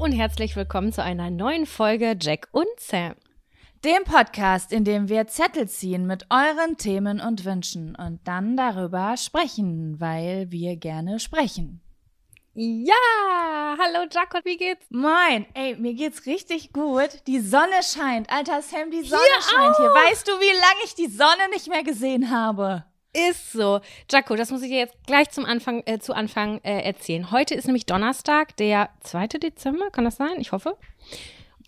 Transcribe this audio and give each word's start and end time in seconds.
Und 0.00 0.12
herzlich 0.12 0.56
willkommen 0.56 0.94
zu 0.94 1.02
einer 1.02 1.28
neuen 1.28 1.66
Folge 1.66 2.16
Jack 2.18 2.48
und 2.52 2.64
Sam. 2.78 3.16
Dem 3.84 4.02
Podcast, 4.04 4.72
in 4.72 4.82
dem 4.82 5.10
wir 5.10 5.26
Zettel 5.26 5.68
ziehen 5.68 6.06
mit 6.06 6.24
euren 6.30 6.78
Themen 6.78 7.20
und 7.20 7.44
Wünschen 7.44 7.94
und 7.96 8.18
dann 8.24 8.56
darüber 8.56 9.18
sprechen, 9.18 10.00
weil 10.00 10.50
wir 10.50 10.76
gerne 10.76 11.20
sprechen. 11.20 11.82
Ja, 12.54 12.94
hallo 13.78 14.04
und 14.04 14.14
wie 14.46 14.56
geht's? 14.56 14.86
Moin, 14.88 15.44
ey, 15.52 15.76
mir 15.76 15.92
geht's 15.92 16.24
richtig 16.24 16.72
gut. 16.72 17.10
Die 17.26 17.40
Sonne 17.40 17.82
scheint. 17.82 18.30
Alter 18.30 18.62
Sam, 18.62 18.90
die 18.90 19.02
Sonne 19.02 19.20
Hier 19.22 19.42
scheint 19.42 19.76
hier. 19.76 19.90
auch. 19.90 19.94
Weißt 19.94 20.26
du, 20.26 20.32
wie 20.32 20.60
lange 20.60 20.80
ich 20.86 20.94
die 20.94 21.08
Sonne 21.08 21.50
nicht 21.52 21.68
mehr 21.68 21.84
gesehen 21.84 22.30
habe? 22.30 22.86
Ist 23.12 23.52
so. 23.52 23.80
Jaco, 24.10 24.36
das 24.36 24.50
muss 24.50 24.62
ich 24.62 24.68
dir 24.68 24.78
jetzt 24.78 24.94
gleich 25.06 25.30
zum 25.30 25.44
Anfang, 25.44 25.82
äh, 25.86 25.98
zu 25.98 26.14
Anfang 26.14 26.60
äh, 26.62 26.82
erzählen. 26.82 27.30
Heute 27.30 27.54
ist 27.54 27.66
nämlich 27.66 27.86
Donnerstag, 27.86 28.56
der 28.56 28.90
2. 29.00 29.26
Dezember, 29.38 29.90
kann 29.90 30.04
das 30.04 30.16
sein? 30.16 30.38
Ich 30.38 30.52
hoffe. 30.52 30.76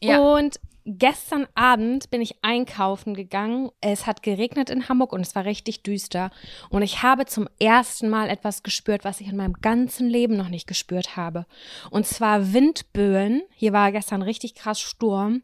Ja. 0.01 0.21
Und 0.21 0.61
gestern 0.85 1.47
Abend 1.55 2.11
bin 2.11 2.21
ich 2.21 2.37
einkaufen 2.43 3.15
gegangen. 3.15 3.71
Es 3.81 4.07
hat 4.07 4.23
geregnet 4.23 4.71
in 4.71 4.89
Hamburg 4.89 5.13
und 5.13 5.21
es 5.21 5.35
war 5.35 5.45
richtig 5.45 5.83
düster. 5.83 6.31
Und 6.71 6.83
ich 6.83 7.03
habe 7.03 7.27
zum 7.27 7.49
ersten 7.59 8.09
Mal 8.09 8.29
etwas 8.29 8.63
gespürt, 8.63 9.05
was 9.05 9.21
ich 9.21 9.29
in 9.29 9.37
meinem 9.37 9.55
ganzen 9.55 10.09
Leben 10.09 10.37
noch 10.37 10.49
nicht 10.49 10.67
gespürt 10.67 11.17
habe. 11.17 11.47
Und 11.91 12.07
zwar 12.07 12.53
Windböen. 12.53 13.43
Hier 13.55 13.73
war 13.73 13.91
gestern 13.93 14.23
richtig 14.23 14.55
krass 14.55 14.81
Sturm. 14.81 15.43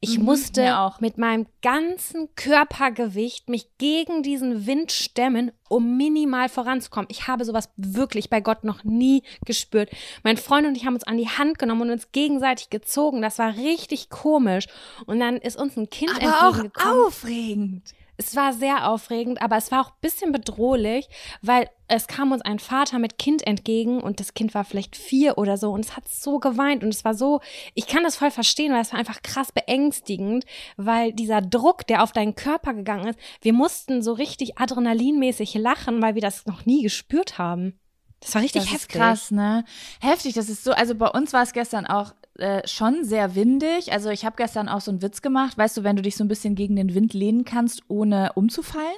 Ich 0.00 0.18
Mhm, 0.18 0.24
musste 0.24 0.78
auch. 0.78 1.00
mit 1.00 1.18
meinem 1.18 1.46
ganzen 1.62 2.28
Körpergewicht 2.34 3.48
mich 3.48 3.68
gegen 3.78 4.22
diesen 4.22 4.66
Wind 4.66 4.92
stemmen, 4.92 5.52
um 5.68 5.96
minimal 5.96 6.48
voranzukommen. 6.48 7.08
Ich 7.10 7.26
habe 7.28 7.44
sowas 7.44 7.70
wirklich 7.76 8.30
bei 8.30 8.40
Gott 8.40 8.64
noch 8.64 8.84
nie 8.84 9.22
gespürt. 9.46 9.90
Mein 10.22 10.36
Freund 10.36 10.66
und 10.66 10.76
ich 10.76 10.84
haben 10.86 10.94
uns 10.94 11.04
an 11.04 11.16
die 11.16 11.28
Hand 11.28 11.58
genommen 11.58 11.82
und 11.82 11.90
uns 11.90 12.12
gegenseitig 12.12 12.70
gezogen. 12.70 13.22
Das 13.22 13.38
war 13.38 13.56
richtig 13.56 14.10
komisch. 14.10 14.66
Und 15.06 15.20
dann 15.20 15.36
ist 15.38 15.56
uns 15.56 15.76
ein 15.76 15.90
Kind 15.90 16.12
Aber 16.16 16.48
auch 16.48 16.54
entgegengekommen. 16.58 17.06
aufregend. 17.06 17.82
Es 18.16 18.36
war 18.36 18.52
sehr 18.52 18.88
aufregend, 18.88 19.42
aber 19.42 19.56
es 19.56 19.70
war 19.70 19.80
auch 19.80 19.90
ein 19.90 20.00
bisschen 20.00 20.32
bedrohlich, 20.32 21.08
weil 21.42 21.68
es 21.88 22.06
kam 22.06 22.32
uns 22.32 22.42
ein 22.42 22.58
Vater 22.58 22.98
mit 22.98 23.18
Kind 23.18 23.46
entgegen 23.46 24.00
und 24.00 24.20
das 24.20 24.34
Kind 24.34 24.54
war 24.54 24.64
vielleicht 24.64 24.96
vier 24.96 25.36
oder 25.36 25.56
so 25.56 25.72
und 25.72 25.84
es 25.84 25.96
hat 25.96 26.08
so 26.08 26.38
geweint 26.38 26.82
und 26.82 26.90
es 26.94 27.04
war 27.04 27.14
so, 27.14 27.40
ich 27.74 27.86
kann 27.86 28.04
das 28.04 28.16
voll 28.16 28.30
verstehen, 28.30 28.72
weil 28.72 28.80
es 28.80 28.92
war 28.92 28.98
einfach 28.98 29.22
krass 29.22 29.52
beängstigend, 29.52 30.44
weil 30.76 31.12
dieser 31.12 31.42
Druck, 31.42 31.86
der 31.86 32.02
auf 32.02 32.12
deinen 32.12 32.34
Körper 32.34 32.72
gegangen 32.72 33.08
ist, 33.08 33.18
wir 33.42 33.52
mussten 33.52 34.02
so 34.02 34.12
richtig 34.12 34.58
adrenalinmäßig 34.58 35.54
lachen, 35.54 36.00
weil 36.00 36.14
wir 36.14 36.22
das 36.22 36.46
noch 36.46 36.64
nie 36.66 36.82
gespürt 36.82 37.38
haben. 37.38 37.78
Das 38.20 38.34
war 38.34 38.42
richtig 38.42 38.62
das 38.62 38.72
heftig. 38.72 38.94
ist 38.94 38.98
krass, 39.00 39.30
ne? 39.30 39.64
Heftig, 40.00 40.34
das 40.34 40.48
ist 40.48 40.64
so, 40.64 40.72
also 40.72 40.94
bei 40.94 41.08
uns 41.08 41.32
war 41.32 41.42
es 41.42 41.52
gestern 41.52 41.86
auch 41.86 42.14
äh, 42.38 42.66
schon 42.66 43.04
sehr 43.04 43.34
windig. 43.34 43.92
Also 43.92 44.10
ich 44.10 44.24
habe 44.24 44.36
gestern 44.36 44.68
auch 44.68 44.80
so 44.80 44.90
einen 44.90 45.02
Witz 45.02 45.22
gemacht, 45.22 45.56
weißt 45.56 45.76
du, 45.76 45.84
wenn 45.84 45.96
du 45.96 46.02
dich 46.02 46.16
so 46.16 46.24
ein 46.24 46.28
bisschen 46.28 46.54
gegen 46.54 46.76
den 46.76 46.94
Wind 46.94 47.14
lehnen 47.14 47.44
kannst, 47.44 47.82
ohne 47.88 48.32
umzufallen. 48.34 48.96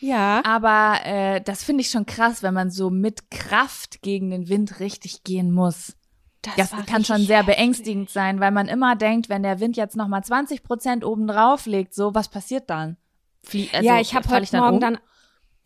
Ja. 0.00 0.42
Aber 0.44 1.00
äh, 1.04 1.40
das 1.40 1.64
finde 1.64 1.82
ich 1.82 1.90
schon 1.90 2.06
krass, 2.06 2.42
wenn 2.42 2.54
man 2.54 2.70
so 2.70 2.90
mit 2.90 3.30
Kraft 3.30 4.02
gegen 4.02 4.30
den 4.30 4.48
Wind 4.48 4.80
richtig 4.80 5.24
gehen 5.24 5.52
muss. 5.52 5.96
Das 6.56 6.72
war 6.72 6.84
kann 6.84 7.04
schon 7.04 7.26
sehr 7.26 7.38
heftig. 7.38 7.56
beängstigend 7.56 8.10
sein, 8.10 8.40
weil 8.40 8.52
man 8.52 8.68
immer 8.68 8.96
denkt, 8.96 9.28
wenn 9.28 9.42
der 9.42 9.60
Wind 9.60 9.76
jetzt 9.76 9.96
noch 9.96 10.08
mal 10.08 10.22
20 10.22 10.62
Prozent 10.62 11.04
oben 11.04 11.26
drauf 11.26 11.66
legt, 11.66 11.94
so, 11.94 12.14
was 12.14 12.28
passiert 12.28 12.70
dann? 12.70 12.96
Flie 13.42 13.68
also, 13.72 13.86
ja, 13.86 14.00
ich 14.00 14.14
habe 14.14 14.28
heute 14.28 14.50
dann 14.52 14.60
Morgen 14.60 14.74
um? 14.76 14.80
dann. 14.80 14.98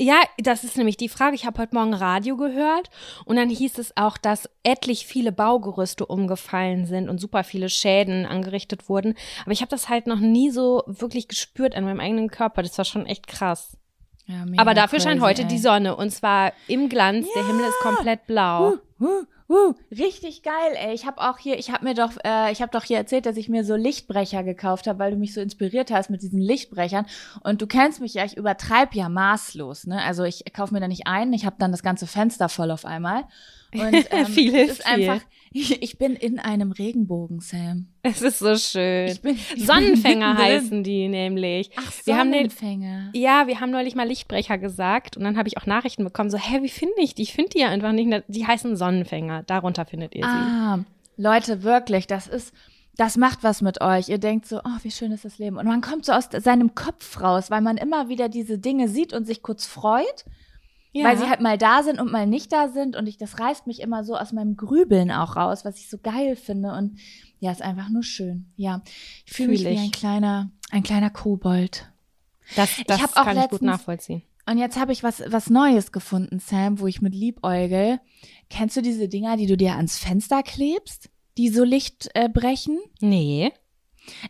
Ja, 0.03 0.21
das 0.37 0.65
ist 0.65 0.77
nämlich 0.77 0.97
die 0.97 1.09
Frage. 1.09 1.37
Ich 1.37 1.47
habe 1.47 1.63
heute 1.63 1.77
Morgen 1.77 1.95
Radio 1.95 2.37
gehört 2.37 2.91
und 3.25 3.37
dann 3.37 3.49
hieß 3.49 3.79
es 3.79 3.97
auch, 3.97 4.19
dass 4.19 4.51
etlich 4.65 5.07
viele 5.07 5.31
Baugerüste 5.31 6.05
umgefallen 6.05 6.87
sind 6.87 7.09
und 7.09 7.21
super 7.21 7.45
viele 7.45 7.69
Schäden 7.69 8.27
angerichtet 8.27 8.89
wurden. 8.89 9.15
Aber 9.43 9.53
ich 9.53 9.61
habe 9.61 9.71
das 9.71 9.89
halt 9.89 10.09
noch 10.09 10.19
nie 10.19 10.51
so 10.51 10.83
wirklich 10.89 11.29
gespürt 11.29 11.77
an 11.77 11.85
meinem 11.85 12.01
eigenen 12.01 12.31
Körper. 12.31 12.65
Das 12.65 12.77
war 12.79 12.85
schon 12.85 13.07
echt 13.07 13.29
krass. 13.29 13.77
Ja, 14.27 14.45
Aber 14.57 14.75
dafür 14.75 14.99
scheint 14.99 15.21
crazy, 15.21 15.35
heute 15.35 15.43
ey. 15.43 15.49
die 15.49 15.59
Sonne 15.59 15.95
und 15.95 16.11
zwar 16.11 16.53
im 16.67 16.89
Glanz. 16.89 17.29
Der 17.37 17.47
Himmel 17.47 17.65
ist 17.65 17.79
komplett 17.79 18.27
blau. 18.27 18.79
Uh, 18.99 19.07
uh, 19.53 19.75
richtig 19.91 20.43
geil, 20.43 20.75
ey. 20.75 20.95
Ich 20.95 21.07
habe 21.07 21.21
auch 21.21 21.39
hier, 21.39 21.59
ich 21.59 21.71
habe 21.71 21.85
mir 21.85 21.95
doch, 21.95 22.13
äh, 22.25 22.51
ich 22.53 22.63
habe 22.63 22.73
doch 22.73 22.85
hier 22.85 22.97
erzählt, 22.97 23.27
dass 23.27 23.37
ich 23.37 23.49
mir 23.49 23.65
so 23.65 23.77
Lichtbrecher 23.77 24.43
gekauft 24.43 24.87
habe, 24.87 24.99
weil 24.99 25.13
du 25.13 25.17
mich 25.17 25.35
so 25.35 25.41
inspiriert 25.41 25.91
hast 25.91 26.11
mit 26.11 26.23
diesen 26.23 26.41
Lichtbrechern. 26.41 27.07
Und 27.43 27.61
du 27.61 27.67
kennst 27.67 28.01
mich 28.01 28.15
ja, 28.15 28.25
ich 28.25 28.37
übertreibe 28.37 28.97
ja 28.97 29.09
maßlos, 29.09 29.87
ne? 29.87 30.03
Also 30.03 30.25
ich 30.25 30.45
kaufe 30.53 30.73
mir 30.73 30.81
da 30.81 30.89
nicht 30.89 31.07
ein, 31.07 31.33
ich 31.33 31.45
habe 31.45 31.57
dann 31.59 31.71
das 31.71 31.83
ganze 31.83 32.07
Fenster 32.07 32.49
voll 32.49 32.71
auf 32.71 32.85
einmal. 32.85 33.25
Und 33.75 34.07
ähm, 34.11 34.27
Viel 34.27 34.49
es 34.49 34.55
hilft 34.55 34.81
ist 34.81 34.87
einfach, 34.87 35.21
ich 35.81 35.99
bin 35.99 36.15
in 36.17 36.39
einem 36.39 36.73
Regenbogen, 36.73 37.41
Sam. 37.41 37.89
Es 38.03 38.23
ist 38.23 38.39
so 38.39 38.57
schön. 38.57 39.09
Ich 39.09 39.21
bin, 39.21 39.37
ich 39.37 39.67
Sonnenfänger 39.67 40.35
bin 40.37 40.45
heißen 40.45 40.83
die 40.85 41.09
nämlich. 41.09 41.71
Ach, 41.77 41.93
Wir 42.05 42.17
haben 42.17 42.33
den- 42.33 42.51
Sonnenfänger. 42.51 43.11
Ja, 43.15 43.47
wir 43.47 43.61
haben 43.61 43.71
neulich 43.71 43.95
mal 43.95 44.07
Lichtbrecher 44.09 44.59
gesagt 44.59 45.17
und 45.17 45.25
dann 45.25 45.37
habe 45.37 45.49
ich 45.49 45.59
auch 45.59 45.67
Nachrichten 45.67 46.05
bekommen, 46.05 46.31
so, 46.31 46.39
hä, 46.39 46.63
wie 46.63 46.69
finde 46.69 46.95
ich 46.99 47.15
die? 47.15 47.23
Ich 47.23 47.33
finde 47.35 47.51
die 47.51 47.59
ja 47.61 47.69
einfach 47.69 47.93
nicht. 47.93 48.25
Die 48.29 48.47
heißen 48.47 48.77
Sonnenfänger. 48.77 49.43
Darunter 49.45 49.85
findet 49.85 50.15
ihr 50.15 50.25
sie. 50.25 50.29
Ah, 50.29 50.79
Leute, 51.17 51.63
wirklich, 51.63 52.07
das 52.07 52.27
ist, 52.27 52.53
das 52.97 53.17
macht 53.17 53.43
was 53.43 53.63
mit 53.63 53.81
euch. 53.81 54.09
Ihr 54.09 54.19
denkt 54.19 54.47
so, 54.47 54.59
oh, 54.59 54.79
wie 54.83 54.91
schön 54.91 55.13
ist 55.13 55.25
das 55.25 55.39
Leben. 55.39 55.57
Und 55.57 55.67
man 55.67 55.81
kommt 55.81 56.05
so 56.05 56.13
aus 56.13 56.29
seinem 56.31 56.75
Kopf 56.75 57.21
raus, 57.21 57.51
weil 57.51 57.61
man 57.61 57.77
immer 57.77 58.09
wieder 58.09 58.29
diese 58.29 58.59
Dinge 58.59 58.89
sieht 58.89 59.13
und 59.13 59.27
sich 59.27 59.43
kurz 59.43 59.67
freut. 59.67 60.25
Ja. 60.93 61.07
Weil 61.07 61.17
sie 61.17 61.29
halt 61.29 61.41
mal 61.41 61.57
da 61.57 61.83
sind 61.83 61.99
und 62.01 62.13
mal 62.13 62.27
nicht 62.27 62.53
da 62.53 62.69
sind 62.69 62.97
und 62.97 63.07
ich, 63.07 63.17
das 63.17 63.41
reißt 63.41 63.67
mich 63.67 63.81
immer 63.81 64.05
so 64.05 64.17
aus 64.17 64.33
meinem 64.33 64.57
Grübeln 64.57 65.11
auch 65.11 65.37
raus, 65.37 65.65
was 65.65 65.79
ich 65.79 65.89
so 65.89 65.97
geil 65.99 66.37
finde 66.37 66.73
und 66.73 66.99
ja, 67.41 67.51
ist 67.51 67.63
einfach 67.63 67.89
nur 67.89 68.03
schön. 68.03 68.53
Ja, 68.57 68.83
ich 69.25 69.33
fühle 69.33 69.49
mich 69.49 69.65
wie 69.65 69.69
ich. 69.69 69.81
ein 69.81 69.91
kleiner, 69.91 70.51
ein 70.71 70.83
kleiner 70.83 71.11
Kobold. 71.11 71.91
Das, 72.57 72.71
das 72.87 73.17
auch 73.17 73.25
kann 73.25 73.37
ich 73.37 73.43
gut 73.45 73.53
letztens- 73.53 73.63
nachvollziehen. 73.63 74.23
Und 74.45 74.59
jetzt 74.59 74.79
habe 74.79 74.93
ich 74.93 75.03
was, 75.05 75.23
was 75.29 75.51
Neues 75.51 75.93
gefunden, 75.93 76.41
Sam, 76.41 76.81
wo 76.81 76.89
ich 76.89 77.01
mit 77.01 77.15
liebäugel. 77.15 78.01
Kennst 78.51 78.77
du 78.77 78.83
diese 78.83 79.09
Dinger, 79.09 79.37
die 79.37 79.47
du 79.47 79.57
dir 79.57 79.77
ans 79.77 79.99
Fenster 79.99 80.43
klebst, 80.43 81.11
die 81.39 81.49
so 81.49 81.63
Licht 81.63 82.11
äh, 82.15 82.29
brechen? 82.29 82.79
Nee. 83.01 83.53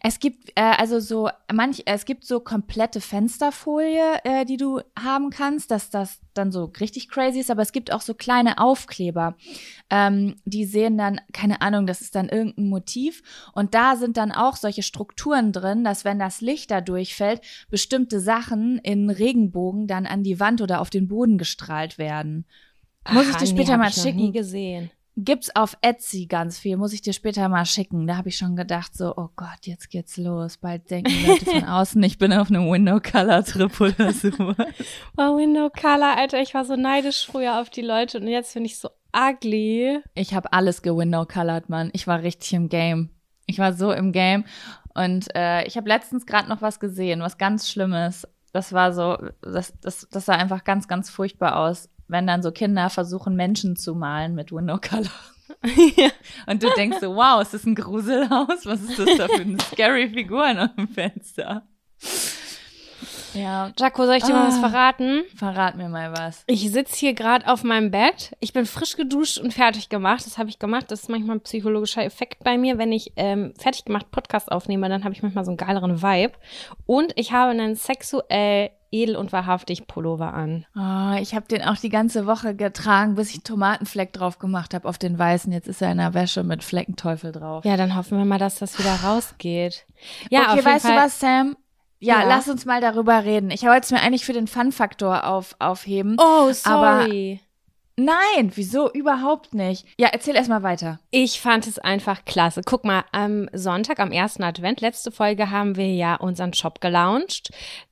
Es 0.03 0.21
gibt 0.21 0.51
äh, 0.55 0.61
also 0.61 1.01
so 1.01 1.29
manch, 1.53 1.83
es 1.87 2.05
gibt 2.05 2.25
so 2.25 2.41
komplette 2.41 3.01
Fensterfolie, 3.01 4.21
äh, 4.25 4.45
die 4.45 4.57
du 4.57 4.81
haben 4.99 5.31
kannst, 5.31 5.71
dass 5.71 5.91
das 5.91 6.21
dann 6.35 6.53
so 6.53 6.73
richtig 6.81 7.09
crazy 7.09 7.41
ist. 7.41 7.51
Aber 7.51 7.63
es 7.63 7.73
gibt 7.73 7.93
auch 7.93 8.01
so 8.01 8.15
kleine 8.15 8.59
Aufkleber, 8.59 9.37
ähm, 9.91 10.37
die 10.45 10.65
sehen 10.65 10.99
dann 10.99 11.21
keine 11.33 11.63
Ahnung, 11.63 11.87
das 11.87 12.01
ist 12.01 12.15
dann 12.15 12.29
irgendein 12.29 12.69
Motiv 12.69 13.23
und 13.55 13.75
da 13.75 13.97
sind 13.97 14.17
dann 14.17 14.33
auch 14.33 14.57
solche 14.57 14.83
Strukturen 14.83 15.53
drin, 15.53 15.85
dass 15.85 16.05
wenn 16.05 16.19
das 16.19 16.41
Licht 16.41 16.71
da 16.71 16.81
durchfällt, 16.81 17.41
bestimmte 17.71 18.21
Sachen 18.21 18.79
in 18.79 19.11
Regenbogen 19.11 19.87
dann 19.87 20.07
an 20.07 20.23
die 20.23 20.41
Wand 20.41 20.61
oder 20.61 20.81
auf 20.81 20.91
den 20.91 21.09
Boden 21.09 21.39
gestrahlt 21.39 21.99
werden. 21.99 22.47
Muss 23.11 23.27
ich 23.29 23.35
Aha, 23.35 23.39
dir 23.41 23.47
später 23.47 23.73
nee, 23.73 23.79
mal 23.79 23.91
ich 23.91 23.97
noch 23.97 24.05
schicken. 24.05 24.19
nie 24.19 24.33
gesehen. 24.33 24.91
Gibt's 25.17 25.55
auf 25.55 25.77
Etsy 25.83 26.25
ganz 26.25 26.59
viel, 26.59 26.79
muss 26.79 26.95
ich 26.95 27.03
dir 27.03 27.13
später 27.13 27.47
mal 27.51 27.67
schicken. 27.67 28.07
Da 28.07 28.17
habe 28.17 28.31
ich 28.31 28.39
schon 28.39 28.57
gedacht, 28.57 28.97
so, 28.97 29.15
oh 29.15 29.29
Gott, 29.37 29.59
jetzt 29.63 29.91
geht's 29.91 30.17
los. 30.17 30.57
Bald 30.57 30.91
denken 30.91 31.13
Leute 31.27 31.45
von 31.45 31.65
außen, 31.69 32.03
ich 32.03 32.17
bin 32.17 32.33
auf 32.33 32.49
einem 32.49 32.71
Window-Color-Trip 32.71 33.81
oder 33.81 34.13
sowas. 34.13 34.67
Oh, 35.19 35.37
Window 35.37 35.69
Color, 35.69 36.17
Alter, 36.17 36.41
ich 36.41 36.55
war 36.55 36.65
so 36.65 36.77
neidisch 36.77 37.27
früher 37.27 37.61
auf 37.61 37.69
die 37.69 37.83
Leute 37.83 38.21
und 38.21 38.27
jetzt 38.27 38.53
finde 38.53 38.69
ich 38.69 38.79
so 38.79 38.89
ugly. 39.15 40.01
Ich 40.15 40.33
habe 40.33 40.53
alles 40.53 40.81
gewindow-colored, 40.81 41.69
Mann. 41.69 41.91
Ich 41.93 42.07
war 42.07 42.23
richtig 42.23 42.55
im 42.55 42.71
Game. 42.71 43.11
Ich 43.45 43.59
war 43.59 43.75
so 43.75 43.93
im 43.93 44.13
Game. 44.13 44.45
Und 44.95 45.35
äh, 45.35 45.65
ich 45.65 45.77
habe 45.77 45.89
letztens 45.89 46.25
gerade 46.25 46.49
noch 46.49 46.63
was 46.63 46.81
gesehen, 46.81 47.21
was 47.21 47.37
ganz 47.37 47.71
Schlimmes. 47.71 48.27
Das 48.53 48.73
war 48.73 48.93
so, 48.93 49.19
das, 49.43 49.75
das, 49.81 50.09
das 50.11 50.27
sah 50.27 50.35
einfach 50.35 50.65
ganz, 50.65 50.89
ganz 50.89 51.11
furchtbar 51.11 51.57
aus, 51.57 51.89
wenn 52.13 52.27
dann 52.27 52.43
so 52.43 52.53
Kinder 52.53 52.89
versuchen, 52.91 53.35
Menschen 53.35 53.75
zu 53.77 53.95
malen 53.97 54.35
mit 54.35 54.53
Window-Color. 54.53 55.11
Und 56.47 56.63
du 56.63 56.71
denkst 56.77 56.99
so, 57.01 57.15
wow, 57.17 57.43
ist 57.43 57.55
das 57.55 57.65
ein 57.65 57.75
Gruselhaus? 57.75 58.65
Was 58.65 58.81
ist 58.83 58.99
das 58.99 59.17
da 59.19 59.29
für 59.29 59.43
eine 59.43 59.59
scary 59.73 60.09
Figur 60.09 60.47
auf 60.51 60.75
dem 60.77 60.89
Fenster? 60.89 61.63
Ja, 63.35 63.73
Jaco, 63.79 64.05
soll 64.05 64.17
ich 64.17 64.25
dir 64.25 64.35
mal 64.35 64.49
was 64.49 64.57
Ah. 64.63 64.69
verraten? 64.69 65.23
verrat 65.35 65.77
mir 65.77 65.89
mal 65.89 66.13
was. 66.13 66.45
Ich 66.47 66.71
sitze 66.71 66.97
hier 66.97 67.15
gerade 67.15 67.47
auf 67.51 67.65
meinem 67.65 67.91
Bett. 67.91 68.37
Ich 68.41 68.53
bin 68.53 68.67
frisch 68.67 68.97
geduscht 68.97 69.39
und 69.39 69.55
fertig 69.55 69.89
gemacht. 69.89 70.27
Das 70.27 70.37
habe 70.37 70.51
ich 70.51 70.59
gemacht. 70.59 70.91
Das 70.91 71.03
ist 71.03 71.09
manchmal 71.09 71.37
ein 71.37 71.41
psychologischer 71.43 72.05
Effekt 72.05 72.45
bei 72.45 72.59
mir. 72.59 72.77
Wenn 72.77 72.93
ich 72.93 73.13
ähm, 73.17 73.55
fertig 73.59 73.87
gemacht 73.87 74.11
Podcast 74.11 74.53
aufnehme, 74.53 74.89
dann 74.91 75.05
habe 75.05 75.15
ich 75.15 75.23
manchmal 75.23 75.45
so 75.47 75.51
einen 75.51 75.57
geileren 75.57 76.03
Vibe. 76.03 76.35
Und 76.85 77.13
ich 77.17 77.33
habe 77.33 77.53
einen 77.53 77.75
sexuell 77.75 78.71
edel 78.93 79.17
und 79.17 79.33
wahrhaftig 79.33 79.87
Pullover 79.87 80.33
an. 80.35 80.67
Oh, 80.77 81.21
ich 81.21 81.35
habe 81.35 81.47
den 81.49 81.63
auch 81.63 81.77
die 81.77 81.89
ganze 81.89 82.27
Woche 82.27 82.55
getragen, 82.55 83.15
bis 83.17 83.31
ich 83.31 83.37
einen 83.37 83.45
Tomatenfleck 83.45 84.13
drauf 84.13 84.39
gemacht 84.39 84.75
habe 84.75 84.89
auf 84.89 84.99
den 84.99 85.19
weißen. 85.19 85.53
Jetzt 85.53 85.67
ist 85.69 85.83
er 85.83 85.91
in 85.91 85.99
der 85.99 86.15
Wäsche 86.15 86.45
mit 86.45 86.63
Fleckenteufel 86.63 87.33
drauf. 87.33 87.65
Ja, 87.65 87.77
dann 87.77 87.97
hoffen 87.97 88.19
wir 88.19 88.25
mal, 88.25 88.39
dass 88.39 88.57
das 88.61 88.79
wieder 88.79 88.95
rausgeht. 89.03 89.87
Ja, 90.31 90.53
okay, 90.53 90.65
weißt 90.65 90.87
Fall. 90.87 90.97
du 90.97 91.03
was, 91.03 91.19
Sam? 91.19 91.57
Ja, 91.99 92.23
Ja. 92.23 92.29
lass 92.29 92.49
uns 92.49 92.65
mal 92.67 92.81
darüber 92.81 93.25
reden. 93.25 93.51
Ich 93.51 93.63
wollte 93.63 93.83
es 93.85 93.91
mir 93.91 94.01
eigentlich 94.01 94.25
für 94.25 94.33
den 94.33 94.47
Fun-Faktor 94.49 95.25
auf, 95.27 95.57
aufheben. 95.59 96.17
Oh, 96.19 96.51
Aber- 96.65 97.03
sorry. 97.05 97.41
Nein, 97.97 98.51
wieso? 98.55 98.91
Überhaupt 98.91 99.53
nicht. 99.53 99.85
Ja, 99.99 100.09
erzähl 100.13 100.35
erst 100.35 100.49
mal 100.49 100.63
weiter. 100.63 100.99
Ich 101.11 101.41
fand 101.43 101.67
es 101.67 101.79
einfach 101.79 102.25
klasse. 102.25 102.63
Guck 102.65 102.85
mal, 102.85 103.05
am 103.13 103.49
Sonntag, 103.53 104.01
am 104.01 104.13
ersten 104.13 104.43
Advent, 104.43 104.81
letzte 104.81 105.13
Folge, 105.13 105.51
haben 105.51 105.77
wir 105.77 105.93
ja 105.95 106.15
unseren 106.17 106.55
Shop 106.55 106.81
gelauncht, 106.81 107.51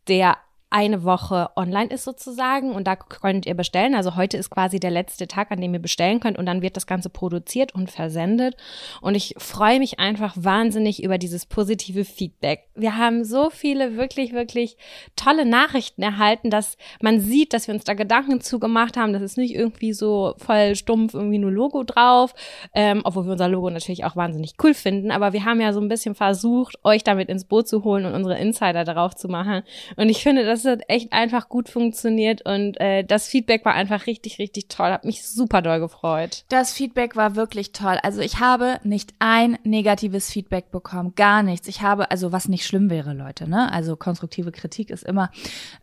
der 0.08 0.38
eine 0.70 1.02
Woche 1.02 1.50
online 1.56 1.90
ist 1.90 2.05
sozusagen 2.05 2.72
und 2.72 2.87
da 2.87 2.94
könnt 2.94 3.44
ihr 3.44 3.55
bestellen. 3.55 3.96
Also 3.96 4.14
heute 4.14 4.37
ist 4.37 4.50
quasi 4.50 4.78
der 4.78 4.93
letzte 4.93 5.26
Tag, 5.26 5.50
an 5.50 5.61
dem 5.61 5.75
ihr 5.75 5.81
bestellen 5.81 6.20
könnt 6.20 6.38
und 6.38 6.46
dann 6.46 6.62
wird 6.62 6.76
das 6.76 6.87
Ganze 6.87 7.11
produziert 7.11 7.75
und 7.75 7.90
versendet. 7.90 8.56
Und 9.00 9.17
ich 9.17 9.34
freue 9.37 9.81
mich 9.81 9.99
einfach 9.99 10.34
wahnsinnig 10.37 11.02
über 11.02 11.19
dieses 11.19 11.44
positive 11.44 12.05
Feedback. 12.05 12.69
Wir 12.76 12.96
haben 12.96 13.25
so 13.25 13.50
viele 13.50 13.96
wirklich, 13.96 14.32
wirklich 14.32 14.76
tolle 15.17 15.44
Nachrichten 15.44 16.02
erhalten, 16.02 16.50
dass 16.50 16.76
man 17.02 17.20
sieht, 17.20 17.52
dass 17.52 17.67
wir 17.67 17.75
uns 17.75 17.82
da 17.82 17.94
Gedanken 17.94 18.40
zugemacht 18.40 18.96
haben. 18.96 19.12
Das 19.12 19.22
ist 19.22 19.38
nicht 19.38 19.55
irgendwie 19.56 19.93
so 19.93 20.34
voll 20.38 20.76
stumpf 20.76 21.14
irgendwie 21.14 21.38
nur 21.38 21.50
Logo 21.50 21.82
drauf, 21.82 22.32
ähm, 22.75 23.00
obwohl 23.02 23.25
wir 23.25 23.32
unser 23.32 23.49
Logo 23.49 23.70
natürlich 23.70 24.05
auch 24.05 24.14
wahnsinnig 24.14 24.55
cool 24.62 24.75
finden. 24.75 25.11
Aber 25.11 25.32
wir 25.32 25.44
haben 25.44 25.61
ja 25.61 25.72
so 25.72 25.81
ein 25.81 25.88
bisschen 25.88 26.14
versucht, 26.14 26.78
euch 26.84 27.02
damit 27.02 27.28
ins 27.28 27.44
Boot 27.44 27.67
zu 27.67 27.82
holen 27.82 28.05
und 28.05 28.14
unsere 28.14 28.38
Insider 28.38 28.84
darauf 28.84 29.17
zu 29.17 29.26
machen. 29.26 29.62
Und 29.96 30.08
ich 30.08 30.22
finde, 30.22 30.44
das 30.44 30.60
hat 30.65 30.81
echt 30.89 31.12
einfach 31.12 31.49
gut 31.49 31.69
funktioniert 31.69 32.43
und 32.47 32.81
äh, 32.81 33.05
das 33.05 33.29
Feedback 33.29 33.65
war 33.65 33.75
einfach 33.75 34.07
richtig, 34.07 34.39
richtig 34.39 34.69
toll. 34.69 34.91
Hat 34.91 35.05
mich 35.05 35.27
super 35.27 35.62
doll 35.62 35.81
gefreut. 35.81 36.45
Das 36.49 36.73
Feedback 36.73 37.17
war 37.17 37.37
wirklich 37.37 37.73
toll. 37.73 37.99
Also 38.03 38.21
ich 38.21 38.41
habe 38.41 38.79
nicht 38.85 39.15
ein 39.19 39.59
negatives 39.65 40.31
Feedback 40.31 40.71
bekommen, 40.71 41.15
gar 41.15 41.43
nichts. 41.43 41.69
Ich 41.69 41.83
habe, 41.83 42.11
also 42.11 42.33
was 42.33 42.49
nicht 42.49 42.67
schlimm 42.67 42.91
wäre, 42.91 43.12
Leute, 43.15 43.49
ne? 43.49 43.71
Also 43.73 43.97
konstruktive 43.97 44.53
Kritik 44.53 44.91
ist 44.91 45.05
immer 45.05 45.31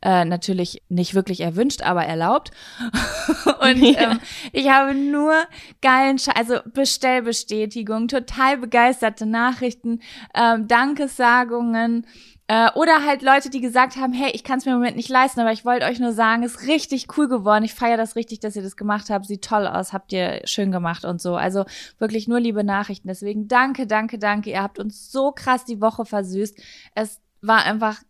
äh, 0.01 0.25
natürlich 0.25 0.81
nicht 0.89 1.13
wirklich 1.15 1.41
erwünscht, 1.41 1.81
aber 1.81 2.03
erlaubt. 2.05 2.51
Und 3.61 3.77
Ja. 3.81 4.11
ähm, 4.11 4.19
ich 4.51 4.69
habe 4.69 4.93
nur 4.93 5.33
geilen, 5.81 6.17
Sche 6.19 6.35
also 6.35 6.59
Bestellbestätigung, 6.73 8.07
total 8.07 8.57
begeisterte 8.57 9.25
Nachrichten, 9.25 10.01
ähm, 10.33 10.67
Dankessagungen. 10.67 12.05
Äh, 12.49 12.71
oder 12.75 13.05
halt 13.05 13.21
Leute, 13.23 13.49
die 13.49 13.59
gesagt 13.59 13.97
haben, 13.97 14.13
hey, 14.13 14.31
ich 14.33 14.45
kann 14.45 14.59
es 14.59 14.65
mir 14.65 14.71
im 14.71 14.77
Moment 14.77 14.95
nicht 14.95 15.09
leisten, 15.09 15.41
aber 15.41 15.51
ich 15.51 15.65
wollte 15.65 15.85
euch 15.85 15.99
nur 15.99 16.13
sagen, 16.13 16.43
ist 16.43 16.65
richtig 16.65 17.07
cool 17.17 17.27
geworden. 17.27 17.65
Ich 17.65 17.73
feiere 17.73 17.97
das 17.97 18.15
richtig, 18.15 18.39
dass 18.39 18.55
ihr 18.55 18.61
das 18.61 18.77
gemacht 18.77 19.09
habt. 19.09 19.25
Sieht 19.25 19.43
toll 19.43 19.67
aus, 19.67 19.91
habt 19.91 20.13
ihr 20.13 20.41
schön 20.45 20.71
gemacht 20.71 21.03
und 21.03 21.21
so. 21.21 21.35
Also 21.35 21.65
wirklich 21.99 22.29
nur 22.29 22.39
liebe 22.39 22.63
Nachrichten. 22.63 23.09
Deswegen 23.09 23.49
danke, 23.49 23.85
danke, 23.85 24.17
danke. 24.17 24.49
Ihr 24.51 24.63
habt 24.63 24.79
uns 24.79 25.11
so 25.11 25.33
krass 25.33 25.65
die 25.65 25.81
Woche 25.81 26.05
versüßt. 26.05 26.57
Es 26.95 27.19
war 27.41 27.65
einfach 27.65 28.01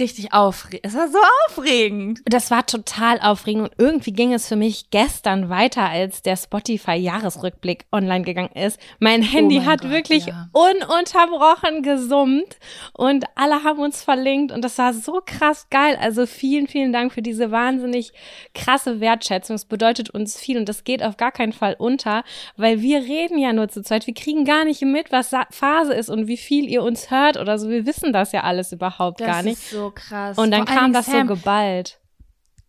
richtig 0.00 0.32
aufregend. 0.32 0.86
Es 0.86 0.94
war 0.94 1.08
so 1.08 1.18
aufregend. 1.46 2.20
Das 2.24 2.50
war 2.50 2.66
total 2.66 3.20
aufregend 3.20 3.62
und 3.64 3.72
irgendwie 3.78 4.12
ging 4.12 4.32
es 4.32 4.48
für 4.48 4.56
mich 4.56 4.90
gestern 4.90 5.48
weiter, 5.48 5.88
als 5.88 6.22
der 6.22 6.36
Spotify-Jahresrückblick 6.36 7.86
online 7.92 8.24
gegangen 8.24 8.52
ist. 8.54 8.78
Mein 8.98 9.22
Handy 9.22 9.58
mein 9.58 9.66
hat 9.66 9.82
Gott, 9.82 9.90
wirklich 9.90 10.26
ja. 10.26 10.48
ununterbrochen 10.52 11.82
gesummt 11.82 12.56
und 12.92 13.24
alle 13.34 13.64
haben 13.64 13.80
uns 13.80 14.02
verlinkt 14.02 14.52
und 14.52 14.62
das 14.62 14.78
war 14.78 14.94
so 14.94 15.20
krass 15.24 15.68
geil. 15.70 15.98
Also 16.00 16.26
vielen, 16.26 16.66
vielen 16.66 16.92
Dank 16.92 17.12
für 17.12 17.22
diese 17.22 17.50
wahnsinnig 17.50 18.12
krasse 18.54 19.00
Wertschätzung. 19.00 19.56
Es 19.56 19.64
bedeutet 19.64 20.10
uns 20.10 20.38
viel 20.38 20.58
und 20.58 20.68
das 20.68 20.84
geht 20.84 21.02
auf 21.02 21.16
gar 21.16 21.32
keinen 21.32 21.52
Fall 21.52 21.76
unter, 21.78 22.24
weil 22.56 22.80
wir 22.80 22.98
reden 23.00 23.38
ja 23.38 23.52
nur 23.52 23.68
zu 23.68 23.82
zweit. 23.82 24.06
Wir 24.06 24.14
kriegen 24.14 24.44
gar 24.44 24.64
nicht 24.64 24.82
mit, 24.82 25.12
was 25.12 25.32
Phase 25.50 25.92
ist 25.94 26.08
und 26.08 26.26
wie 26.26 26.36
viel 26.36 26.68
ihr 26.68 26.82
uns 26.82 27.10
hört 27.10 27.36
oder 27.36 27.58
so. 27.58 27.68
Wir 27.68 27.86
wissen 27.86 28.12
das 28.12 28.32
ja 28.32 28.42
alles 28.42 28.72
überhaupt 28.72 29.20
Das 29.20 29.26
gar 29.26 29.42
nicht. 29.42 29.58
ist 29.58 29.72
so 29.88 29.92
krass. 29.94 30.38
Und 30.38 30.50
dann 30.50 30.66
Vor 30.66 30.76
kam 30.76 30.92
das 30.92 31.06
so 31.06 31.12
Sam, 31.12 31.26
geballt. 31.26 31.97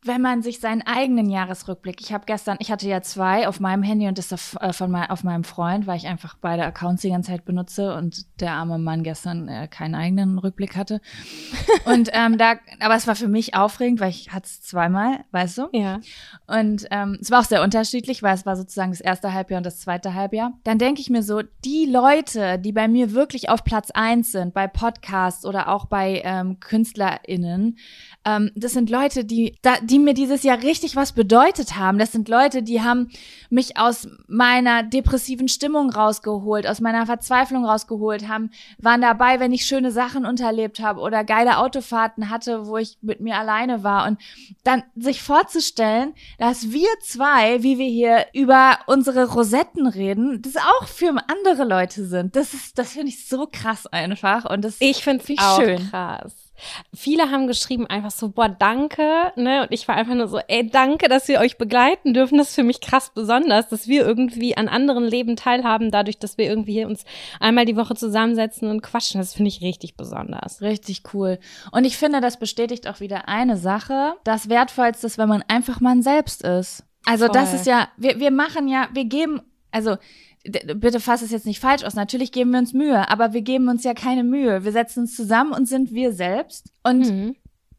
Wenn 0.04 0.22
man 0.22 0.42
sich 0.42 0.62
seinen 0.62 0.82
eigenen 0.82 1.30
Jahresrückblick, 1.30 2.00
ich 2.00 2.14
habe 2.14 2.24
gestern, 2.26 2.58
ich 2.60 2.72
hatte 2.72 2.88
ja 2.88 3.02
zwei 3.02 3.48
auf 3.48 3.60
meinem 3.60 3.84
Handy 3.84 4.08
und 4.08 4.18
das 4.18 4.32
auf, 4.32 4.56
äh, 4.62 4.72
von 4.72 4.90
mein, 4.90 5.10
auf 5.10 5.26
meinem 5.26 5.44
Freund, 5.44 5.88
weil 5.88 5.98
ich 5.98 6.08
einfach 6.08 6.38
beide 6.40 6.64
Accounts 6.64 7.02
die 7.02 7.10
ganze 7.10 7.32
Zeit 7.32 7.44
benutze 7.44 7.94
und 7.96 8.26
der 8.40 8.54
arme 8.54 8.78
Mann 8.78 9.04
gestern 9.04 9.50
äh, 9.50 9.68
keinen 9.68 9.96
eigenen 9.96 10.38
Rückblick 10.38 10.78
hatte. 10.78 11.02
und 11.86 12.10
ähm, 12.14 12.38
da, 12.38 12.56
aber 12.80 12.96
es 12.96 13.08
war 13.08 13.16
für 13.16 13.28
mich 13.28 13.56
aufregend, 13.56 14.00
weil 14.00 14.12
ich 14.12 14.32
hatte 14.32 14.46
es 14.46 14.62
zweimal, 14.62 15.26
weißt 15.32 15.58
du? 15.58 15.70
Ja. 15.74 16.00
Und 16.48 16.88
ähm, 16.92 17.18
es 17.20 17.30
war 17.30 17.42
auch 17.42 17.46
sehr 17.46 17.62
unterschiedlich, 17.62 18.24
weil 18.24 18.36
es 18.36 18.46
war 18.46 18.56
sozusagen 18.56 18.92
das 18.92 19.02
erste 19.02 19.34
Halbjahr 19.34 19.58
und 19.58 19.66
das 19.66 19.80
zweite 19.82 20.14
Halbjahr. 20.14 20.54
Dann 20.64 20.78
denke 20.78 21.02
ich 21.02 21.10
mir 21.10 21.24
so, 21.24 21.42
die 21.66 21.86
Leute, 21.86 22.58
die 22.58 22.72
bei 22.72 22.88
mir 22.88 23.14
wirklich 23.14 23.50
auf 23.50 23.66
Platz 23.66 23.92
eins 23.92 24.32
sind, 24.32 24.54
bei 24.54 24.68
Podcasts 24.68 25.46
oder 25.46 25.68
auch 25.68 25.86
bei 25.86 26.22
ähm, 26.24 26.62
KünstlerInnen, 26.62 27.78
ähm, 28.24 28.52
das 28.56 28.74
sind 28.74 28.90
Leute, 28.90 29.26
die, 29.26 29.58
da, 29.62 29.76
die 29.90 30.00
mir 30.00 30.14
dieses 30.14 30.44
Jahr 30.44 30.62
richtig 30.62 30.96
was 30.96 31.14
bedeutet 31.14 31.76
haben. 31.76 31.98
Das 31.98 32.12
sind 32.12 32.30
Leute, 32.30 32.64
die 32.64 32.82
haben 32.82 33.10
mich 33.50 33.78
aus 33.78 34.08
meiner 34.28 34.84
depressiven 34.84 35.48
Stimmung 35.48 35.90
rausgeholt, 35.90 36.68
aus 36.68 36.82
meiner 36.82 37.06
Verzweiflung 37.06 37.66
rausgeholt, 37.66 38.28
haben, 38.28 38.52
waren 38.78 39.02
dabei, 39.02 39.40
wenn 39.40 39.52
ich 39.52 39.66
schöne 39.66 39.92
Sachen 39.92 40.26
unterlebt 40.26 40.80
habe 40.80 41.00
oder 41.00 41.24
geile 41.24 41.58
Autofahrten 41.58 42.30
hatte, 42.30 42.68
wo 42.68 42.78
ich 42.78 42.98
mit 43.02 43.22
mir 43.22 43.38
alleine 43.38 43.84
war. 43.84 44.08
Und 44.08 44.20
dann 44.64 44.84
sich 44.96 45.22
vorzustellen, 45.22 46.14
dass 46.38 46.72
wir 46.72 46.88
zwei, 47.04 47.64
wie 47.64 47.78
wir 47.78 47.88
hier 47.88 48.26
über 48.34 48.80
unsere 48.86 49.26
Rosetten 49.32 49.88
reden, 49.88 50.42
das 50.42 50.56
auch 50.58 50.88
für 50.88 51.16
andere 51.28 51.68
Leute 51.68 52.06
sind. 52.06 52.36
Das 52.36 52.54
ist, 52.54 52.78
das 52.78 52.94
finde 52.94 53.10
ich 53.10 53.28
so 53.28 53.48
krass 53.52 53.88
einfach. 53.88 54.46
Und 54.50 54.64
das 54.64 54.78
Ich 54.80 55.04
finde 55.04 55.24
Find 55.24 55.40
es 55.40 55.46
auch 55.46 55.62
schön. 55.62 55.90
krass. 55.90 56.49
Viele 56.94 57.32
haben 57.32 57.48
geschrieben 57.48 57.88
einfach 57.88 58.12
so, 58.12 58.30
boah, 58.30 58.50
danke, 58.50 59.32
ne? 59.36 59.64
Und 59.64 59.72
ich 59.72 59.88
war 59.88 59.96
einfach 59.96 60.16
nur 60.16 60.28
so, 60.28 60.40
ey, 60.48 60.68
danke, 60.68 61.08
dass 61.08 61.28
wir 61.28 61.40
euch 61.40 61.58
begleiten 61.58 62.14
dürfen. 62.14 62.38
Das 62.38 62.50
ist 62.50 62.56
für 62.56 62.64
mich 62.64 62.82
krass 62.82 63.12
besonders, 63.14 63.70
dass 63.70 63.88
wir 63.88 64.06
irgendwie 64.06 64.56
an 64.58 64.68
anderen 64.68 65.04
Leben 65.04 65.36
teilhaben, 65.36 65.92
dadurch, 65.92 66.20
dass 66.20 66.38
wir 66.38 66.46
irgendwie 66.46 66.74
hier 66.74 66.88
uns 66.88 67.06
einmal 67.40 67.66
die 67.66 67.76
Woche 67.76 67.96
zusammensetzen 67.96 68.70
und 68.70 68.82
quatschen. 68.82 69.20
Das 69.20 69.34
finde 69.34 69.50
ich 69.50 69.62
richtig 69.62 69.96
besonders. 69.96 70.62
Richtig 70.62 71.04
cool. 71.14 71.40
Und 71.72 71.86
ich 71.86 71.98
finde, 71.98 72.22
das 72.22 72.38
bestätigt 72.38 72.88
auch 72.88 73.00
wieder 73.00 73.28
eine 73.28 73.58
Sache. 73.58 74.14
Das 74.24 74.50
Wertvollste 74.50 75.08
ist, 75.08 75.18
wenn 75.18 75.30
man 75.30 75.44
einfach 75.48 75.80
man 75.80 76.02
selbst 76.02 76.44
ist. 76.44 76.84
Also 77.06 77.26
Voll. 77.26 77.34
das 77.34 77.54
ist 77.54 77.66
ja, 77.66 77.88
wir, 77.98 78.20
wir 78.20 78.32
machen 78.32 78.68
ja, 78.68 78.90
wir 78.94 79.06
geben, 79.06 79.42
also 79.72 79.98
bitte 80.44 81.00
fass 81.00 81.22
es 81.22 81.32
jetzt 81.32 81.46
nicht 81.46 81.60
falsch 81.60 81.84
aus. 81.84 81.96
Natürlich 81.96 82.32
geben 82.32 82.52
wir 82.52 82.60
uns 82.60 82.74
Mühe, 82.74 83.10
aber 83.10 83.34
wir 83.34 83.42
geben 83.42 83.68
uns 83.68 83.84
ja 83.84 83.94
keine 83.94 84.24
Mühe. 84.24 84.64
Wir 84.64 84.72
setzen 84.72 85.02
uns 85.02 85.16
zusammen 85.16 85.52
und 85.54 85.68
sind 85.68 85.92
wir 85.92 86.14
selbst. 86.14 86.72
Und 86.84 87.02
Mhm. 87.10 87.36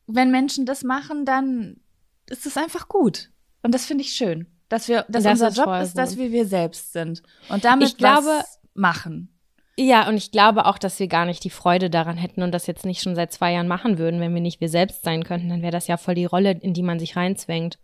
wenn 0.06 0.30
Menschen 0.30 0.66
das 0.66 0.82
machen, 0.84 1.24
dann 1.24 1.76
ist 2.28 2.46
es 2.46 2.56
einfach 2.56 2.88
gut. 2.88 3.30
Und 3.62 3.74
das 3.74 3.86
finde 3.86 4.02
ich 4.04 4.12
schön, 4.12 4.46
dass 4.68 4.88
wir, 4.88 5.04
dass 5.08 5.24
Das 5.24 5.32
unser 5.32 5.48
ist 5.48 5.56
Job 5.56 5.74
ist, 5.82 5.98
dass 5.98 6.16
wir 6.16 6.30
wir 6.32 6.46
selbst 6.46 6.92
sind 6.92 7.22
und 7.48 7.64
damit 7.64 7.88
Ich 7.88 7.96
glaube- 7.96 8.42
machen. 8.74 9.28
Ja, 9.76 10.06
und 10.08 10.16
ich 10.16 10.30
glaube 10.30 10.66
auch, 10.66 10.76
dass 10.78 10.98
wir 11.00 11.08
gar 11.08 11.24
nicht 11.24 11.42
die 11.42 11.50
Freude 11.50 11.88
daran 11.88 12.18
hätten 12.18 12.42
und 12.42 12.52
das 12.52 12.66
jetzt 12.66 12.84
nicht 12.84 13.00
schon 13.02 13.14
seit 13.14 13.32
zwei 13.32 13.52
Jahren 13.54 13.68
machen 13.68 13.96
würden, 13.98 14.20
wenn 14.20 14.34
wir 14.34 14.40
nicht 14.42 14.60
wir 14.60 14.68
selbst 14.68 15.02
sein 15.02 15.24
könnten, 15.24 15.48
dann 15.48 15.62
wäre 15.62 15.72
das 15.72 15.86
ja 15.86 15.96
voll 15.96 16.14
die 16.14 16.26
Rolle, 16.26 16.50
in 16.52 16.74
die 16.74 16.82
man 16.82 16.98
sich 16.98 17.16
reinzwängt. 17.16 17.78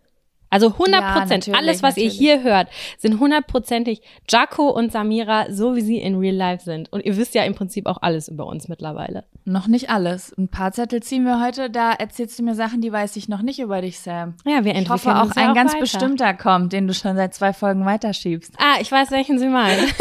Also 0.49 0.67
100 0.67 1.01
Ja, 1.01 1.11
Prozent, 1.13 1.29
natürlich, 1.47 1.59
alles, 1.59 1.83
was 1.83 1.97
ihr 1.97 2.05
natürlich. 2.05 2.17
hier 2.19 2.43
hört, 2.43 2.69
sind 2.97 3.19
hundertprozentig 3.19 4.01
Jaco 4.29 4.69
und 4.69 4.91
Samira, 4.91 5.47
so 5.51 5.75
wie 5.75 5.81
sie 5.81 5.97
in 5.97 6.15
Real 6.17 6.35
Life 6.35 6.63
sind. 6.63 6.91
Und 6.93 7.03
ihr 7.03 7.17
wisst 7.17 7.35
ja 7.35 7.43
im 7.43 7.53
Prinzip 7.53 7.85
auch 7.85 7.97
alles 8.01 8.27
über 8.29 8.45
uns 8.47 8.67
mittlerweile. 8.67 9.25
Noch 9.45 9.67
nicht 9.67 9.89
alles. 9.89 10.33
Ein 10.37 10.47
paar 10.47 10.71
Zettel 10.71 11.03
ziehen 11.03 11.25
wir 11.25 11.41
heute. 11.43 11.69
Da 11.69 11.91
erzählst 11.91 12.39
du 12.39 12.43
mir 12.43 12.55
Sachen, 12.55 12.81
die 12.81 12.91
weiß 12.91 13.15
ich 13.17 13.27
noch 13.27 13.41
nicht 13.41 13.59
über 13.59 13.81
dich, 13.81 13.99
Sam. 13.99 14.35
Ja, 14.45 14.63
wir 14.63 14.73
entwickeln 14.73 14.83
Ich 14.83 14.89
hoffe 14.89 15.15
auch 15.17 15.35
ja 15.35 15.49
ein 15.49 15.53
ganz 15.53 15.71
weiter. 15.71 15.81
bestimmter 15.81 16.33
kommt, 16.33 16.71
den 16.73 16.87
du 16.87 16.93
schon 16.93 17.15
seit 17.17 17.33
zwei 17.33 17.51
Folgen 17.53 17.85
weiterschiebst. 17.85 18.53
Ah, 18.57 18.79
ich 18.79 18.91
weiß, 18.91 19.11
welchen 19.11 19.39
Sie 19.39 19.47
meinen. 19.49 19.85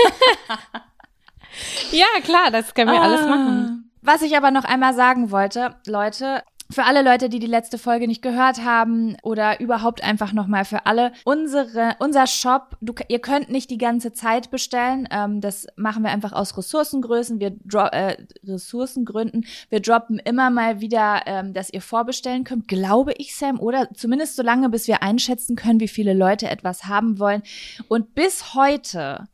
ja, 1.93 2.07
klar, 2.23 2.51
das 2.51 2.75
können 2.75 2.91
wir 2.93 3.01
alles 3.01 3.23
machen. 3.23 3.91
Was 4.03 4.23
ich 4.23 4.37
aber 4.37 4.51
noch 4.51 4.65
einmal 4.65 4.95
sagen 4.95 5.31
wollte, 5.31 5.75
Leute, 5.87 6.43
für 6.71 6.85
alle 6.85 7.03
Leute, 7.03 7.29
die 7.29 7.39
die 7.39 7.47
letzte 7.47 7.79
Folge 7.79 8.09
nicht 8.09 8.23
gehört 8.23 8.65
haben 8.65 9.17
oder 9.23 9.61
überhaupt 9.61 10.03
einfach 10.03 10.33
nochmal 10.33 10.65
für 10.65 10.87
alle, 10.87 11.13
unsere, 11.25 11.97
unser 12.01 12.27
Shop, 12.27 12.77
du, 12.81 12.93
ihr 13.09 13.21
könnt 13.21 13.51
nicht 13.51 13.71
die 13.71 13.79
ganze 13.79 14.13
Zeit 14.13 14.51
bestellen. 14.51 15.09
Ähm, 15.11 15.41
das 15.41 15.67
machen 15.77 16.03
wir 16.03 16.11
einfach 16.11 16.33
aus 16.33 16.57
Ressourcengrößen, 16.57 17.41
wir 17.41 17.57
dro 17.65 17.87
äh, 17.87 18.17
Ressourcengründen. 18.45 19.47
Wir 19.71 19.81
droppen 19.81 20.19
immer 20.19 20.51
mal 20.51 20.81
wieder, 20.81 21.23
ähm, 21.27 21.53
dass 21.53 21.73
ihr 21.73 21.83
vorbestellen 21.83 22.45
könnt, 22.45 22.69
glaube 22.69 23.13
ich, 23.17 23.37
Sam, 23.37 23.61
oder 23.61 23.89
zumindest 23.95 24.37
so 24.37 24.43
lange, 24.43 24.69
bis 24.69 24.89
wir 24.89 25.03
einschätzen 25.03 25.57
können, 25.57 25.81
wie 25.81 25.89
viele 25.89 26.15
Leute 26.15 26.49
etwas 26.49 26.85
haben 26.85 27.19
wollen. 27.19 27.43
Und 27.89 28.15
bis 28.15 28.55
heute 28.55 29.29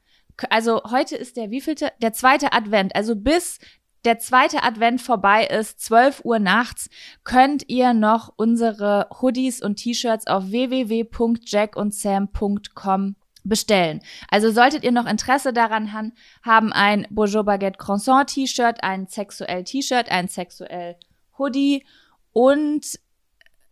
also 0.50 0.82
heute 0.90 1.14
ist 1.16 1.36
der 1.36 1.50
wievielte? 1.50 1.92
Der 2.00 2.12
zweite 2.12 2.52
Advent. 2.52 2.96
Also 2.96 3.14
bis 3.14 3.58
der 4.04 4.18
zweite 4.18 4.62
Advent 4.64 5.00
vorbei 5.00 5.46
ist, 5.46 5.80
12 5.80 6.24
Uhr 6.24 6.38
nachts, 6.38 6.90
könnt 7.24 7.64
ihr 7.68 7.94
noch 7.94 8.32
unsere 8.36 9.08
Hoodies 9.20 9.62
und 9.62 9.76
T-Shirts 9.76 10.26
auf 10.26 10.50
www.jackundsam.com 10.50 13.16
bestellen. 13.44 14.00
Also 14.30 14.50
solltet 14.52 14.84
ihr 14.84 14.92
noch 14.92 15.06
Interesse 15.06 15.52
daran 15.52 15.92
han- 15.92 16.12
haben, 16.44 16.72
ein 16.72 17.06
Bonjour 17.10 17.42
Baguette 17.44 17.76
Croissant 17.78 18.28
T-Shirt, 18.30 18.82
ein 18.84 19.06
sexuell 19.08 19.64
T-Shirt, 19.64 20.08
ein 20.10 20.28
sexuell 20.28 20.96
Hoodie 21.38 21.84
und 22.32 22.86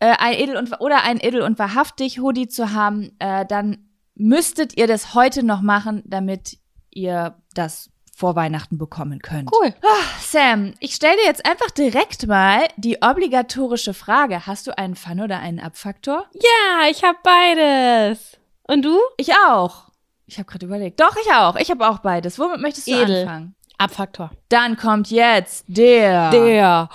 äh, 0.00 0.14
ein 0.18 0.34
edel 0.34 0.56
und 0.56 0.80
oder 0.80 1.04
ein 1.04 1.20
edel 1.20 1.42
und 1.42 1.56
wahrhaftig 1.58 2.20
Hoodie 2.20 2.48
zu 2.48 2.72
haben, 2.72 3.12
äh, 3.20 3.46
dann 3.46 3.86
müsstet 4.14 4.76
ihr 4.76 4.86
das 4.88 5.14
heute 5.14 5.44
noch 5.44 5.60
machen, 5.62 6.02
damit 6.04 6.58
ihr 6.90 7.36
das 7.54 7.89
vor 8.20 8.36
Weihnachten 8.36 8.76
bekommen 8.76 9.20
könnt. 9.20 9.50
Cool. 9.50 9.72
Sam, 10.20 10.74
ich 10.78 10.94
stelle 10.94 11.16
dir 11.16 11.24
jetzt 11.24 11.46
einfach 11.46 11.70
direkt 11.70 12.26
mal 12.26 12.68
die 12.76 12.98
obligatorische 13.00 13.94
Frage. 13.94 14.46
Hast 14.46 14.66
du 14.66 14.76
einen 14.76 14.94
Fun- 14.94 15.20
oder 15.20 15.38
einen 15.40 15.58
Abfaktor? 15.58 16.26
Ja, 16.34 16.86
ich 16.90 17.02
habe 17.02 17.16
beides. 17.24 18.36
Und 18.68 18.82
du? 18.84 18.98
Ich 19.16 19.32
auch. 19.48 19.84
Ich 20.26 20.36
habe 20.38 20.44
gerade 20.50 20.66
überlegt. 20.66 21.00
Doch, 21.00 21.16
ich 21.16 21.32
auch. 21.32 21.56
Ich 21.56 21.70
habe 21.70 21.88
auch 21.88 22.00
beides. 22.00 22.38
Womit 22.38 22.60
möchtest 22.60 22.88
du 22.88 22.92
Edel. 22.92 23.22
anfangen? 23.22 23.54
Abfaktor. 23.78 24.30
Dann 24.50 24.76
kommt 24.76 25.10
jetzt 25.10 25.64
der. 25.66 26.30
Der 26.30 26.90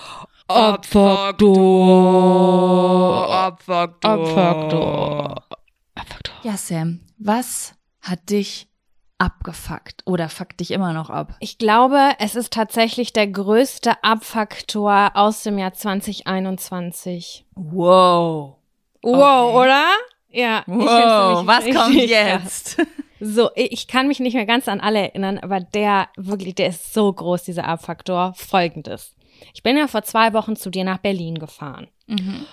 Abfaktor. 0.47 1.33
Abfaktor. 3.31 4.11
Abfaktor. 4.11 5.43
Abfaktor. 5.95 6.35
Ja, 6.43 6.55
Sam, 6.55 6.99
was 7.17 7.73
hat 8.01 8.29
dich 8.29 8.67
abgefuckt 9.17 10.01
oder 10.05 10.29
fuckt 10.29 10.59
dich 10.59 10.71
immer 10.71 10.93
noch 10.93 11.09
ab? 11.09 11.35
Ich 11.39 11.57
glaube, 11.57 12.11
es 12.19 12.35
ist 12.35 12.51
tatsächlich 12.53 13.13
der 13.13 13.27
größte 13.27 14.03
Abfaktor 14.03 15.11
aus 15.15 15.43
dem 15.43 15.57
Jahr 15.57 15.73
2021. 15.73 17.45
Wow. 17.55 18.55
Wow, 19.01 19.55
Okay. 19.55 19.57
oder? 19.57 19.83
Ja. 20.29 20.63
Wow, 20.67 21.45
was 21.47 21.63
kommt 21.65 21.75
krass. 21.95 22.05
jetzt? 22.05 22.77
So, 23.21 23.49
ich 23.55 23.71
ich 23.71 23.87
kann 23.87 24.07
mich 24.07 24.19
nicht 24.19 24.33
mehr 24.33 24.45
ganz 24.45 24.67
an 24.67 24.81
alle 24.81 24.99
erinnern, 24.99 25.39
aber 25.39 25.59
der 25.61 26.09
wirklich, 26.17 26.55
der 26.55 26.67
ist 26.67 26.93
so 26.93 27.11
groß, 27.11 27.43
dieser 27.43 27.65
Abfaktor. 27.67 28.33
Folgendes. 28.35 29.15
Ich 29.53 29.63
bin 29.63 29.77
ja 29.77 29.87
vor 29.87 30.03
zwei 30.03 30.33
Wochen 30.33 30.55
zu 30.55 30.69
dir 30.69 30.83
nach 30.83 30.97
Berlin 30.97 31.39
gefahren. 31.39 31.87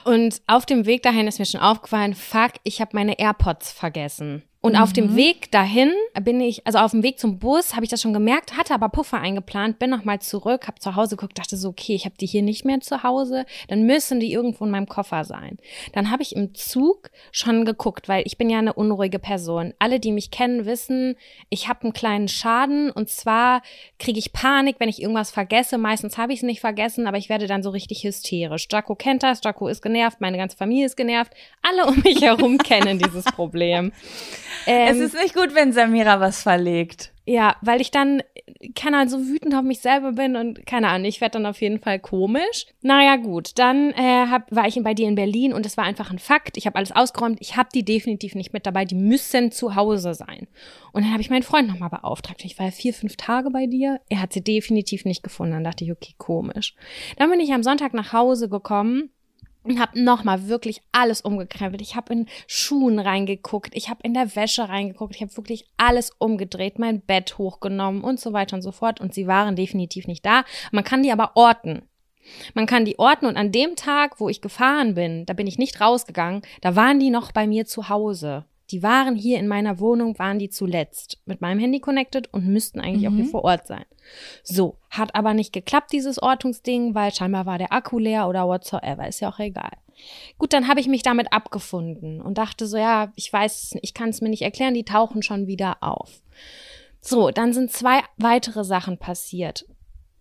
Und 0.04 0.40
auf 0.46 0.64
dem 0.66 0.86
Weg 0.86 1.02
dahin 1.02 1.26
ist 1.28 1.38
mir 1.38 1.44
schon 1.44 1.60
aufgefallen, 1.60 2.14
fuck, 2.14 2.52
ich 2.64 2.80
habe 2.80 2.90
meine 2.94 3.18
AirPods 3.18 3.70
vergessen. 3.72 4.42
Und 4.64 4.76
auf 4.76 4.92
dem 4.92 5.16
Weg 5.16 5.50
dahin 5.50 5.92
bin 6.22 6.40
ich, 6.40 6.64
also 6.68 6.78
auf 6.78 6.92
dem 6.92 7.02
Weg 7.02 7.18
zum 7.18 7.40
Bus 7.40 7.74
habe 7.74 7.82
ich 7.82 7.90
das 7.90 8.00
schon 8.00 8.12
gemerkt, 8.12 8.56
hatte 8.56 8.72
aber 8.72 8.90
Puffer 8.90 9.18
eingeplant, 9.18 9.80
bin 9.80 9.90
nochmal 9.90 10.20
zurück, 10.20 10.68
habe 10.68 10.78
zu 10.78 10.94
Hause 10.94 11.16
geguckt, 11.16 11.36
dachte 11.36 11.56
so, 11.56 11.70
okay, 11.70 11.96
ich 11.96 12.04
habe 12.04 12.14
die 12.20 12.26
hier 12.26 12.42
nicht 12.42 12.64
mehr 12.64 12.80
zu 12.80 13.02
Hause, 13.02 13.44
dann 13.66 13.82
müssen 13.86 14.20
die 14.20 14.32
irgendwo 14.32 14.64
in 14.64 14.70
meinem 14.70 14.86
Koffer 14.86 15.24
sein. 15.24 15.58
Dann 15.94 16.12
habe 16.12 16.22
ich 16.22 16.36
im 16.36 16.54
Zug 16.54 17.10
schon 17.32 17.64
geguckt, 17.64 18.08
weil 18.08 18.22
ich 18.24 18.38
bin 18.38 18.48
ja 18.48 18.60
eine 18.60 18.72
unruhige 18.72 19.18
Person. 19.18 19.74
Alle, 19.80 19.98
die 19.98 20.12
mich 20.12 20.30
kennen, 20.30 20.64
wissen, 20.64 21.16
ich 21.50 21.66
habe 21.68 21.82
einen 21.82 21.92
kleinen 21.92 22.28
Schaden 22.28 22.92
und 22.92 23.10
zwar 23.10 23.62
kriege 23.98 24.20
ich 24.20 24.32
Panik, 24.32 24.76
wenn 24.78 24.88
ich 24.88 25.02
irgendwas 25.02 25.32
vergesse. 25.32 25.76
Meistens 25.76 26.18
habe 26.18 26.32
ich 26.32 26.38
es 26.38 26.44
nicht 26.44 26.60
vergessen, 26.60 27.08
aber 27.08 27.18
ich 27.18 27.28
werde 27.28 27.48
dann 27.48 27.64
so 27.64 27.70
richtig 27.70 28.04
hysterisch. 28.04 28.68
Jaco 28.70 28.94
kennt 28.94 29.24
das, 29.24 29.40
Jaco 29.42 29.66
ist 29.66 29.82
genervt, 29.82 30.20
meine 30.20 30.36
ganze 30.36 30.56
Familie 30.56 30.86
ist 30.86 30.96
genervt. 30.96 31.32
Alle 31.62 31.84
um 31.86 32.00
mich 32.04 32.22
herum 32.22 32.58
kennen 32.58 33.00
dieses 33.00 33.24
Problem. 33.24 33.90
es 34.66 34.96
Ähm, 34.96 35.02
ist 35.02 35.14
nicht 35.14 35.34
gut, 35.34 35.54
wenn 35.54 35.72
Samira 35.72 36.20
was 36.20 36.42
verlegt. 36.42 37.12
ja, 37.26 37.56
weil 37.62 37.80
ich 37.80 37.90
dann, 37.90 38.22
keine 38.74 38.96
Ahnung, 38.96 39.08
so 39.08 39.26
wütend 39.28 39.54
auf 39.54 39.62
mich 39.62 39.78
selber 39.80 40.12
bin 40.12 40.34
und 40.36 40.66
keine 40.66 40.88
Ahnung, 40.88 41.06
ich 41.06 41.20
werde 41.20 41.34
dann 41.34 41.46
auf 41.46 41.60
jeden 41.60 41.78
Fall 41.78 41.98
komisch. 42.00 42.66
Naja, 42.82 43.16
gut, 43.16 43.58
dann 43.58 43.90
äh, 43.92 44.26
hab, 44.28 44.50
war 44.54 44.66
ich 44.66 44.80
bei 44.82 44.94
dir 44.94 45.06
in 45.08 45.14
Berlin 45.14 45.52
und 45.52 45.64
es 45.66 45.76
war 45.76 45.84
einfach 45.84 46.10
ein 46.10 46.18
Fakt. 46.18 46.56
Ich 46.56 46.66
habe 46.66 46.76
alles 46.76 46.92
ausgeräumt, 46.92 47.38
ich 47.40 47.56
habe 47.56 47.68
die 47.74 47.84
definitiv 47.84 48.34
nicht 48.34 48.52
mit 48.52 48.66
dabei, 48.66 48.84
die 48.84 48.94
müssen 48.96 49.52
zu 49.52 49.76
Hause 49.76 50.14
sein. 50.14 50.48
Und 50.92 51.02
dann 51.04 51.12
habe 51.12 51.22
ich 51.22 51.30
meinen 51.30 51.42
Freund 51.44 51.68
nochmal 51.68 51.90
beauftragt. 51.90 52.44
Ich 52.44 52.58
war 52.58 52.66
ja 52.66 52.72
vier, 52.72 52.92
fünf 52.94 53.16
Tage 53.16 53.50
bei 53.50 53.66
dir, 53.66 54.00
er 54.08 54.20
hat 54.20 54.32
sie 54.32 54.42
definitiv 54.42 55.04
nicht 55.04 55.22
gefunden. 55.22 55.52
Dann 55.54 55.64
dachte 55.64 55.84
ich, 55.84 55.92
okay, 55.92 56.14
komisch. 56.18 56.74
Dann 57.18 57.30
bin 57.30 57.40
ich 57.40 57.52
am 57.52 57.62
Sonntag 57.62 57.94
nach 57.94 58.12
Hause 58.12 58.48
gekommen 58.48 59.10
und 59.64 59.80
habe 59.80 60.02
nochmal 60.02 60.48
wirklich 60.48 60.82
alles 60.92 61.20
umgekrempelt. 61.20 61.80
Ich 61.80 61.96
habe 61.96 62.12
in 62.12 62.26
Schuhen 62.46 62.98
reingeguckt, 62.98 63.74
ich 63.74 63.88
habe 63.88 64.00
in 64.02 64.14
der 64.14 64.34
Wäsche 64.34 64.68
reingeguckt, 64.68 65.14
ich 65.14 65.22
habe 65.22 65.36
wirklich 65.36 65.66
alles 65.76 66.10
umgedreht, 66.18 66.78
mein 66.78 67.00
Bett 67.00 67.38
hochgenommen 67.38 68.02
und 68.02 68.20
so 68.20 68.32
weiter 68.32 68.56
und 68.56 68.62
so 68.62 68.72
fort. 68.72 69.00
Und 69.00 69.14
sie 69.14 69.26
waren 69.26 69.56
definitiv 69.56 70.06
nicht 70.06 70.24
da. 70.26 70.44
Man 70.70 70.84
kann 70.84 71.02
die 71.02 71.12
aber 71.12 71.32
orten. 71.34 71.82
Man 72.54 72.66
kann 72.66 72.84
die 72.84 72.98
orten 72.98 73.26
und 73.26 73.36
an 73.36 73.52
dem 73.52 73.74
Tag, 73.76 74.20
wo 74.20 74.28
ich 74.28 74.40
gefahren 74.40 74.94
bin, 74.94 75.26
da 75.26 75.32
bin 75.34 75.46
ich 75.46 75.58
nicht 75.58 75.80
rausgegangen, 75.80 76.42
da 76.60 76.76
waren 76.76 77.00
die 77.00 77.10
noch 77.10 77.32
bei 77.32 77.46
mir 77.46 77.66
zu 77.66 77.88
Hause. 77.88 78.44
Die 78.72 78.82
waren 78.82 79.14
hier 79.14 79.38
in 79.38 79.48
meiner 79.48 79.78
Wohnung, 79.78 80.18
waren 80.18 80.38
die 80.38 80.48
zuletzt 80.48 81.20
mit 81.26 81.42
meinem 81.42 81.60
Handy 81.60 81.78
connected 81.78 82.32
und 82.32 82.48
müssten 82.48 82.80
eigentlich 82.80 83.06
auch 83.06 83.12
hier 83.12 83.26
vor 83.26 83.44
Ort 83.44 83.66
sein. 83.66 83.84
So, 84.42 84.78
hat 84.90 85.14
aber 85.14 85.34
nicht 85.34 85.52
geklappt, 85.52 85.92
dieses 85.92 86.20
Ortungsding, 86.20 86.94
weil 86.94 87.12
scheinbar 87.14 87.44
war 87.44 87.58
der 87.58 87.72
Akku 87.72 87.98
leer 87.98 88.28
oder 88.28 88.48
whatsoever, 88.48 89.06
ist 89.06 89.20
ja 89.20 89.30
auch 89.30 89.38
egal. 89.38 89.72
Gut, 90.38 90.52
dann 90.52 90.68
habe 90.68 90.80
ich 90.80 90.88
mich 90.88 91.02
damit 91.02 91.32
abgefunden 91.32 92.20
und 92.20 92.38
dachte 92.38 92.66
so, 92.66 92.78
ja, 92.78 93.12
ich 93.14 93.30
weiß, 93.30 93.76
ich 93.82 93.94
kann 93.94 94.08
es 94.08 94.20
mir 94.22 94.30
nicht 94.30 94.42
erklären, 94.42 94.74
die 94.74 94.84
tauchen 94.84 95.22
schon 95.22 95.46
wieder 95.46 95.76
auf. 95.82 96.22
So, 97.00 97.30
dann 97.30 97.52
sind 97.52 97.70
zwei 97.70 98.00
weitere 98.16 98.64
Sachen 98.64 98.96
passiert. 98.96 99.66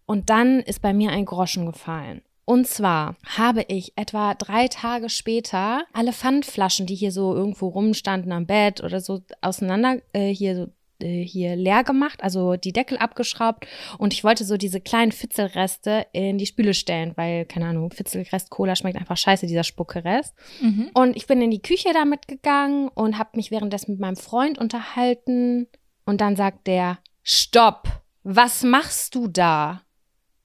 Und 0.05 0.29
dann 0.29 0.59
ist 0.59 0.81
bei 0.81 0.93
mir 0.93 1.11
ein 1.11 1.25
Groschen 1.25 1.65
gefallen. 1.65 2.21
Und 2.51 2.67
zwar 2.67 3.15
habe 3.37 3.63
ich 3.69 3.93
etwa 3.95 4.33
drei 4.33 4.67
Tage 4.67 5.07
später 5.07 5.85
alle 5.93 6.11
Pfandflaschen, 6.11 6.85
die 6.85 6.95
hier 6.95 7.13
so 7.13 7.33
irgendwo 7.33 7.69
rumstanden 7.69 8.33
am 8.33 8.45
Bett 8.45 8.83
oder 8.83 8.99
so 8.99 9.21
auseinander, 9.39 10.01
äh, 10.11 10.33
hier 10.33 10.57
so 10.57 10.67
äh, 10.99 11.23
hier 11.23 11.55
leer 11.55 11.85
gemacht, 11.85 12.21
also 12.21 12.57
die 12.57 12.73
Deckel 12.73 12.97
abgeschraubt 12.97 13.67
und 13.99 14.11
ich 14.11 14.25
wollte 14.25 14.43
so 14.43 14.57
diese 14.57 14.81
kleinen 14.81 15.13
Fitzelreste 15.13 16.07
in 16.11 16.37
die 16.37 16.45
Spüle 16.45 16.73
stellen, 16.73 17.13
weil, 17.15 17.45
keine 17.45 17.67
Ahnung, 17.67 17.89
Fitzelrest 17.89 18.49
Cola 18.49 18.75
schmeckt 18.75 18.97
einfach 18.97 19.15
scheiße, 19.15 19.47
dieser 19.47 19.63
Spuckerest. 19.63 20.35
Mhm. 20.59 20.89
Und 20.93 21.15
ich 21.15 21.27
bin 21.27 21.41
in 21.41 21.51
die 21.51 21.61
Küche 21.61 21.93
damit 21.93 22.27
gegangen 22.27 22.89
und 22.89 23.17
habe 23.17 23.37
mich 23.37 23.51
währenddessen 23.51 23.91
mit 23.91 24.01
meinem 24.01 24.17
Freund 24.17 24.57
unterhalten 24.57 25.67
und 26.05 26.19
dann 26.19 26.35
sagt 26.35 26.67
der, 26.67 26.99
stopp, 27.23 27.87
was 28.23 28.63
machst 28.63 29.15
du 29.15 29.29
da? 29.29 29.83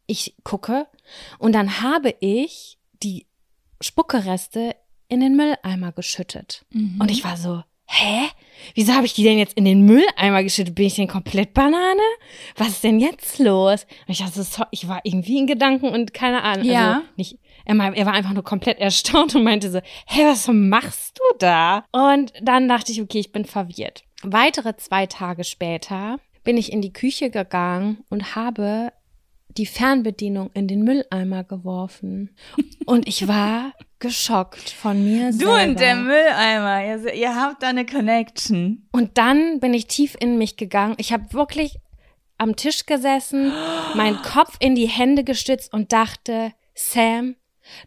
Ich 0.06 0.36
gucke 0.44 0.86
und 1.38 1.52
dann 1.52 1.80
habe 1.82 2.14
ich 2.20 2.78
die 3.02 3.26
Spuckereste 3.80 4.74
in 5.08 5.20
den 5.20 5.36
Mülleimer 5.36 5.92
geschüttet. 5.92 6.64
Mhm. 6.70 6.98
Und 7.00 7.10
ich 7.10 7.24
war 7.24 7.36
so, 7.36 7.62
hä? 7.86 8.28
Wieso 8.74 8.94
habe 8.94 9.06
ich 9.06 9.14
die 9.14 9.22
denn 9.22 9.38
jetzt 9.38 9.56
in 9.56 9.64
den 9.64 9.82
Mülleimer 9.82 10.42
geschüttet? 10.42 10.74
Bin 10.74 10.86
ich 10.86 10.94
denn 10.94 11.08
komplett 11.08 11.54
Banane? 11.54 12.00
Was 12.56 12.68
ist 12.68 12.84
denn 12.84 13.00
jetzt 13.00 13.38
los? 13.38 13.84
Und 14.06 14.12
ich 14.12 14.18
dachte, 14.18 14.42
so, 14.42 14.64
ich 14.70 14.88
war 14.88 15.00
irgendwie 15.04 15.38
in 15.38 15.46
Gedanken 15.46 15.88
und 15.88 16.14
keine 16.14 16.42
Ahnung. 16.42 16.66
Ja. 16.66 16.94
Also 16.94 17.06
nicht, 17.16 17.38
er, 17.64 17.76
er 17.76 18.06
war 18.06 18.14
einfach 18.14 18.32
nur 18.32 18.44
komplett 18.44 18.78
erstaunt 18.78 19.34
und 19.34 19.44
meinte 19.44 19.70
so, 19.70 19.80
hä, 20.06 20.24
was 20.24 20.48
machst 20.48 21.18
du 21.18 21.38
da? 21.38 21.84
Und 21.92 22.32
dann 22.40 22.68
dachte 22.68 22.92
ich, 22.92 23.02
okay, 23.02 23.18
ich 23.18 23.32
bin 23.32 23.44
verwirrt. 23.44 24.04
Weitere 24.22 24.76
zwei 24.76 25.06
Tage 25.06 25.44
später 25.44 26.18
bin 26.42 26.56
ich 26.56 26.72
in 26.72 26.80
die 26.80 26.92
Küche 26.92 27.30
gegangen 27.30 28.04
und 28.08 28.34
habe 28.34 28.92
die 29.58 29.66
Fernbedienung 29.66 30.50
in 30.54 30.68
den 30.68 30.82
Mülleimer 30.82 31.44
geworfen. 31.44 32.30
Und 32.84 33.08
ich 33.08 33.26
war 33.28 33.72
geschockt 33.98 34.70
von 34.70 35.02
mir 35.02 35.30
Du 35.32 35.38
selber. 35.38 35.62
und 35.64 35.80
der 35.80 35.96
Mülleimer, 35.96 36.84
ihr, 36.84 37.14
ihr 37.14 37.34
habt 37.34 37.62
da 37.62 37.68
eine 37.68 37.86
Connection. 37.86 38.86
Und 38.92 39.18
dann 39.18 39.60
bin 39.60 39.74
ich 39.74 39.86
tief 39.86 40.16
in 40.20 40.38
mich 40.38 40.56
gegangen. 40.56 40.94
Ich 40.98 41.12
habe 41.12 41.32
wirklich 41.32 41.78
am 42.38 42.56
Tisch 42.56 42.86
gesessen, 42.86 43.52
meinen 43.94 44.20
Kopf 44.22 44.56
in 44.60 44.74
die 44.74 44.88
Hände 44.88 45.24
gestützt 45.24 45.72
und 45.72 45.92
dachte, 45.92 46.52
Sam, 46.74 47.36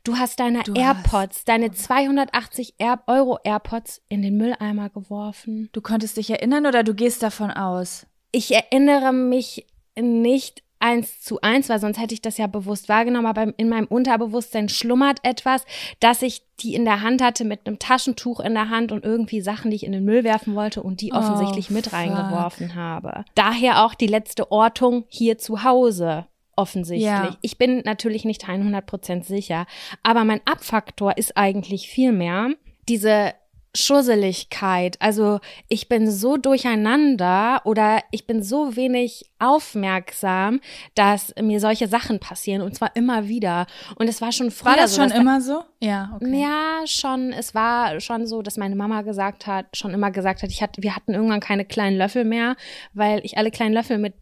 du 0.04 0.18
hast 0.18 0.40
deine 0.40 0.64
Du 0.64 0.74
AirPods, 0.74 1.46
deine 1.46 1.72
280 1.72 2.74
Air 2.80 3.04
Euro 3.06 3.38
AirPods 3.44 4.02
in 4.10 4.24
den 4.24 4.36
Mülleimer 4.38 4.90
geworfen. 4.90 5.70
Du 5.74 5.82
konntest 5.82 6.18
dich 6.18 6.32
erinnern 6.32 6.66
oder 6.66 6.84
du 6.84 6.96
gehst 6.96 7.22
davon 7.22 7.52
aus? 7.52 8.08
Ich 8.32 8.54
erinnere 8.54 9.14
mich 9.14 9.68
nicht 10.00 10.64
eins 10.80 11.22
zu 11.22 11.42
eins, 11.42 11.70
weil 11.70 11.80
sonst 11.80 12.00
hätte 12.00 12.14
ich 12.14 12.22
das 12.22 12.38
ja 12.38 12.48
bewusst 12.48 12.90
wahrgenommen, 12.90 13.28
aber 13.28 13.54
in 13.58 13.70
meinem 13.70 13.88
Unterbewusstsein 13.88 14.70
schlummert 14.70 15.20
etwas, 15.24 15.66
dass 16.00 16.22
ich 16.22 16.44
die 16.62 16.74
in 16.76 16.86
der 16.86 17.02
Hand 17.02 17.22
hatte 17.22 17.46
mit 17.46 17.66
einem 17.66 17.80
Taschentuch 17.80 18.40
in 18.40 18.54
der 18.54 18.70
Hand 18.70 18.92
und 18.92 19.04
irgendwie 19.06 19.42
Sachen, 19.42 19.72
die 19.72 19.76
ich 19.76 19.86
in 19.86 19.92
den 19.92 20.06
Müll 20.06 20.24
werfen 20.24 20.56
wollte 20.56 20.82
und 20.84 21.02
die 21.02 21.12
Oh, 21.14 21.18
offensichtlich 21.18 21.70
mit 21.70 21.86
fuck. 21.86 21.94
reingeworfen 21.94 22.76
habe. 22.76 23.26
Daher 23.36 23.86
auch 23.86 23.94
die 23.94 24.08
letzte 24.08 24.52
Ortung 24.52 25.06
hier 25.08 25.38
zu 25.38 25.64
Hause. 25.64 26.26
Offensichtlich. 26.56 27.06
Ja. 27.06 27.38
Ich 27.42 27.58
bin 27.58 27.82
natürlich 27.86 28.26
nicht 28.26 28.44
100% 28.46 29.24
sicher, 29.24 29.66
aber 30.04 30.26
mein 30.26 30.42
Abfaktor 30.46 31.18
ist 31.18 31.38
eigentlich 31.38 31.90
viel 31.90 32.12
mehr 32.12 32.50
diese 32.90 33.34
Schusseligkeit. 33.76 34.98
Also 35.00 35.40
ich 35.68 35.90
bin 35.90 36.10
so 36.10 36.38
durcheinander 36.38 37.62
oder 37.66 38.02
ich 38.12 38.26
bin 38.26 38.42
so 38.42 38.76
wenig 38.76 39.26
aufmerksam, 39.40 40.60
dass 40.96 41.34
mir 41.40 41.60
solche 41.60 41.88
Sachen 41.88 42.20
passieren 42.20 42.62
und 42.62 42.76
zwar 42.76 42.96
immer 42.96 43.28
wieder. 43.28 43.68
Und 43.96 44.08
es 44.08 44.22
war 44.22 44.32
schon 44.32 44.52
früher 44.52 44.72
War 44.72 44.78
das 44.78 44.96
so, 44.96 45.02
schon 45.02 45.12
immer 45.12 45.40
so? 45.42 45.64
Ja, 45.80 46.12
okay. 46.16 46.42
ja, 46.42 46.82
schon. 46.86 47.32
Es 47.32 47.54
war 47.54 48.00
schon 48.00 48.26
so, 48.26 48.42
dass 48.42 48.58
meine 48.58 48.76
Mama 48.76 49.04
gesagt 49.04 49.46
hat, 49.48 49.66
schon 49.78 49.94
immer 49.94 50.12
gesagt 50.12 50.42
hat, 50.42 50.50
ich 50.50 50.62
hatte, 50.62 50.82
wir 50.82 50.96
hatten 50.96 51.14
irgendwann 51.14 51.40
keine 51.40 51.66
kleinen 51.66 51.98
Löffel 51.98 52.26
mehr, 52.26 52.56
weil 52.94 53.22
ich 53.24 53.38
alle 53.38 53.52
kleinen 53.52 53.74
Löffel 53.74 53.98
mit 53.98 54.14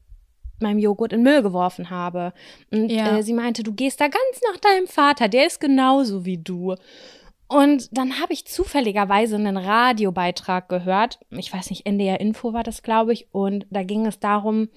meinem 0.59 0.79
Joghurt 0.79 1.13
in 1.13 1.21
Müll 1.21 1.43
geworfen 1.43 1.89
habe. 1.89 2.33
Und 2.71 2.89
Ja. 2.91 3.17
äh, 3.17 3.23
sie 3.23 3.33
meinte, 3.33 3.63
du 3.63 3.73
gehst 3.73 4.01
da 4.01 4.05
ganz 4.07 4.41
nach 4.51 4.59
deinem 4.59 4.87
Vater, 4.87 5.27
der 5.29 5.45
ist 5.45 5.59
genauso 5.59 6.25
wie 6.25 6.37
du. 6.37 6.75
Und 7.47 7.89
dann 7.97 8.19
habe 8.21 8.33
ich 8.33 8.45
zufälligerweise 8.45 9.35
einen 9.35 9.57
Radiobeitrag 9.57 10.67
gehört. 10.69 11.19
Ich 11.29 11.53
weiß 11.53 11.69
nicht, 11.69 11.85
NDR 11.85 12.19
Info 12.19 12.53
war 12.53 12.63
das, 12.63 12.83
glaube 12.83 13.13
ich. 13.13 13.27
Und 13.31 13.65
da 13.69 13.83
ging 13.83 14.05
es 14.05 14.19
darum, 14.19 14.69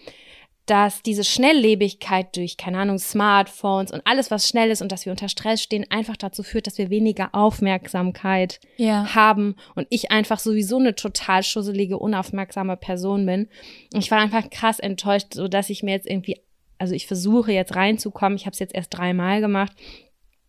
dass 0.67 1.03
diese 1.03 1.25
Schnelllebigkeit 1.25 2.37
durch, 2.37 2.57
keine 2.57 2.79
Ahnung, 2.79 2.99
Smartphones 3.01 3.91
und 3.91 4.03
alles, 4.07 4.31
was 4.31 4.47
schnell 4.49 4.71
ist 4.71 4.83
und 4.83 4.93
dass 4.93 5.05
wir 5.05 5.11
unter 5.11 5.29
Stress 5.29 5.61
stehen, 5.61 5.85
einfach 5.91 6.17
dazu 6.17 6.45
führt, 6.45 6.69
dass 6.69 6.79
wir 6.79 6.91
weniger 6.91 7.31
Aufmerksamkeit 7.35 8.61
Ja. 8.77 9.15
haben 9.17 9.57
und 9.75 9.89
ich 9.91 10.13
einfach 10.13 10.39
sowieso 10.39 10.79
eine 10.79 10.95
total 10.95 11.43
schusselige, 11.43 11.99
unaufmerksame 11.99 12.77
Person 12.77 13.27
bin. 13.27 13.49
Und 13.93 13.99
ich 14.05 14.13
war 14.13 14.19
einfach 14.19 14.49
krass 14.49 14.79
enttäuscht, 14.79 15.35
so 15.35 15.49
dass 15.49 15.71
ich 15.71 15.83
mir 15.83 15.93
jetzt 15.93 16.07
irgendwie, 16.09 16.41
also 16.79 16.95
ich 16.95 17.09
versuche 17.09 17.51
jetzt 17.53 17.75
reinzukommen. 17.75 18.37
Ich 18.37 18.47
habe 18.47 18.53
es 18.53 18.61
jetzt 18.61 18.75
erst 18.75 18.97
dreimal 18.97 19.41
gemacht 19.41 19.73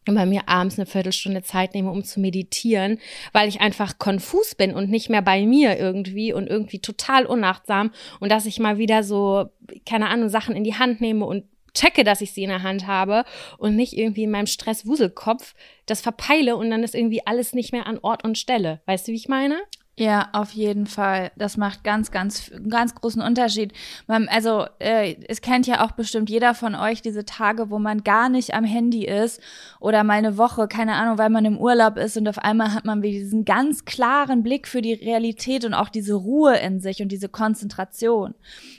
bei 0.06 0.26
mir 0.26 0.48
abends 0.48 0.80
eine 0.80 0.86
Viertelstunde 0.86 1.44
Zeit 1.44 1.74
nehme, 1.74 1.92
um 1.92 2.04
zu 2.04 2.20
meditieren, 2.20 3.00
weil 3.34 3.48
ich 3.48 3.62
einfach 3.62 4.00
konfus 4.00 4.56
bin 4.56 4.74
und 4.74 4.90
nicht 4.90 5.10
mehr 5.10 5.22
bei 5.22 5.46
mir 5.46 5.78
irgendwie 5.78 6.34
und 6.34 6.48
irgendwie 6.48 6.80
total 6.80 7.26
unachtsam 7.26 7.92
und 8.20 8.32
dass 8.32 8.46
ich 8.46 8.60
mal 8.60 8.78
wieder 8.78 9.04
so, 9.04 9.50
keine 9.86 10.10
Ahnung, 10.10 10.30
Sachen 10.30 10.56
in 10.56 10.64
die 10.64 10.76
Hand 10.76 11.02
nehme 11.02 11.26
und 11.26 11.46
checke, 11.74 12.04
dass 12.04 12.22
ich 12.22 12.34
sie 12.34 12.44
in 12.44 12.50
der 12.50 12.64
Hand 12.64 12.88
habe 12.88 13.24
und 13.58 13.76
nicht 13.76 13.98
irgendwie 13.98 14.24
in 14.24 14.32
meinem 14.32 14.48
Stress-Wuselkopf 14.48 15.54
das 15.86 16.02
verpeile 16.02 16.56
und 16.56 16.70
dann 16.70 16.84
ist 16.84 16.96
irgendwie 16.96 17.26
alles 17.26 17.54
nicht 17.54 17.72
mehr 17.72 17.88
an 17.88 18.00
Ort 18.02 18.24
und 18.24 18.38
Stelle. 18.38 18.82
Weißt 18.86 19.08
du, 19.08 19.12
wie 19.12 19.18
ich 19.18 19.30
meine? 19.30 19.62
Ja, 19.98 20.30
auf 20.32 20.52
jeden 20.52 20.88
Fall. 20.88 21.32
Das 21.36 21.58
macht 21.58 21.84
ganz, 21.84 22.12
ganz, 22.12 22.50
ganz 22.70 22.96
großen 22.96 23.22
Unterschied. 23.22 23.74
Man, 24.08 24.30
also, 24.30 24.66
äh, 24.80 25.18
es 25.28 25.42
kennt 25.42 25.68
ja 25.68 25.86
auch 25.86 25.92
bestimmt 25.92 26.30
jeder 26.30 26.56
von 26.56 26.76
euch 26.76 27.02
diese 27.02 27.26
Tage, 27.26 27.70
wo 27.70 27.78
man 27.78 28.04
gar 28.04 28.30
nicht 28.30 28.54
am 28.54 28.64
Handy 28.64 29.06
ist 29.06 29.42
oder 29.82 30.04
mal 30.06 30.14
eine 30.14 30.38
Woche, 30.38 30.70
keine 30.70 30.94
Ahnung, 30.96 31.18
weil 31.18 31.30
man 31.30 31.44
im 31.44 31.58
Urlaub 31.58 31.98
ist 31.98 32.16
und 32.16 32.28
auf 32.30 32.40
einmal 32.40 32.74
hat 32.74 32.86
man 32.86 33.04
wieder 33.04 33.20
diesen 33.20 33.44
ganz 33.44 33.84
klaren 33.84 34.44
Blick 34.44 34.68
für 34.68 34.82
die 34.82 34.94
Realität 34.94 35.66
und 35.66 35.74
auch 35.74 35.90
diese 35.90 36.16
Ruhe 36.16 36.58
in 36.58 36.80
sich 36.80 37.02
und 37.02 37.10
diese 37.10 37.30
Konzentration. 37.30 38.34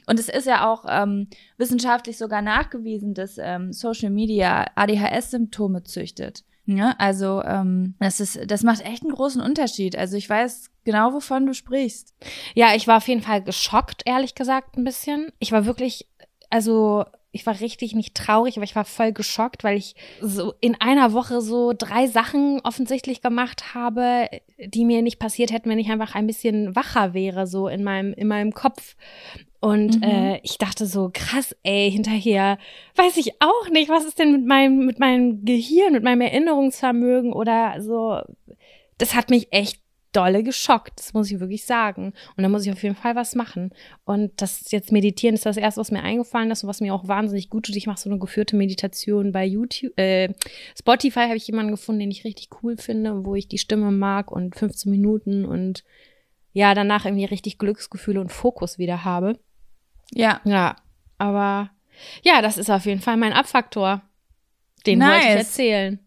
Und 0.06 0.18
es 0.18 0.30
ist 0.30 0.46
ja 0.46 0.66
auch 0.68 0.86
ähm, 0.88 1.28
wissenschaftlich 1.58 2.16
sogar 2.16 2.40
nachgewiesen, 2.40 3.12
dass 3.12 3.36
ähm, 3.38 3.72
Social 3.74 4.10
Media 4.10 4.64
ADHS-Symptome 4.76 5.84
züchtet. 5.84 6.42
Ja, 6.64 6.94
also 6.98 7.42
ähm, 7.42 7.94
das 7.98 8.20
ist, 8.20 8.38
das 8.46 8.62
macht 8.62 8.82
echt 8.82 9.02
einen 9.02 9.12
großen 9.12 9.40
Unterschied. 9.40 9.96
Also 9.96 10.16
ich 10.16 10.28
weiß 10.28 10.70
genau, 10.84 11.12
wovon 11.12 11.46
du 11.46 11.54
sprichst. 11.54 12.14
Ja, 12.54 12.74
ich 12.74 12.86
war 12.86 12.98
auf 12.98 13.08
jeden 13.08 13.22
Fall 13.22 13.42
geschockt, 13.42 14.02
ehrlich 14.04 14.34
gesagt, 14.34 14.76
ein 14.76 14.84
bisschen. 14.84 15.32
Ich 15.40 15.50
war 15.50 15.66
wirklich, 15.66 16.08
also 16.50 17.04
ich 17.32 17.46
war 17.46 17.58
richtig 17.58 17.94
nicht 17.94 18.14
traurig, 18.14 18.56
aber 18.56 18.64
ich 18.64 18.76
war 18.76 18.84
voll 18.84 19.12
geschockt, 19.12 19.64
weil 19.64 19.78
ich 19.78 19.96
so 20.20 20.52
in 20.60 20.78
einer 20.80 21.12
Woche 21.14 21.40
so 21.40 21.72
drei 21.76 22.06
Sachen 22.06 22.60
offensichtlich 22.62 23.22
gemacht 23.22 23.74
habe, 23.74 24.28
die 24.58 24.84
mir 24.84 25.02
nicht 25.02 25.18
passiert 25.18 25.50
hätten, 25.50 25.70
wenn 25.70 25.78
ich 25.78 25.90
einfach 25.90 26.14
ein 26.14 26.26
bisschen 26.26 26.76
wacher 26.76 27.14
wäre, 27.14 27.46
so 27.46 27.68
in 27.68 27.82
meinem, 27.82 28.12
in 28.12 28.28
meinem 28.28 28.52
Kopf. 28.52 28.96
Und 29.62 29.98
Mhm. 29.98 30.02
äh, 30.02 30.38
ich 30.42 30.58
dachte 30.58 30.86
so, 30.86 31.10
krass, 31.14 31.54
ey, 31.62 31.88
hinterher 31.88 32.58
weiß 32.96 33.16
ich 33.16 33.40
auch 33.40 33.68
nicht, 33.70 33.88
was 33.88 34.04
ist 34.04 34.18
denn 34.18 34.32
mit 34.32 34.44
meinem, 34.44 34.84
mit 34.84 34.98
meinem 34.98 35.44
Gehirn, 35.44 35.92
mit 35.92 36.02
meinem 36.02 36.20
Erinnerungsvermögen 36.20 37.32
oder 37.32 37.80
so. 37.80 38.20
Das 38.98 39.14
hat 39.14 39.30
mich 39.30 39.52
echt 39.52 39.80
dolle 40.10 40.42
geschockt, 40.42 40.98
das 40.98 41.14
muss 41.14 41.30
ich 41.30 41.38
wirklich 41.38 41.64
sagen. 41.64 42.12
Und 42.36 42.42
da 42.42 42.48
muss 42.48 42.66
ich 42.66 42.72
auf 42.72 42.82
jeden 42.82 42.96
Fall 42.96 43.14
was 43.14 43.36
machen. 43.36 43.70
Und 44.04 44.32
das 44.42 44.72
jetzt 44.72 44.90
Meditieren 44.90 45.36
ist 45.36 45.46
das 45.46 45.56
erste, 45.56 45.80
was 45.80 45.92
mir 45.92 46.02
eingefallen 46.02 46.50
ist 46.50 46.64
und 46.64 46.68
was 46.68 46.80
mir 46.80 46.92
auch 46.92 47.06
wahnsinnig 47.06 47.48
gut 47.48 47.66
tut. 47.66 47.76
Ich 47.76 47.86
mache 47.86 48.00
so 48.00 48.10
eine 48.10 48.18
geführte 48.18 48.56
Meditation 48.56 49.30
bei 49.30 49.44
YouTube. 49.46 49.96
Äh, 49.96 50.34
Spotify 50.76 51.20
habe 51.20 51.36
ich 51.36 51.46
jemanden 51.46 51.70
gefunden, 51.70 52.00
den 52.00 52.10
ich 52.10 52.24
richtig 52.24 52.48
cool 52.62 52.76
finde, 52.76 53.24
wo 53.24 53.36
ich 53.36 53.46
die 53.46 53.58
Stimme 53.58 53.92
mag 53.92 54.32
und 54.32 54.56
15 54.56 54.90
Minuten 54.90 55.44
und 55.44 55.84
ja, 56.52 56.74
danach 56.74 57.06
irgendwie 57.06 57.26
richtig 57.26 57.58
Glücksgefühle 57.58 58.20
und 58.20 58.32
Fokus 58.32 58.76
wieder 58.76 59.04
habe. 59.04 59.38
Ja, 60.10 60.40
Ja, 60.44 60.76
aber 61.18 61.70
ja, 62.22 62.42
das 62.42 62.58
ist 62.58 62.70
auf 62.70 62.84
jeden 62.86 63.00
Fall 63.00 63.16
mein 63.16 63.32
Abfaktor. 63.32 64.02
Den 64.86 65.00
wollte 65.00 65.16
ich 65.18 65.24
Nice. 65.24 65.36
erzählen. 65.36 65.98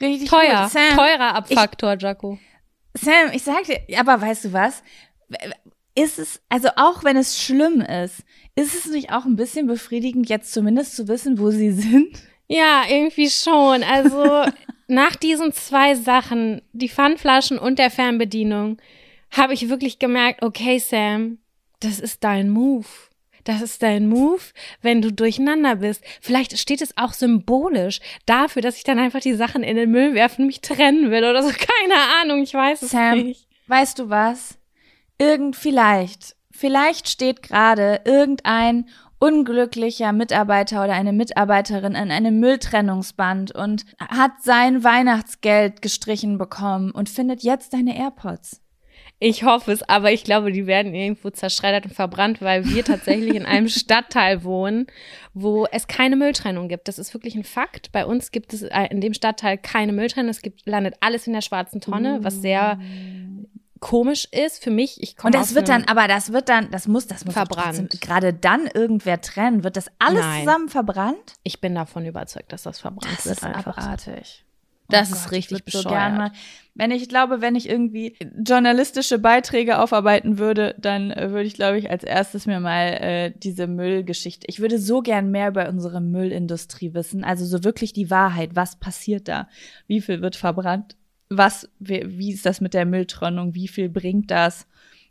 richtig 0.00 0.28
Teuer, 0.30 0.62
Gut. 0.62 0.70
Sam, 0.72 0.96
teurer 0.96 1.34
Abfaktor, 1.34 1.96
Jaco. 1.98 2.38
Sam, 2.94 3.30
ich 3.32 3.42
sag 3.42 3.64
dir, 3.64 3.80
aber 3.98 4.20
weißt 4.20 4.46
du 4.46 4.52
was? 4.52 4.82
Ist 5.94 6.18
es, 6.18 6.42
also 6.48 6.68
auch 6.76 7.04
wenn 7.04 7.16
es 7.16 7.40
schlimm 7.42 7.80
ist, 7.80 8.22
ist 8.54 8.74
es 8.74 8.86
nicht 8.86 9.12
auch 9.12 9.24
ein 9.24 9.36
bisschen 9.36 9.66
befriedigend, 9.66 10.28
jetzt 10.28 10.52
zumindest 10.52 10.96
zu 10.96 11.08
wissen, 11.08 11.38
wo 11.38 11.50
sie 11.50 11.72
sind? 11.72 12.18
Ja, 12.48 12.82
irgendwie 12.88 13.28
schon. 13.30 13.82
Also 13.82 14.44
nach 14.88 15.16
diesen 15.16 15.52
zwei 15.52 15.94
Sachen, 15.94 16.62
die 16.72 16.88
Pfandflaschen 16.88 17.58
und 17.58 17.78
der 17.78 17.90
Fernbedienung, 17.90 18.78
habe 19.30 19.52
ich 19.54 19.68
wirklich 19.68 19.98
gemerkt, 19.98 20.42
okay, 20.42 20.78
Sam, 20.78 21.38
das 21.86 22.00
ist 22.00 22.24
dein 22.24 22.50
Move. 22.50 22.86
Das 23.44 23.62
ist 23.62 23.82
dein 23.82 24.08
Move, 24.08 24.42
wenn 24.82 25.00
du 25.00 25.12
durcheinander 25.12 25.76
bist. 25.76 26.02
Vielleicht 26.20 26.58
steht 26.58 26.82
es 26.82 26.96
auch 26.96 27.12
symbolisch 27.12 28.00
dafür, 28.26 28.60
dass 28.60 28.76
ich 28.76 28.82
dann 28.82 28.98
einfach 28.98 29.20
die 29.20 29.34
Sachen 29.34 29.62
in 29.62 29.76
den 29.76 29.90
Müll 29.92 30.14
werfen 30.14 30.42
und 30.42 30.46
mich 30.48 30.60
trennen 30.60 31.10
will 31.12 31.22
oder 31.24 31.42
so. 31.42 31.48
Keine 31.50 32.00
Ahnung, 32.20 32.42
ich 32.42 32.52
weiß 32.52 32.82
es 32.82 32.90
Sam, 32.90 33.18
nicht. 33.22 33.46
weißt 33.68 34.00
du 34.00 34.10
was? 34.10 34.58
Irgend 35.18 35.54
vielleicht, 35.54 36.36
Vielleicht 36.56 37.08
steht 37.10 37.42
gerade 37.42 38.00
irgendein 38.06 38.88
unglücklicher 39.18 40.12
Mitarbeiter 40.12 40.84
oder 40.84 40.94
eine 40.94 41.12
Mitarbeiterin 41.12 41.94
an 41.94 42.10
einem 42.10 42.40
Mülltrennungsband 42.40 43.54
und 43.54 43.84
hat 44.00 44.42
sein 44.42 44.82
Weihnachtsgeld 44.82 45.82
gestrichen 45.82 46.38
bekommen 46.38 46.90
und 46.92 47.10
findet 47.10 47.42
jetzt 47.42 47.74
deine 47.74 47.96
AirPods. 47.98 48.62
Ich 49.18 49.44
hoffe 49.44 49.72
es, 49.72 49.82
aber 49.82 50.12
ich 50.12 50.24
glaube, 50.24 50.52
die 50.52 50.66
werden 50.66 50.94
irgendwo 50.94 51.30
zerschreddert 51.30 51.86
und 51.86 51.94
verbrannt, 51.94 52.42
weil 52.42 52.66
wir 52.66 52.84
tatsächlich 52.84 53.34
in 53.34 53.46
einem 53.46 53.68
Stadtteil 53.70 54.44
wohnen, 54.44 54.86
wo 55.32 55.66
es 55.72 55.86
keine 55.86 56.16
Mülltrennung 56.16 56.68
gibt. 56.68 56.86
Das 56.86 56.98
ist 56.98 57.14
wirklich 57.14 57.34
ein 57.34 57.44
Fakt. 57.44 57.92
Bei 57.92 58.04
uns 58.04 58.30
gibt 58.30 58.52
es 58.52 58.62
äh, 58.62 58.88
in 58.90 59.00
dem 59.00 59.14
Stadtteil 59.14 59.56
keine 59.56 59.92
Mülltrennung. 59.92 60.30
Es 60.30 60.42
gibt, 60.42 60.66
landet 60.66 60.96
alles 61.00 61.26
in 61.26 61.32
der 61.32 61.40
schwarzen 61.40 61.80
Tonne, 61.80 62.18
was 62.22 62.42
sehr 62.42 62.78
komisch 63.80 64.26
ist 64.32 64.62
für 64.62 64.70
mich. 64.70 65.02
Ich 65.02 65.16
komme 65.16 65.28
Und 65.28 65.34
das 65.34 65.54
wird 65.54 65.68
dann, 65.68 65.84
aber 65.84 66.08
das 66.08 66.32
wird 66.32 66.48
dann, 66.48 66.70
das 66.70 66.88
muss, 66.88 67.06
das 67.06 67.24
muss 67.24 67.34
verbrannt. 67.34 68.00
Gerade 68.00 68.32
dann 68.32 68.66
irgendwer 68.66 69.20
trennen. 69.20 69.64
Wird 69.64 69.76
das 69.76 69.90
alles 69.98 70.22
Nein. 70.22 70.44
zusammen 70.44 70.68
verbrannt? 70.68 71.34
Ich 71.42 71.60
bin 71.60 71.74
davon 71.74 72.04
überzeugt, 72.04 72.52
dass 72.52 72.62
das 72.62 72.80
verbrannt 72.80 73.24
wird 73.24 73.42
einfach. 73.42 73.76
abartig. 73.76 74.45
Das 74.88 75.10
Oh 75.10 75.14
ist 75.14 75.24
Gott, 75.24 75.32
richtig 75.32 75.62
ich 75.66 75.72
so 75.72 75.82
bescheuert. 75.82 75.88
gern 75.88 76.16
mal, 76.16 76.32
wenn 76.74 76.90
ich 76.90 77.08
glaube, 77.08 77.40
wenn 77.40 77.54
ich 77.56 77.68
irgendwie 77.68 78.16
journalistische 78.38 79.18
Beiträge 79.18 79.78
aufarbeiten 79.80 80.38
würde, 80.38 80.74
dann 80.78 81.10
äh, 81.10 81.30
würde 81.30 81.44
ich, 81.46 81.54
glaube 81.54 81.78
ich, 81.78 81.90
als 81.90 82.04
erstes 82.04 82.46
mir 82.46 82.60
mal 82.60 82.88
äh, 83.00 83.32
diese 83.36 83.66
Müllgeschichte. 83.66 84.46
Ich 84.48 84.60
würde 84.60 84.78
so 84.78 85.00
gern 85.02 85.30
mehr 85.30 85.48
über 85.48 85.68
unsere 85.68 86.00
Müllindustrie 86.00 86.94
wissen. 86.94 87.24
Also 87.24 87.44
so 87.46 87.64
wirklich 87.64 87.92
die 87.92 88.10
Wahrheit. 88.10 88.50
Was 88.54 88.76
passiert 88.76 89.28
da? 89.28 89.48
Wie 89.86 90.00
viel 90.00 90.22
wird 90.22 90.36
verbrannt? 90.36 90.96
Was, 91.28 91.68
wie, 91.78 92.18
wie 92.18 92.32
ist 92.32 92.46
das 92.46 92.60
mit 92.60 92.74
der 92.74 92.86
Mülltrennung? 92.86 93.54
Wie 93.54 93.68
viel 93.68 93.88
bringt 93.88 94.30
das? 94.30 94.66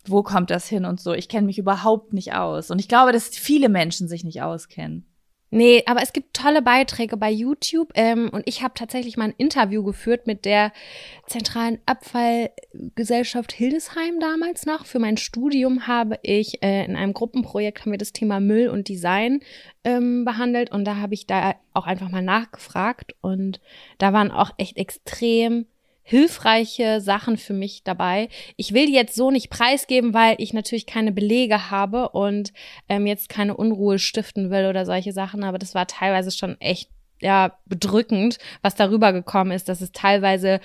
Wo 0.05 0.21
kommt 0.23 0.51
das 0.51 0.67
hin 0.69 0.85
und 0.85 1.01
so? 1.01 1.13
Ich 1.13 1.27
kenne 1.29 1.47
mich 1.47 1.57
überhaupt 1.57 2.13
nicht 2.13 2.33
aus. 2.33 2.69
Und 2.71 2.79
ich 2.79 2.87
glaube, 2.87 3.11
dass 3.11 3.27
viele 3.29 3.69
Menschen 3.69 4.07
sich 4.07 4.23
nicht 4.23 4.41
auskennen. 4.43 5.05
Nee, 5.51 5.83
aber 5.85 6.01
es 6.01 6.11
gibt 6.11 6.35
tolle 6.35 6.61
Beiträge 6.61 7.17
bei 7.17 7.31
YouTube 7.31 7.91
ähm, 7.95 8.29
und 8.29 8.43
ich 8.45 8.63
habe 8.63 8.73
tatsächlich 8.73 9.15
mal 9.15 9.25
ein 9.25 9.35
Interview 9.37 9.83
geführt 9.83 10.27
mit 10.27 10.43
der 10.43 10.73
zentralen 11.27 11.79
Abfallgesellschaft 11.85 13.53
Hildesheim 13.53 14.19
damals 14.19 14.65
noch. 14.65 14.85
Für 14.85 14.99
mein 14.99 15.17
Studium 15.17 15.87
habe 15.87 16.19
ich 16.23 16.61
äh, 16.63 16.83
in 16.85 16.95
einem 16.95 17.13
Gruppenprojekt 17.13 17.81
haben 17.81 17.91
wir 17.91 17.99
das 17.99 18.11
Thema 18.11 18.39
Müll 18.39 18.67
und 18.69 18.89
Design 18.89 19.39
ähm, 19.83 20.25
behandelt 20.25 20.71
und 20.71 20.83
da 20.83 20.97
habe 20.97 21.13
ich 21.13 21.27
da 21.27 21.55
auch 21.73 21.85
einfach 21.85 22.09
mal 22.09 22.23
nachgefragt 22.23 23.15
und 23.21 23.61
da 23.99 24.13
waren 24.13 24.31
auch 24.31 24.51
echt 24.57 24.77
extrem 24.77 25.67
hilfreiche 26.07 27.01
Sachen 27.01 27.35
für 27.35 27.53
mich 27.53 27.83
dabei. 27.83 28.29
Ich 28.57 28.73
will 28.73 28.85
die 28.85 28.93
jetzt 28.93 29.15
so 29.15 29.31
nicht 29.31 29.49
preisgeben, 29.49 30.13
weil 30.13 30.35
ich 30.37 30.53
natürlich 30.53 30.85
keine 30.85 31.11
Belege 31.11 31.71
habe 31.71 32.09
und 32.09 32.53
ähm, 32.87 33.07
jetzt 33.07 33.27
keine 33.27 33.57
Unruhe 33.57 33.97
stiften 33.97 34.51
will 34.51 34.67
oder 34.67 34.85
solche 34.85 35.11
Sachen, 35.11 35.43
aber 35.43 35.57
das 35.57 35.73
war 35.73 35.87
teilweise 35.87 36.29
schon 36.31 36.61
echt 36.61 36.89
ja 37.21 37.57
bedrückend, 37.65 38.37
was 38.61 38.75
darüber 38.75 39.13
gekommen 39.13 39.51
ist, 39.51 39.67
dass 39.67 39.81
es 39.81 39.91
teilweise 39.91 40.59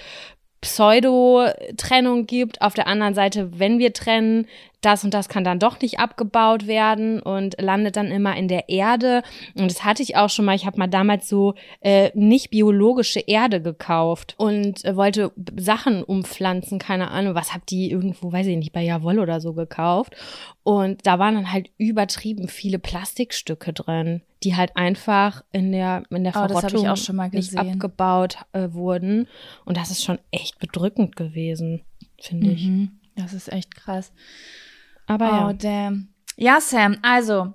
Pseudo-Trennung 0.61 2.27
gibt. 2.27 2.61
Auf 2.61 2.75
der 2.75 2.87
anderen 2.87 3.15
Seite, 3.15 3.59
wenn 3.59 3.79
wir 3.79 3.95
trennen, 3.95 4.47
das 4.81 5.05
und 5.05 5.13
das 5.13 5.29
kann 5.29 5.45
dann 5.45 5.59
doch 5.59 5.81
nicht 5.81 5.99
abgebaut 5.99 6.67
werden 6.67 7.21
und 7.21 7.61
landet 7.61 7.97
dann 7.97 8.07
immer 8.07 8.37
in 8.37 8.49
der 8.49 8.69
Erde. 8.69 9.23
Und 9.55 9.71
das 9.71 9.85
hatte 9.85 10.03
ich 10.03 10.17
auch 10.17 10.31
schon 10.31 10.45
mal. 10.45 10.57
Ich 10.57 10.67
habe 10.67 10.79
mal 10.79 10.87
damals 10.87 11.29
so 11.29 11.55
äh, 11.81 12.11
nicht 12.15 12.51
biologische 12.51 13.21
Erde 13.21 13.61
gekauft 13.61 14.35
und 14.39 14.85
äh, 14.85 14.97
wollte 14.97 15.33
Sachen 15.57 16.03
umpflanzen, 16.03 16.79
keine 16.79 17.11
Ahnung. 17.11 17.35
Was 17.35 17.53
habt 17.53 17.71
die 17.71 17.91
irgendwo, 17.91 18.33
weiß 18.33 18.47
ich 18.47 18.57
nicht, 18.57 18.73
bei 18.73 18.83
Jawoll 18.83 19.19
oder 19.19 19.41
so 19.41 19.53
gekauft? 19.53 20.17
Und 20.63 21.07
da 21.07 21.19
waren 21.19 21.35
dann 21.35 21.53
halt 21.53 21.71
übertrieben 21.77 22.49
viele 22.49 22.79
Plastikstücke 22.79 23.73
drin, 23.73 24.23
die 24.43 24.57
halt 24.57 24.77
einfach 24.77 25.45
in 25.53 25.73
der 25.73 26.05
in 26.11 26.25
der 26.25 26.33
Oh, 26.35 26.41
hab 26.41 26.51
ich 26.51 26.59
Verrottung 26.59 26.89
auch 26.89 26.97
schon 26.97 27.17
mal 27.17 27.29
nicht 27.29 27.57
abgebaut 27.57 28.39
äh, 28.53 28.73
wurden. 28.73 29.29
Und 29.65 29.77
das 29.77 29.91
ist 29.91 30.03
schon 30.03 30.19
echt 30.31 30.59
bedrückend 30.59 31.17
gewesen, 31.17 31.83
finde 32.19 32.53
ich. 32.53 32.67
Mhm. 32.67 32.93
Das 33.17 33.35
ist 33.35 33.53
echt 33.53 33.75
krass. 33.75 34.13
Aber 35.11 35.27
Oh, 35.27 35.49
ja. 35.49 35.53
damn. 35.55 36.09
Ja, 36.37 36.61
Sam, 36.61 36.97
also, 37.03 37.53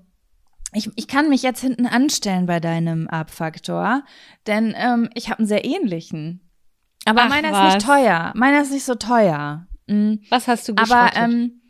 ich, 0.74 0.90
ich 0.96 1.08
kann 1.08 1.30
mich 1.30 1.42
jetzt 1.42 1.62
hinten 1.62 1.86
anstellen 1.88 2.46
bei 2.48 2.60
deinem 2.60 3.08
Abfaktor, 3.08 4.04
denn 4.46 4.74
ähm, 4.78 5.10
ich 5.14 5.30
habe 5.30 5.40
einen 5.40 5.48
sehr 5.48 5.64
ähnlichen. 5.64 6.42
Aber 7.06 7.22
Ach, 7.24 7.30
meiner 7.30 7.50
ist 7.50 7.54
was. 7.56 7.74
nicht 7.76 7.86
teuer. 7.86 8.34
Meiner 8.36 8.62
ist 8.62 8.72
nicht 8.72 8.84
so 8.84 8.96
teuer. 8.96 9.68
Mhm. 9.88 10.22
Was 10.30 10.48
hast 10.48 10.68
du 10.68 10.74
Aber 10.74 10.84
geschrottet? 10.84 11.16
ähm, 11.18 11.62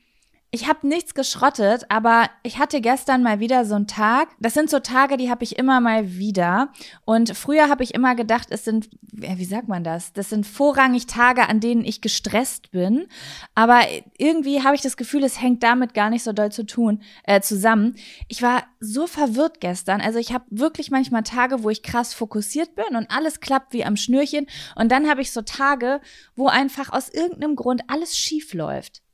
ich 0.56 0.70
habe 0.70 0.88
nichts 0.88 1.13
geschrottet, 1.13 1.84
aber 1.89 2.30
ich 2.41 2.60
hatte 2.60 2.80
gestern 2.80 3.22
mal 3.22 3.41
wieder 3.41 3.65
so 3.65 3.76
einen 3.76 3.88
Tag. 3.88 4.30
Das 4.39 4.54
sind 4.54 4.70
so 4.70 4.80
Tage, 4.80 5.18
die 5.18 5.30
habe 5.30 5.44
ich 5.44 5.60
immer 5.60 5.82
mal 5.82 6.15
wieder. 6.15 6.70
Und 7.04 7.36
früher 7.36 7.68
habe 7.68 7.84
ich 7.84 7.94
immer 7.94 8.15
gedacht, 8.15 8.48
es 8.52 8.63
sind, 8.63 8.89
wie 9.12 9.44
sagt 9.44 9.68
man 9.68 9.84
das? 9.84 10.13
Das 10.13 10.30
sind 10.30 10.48
vorrangig 10.48 11.08
Tage, 11.08 11.50
an 11.50 11.60
denen 11.60 11.84
ich 11.84 12.00
gestresst 12.00 12.72
bin. 12.72 13.08
Aber 13.54 13.82
irgendwie 14.18 14.63
habe 14.63 14.76
ich 14.76 14.82
das 14.82 14.96
Gefühl, 14.96 15.26
es 15.26 15.41
hängt 15.41 15.62
damit 15.62 15.94
gar 15.94 16.10
nicht 16.10 16.24
so 16.24 16.32
doll 16.32 16.54
zu 16.54 16.65
tun, 16.65 17.02
äh, 17.26 17.41
zusammen. 17.41 17.98
Ich 18.30 18.41
war 18.41 18.63
so 18.80 19.08
verwirrt 19.08 19.60
gestern. 19.60 20.00
Also 20.00 20.20
ich 20.20 20.34
habe 20.34 20.46
wirklich 20.52 20.89
manchmal 20.89 21.24
Tage, 21.24 21.63
wo 21.63 21.70
ich 21.70 21.84
krass 21.84 22.13
fokussiert 22.13 22.76
bin 22.76 22.96
und 22.96 23.12
alles 23.12 23.41
klappt 23.41 23.74
wie 23.74 23.84
am 23.84 23.98
Schnürchen. 23.98 24.48
Und 24.78 24.89
dann 24.89 25.10
habe 25.10 25.22
ich 25.22 25.34
so 25.34 25.41
Tage, 25.41 26.00
wo 26.38 26.48
einfach 26.48 26.94
aus 26.94 27.10
irgendeinem 27.10 27.58
Grund 27.58 27.82
alles 27.88 28.18
schief 28.18 28.54
läuft 28.54 29.05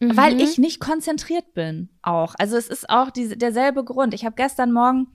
weil 0.00 0.34
Mhm. 0.34 0.40
ich 0.40 0.58
nicht 0.58 0.80
konzentriert 0.80 1.54
bin 1.54 1.88
auch. 2.02 2.34
Also 2.38 2.56
es 2.56 2.68
ist 2.68 2.88
auch 2.90 3.10
diese, 3.10 3.36
derselbe 3.36 3.84
Grund. 3.84 4.14
Ich 4.14 4.24
habe 4.24 4.34
gestern 4.36 4.72
Morgen 4.72 5.08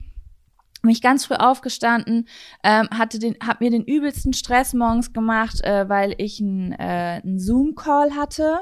mich 0.82 1.00
ganz 1.00 1.26
früh 1.26 1.34
aufgestanden, 1.36 2.26
ähm, 2.64 2.88
hatte 2.90 3.18
den, 3.20 3.36
hab 3.46 3.60
mir 3.60 3.70
den 3.70 3.84
übelsten 3.84 4.32
Stress 4.32 4.74
morgens 4.74 5.12
gemacht, 5.12 5.60
äh, 5.62 5.88
weil 5.88 6.14
ich 6.18 6.40
einen 6.40 6.72
äh, 6.72 7.20
Zoom-Call 7.36 8.16
hatte. 8.16 8.58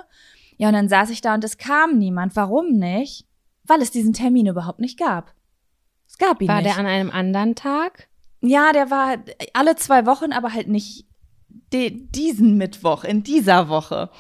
Ja, 0.58 0.68
und 0.68 0.74
dann 0.74 0.88
saß 0.90 1.08
ich 1.10 1.22
da 1.22 1.32
und 1.34 1.42
es 1.44 1.56
kam 1.56 1.96
niemand. 1.96 2.36
Warum 2.36 2.72
nicht? 2.72 3.26
Weil 3.64 3.80
es 3.80 3.90
diesen 3.90 4.12
Termin 4.12 4.46
überhaupt 4.46 4.80
nicht 4.80 4.98
gab. 4.98 5.32
Es 6.06 6.18
gab 6.18 6.42
ihn 6.42 6.48
War 6.48 6.56
nicht. 6.60 6.66
der 6.66 6.76
an 6.78 6.86
einem 6.86 7.10
anderen 7.10 7.54
Tag? 7.54 8.08
ja, 8.42 8.72
der 8.72 8.90
war 8.90 9.16
alle 9.54 9.76
zwei 9.76 10.06
Wochen, 10.06 10.32
aber 10.32 10.52
halt 10.54 10.66
nicht 10.68 11.06
diesen 11.72 12.56
Mittwoch, 12.56 13.04
in 13.04 13.22
dieser 13.22 13.68
Woche. 13.68 14.10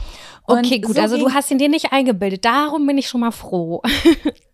Und 0.46 0.66
Okay, 0.66 0.80
gut, 0.80 0.96
so 0.96 1.02
also 1.02 1.16
du 1.16 1.32
hast 1.32 1.50
ihn 1.50 1.58
dir 1.58 1.68
nicht 1.68 1.92
eingebildet. 1.92 2.44
Darum 2.44 2.86
bin 2.86 2.98
ich 2.98 3.08
schon 3.08 3.20
mal 3.20 3.32
froh. 3.32 3.82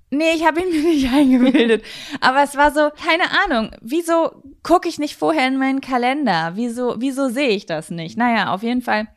Nee, 0.08 0.34
ich 0.36 0.46
habe 0.46 0.60
ihn 0.60 0.70
mir 0.70 0.88
nicht 0.88 1.12
eingebildet. 1.12 1.84
Aber 2.20 2.42
es 2.42 2.56
war 2.56 2.70
so, 2.70 2.90
keine 2.90 3.24
Ahnung, 3.44 3.72
wieso 3.80 4.42
gucke 4.62 4.88
ich 4.88 4.98
nicht 5.00 5.16
vorher 5.16 5.48
in 5.48 5.58
meinen 5.58 5.80
Kalender? 5.80 6.52
Wieso, 6.54 6.94
wieso 6.98 7.28
sehe 7.28 7.48
ich 7.48 7.66
das 7.66 7.90
nicht? 7.90 8.16
Naja, 8.16 8.54
auf 8.54 8.62
jeden 8.62 8.82
Fall 8.82 9.08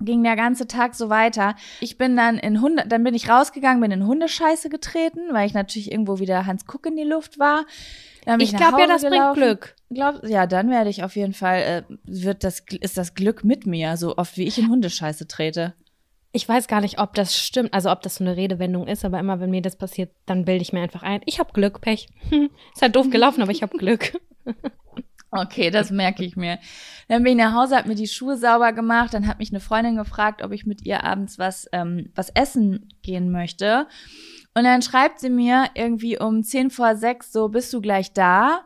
ging 0.00 0.22
der 0.22 0.36
ganze 0.36 0.66
Tag 0.66 0.94
so 0.94 1.08
weiter. 1.10 1.56
Ich 1.80 1.98
bin 1.98 2.16
dann 2.16 2.38
in 2.38 2.60
Hunde, 2.60 2.84
dann 2.86 3.04
bin 3.04 3.14
ich 3.14 3.28
rausgegangen, 3.28 3.80
bin 3.80 3.90
in 3.90 4.06
Hundescheiße 4.06 4.70
getreten, 4.70 5.20
weil 5.32 5.46
ich 5.46 5.54
natürlich 5.54 5.92
irgendwo 5.92 6.18
wieder 6.18 6.46
Hans 6.46 6.66
Kuck 6.66 6.86
in 6.86 6.96
die 6.96 7.04
Luft 7.04 7.38
war. 7.38 7.66
Ich 8.38 8.56
glaube 8.56 8.80
ja, 8.80 8.86
das 8.86 9.02
bringt 9.02 9.14
gelaufen. 9.14 9.42
Glück. 9.42 9.76
Glaub, 9.90 10.26
ja, 10.26 10.46
dann 10.46 10.70
werde 10.70 10.90
ich 10.90 11.04
auf 11.04 11.16
jeden 11.16 11.34
Fall, 11.34 11.60
äh, 11.60 11.82
wird 12.04 12.42
das, 12.44 12.60
ist 12.80 12.96
das 12.96 13.14
Glück 13.14 13.44
mit 13.44 13.66
mir, 13.66 13.96
so 13.96 14.16
oft 14.16 14.36
wie 14.36 14.44
ich 14.44 14.58
in 14.58 14.70
Hundescheiße 14.70 15.28
trete. 15.28 15.74
Ich 16.32 16.48
weiß 16.48 16.66
gar 16.66 16.80
nicht, 16.80 16.98
ob 16.98 17.14
das 17.14 17.38
stimmt, 17.38 17.72
also 17.72 17.92
ob 17.92 18.02
das 18.02 18.16
so 18.16 18.24
eine 18.24 18.36
Redewendung 18.36 18.88
ist, 18.88 19.04
aber 19.04 19.20
immer 19.20 19.38
wenn 19.38 19.50
mir 19.50 19.62
das 19.62 19.76
passiert, 19.76 20.10
dann 20.26 20.44
bilde 20.44 20.62
ich 20.62 20.72
mir 20.72 20.82
einfach 20.82 21.02
ein, 21.02 21.20
ich 21.26 21.38
habe 21.38 21.52
Glück, 21.52 21.80
Pech. 21.80 22.08
Ist 22.74 22.82
halt 22.82 22.96
doof 22.96 23.08
gelaufen, 23.10 23.42
aber 23.42 23.52
ich 23.52 23.62
habe 23.62 23.76
Glück. 23.76 24.18
Okay, 25.36 25.70
das 25.70 25.90
merke 25.90 26.24
ich 26.24 26.36
mir. 26.36 26.60
Dann 27.08 27.24
bin 27.24 27.32
ich 27.32 27.44
nach 27.44 27.54
Hause, 27.54 27.76
hab 27.76 27.86
mir 27.86 27.96
die 27.96 28.06
Schuhe 28.06 28.36
sauber 28.36 28.72
gemacht. 28.72 29.12
Dann 29.14 29.26
hat 29.26 29.40
mich 29.40 29.50
eine 29.50 29.58
Freundin 29.58 29.96
gefragt, 29.96 30.42
ob 30.42 30.52
ich 30.52 30.64
mit 30.64 30.86
ihr 30.86 31.02
abends 31.02 31.40
was, 31.40 31.68
ähm, 31.72 32.12
was 32.14 32.30
essen 32.30 32.88
gehen 33.02 33.32
möchte. 33.32 33.88
Und 34.56 34.64
dann 34.64 34.82
schreibt 34.82 35.18
sie 35.20 35.30
mir 35.30 35.66
irgendwie 35.74 36.18
um 36.18 36.42
10 36.42 36.70
vor 36.70 36.94
6 36.96 37.32
so, 37.32 37.48
bist 37.48 37.72
du 37.72 37.80
gleich 37.80 38.12
da? 38.12 38.60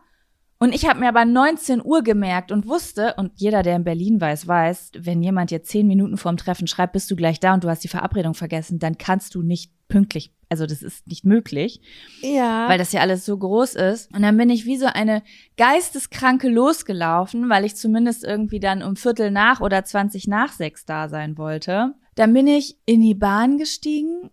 Und 0.61 0.75
ich 0.75 0.89
habe 0.89 0.99
mir 0.99 1.09
aber 1.09 1.25
19 1.25 1.81
Uhr 1.85 2.03
gemerkt 2.03 2.51
und 2.51 2.67
wusste, 2.67 3.15
und 3.17 3.31
jeder, 3.37 3.63
der 3.63 3.77
in 3.77 3.85
Berlin 3.85 4.21
weiß, 4.21 4.49
weiß, 4.49 4.91
wenn 4.99 5.23
jemand 5.23 5.51
dir 5.51 5.63
10 5.63 5.87
Minuten 5.87 6.17
vorm 6.17 6.37
Treffen 6.37 6.67
schreibt, 6.67 6.95
bist 6.95 7.11
du 7.11 7.17
gleich 7.17 7.39
da 7.39 7.55
und 7.55 7.63
du 7.63 7.69
hast 7.69 7.85
die 7.85 7.89
Verabredung 7.89 8.35
vergessen, 8.35 8.81
dann 8.81 8.99
kannst 8.99 9.37
du 9.37 9.43
nicht 9.43 9.73
pünktlich, 9.87 10.33
also 10.49 10.67
das 10.67 10.83
ist 10.83 11.07
nicht 11.07 11.25
möglich 11.25 11.81
Ja. 12.23 12.69
weil 12.69 12.77
das 12.77 12.93
ja 12.93 13.01
alles 13.01 13.25
so 13.25 13.39
groß 13.39 13.77
ist. 13.77 14.13
Und 14.13 14.23
dann 14.23 14.37
bin 14.37 14.51
ich 14.51 14.67
wie 14.67 14.77
so 14.77 14.87
eine 14.87 15.23
Geisteskranke 15.57 16.49
losgelaufen, 16.49 17.49
weil 17.49 17.65
ich 17.65 17.77
zumindest 17.77 18.25
irgendwie 18.25 18.61
dann 18.61 18.83
um 18.83 18.97
Viertel 18.97 19.31
nach 19.31 19.61
oder 19.61 19.85
20 19.85 20.27
nach 20.27 20.53
sechs 20.53 20.85
da 20.85 21.09
sein 21.09 21.39
wollte. 21.39 21.95
Dann 22.17 22.33
bin 22.33 22.49
ich 22.49 22.77
in 22.85 23.01
die 23.01 23.15
Bahn 23.15 23.59
gestiegen 23.59 24.31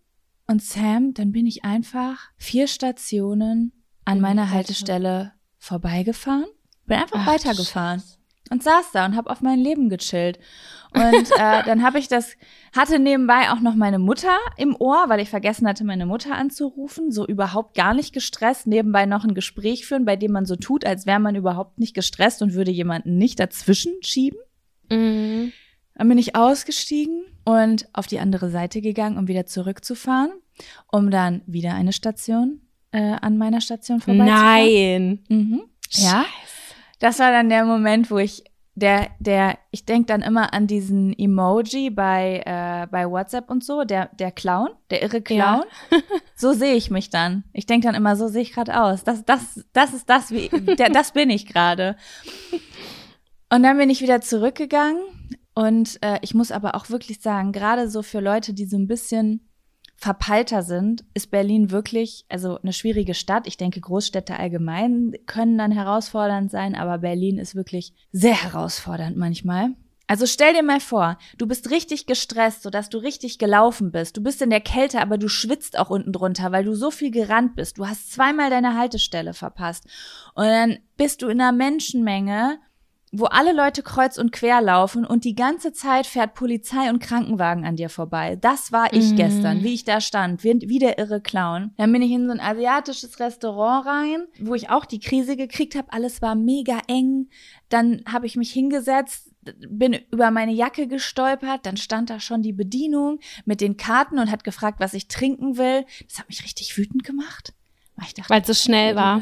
und 0.48 0.62
Sam, 0.62 1.14
dann 1.14 1.32
bin 1.32 1.46
ich 1.46 1.64
einfach 1.64 2.30
vier 2.38 2.68
Stationen 2.68 3.72
an 4.06 4.20
Oh, 4.20 4.22
meiner. 4.22 4.52
Haltestelle 4.52 5.34
vorbeigefahren. 5.58 6.46
Bin 6.86 6.98
einfach 6.98 7.22
Ach, 7.22 7.28
weitergefahren 7.28 8.04
und 8.52 8.62
saß 8.62 8.92
da 8.94 9.06
und 9.06 9.16
habe 9.16 9.30
auf 9.32 9.42
mein 9.42 9.60
Leben 9.60 9.90
gechillt. 9.90 10.38
Und 10.94 11.04
äh, 11.04 11.64
dann 11.66 11.82
habe 11.84 11.98
ich 11.98 12.08
das, 12.08 12.36
hatte 12.76 13.00
nebenbei 13.00 13.50
auch 13.52 13.60
noch 13.60 13.74
meine 13.76 13.98
Mutter 13.98 14.38
im 14.58 14.76
Ohr, 14.80 15.06
weil 15.08 15.20
ich 15.20 15.30
vergessen 15.32 15.68
hatte, 15.68 15.84
meine 15.84 16.06
Mutter 16.06 16.36
anzurufen. 16.36 17.12
So 17.12 17.26
überhaupt 17.26 17.76
gar 17.76 17.96
nicht 17.96 18.14
gestresst. 18.14 18.68
Nebenbei 18.68 19.08
noch 19.08 19.24
ein 19.24 19.34
Gespräch 19.34 19.88
führen, 19.88 20.06
bei 20.06 20.16
dem 20.16 20.32
man 20.32 20.46
so 20.46 20.56
tut, 20.56 20.86
als 20.86 21.08
wäre 21.08 21.20
man 21.20 21.36
überhaupt 21.36 21.80
nicht 21.80 21.96
gestresst 21.96 22.44
und 22.44 22.54
würde 22.54 22.72
jemanden 22.72 23.18
nicht 23.18 23.40
dazwischen 23.40 23.94
schieben. 24.02 24.40
Mhm. 24.92 25.52
Dann 25.96 26.10
bin 26.10 26.18
ich 26.18 26.36
ausgestiegen 26.36 27.24
und 27.46 27.88
auf 27.94 28.08
die 28.08 28.20
andere 28.20 28.50
Seite 28.50 28.82
gegangen, 28.82 29.18
um 29.18 29.28
wieder 29.28 29.46
zurückzufahren, 29.46 30.32
um 30.92 31.10
dann 31.10 31.42
wieder 31.46 31.74
eine 31.74 31.94
Station 31.94 32.62
äh, 32.92 33.16
an 33.22 33.38
meiner 33.38 33.62
Station 33.62 34.02
vorbeizufahren. 34.02 34.64
Nein. 34.64 35.26
Mhm. 35.30 35.64
Ja. 35.92 36.26
Das 37.00 37.20
war 37.20 37.32
dann 37.32 37.50
der 37.50 37.66
Moment, 37.66 38.12
wo 38.12 38.18
ich 38.18 38.44
der, 38.78 39.08
der, 39.20 39.58
ich 39.72 39.86
denk 39.86 40.08
dann 40.08 40.22
immer 40.22 40.54
an 40.54 40.68
diesen 40.68 41.18
Emoji 41.18 41.90
bei, 41.90 42.44
äh, 42.46 42.88
bei 42.92 43.10
WhatsApp 43.10 43.50
und 43.50 43.64
so, 43.64 43.86
der, 43.86 44.10
der 44.20 44.32
Clown, 44.32 44.70
der 44.90 45.02
irre 45.02 45.22
Clown. 45.22 45.64
so 46.36 46.52
sehe 46.52 46.76
ich 46.76 46.92
mich 46.92 47.10
dann. 47.10 47.46
Ich 47.54 47.66
denk 47.66 47.84
dann 47.84 47.96
immer, 47.96 48.18
so 48.18 48.28
sehe 48.28 48.42
ich 48.42 48.52
gerade 48.52 48.82
aus. 48.82 49.06
Das, 49.06 49.24
das, 49.24 49.64
das 49.72 49.94
ist 49.94 50.10
das, 50.10 50.32
wie, 50.32 50.50
der, 50.50 50.90
das 50.90 51.14
bin 51.14 51.30
ich 51.30 51.46
gerade. 51.46 51.96
Und 53.50 53.64
dann 53.64 53.78
bin 53.78 53.90
ich 53.90 54.02
wieder 54.02 54.20
zurückgegangen 54.20 55.00
und 55.56 55.98
äh, 56.04 56.20
ich 56.22 56.34
muss 56.34 56.52
aber 56.52 56.76
auch 56.76 56.90
wirklich 56.90 57.22
sagen, 57.22 57.54
gerade 57.54 57.90
so 57.90 58.04
für 58.04 58.20
Leute, 58.20 58.54
die 58.54 58.66
so 58.66 58.78
ein 58.78 58.88
bisschen 58.88 59.48
verpeilter 59.96 60.62
sind, 60.62 61.06
ist 61.14 61.32
Berlin 61.32 61.72
wirklich, 61.72 62.26
also 62.28 62.60
eine 62.60 62.74
schwierige 62.74 63.14
Stadt. 63.14 63.48
Ich 63.48 63.56
denke, 63.56 63.80
Großstädte 63.80 64.38
allgemein 64.38 65.14
können 65.26 65.58
dann 65.58 65.72
herausfordernd 65.72 66.52
sein, 66.52 66.76
aber 66.76 66.98
Berlin 66.98 67.38
ist 67.38 67.56
wirklich 67.56 67.94
sehr 68.12 68.44
herausfordernd 68.44 69.16
manchmal. 69.16 69.70
Also 70.08 70.28
stell 70.28 70.54
dir 70.54 70.62
mal 70.62 70.82
vor, 70.82 71.18
du 71.38 71.48
bist 71.48 71.72
richtig 71.72 72.06
gestresst, 72.06 72.62
sodass 72.62 72.90
du 72.90 73.00
richtig 73.00 73.40
gelaufen 73.40 73.92
bist. 73.92 74.18
Du 74.18 74.22
bist 74.22 74.42
in 74.42 74.52
der 74.52 74.62
Kälte, 74.62 75.02
aber 75.02 75.18
du 75.18 75.30
schwitzt 75.30 75.80
auch 75.80 75.90
unten 75.90 76.12
drunter, 76.12 76.52
weil 76.52 76.66
du 76.66 76.76
so 76.76 76.92
viel 76.92 77.10
gerannt 77.10 77.56
bist. 77.56 77.80
Du 77.80 77.88
hast 77.88 78.12
zweimal 78.12 78.50
deine 78.50 78.78
Haltestelle 78.78 79.34
verpasst. 79.34 79.86
Und 80.36 80.46
dann 80.46 80.78
bist 80.98 81.22
du 81.22 81.28
in 81.28 81.42
einer 81.42 81.54
Menschenmenge 81.54 82.60
wo 83.18 83.26
alle 83.26 83.54
Leute 83.54 83.84
kreuz 83.84 84.18
und 84.18 84.32
quer 84.32 84.62
laufen 84.62 85.06
und 85.06 85.24
die 85.24 85.36
ganze 85.36 85.74
Zeit 85.74 86.08
fährt 86.08 86.34
Polizei 86.34 86.90
und 86.90 87.00
Krankenwagen 87.00 87.66
an 87.66 87.76
dir 87.76 87.90
vorbei. 87.90 88.36
Das 88.40 88.72
war 88.72 88.94
ich 88.94 89.12
Mhm. 89.12 89.16
gestern, 89.16 89.64
wie 89.64 89.74
ich 89.74 89.84
da 89.84 90.02
stand, 90.02 90.44
wie, 90.44 90.60
wie 90.68 90.80
der 90.80 90.98
irre 90.98 91.22
Clown. 91.22 91.72
Dann 91.78 91.92
bin 91.92 92.02
ich 92.02 92.12
in 92.12 92.26
so 92.26 92.32
ein 92.32 92.40
asiatisches 92.40 93.20
Restaurant 93.20 93.86
rein, 93.86 94.26
wo 94.40 94.56
ich 94.56 94.70
auch 94.70 94.86
die 94.86 95.00
Krise 95.00 95.36
gekriegt 95.36 95.76
habe. 95.76 95.92
Alles 95.92 96.22
war 96.22 96.36
mega 96.36 96.80
eng. 96.88 97.30
Dann 97.70 98.04
habe 98.12 98.26
ich 98.26 98.36
mich 98.36 98.52
hingesetzt, 98.52 99.32
bin 99.70 99.94
über 100.12 100.32
meine 100.32 100.52
Jacke 100.54 100.88
gestolpert, 100.88 101.66
dann 101.66 101.78
stand 101.78 102.10
da 102.10 102.20
schon 102.20 102.42
die 102.42 102.54
Bedienung 102.54 103.20
mit 103.46 103.62
den 103.62 103.78
Karten 103.78 104.18
und 104.20 104.32
hat 104.32 104.44
gefragt, 104.44 104.80
was 104.80 104.94
ich 104.94 105.08
trinken 105.08 105.58
will. 105.58 105.86
Das 106.08 106.20
hat 106.20 106.28
mich 106.30 106.44
richtig 106.44 106.78
wütend 106.78 107.04
gemacht. 107.04 107.54
Weil 108.30 108.42
es 108.42 108.48
so 108.48 108.54
schnell 108.54 108.96
war. 108.96 109.22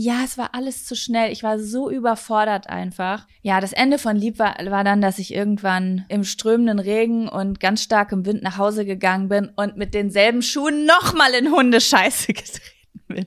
Ja, 0.00 0.22
es 0.24 0.38
war 0.38 0.54
alles 0.54 0.84
zu 0.84 0.94
schnell. 0.94 1.32
Ich 1.32 1.42
war 1.42 1.58
so 1.58 1.90
überfordert 1.90 2.68
einfach. 2.68 3.26
Ja, 3.42 3.60
das 3.60 3.72
Ende 3.72 3.98
von 3.98 4.14
Lieb 4.16 4.38
war, 4.38 4.54
war 4.66 4.84
dann, 4.84 5.00
dass 5.00 5.18
ich 5.18 5.34
irgendwann 5.34 6.04
im 6.08 6.22
strömenden 6.22 6.78
Regen 6.78 7.28
und 7.28 7.58
ganz 7.58 7.82
starkem 7.82 8.24
Wind 8.24 8.44
nach 8.44 8.58
Hause 8.58 8.84
gegangen 8.84 9.28
bin 9.28 9.50
und 9.56 9.76
mit 9.76 9.94
denselben 9.94 10.42
Schuhen 10.42 10.86
nochmal 10.86 11.34
in 11.34 11.50
Hundescheiße 11.50 12.26
getreten 12.32 13.00
bin. 13.08 13.26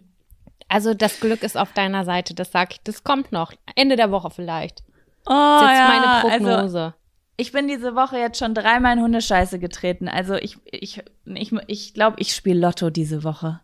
Also 0.69 0.93
das 0.93 1.19
Glück 1.19 1.43
ist 1.43 1.57
auf 1.57 1.73
deiner 1.73 2.05
Seite, 2.05 2.33
das 2.33 2.53
sag 2.53 2.71
ich. 2.71 2.81
Das 2.83 3.03
kommt 3.03 3.33
noch. 3.33 3.51
Ende 3.75 3.97
der 3.97 4.09
Woche 4.09 4.29
vielleicht. 4.31 4.81
Oh, 5.25 5.33
Das 5.33 5.63
ist 5.63 5.67
jetzt 5.67 5.77
ja, 5.77 5.87
meine 5.87 6.33
Also, 6.33 6.45
Prognose. 6.45 6.93
ich 7.35 7.51
bin 7.51 7.67
diese 7.67 7.95
Woche 7.95 8.17
jetzt 8.17 8.39
schon 8.39 8.53
dreimal 8.53 8.95
in 8.95 9.03
Hundescheiße 9.03 9.59
getreten. 9.59 10.07
Also 10.07 10.35
ich, 10.35 10.57
ich, 10.63 11.03
ich, 11.25 11.51
ich 11.67 11.93
glaube, 11.93 12.15
ich 12.19 12.33
spiele 12.33 12.61
Lotto 12.61 12.89
diese 12.89 13.25
Woche. 13.25 13.59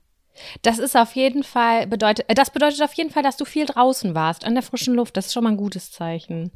Das 0.61 0.79
ist 0.79 0.95
auf 0.95 1.15
jeden 1.15 1.43
Fall 1.43 1.87
bedeutet, 1.87 2.29
äh, 2.29 2.35
das 2.35 2.51
bedeutet 2.51 2.81
auf 2.81 2.93
jeden 2.93 3.09
Fall, 3.09 3.23
dass 3.23 3.37
du 3.37 3.45
viel 3.45 3.65
draußen 3.65 4.15
warst, 4.15 4.45
an 4.45 4.53
der 4.53 4.63
frischen 4.63 4.95
Luft. 4.95 5.17
Das 5.17 5.27
ist 5.27 5.33
schon 5.33 5.43
mal 5.43 5.51
ein 5.51 5.57
gutes 5.57 5.91
Zeichen. 5.91 6.51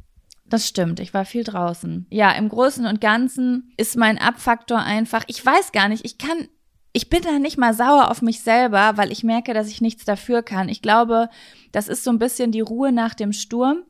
Das 0.46 0.68
stimmt, 0.68 1.00
ich 1.00 1.14
war 1.14 1.24
viel 1.24 1.44
draußen. 1.44 2.06
Ja, 2.10 2.32
im 2.32 2.48
Großen 2.48 2.84
und 2.84 3.00
Ganzen 3.00 3.72
ist 3.76 3.96
mein 3.96 4.18
Abfaktor 4.18 4.78
einfach, 4.78 5.24
ich 5.26 5.44
weiß 5.44 5.72
gar 5.72 5.88
nicht, 5.88 6.04
ich 6.04 6.18
kann, 6.18 6.48
ich 6.92 7.08
bin 7.08 7.22
da 7.22 7.38
nicht 7.38 7.56
mal 7.56 7.72
sauer 7.72 8.10
auf 8.10 8.20
mich 8.20 8.42
selber, 8.42 8.92
weil 8.96 9.12
ich 9.12 9.24
merke, 9.24 9.54
dass 9.54 9.68
ich 9.68 9.80
nichts 9.80 10.04
dafür 10.04 10.42
kann. 10.42 10.68
Ich 10.68 10.82
glaube, 10.82 11.30
das 11.72 11.88
ist 11.88 12.04
so 12.04 12.10
ein 12.10 12.18
bisschen 12.18 12.52
die 12.52 12.60
Ruhe 12.60 12.92
nach 12.92 13.14
dem 13.14 13.32
Sturm. 13.32 13.84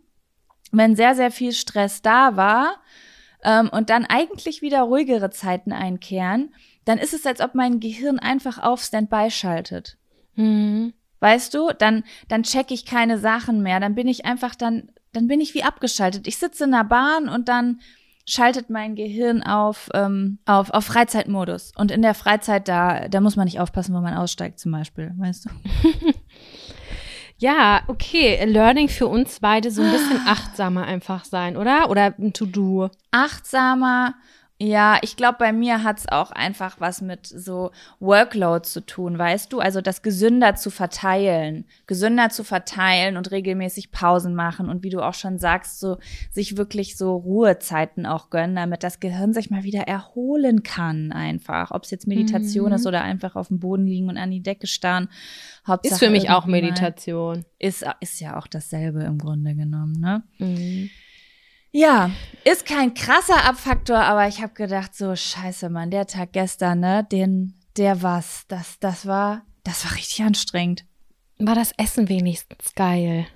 Wenn 0.70 0.94
sehr, 0.94 1.14
sehr 1.14 1.32
viel 1.32 1.52
Stress 1.52 2.00
da 2.00 2.36
war 2.36 2.76
ähm, 3.42 3.68
und 3.72 3.90
dann 3.90 4.06
eigentlich 4.06 4.62
wieder 4.62 4.82
ruhigere 4.82 5.30
Zeiten 5.30 5.72
einkehren, 5.72 6.54
dann 6.84 6.98
ist 6.98 7.14
es, 7.14 7.26
als 7.26 7.40
ob 7.40 7.54
mein 7.54 7.80
Gehirn 7.80 8.18
einfach 8.18 8.58
auf 8.58 8.82
Standby 8.82 9.30
schaltet. 9.30 9.96
Mhm. 10.34 10.92
Weißt 11.20 11.54
du, 11.54 11.70
dann, 11.78 12.02
dann 12.28 12.42
check 12.42 12.70
ich 12.70 12.84
keine 12.84 13.18
Sachen 13.18 13.62
mehr. 13.62 13.78
Dann 13.78 13.94
bin 13.94 14.08
ich 14.08 14.24
einfach 14.24 14.54
dann, 14.54 14.90
dann 15.12 15.28
bin 15.28 15.40
ich 15.40 15.54
wie 15.54 15.62
abgeschaltet. 15.62 16.26
Ich 16.26 16.38
sitze 16.38 16.64
in 16.64 16.72
der 16.72 16.84
Bahn 16.84 17.28
und 17.28 17.48
dann 17.48 17.80
schaltet 18.26 18.70
mein 18.70 18.96
Gehirn 18.96 19.42
auf, 19.42 19.88
ähm, 19.94 20.38
auf, 20.46 20.70
auf 20.70 20.84
Freizeitmodus. 20.84 21.72
Und 21.76 21.90
in 21.90 22.02
der 22.02 22.14
Freizeit, 22.14 22.66
da, 22.66 23.08
da 23.08 23.20
muss 23.20 23.36
man 23.36 23.44
nicht 23.44 23.60
aufpassen, 23.60 23.94
wo 23.94 24.00
man 24.00 24.14
aussteigt, 24.14 24.58
zum 24.58 24.72
Beispiel, 24.72 25.12
weißt 25.16 25.46
du? 25.46 25.50
Ja, 27.42 27.82
okay. 27.88 28.44
Learning 28.44 28.88
für 28.88 29.08
uns 29.08 29.40
beide 29.40 29.72
so 29.72 29.82
ein 29.82 29.90
bisschen 29.90 30.20
achtsamer 30.28 30.84
einfach 30.84 31.24
sein, 31.24 31.56
oder? 31.56 31.90
Oder 31.90 32.14
ein 32.16 32.32
To-Do. 32.32 32.88
Achtsamer. 33.10 34.14
Ja, 34.64 34.98
ich 35.02 35.16
glaube, 35.16 35.38
bei 35.40 35.52
mir 35.52 35.82
hat's 35.82 36.08
auch 36.08 36.30
einfach 36.30 36.78
was 36.78 37.00
mit 37.00 37.26
so 37.26 37.72
Workload 37.98 38.64
zu 38.64 38.86
tun, 38.86 39.18
weißt 39.18 39.52
du? 39.52 39.58
Also 39.58 39.80
das 39.80 40.02
gesünder 40.02 40.54
zu 40.54 40.70
verteilen, 40.70 41.64
gesünder 41.88 42.30
zu 42.30 42.44
verteilen 42.44 43.16
und 43.16 43.32
regelmäßig 43.32 43.90
Pausen 43.90 44.36
machen 44.36 44.68
und 44.68 44.84
wie 44.84 44.90
du 44.90 45.00
auch 45.00 45.14
schon 45.14 45.38
sagst, 45.38 45.80
so 45.80 45.98
sich 46.30 46.56
wirklich 46.56 46.96
so 46.96 47.16
Ruhezeiten 47.16 48.06
auch 48.06 48.30
gönnen, 48.30 48.54
damit 48.54 48.84
das 48.84 49.00
Gehirn 49.00 49.32
sich 49.32 49.50
mal 49.50 49.64
wieder 49.64 49.88
erholen 49.88 50.62
kann 50.62 51.10
einfach. 51.10 51.72
Ob 51.72 51.82
es 51.82 51.90
jetzt 51.90 52.06
Meditation 52.06 52.68
Mhm. 52.68 52.74
ist 52.74 52.86
oder 52.86 53.02
einfach 53.02 53.34
auf 53.34 53.48
dem 53.48 53.58
Boden 53.58 53.86
liegen 53.88 54.08
und 54.08 54.16
an 54.16 54.30
die 54.30 54.44
Decke 54.44 54.68
starren. 54.68 55.08
Hauptsache 55.66 55.94
Ist 55.94 55.98
für 55.98 56.10
mich 56.10 56.30
auch 56.30 56.46
Meditation. 56.46 57.44
Ist, 57.58 57.84
ist 57.98 58.20
ja 58.20 58.38
auch 58.38 58.46
dasselbe 58.46 59.02
im 59.02 59.18
Grunde 59.18 59.56
genommen, 59.56 59.98
ne? 59.98 60.22
Mhm. 60.38 60.88
Ja, 61.74 62.10
ist 62.44 62.66
kein 62.66 62.92
krasser 62.92 63.44
Abfaktor, 63.46 63.98
aber 63.98 64.28
ich 64.28 64.42
habe 64.42 64.52
gedacht, 64.52 64.94
so 64.94 65.16
scheiße, 65.16 65.70
Mann, 65.70 65.90
der 65.90 66.06
Tag 66.06 66.32
gestern, 66.32 66.80
ne, 66.80 67.06
den, 67.10 67.54
der 67.78 68.02
was, 68.02 68.44
das, 68.48 68.78
das 68.78 69.06
war, 69.06 69.46
das 69.64 69.86
war 69.86 69.96
richtig 69.96 70.22
anstrengend. 70.22 70.84
War 71.38 71.54
das 71.54 71.72
Essen 71.78 72.10
wenigstens 72.10 72.74
geil? 72.74 73.26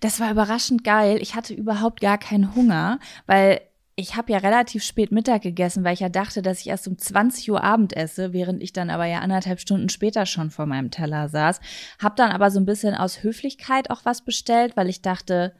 Das 0.00 0.18
war 0.18 0.32
überraschend 0.32 0.82
geil. 0.82 1.18
Ich 1.22 1.36
hatte 1.36 1.54
überhaupt 1.54 2.00
gar 2.00 2.18
keinen 2.18 2.56
Hunger, 2.56 2.98
weil 3.26 3.60
ich 3.94 4.16
habe 4.16 4.32
ja 4.32 4.38
relativ 4.38 4.82
spät 4.82 5.12
Mittag 5.12 5.42
gegessen, 5.42 5.84
weil 5.84 5.94
ich 5.94 6.00
ja 6.00 6.08
dachte, 6.08 6.42
dass 6.42 6.60
ich 6.60 6.66
erst 6.66 6.88
um 6.88 6.98
20 6.98 7.52
Uhr 7.52 7.62
Abend 7.62 7.96
esse, 7.96 8.32
während 8.32 8.60
ich 8.64 8.72
dann 8.72 8.90
aber 8.90 9.04
ja 9.04 9.20
anderthalb 9.20 9.60
Stunden 9.60 9.88
später 9.88 10.26
schon 10.26 10.50
vor 10.50 10.66
meinem 10.66 10.90
Teller 10.90 11.28
saß. 11.28 11.60
Hab 12.02 12.16
dann 12.16 12.32
aber 12.32 12.50
so 12.50 12.58
ein 12.58 12.66
bisschen 12.66 12.96
aus 12.96 13.22
Höflichkeit 13.22 13.90
auch 13.90 14.04
was 14.04 14.24
bestellt, 14.24 14.76
weil 14.76 14.88
ich 14.88 15.00
dachte, 15.00 15.54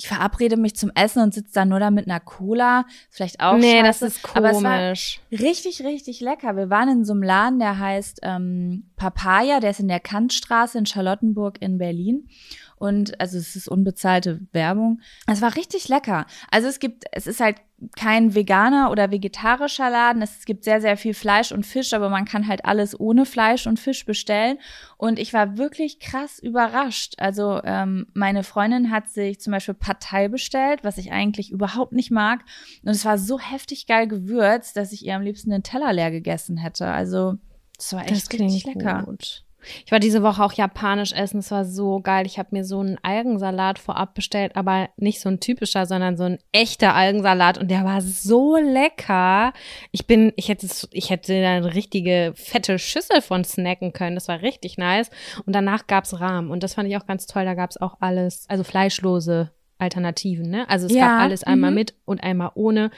ich 0.00 0.08
verabrede 0.08 0.56
mich 0.56 0.76
zum 0.76 0.90
Essen 0.94 1.22
und 1.22 1.34
sitze 1.34 1.52
dann 1.52 1.68
nur 1.68 1.78
da 1.78 1.90
mit 1.90 2.06
einer 2.06 2.20
Cola. 2.20 2.86
Vielleicht 3.10 3.40
auch 3.40 3.58
nee, 3.58 3.82
scheiße. 3.82 3.84
das 3.84 4.02
ist 4.02 4.34
Aber 4.34 4.50
es 4.50 4.62
war 4.62 4.78
komisch. 4.78 5.20
richtig, 5.30 5.84
richtig 5.84 6.22
lecker. 6.22 6.56
Wir 6.56 6.70
waren 6.70 6.88
in 6.88 7.04
so 7.04 7.12
einem 7.12 7.22
Laden, 7.22 7.58
der 7.58 7.78
heißt 7.78 8.20
ähm, 8.22 8.90
Papaya, 8.96 9.60
der 9.60 9.72
ist 9.72 9.80
in 9.80 9.88
der 9.88 10.00
Kantstraße 10.00 10.78
in 10.78 10.86
Charlottenburg 10.86 11.60
in 11.60 11.76
Berlin. 11.76 12.28
Und 12.76 13.20
also 13.20 13.36
es 13.36 13.56
ist 13.56 13.68
unbezahlte 13.68 14.40
Werbung. 14.52 15.02
Es 15.26 15.42
war 15.42 15.54
richtig 15.54 15.88
lecker. 15.88 16.24
Also 16.50 16.68
es 16.68 16.78
gibt, 16.78 17.04
es 17.12 17.26
ist 17.26 17.40
halt 17.40 17.56
kein 17.96 18.34
veganer 18.34 18.90
oder 18.90 19.10
vegetarischer 19.10 19.88
Laden. 19.90 20.22
Es 20.22 20.44
gibt 20.44 20.64
sehr, 20.64 20.80
sehr 20.80 20.96
viel 20.96 21.14
Fleisch 21.14 21.52
und 21.52 21.64
Fisch, 21.64 21.92
aber 21.92 22.10
man 22.10 22.24
kann 22.24 22.46
halt 22.46 22.64
alles 22.64 22.98
ohne 22.98 23.24
Fleisch 23.24 23.66
und 23.66 23.80
Fisch 23.80 24.04
bestellen. 24.04 24.58
Und 24.96 25.18
ich 25.18 25.32
war 25.32 25.56
wirklich 25.56 25.98
krass 25.98 26.38
überrascht. 26.38 27.14
Also 27.18 27.60
ähm, 27.64 28.06
meine 28.12 28.42
Freundin 28.42 28.90
hat 28.90 29.08
sich 29.08 29.40
zum 29.40 29.52
Beispiel 29.52 29.74
Partei 29.74 30.28
bestellt, 30.28 30.80
was 30.82 30.98
ich 30.98 31.12
eigentlich 31.12 31.50
überhaupt 31.50 31.92
nicht 31.92 32.10
mag. 32.10 32.40
Und 32.82 32.90
es 32.90 33.04
war 33.04 33.18
so 33.18 33.38
heftig 33.38 33.86
geil 33.86 34.06
gewürzt, 34.06 34.76
dass 34.76 34.92
ich 34.92 35.04
ihr 35.04 35.16
am 35.16 35.22
liebsten 35.22 35.50
den 35.50 35.62
Teller 35.62 35.92
leer 35.92 36.10
gegessen 36.10 36.56
hätte. 36.58 36.86
Also 36.86 37.36
es 37.78 37.92
war 37.92 38.02
echt 38.02 38.32
richtig 38.32 38.64
lecker. 38.64 39.04
gut. 39.04 39.44
Ich 39.84 39.92
war 39.92 40.00
diese 40.00 40.22
Woche 40.22 40.42
auch 40.42 40.52
japanisch 40.52 41.12
essen. 41.12 41.38
Es 41.38 41.50
war 41.50 41.64
so 41.64 42.00
geil. 42.00 42.26
Ich 42.26 42.38
habe 42.38 42.48
mir 42.52 42.64
so 42.64 42.80
einen 42.80 42.98
Algensalat 43.02 43.78
vorab 43.78 44.14
bestellt, 44.14 44.56
aber 44.56 44.88
nicht 44.96 45.20
so 45.20 45.28
ein 45.28 45.40
typischer, 45.40 45.86
sondern 45.86 46.16
so 46.16 46.24
ein 46.24 46.38
echter 46.52 46.94
Algensalat 46.94 47.58
und 47.58 47.70
der 47.70 47.84
war 47.84 48.00
so 48.00 48.56
lecker. 48.56 49.52
Ich 49.92 50.06
bin, 50.06 50.32
ich 50.36 50.48
hätte, 50.48 50.68
ich 50.90 51.10
hätte 51.10 51.40
da 51.40 51.50
eine 51.50 51.74
richtige 51.74 52.32
fette 52.34 52.78
Schüssel 52.78 53.20
von 53.20 53.44
snacken 53.44 53.92
können. 53.92 54.16
Das 54.16 54.28
war 54.28 54.42
richtig 54.42 54.78
nice. 54.78 55.10
Und 55.46 55.54
danach 55.54 55.86
gab's 55.86 56.18
Rahmen 56.20 56.50
und 56.50 56.62
das 56.62 56.74
fand 56.74 56.88
ich 56.88 56.96
auch 56.96 57.06
ganz 57.06 57.26
toll. 57.26 57.44
Da 57.44 57.54
gab's 57.54 57.76
auch 57.76 57.96
alles, 58.00 58.46
also 58.48 58.64
fleischlose 58.64 59.52
Alternativen, 59.78 60.50
ne? 60.50 60.68
Also 60.68 60.86
es 60.86 60.92
Ja, 60.92 61.08
gab 61.08 61.20
alles 61.22 61.42
einmal 61.42 61.70
mhm. 61.70 61.76
mit 61.76 61.94
und 62.04 62.22
einmal 62.22 62.50
ohne. 62.54 62.90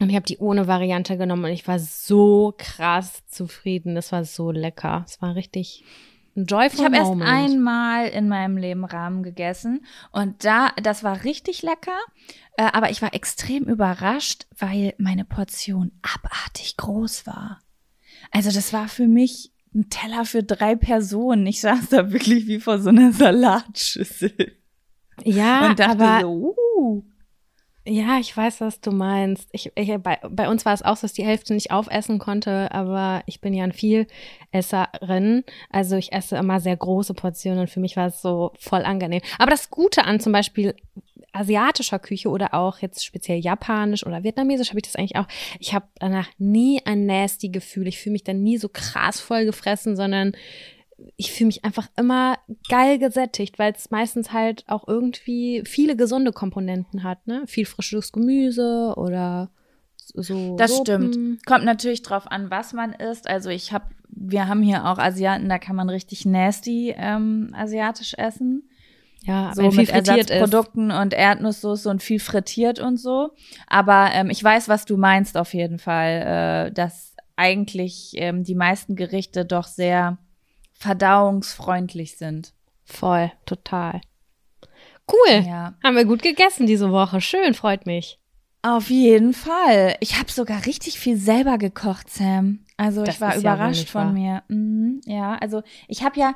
Und 0.00 0.10
ich 0.10 0.16
habe 0.16 0.26
die 0.26 0.38
ohne 0.38 0.66
Variante 0.66 1.16
genommen 1.16 1.44
und 1.44 1.50
ich 1.50 1.66
war 1.66 1.78
so 1.78 2.54
krass 2.56 3.26
zufrieden. 3.26 3.94
Das 3.94 4.12
war 4.12 4.24
so 4.24 4.50
lecker. 4.50 5.04
Es 5.06 5.20
war 5.20 5.34
richtig 5.34 5.84
ein 6.36 6.46
joyful 6.46 6.78
Ich 6.78 6.84
habe 6.84 6.96
erst 6.96 7.20
einmal 7.20 8.08
in 8.08 8.28
meinem 8.28 8.56
Leben 8.56 8.84
Rahmen 8.84 9.24
gegessen 9.24 9.84
und 10.12 10.44
da, 10.44 10.70
das 10.80 11.02
war 11.02 11.24
richtig 11.24 11.62
lecker, 11.62 11.98
äh, 12.56 12.68
aber 12.72 12.90
ich 12.90 13.02
war 13.02 13.12
extrem 13.12 13.64
überrascht, 13.64 14.46
weil 14.56 14.94
meine 14.98 15.24
Portion 15.24 15.90
abartig 16.02 16.76
groß 16.76 17.26
war. 17.26 17.60
Also 18.30 18.52
das 18.52 18.72
war 18.72 18.86
für 18.86 19.08
mich 19.08 19.52
ein 19.74 19.90
Teller 19.90 20.24
für 20.24 20.44
drei 20.44 20.76
Personen. 20.76 21.44
Ich 21.46 21.60
saß 21.60 21.88
da 21.88 22.12
wirklich 22.12 22.46
wie 22.46 22.60
vor 22.60 22.78
so 22.78 22.90
einer 22.90 23.10
Salatschüssel 23.12 24.58
ja, 25.24 25.68
und 25.68 25.78
dachte 25.78 26.04
aber 26.04 26.20
so, 26.20 26.54
uh. 26.76 27.04
Ja, 27.90 28.18
ich 28.18 28.36
weiß, 28.36 28.60
was 28.60 28.82
du 28.82 28.90
meinst. 28.90 29.48
Ich, 29.50 29.72
ich, 29.74 29.96
bei, 29.96 30.18
bei 30.28 30.50
uns 30.50 30.66
war 30.66 30.74
es 30.74 30.82
auch 30.82 30.96
so, 30.96 31.02
dass 31.02 31.14
die 31.14 31.24
Hälfte 31.24 31.54
nicht 31.54 31.70
aufessen 31.70 32.18
konnte, 32.18 32.70
aber 32.70 33.22
ich 33.24 33.40
bin 33.40 33.54
ja 33.54 33.64
ein 33.64 33.72
Vielesserin. 33.72 35.42
Also 35.70 35.96
ich 35.96 36.12
esse 36.12 36.36
immer 36.36 36.60
sehr 36.60 36.76
große 36.76 37.14
Portionen 37.14 37.60
und 37.60 37.70
für 37.70 37.80
mich 37.80 37.96
war 37.96 38.08
es 38.08 38.20
so 38.20 38.52
voll 38.58 38.82
angenehm. 38.82 39.22
Aber 39.38 39.50
das 39.50 39.70
Gute 39.70 40.04
an 40.04 40.20
zum 40.20 40.32
Beispiel 40.32 40.74
asiatischer 41.32 41.98
Küche 41.98 42.28
oder 42.28 42.52
auch 42.52 42.80
jetzt 42.80 43.06
speziell 43.06 43.38
japanisch 43.38 44.04
oder 44.04 44.22
vietnamesisch 44.22 44.68
habe 44.68 44.80
ich 44.80 44.84
das 44.84 44.96
eigentlich 44.96 45.16
auch. 45.16 45.28
Ich 45.58 45.72
habe 45.72 45.86
danach 45.98 46.28
nie 46.36 46.82
ein 46.84 47.06
nasty 47.06 47.48
Gefühl. 47.48 47.88
Ich 47.88 47.98
fühle 47.98 48.12
mich 48.12 48.24
dann 48.24 48.42
nie 48.42 48.58
so 48.58 48.68
krass 48.68 49.18
voll 49.18 49.46
gefressen, 49.46 49.96
sondern 49.96 50.32
ich 51.16 51.32
fühle 51.32 51.46
mich 51.48 51.64
einfach 51.64 51.88
immer 51.96 52.36
geil 52.68 52.98
gesättigt, 52.98 53.58
weil 53.58 53.72
es 53.72 53.90
meistens 53.90 54.32
halt 54.32 54.64
auch 54.68 54.86
irgendwie 54.88 55.62
viele 55.64 55.96
gesunde 55.96 56.32
Komponenten 56.32 57.02
hat, 57.02 57.26
ne? 57.26 57.42
Viel 57.46 57.66
frisches 57.66 58.12
Gemüse 58.12 58.94
oder 58.96 59.50
so. 59.96 60.56
Das 60.56 60.72
Suppen. 60.72 61.12
stimmt. 61.12 61.46
Kommt 61.46 61.64
natürlich 61.64 62.02
drauf 62.02 62.30
an, 62.30 62.50
was 62.50 62.72
man 62.72 62.92
isst. 62.92 63.28
Also 63.28 63.50
ich 63.50 63.72
habe, 63.72 63.86
wir 64.08 64.48
haben 64.48 64.62
hier 64.62 64.86
auch 64.86 64.98
Asiaten, 64.98 65.48
da 65.48 65.58
kann 65.58 65.76
man 65.76 65.88
richtig 65.88 66.24
nasty 66.24 66.94
ähm, 66.96 67.52
asiatisch 67.54 68.14
essen. 68.14 68.68
Ja, 69.24 69.52
so 69.54 69.62
wenn 69.62 69.72
viel 69.72 69.80
mit 69.80 69.90
frittiert 69.90 70.18
ist. 70.18 70.30
Ersatzprodukten 70.30 70.90
und 70.90 71.12
Erdnusssoße 71.12 71.90
und 71.90 72.02
viel 72.02 72.20
frittiert 72.20 72.80
und 72.80 72.98
so. 72.98 73.30
Aber 73.66 74.10
ähm, 74.12 74.30
ich 74.30 74.42
weiß, 74.42 74.68
was 74.68 74.84
du 74.84 74.96
meinst 74.96 75.36
auf 75.36 75.54
jeden 75.54 75.78
Fall, 75.78 76.68
äh, 76.68 76.72
dass 76.72 77.14
eigentlich 77.36 78.12
ähm, 78.14 78.42
die 78.42 78.54
meisten 78.54 78.96
Gerichte 78.96 79.44
doch 79.44 79.66
sehr 79.66 80.18
verdauungsfreundlich 80.78 82.16
sind. 82.16 82.54
Voll, 82.84 83.30
total. 83.44 84.00
Cool. 85.10 85.44
Ja. 85.46 85.74
Haben 85.82 85.96
wir 85.96 86.04
gut 86.04 86.22
gegessen 86.22 86.66
diese 86.66 86.90
Woche. 86.90 87.20
Schön, 87.20 87.54
freut 87.54 87.86
mich. 87.86 88.18
Auf 88.62 88.90
jeden 88.90 89.34
Fall. 89.34 89.96
Ich 90.00 90.18
habe 90.18 90.30
sogar 90.30 90.66
richtig 90.66 90.98
viel 90.98 91.16
selber 91.16 91.58
gekocht, 91.58 92.10
Sam. 92.10 92.60
Also 92.76 93.04
Das 93.04 93.16
ich 93.16 93.20
war 93.20 93.34
ja 93.34 93.40
überrascht 93.40 93.80
nicht 93.80 93.90
von 93.90 94.12
mir. 94.12 94.42
Mhm, 94.48 95.00
ja, 95.04 95.36
also 95.36 95.62
ich 95.86 96.02
habe 96.02 96.18
ja, 96.18 96.34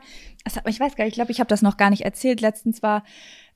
ich 0.66 0.80
weiß 0.80 0.96
gar 0.96 1.04
nicht, 1.04 1.12
ich 1.12 1.14
glaube, 1.14 1.32
ich 1.32 1.40
habe 1.40 1.48
das 1.48 1.62
noch 1.62 1.76
gar 1.76 1.90
nicht 1.90 2.02
erzählt. 2.02 2.40
Letztens 2.40 2.82
war 2.82 3.04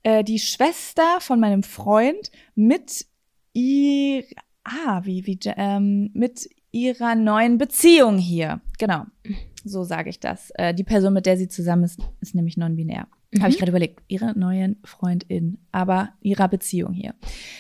äh, 0.02 0.24
die 0.24 0.38
Schwester 0.38 1.20
von 1.20 1.40
meinem 1.40 1.62
Freund 1.62 2.30
mit 2.54 3.06
ihr, 3.52 4.24
ah, 4.64 5.00
wie, 5.04 5.26
wie, 5.26 5.38
ähm, 5.56 6.10
mit 6.12 6.48
ihrer 6.76 7.14
neuen 7.14 7.56
Beziehung 7.56 8.18
hier. 8.18 8.60
Genau, 8.78 9.06
so 9.64 9.82
sage 9.82 10.10
ich 10.10 10.20
das. 10.20 10.50
Äh, 10.56 10.74
die 10.74 10.84
Person, 10.84 11.14
mit 11.14 11.24
der 11.24 11.38
sie 11.38 11.48
zusammen 11.48 11.84
ist, 11.84 11.98
ist 12.20 12.34
nämlich 12.34 12.58
non-binär. 12.58 13.08
Habe 13.40 13.48
ich 13.48 13.58
gerade 13.58 13.70
überlegt, 13.70 14.02
ihre 14.08 14.38
neuen 14.38 14.76
Freundin, 14.84 15.58
aber 15.72 16.10
ihrer 16.20 16.48
Beziehung 16.48 16.92
hier. 16.92 17.14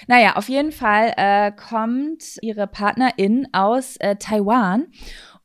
Naja, 0.06 0.36
auf 0.36 0.48
jeden 0.50 0.70
Fall 0.70 1.12
äh, 1.16 1.50
kommt 1.50 2.36
ihre 2.42 2.66
Partnerin 2.66 3.48
aus 3.52 3.96
äh, 3.96 4.16
Taiwan 4.16 4.86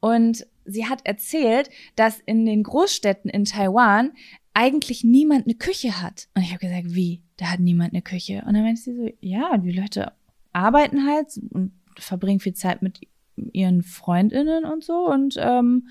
und 0.01 0.45
sie 0.65 0.85
hat 0.85 0.99
erzählt, 1.05 1.69
dass 1.95 2.19
in 2.25 2.45
den 2.45 2.63
Großstädten 2.63 3.31
in 3.31 3.45
Taiwan 3.45 4.11
eigentlich 4.53 5.05
niemand 5.05 5.45
eine 5.45 5.55
Küche 5.55 6.01
hat. 6.01 6.27
Und 6.35 6.43
ich 6.43 6.49
habe 6.49 6.59
gesagt, 6.59 6.93
wie? 6.93 7.21
Da 7.37 7.45
hat 7.47 7.61
niemand 7.61 7.93
eine 7.93 8.01
Küche. 8.01 8.43
Und 8.45 8.53
dann 8.53 8.63
meinte 8.63 8.81
sie 8.81 8.95
so, 8.95 9.09
ja, 9.21 9.57
die 9.57 9.71
Leute 9.71 10.11
arbeiten 10.51 11.07
halt 11.07 11.39
und 11.51 11.71
verbringen 11.97 12.39
viel 12.39 12.53
Zeit 12.53 12.81
mit 12.81 12.99
ihren 13.35 13.81
Freundinnen 13.81 14.65
und 14.65 14.83
so 14.83 15.07
und 15.07 15.35
ähm, 15.37 15.87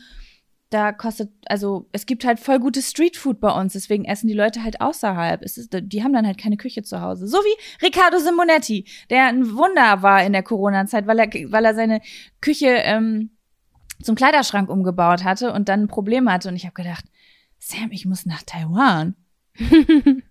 da 0.71 0.93
kostet, 0.93 1.33
also 1.47 1.89
es 1.91 2.07
gibt 2.07 2.25
halt 2.25 2.39
voll 2.39 2.61
gutes 2.61 2.91
Streetfood 2.91 3.41
bei 3.41 3.51
uns, 3.51 3.73
deswegen 3.73 4.05
essen 4.05 4.29
die 4.29 4.35
Leute 4.35 4.63
halt 4.63 4.81
außerhalb. 4.81 5.43
Es 5.43 5.59
ist, 5.59 5.71
die 5.73 6.05
haben 6.05 6.13
dann 6.13 6.25
halt 6.25 6.39
keine 6.39 6.57
Küche 6.57 6.85
zu 6.85 7.01
Hause. 7.01 7.27
So 7.27 7.39
wie 7.39 7.85
Riccardo 7.85 8.19
Simonetti, 8.19 8.87
der 9.11 9.27
ein 9.27 9.51
Wunder 9.57 10.03
war 10.03 10.25
in 10.25 10.33
der 10.33 10.45
Corona-Zeit, 10.45 11.09
weil 11.09 11.19
er, 11.19 11.27
weil 11.51 11.65
er 11.65 11.75
seine 11.75 12.01
Küche 12.41 12.69
ähm, 12.69 13.31
zum 14.01 14.15
Kleiderschrank 14.15 14.71
umgebaut 14.71 15.25
hatte 15.25 15.53
und 15.53 15.69
dann 15.69 15.83
ein 15.83 15.89
Problem 15.89 16.31
hatte. 16.31 16.49
Und 16.49 16.55
ich 16.55 16.67
habe 16.67 16.75
gedacht, 16.75 17.05
Sam, 17.59 17.91
ich 17.91 18.07
muss 18.07 18.25
nach 18.25 18.43
Taiwan. 18.45 19.17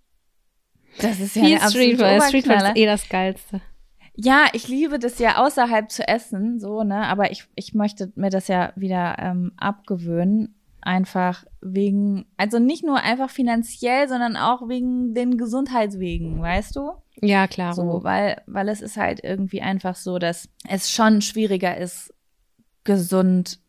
Das 0.97 1.19
ist 1.19 1.35
ja 1.35 1.43
Viel 1.43 1.59
Streetfood. 1.59 2.23
Streetfood 2.23 2.55
ist 2.55 2.75
eh 2.75 2.85
das 2.85 3.07
Geilste. 3.07 3.61
Ja, 4.21 4.47
ich 4.51 4.67
liebe 4.67 4.99
das 4.99 5.17
ja 5.19 5.37
außerhalb 5.37 5.89
zu 5.89 6.05
essen, 6.05 6.59
so, 6.59 6.83
ne? 6.83 7.07
Aber 7.07 7.31
ich, 7.31 7.45
ich 7.55 7.73
möchte 7.73 8.11
mir 8.15 8.29
das 8.29 8.49
ja 8.49 8.73
wieder 8.75 9.15
ähm, 9.17 9.53
abgewöhnen. 9.55 10.55
Einfach 10.81 11.45
wegen, 11.61 12.25
also 12.37 12.59
nicht 12.59 12.85
nur 12.85 13.01
einfach 13.01 13.29
finanziell, 13.29 14.07
sondern 14.07 14.35
auch 14.37 14.67
wegen 14.67 15.13
den 15.13 15.37
Gesundheitswegen, 15.37 16.41
weißt 16.41 16.75
du? 16.75 16.91
Ja, 17.21 17.47
klar. 17.47 17.73
So, 17.73 18.03
weil, 18.03 18.41
weil 18.45 18.69
es 18.69 18.81
ist 18.81 18.97
halt 18.97 19.21
irgendwie 19.23 19.61
einfach 19.61 19.95
so, 19.95 20.19
dass 20.19 20.49
es 20.67 20.91
schon 20.91 21.21
schwieriger 21.21 21.77
ist, 21.77 22.13
gesund 22.83 23.59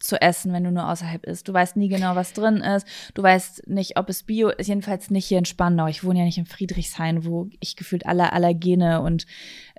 zu 0.00 0.20
essen, 0.20 0.52
wenn 0.52 0.64
du 0.64 0.70
nur 0.70 0.88
außerhalb 0.88 1.24
isst. 1.26 1.48
Du 1.48 1.52
weißt 1.52 1.76
nie 1.76 1.88
genau, 1.88 2.14
was 2.14 2.32
drin 2.32 2.58
ist. 2.58 2.86
Du 3.14 3.22
weißt 3.22 3.68
nicht, 3.68 3.98
ob 3.98 4.08
es 4.08 4.22
Bio 4.22 4.48
ist. 4.48 4.68
Jedenfalls 4.68 5.10
nicht 5.10 5.26
hier 5.26 5.38
in 5.38 5.44
Spandau. 5.44 5.86
Ich 5.86 6.04
wohne 6.04 6.20
ja 6.20 6.24
nicht 6.24 6.38
in 6.38 6.46
Friedrichshain, 6.46 7.24
wo 7.24 7.48
ich 7.60 7.76
gefühlt 7.76 8.06
alle 8.06 8.32
Allergene 8.32 9.00
und 9.00 9.26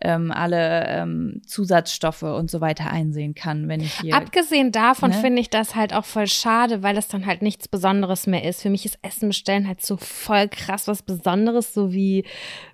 ähm, 0.01 0.31
alle 0.31 0.87
ähm, 0.87 1.41
Zusatzstoffe 1.45 2.23
und 2.23 2.49
so 2.49 2.61
weiter 2.61 2.89
einsehen 2.89 3.35
kann, 3.35 3.67
wenn 3.67 3.81
ich 3.81 3.99
hier. 3.99 4.15
Abgesehen 4.15 4.71
davon 4.71 5.09
Ne? 5.09 5.15
finde 5.15 5.41
ich 5.41 5.49
das 5.49 5.75
halt 5.75 5.93
auch 5.93 6.05
voll 6.05 6.27
schade, 6.27 6.83
weil 6.83 6.97
es 6.97 7.07
dann 7.07 7.25
halt 7.25 7.41
nichts 7.41 7.67
Besonderes 7.67 8.27
mehr 8.27 8.43
ist. 8.43 8.61
Für 8.61 8.69
mich 8.69 8.85
ist 8.85 8.99
Essen 9.01 9.29
bestellen 9.29 9.67
halt 9.67 9.81
so 9.81 9.97
voll 9.97 10.47
krass 10.47 10.87
was 10.87 11.01
Besonderes, 11.01 11.73
so 11.73 11.93
wie 11.93 12.25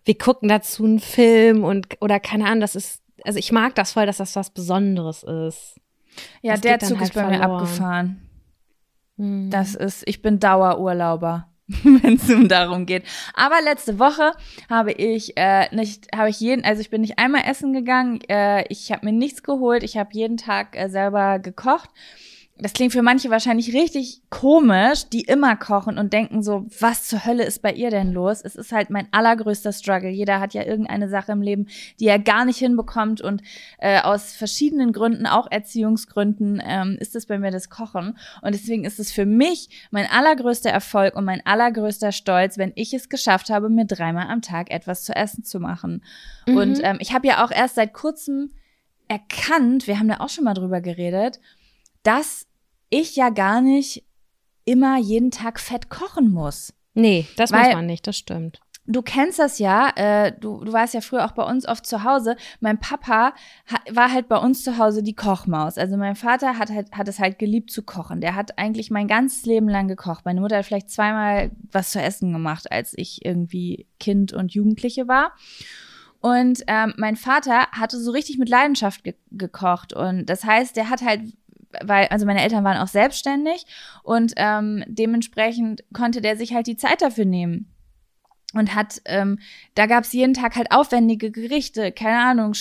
wir 0.03 0.17
gucken 0.17 0.49
dazu 0.49 0.85
einen 0.85 0.99
Film 0.99 1.63
und 1.63 1.87
oder 2.01 2.19
keine 2.19 2.45
Ahnung, 2.45 2.61
das 2.61 2.75
ist, 2.75 3.01
also 3.23 3.39
ich 3.39 3.51
mag 3.51 3.75
das 3.75 3.93
voll, 3.93 4.05
dass 4.05 4.17
das 4.17 4.35
was 4.35 4.49
Besonderes 4.49 5.23
ist. 5.23 5.79
Ja, 6.41 6.53
das 6.53 6.61
der 6.61 6.79
Zug 6.79 6.99
halt 6.99 7.09
ist 7.09 7.13
bei 7.15 7.23
mir 7.23 7.37
verloren. 7.37 7.51
abgefahren. 7.51 8.21
Hm. 9.17 9.49
Das 9.49 9.75
ist, 9.75 10.03
ich 10.07 10.21
bin 10.21 10.39
Dauerurlauber, 10.39 11.47
wenn 11.67 12.15
es 12.15 12.29
um 12.29 12.47
darum 12.47 12.85
geht. 12.85 13.03
Aber 13.33 13.61
letzte 13.63 13.99
Woche 13.99 14.33
habe 14.69 14.91
ich 14.91 15.37
äh, 15.37 15.73
nicht, 15.73 16.07
habe 16.15 16.29
ich 16.29 16.39
jeden, 16.39 16.65
also 16.65 16.81
ich 16.81 16.89
bin 16.89 17.01
nicht 17.01 17.17
einmal 17.17 17.43
essen 17.45 17.73
gegangen. 17.73 18.19
Äh, 18.27 18.65
ich 18.69 18.91
habe 18.91 19.05
mir 19.05 19.13
nichts 19.13 19.43
geholt. 19.43 19.83
Ich 19.83 19.97
habe 19.97 20.09
jeden 20.13 20.37
Tag 20.37 20.77
äh, 20.77 20.89
selber 20.89 21.39
gekocht. 21.39 21.89
Das 22.57 22.71
klingt 22.71 22.93
für 22.93 23.01
manche 23.01 23.29
wahrscheinlich 23.29 23.73
richtig 23.73 24.21
komisch, 24.29 25.09
die 25.09 25.23
immer 25.23 25.57
kochen 25.57 25.97
und 25.97 26.13
denken 26.13 26.41
so, 26.41 26.65
was 26.79 27.03
zur 27.03 27.25
Hölle 27.25 27.43
ist 27.43 27.61
bei 27.61 27.73
ihr 27.73 27.89
denn 27.89 28.13
los? 28.13 28.39
Es 28.41 28.55
ist 28.55 28.71
halt 28.71 28.89
mein 28.89 29.09
allergrößter 29.11 29.73
Struggle. 29.73 30.09
Jeder 30.09 30.39
hat 30.39 30.53
ja 30.53 30.63
irgendeine 30.63 31.09
Sache 31.09 31.33
im 31.33 31.41
Leben, 31.41 31.67
die 31.99 32.07
er 32.07 32.17
gar 32.17 32.45
nicht 32.45 32.57
hinbekommt 32.57 33.19
und 33.19 33.41
äh, 33.77 33.99
aus 33.99 34.33
verschiedenen 34.33 34.93
Gründen, 34.93 35.27
auch 35.27 35.51
Erziehungsgründen, 35.51 36.61
ähm, 36.65 36.95
ist 36.97 37.17
es 37.17 37.25
bei 37.25 37.37
mir 37.37 37.51
das 37.51 37.69
Kochen. 37.69 38.17
Und 38.41 38.55
deswegen 38.55 38.85
ist 38.85 38.99
es 38.99 39.11
für 39.11 39.25
mich 39.25 39.87
mein 39.91 40.09
allergrößter 40.09 40.69
Erfolg 40.69 41.17
und 41.17 41.25
mein 41.25 41.45
allergrößter 41.45 42.13
Stolz, 42.13 42.57
wenn 42.57 42.71
ich 42.75 42.93
es 42.93 43.09
geschafft 43.09 43.49
habe, 43.49 43.67
mir 43.67 43.85
dreimal 43.85 44.27
am 44.27 44.41
Tag 44.41 44.71
etwas 44.71 45.03
zu 45.03 45.13
essen 45.13 45.43
zu 45.43 45.59
machen. 45.59 46.03
Mhm. 46.47 46.57
Und 46.57 46.79
ähm, 46.83 46.97
ich 47.01 47.13
habe 47.13 47.27
ja 47.27 47.43
auch 47.43 47.51
erst 47.51 47.75
seit 47.75 47.93
kurzem 47.93 48.51
erkannt, 49.09 49.87
wir 49.87 49.99
haben 49.99 50.07
da 50.07 50.21
auch 50.21 50.29
schon 50.29 50.45
mal 50.45 50.53
drüber 50.53 50.79
geredet, 50.79 51.41
dass 52.05 52.47
ich 52.89 53.15
ja 53.15 53.29
gar 53.29 53.61
nicht 53.61 54.03
immer 54.63 54.97
jeden 54.97 55.31
Tag 55.31 55.59
fett 55.59 55.89
kochen 55.89 56.31
muss. 56.31 56.73
Nee, 56.93 57.27
das 57.35 57.51
Weil- 57.51 57.65
muss 57.65 57.73
man 57.75 57.85
nicht, 57.85 58.07
das 58.07 58.17
stimmt. 58.17 58.59
Du 58.87 59.01
kennst 59.01 59.39
das 59.39 59.57
ja, 59.57 59.89
äh, 59.95 60.31
du, 60.39 60.63
du 60.63 60.71
warst 60.71 60.93
ja 60.93 61.01
früher 61.01 61.25
auch 61.25 61.31
bei 61.31 61.41
uns 61.41 61.67
oft 61.67 61.87
zu 61.87 62.03
Hause. 62.03 62.35
Mein 62.59 62.79
Papa 62.79 63.33
war 63.91 64.11
halt 64.13 64.27
bei 64.27 64.37
uns 64.37 64.63
zu 64.63 64.77
Hause 64.77 65.01
die 65.01 65.15
Kochmaus. 65.15 65.79
Also 65.79 65.97
mein 65.97 66.15
Vater 66.15 66.59
hat, 66.59 66.69
halt, 66.69 66.91
hat 66.91 67.07
es 67.07 67.17
halt 67.17 67.39
geliebt 67.39 67.71
zu 67.71 67.81
kochen. 67.81 68.21
Der 68.21 68.35
hat 68.35 68.59
eigentlich 68.59 68.91
mein 68.91 69.07
ganzes 69.07 69.43
Leben 69.47 69.67
lang 69.67 69.87
gekocht. 69.87 70.23
Meine 70.23 70.39
Mutter 70.39 70.57
hat 70.57 70.65
vielleicht 70.65 70.91
zweimal 70.91 71.49
was 71.71 71.89
zu 71.89 71.99
essen 71.99 72.31
gemacht, 72.31 72.71
als 72.71 72.93
ich 72.95 73.25
irgendwie 73.25 73.87
Kind 73.99 74.33
und 74.33 74.53
Jugendliche 74.53 75.07
war. 75.07 75.31
Und 76.19 76.61
ähm, 76.67 76.93
mein 76.97 77.15
Vater 77.15 77.67
hatte 77.71 77.99
so 77.99 78.11
richtig 78.11 78.37
mit 78.37 78.49
Leidenschaft 78.49 79.03
ge 79.03 79.15
gekocht. 79.31 79.93
Und 79.93 80.27
das 80.27 80.43
heißt, 80.43 80.75
der 80.75 80.91
hat 80.91 81.01
halt, 81.01 81.21
weil, 81.83 82.07
also 82.07 82.25
meine 82.25 82.41
Eltern 82.41 82.63
waren 82.63 82.77
auch 82.77 82.87
selbstständig 82.87 83.65
und 84.03 84.33
ähm, 84.37 84.83
dementsprechend 84.87 85.83
konnte 85.93 86.21
der 86.21 86.37
sich 86.37 86.53
halt 86.53 86.67
die 86.67 86.77
Zeit 86.77 87.01
dafür 87.01 87.25
nehmen. 87.25 87.71
und 88.53 88.73
hat, 88.73 89.01
ähm, 89.05 89.39
da 89.75 89.85
gab's 89.85 90.13
jeden 90.13 90.33
Tag 90.33 90.55
halt 90.55 90.71
aufwendige 90.71 91.29
Gerichte, 91.29 91.91
keine 91.91 92.19
Ahnung, 92.19 92.53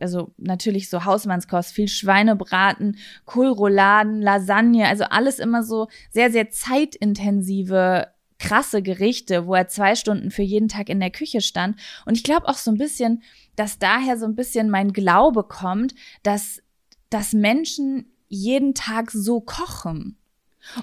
also 0.00 0.32
natürlich 0.38 0.90
so 0.90 1.04
Hausmannskost, 1.04 1.72
viel 1.72 1.88
Schweinebraten, 1.88 2.96
Kohlrouladen, 3.24 4.20
Lasagne, 4.20 4.88
also 4.88 5.04
alles 5.04 5.38
immer 5.38 5.62
so 5.62 5.86
sehr, 6.10 6.30
sehr 6.32 6.50
zeitintensive 6.50 8.08
krasse 8.38 8.82
Gerichte, 8.82 9.46
wo 9.46 9.54
er 9.54 9.68
zwei 9.68 9.94
Stunden 9.94 10.30
für 10.30 10.42
jeden 10.42 10.68
Tag 10.68 10.88
in 10.88 11.00
der 11.00 11.10
Küche 11.10 11.40
stand. 11.40 11.78
Und 12.04 12.16
ich 12.16 12.24
glaube 12.24 12.48
auch 12.48 12.56
so 12.56 12.70
ein 12.70 12.78
bisschen, 12.78 13.22
dass 13.54 13.78
daher 13.78 14.18
so 14.18 14.26
ein 14.26 14.34
bisschen 14.34 14.68
mein 14.68 14.92
Glaube 14.92 15.44
kommt, 15.44 15.94
dass, 16.22 16.62
dass 17.08 17.32
Menschen 17.32 18.15
jeden 18.28 18.74
Tag 18.74 19.10
so 19.10 19.40
kochen. 19.40 20.16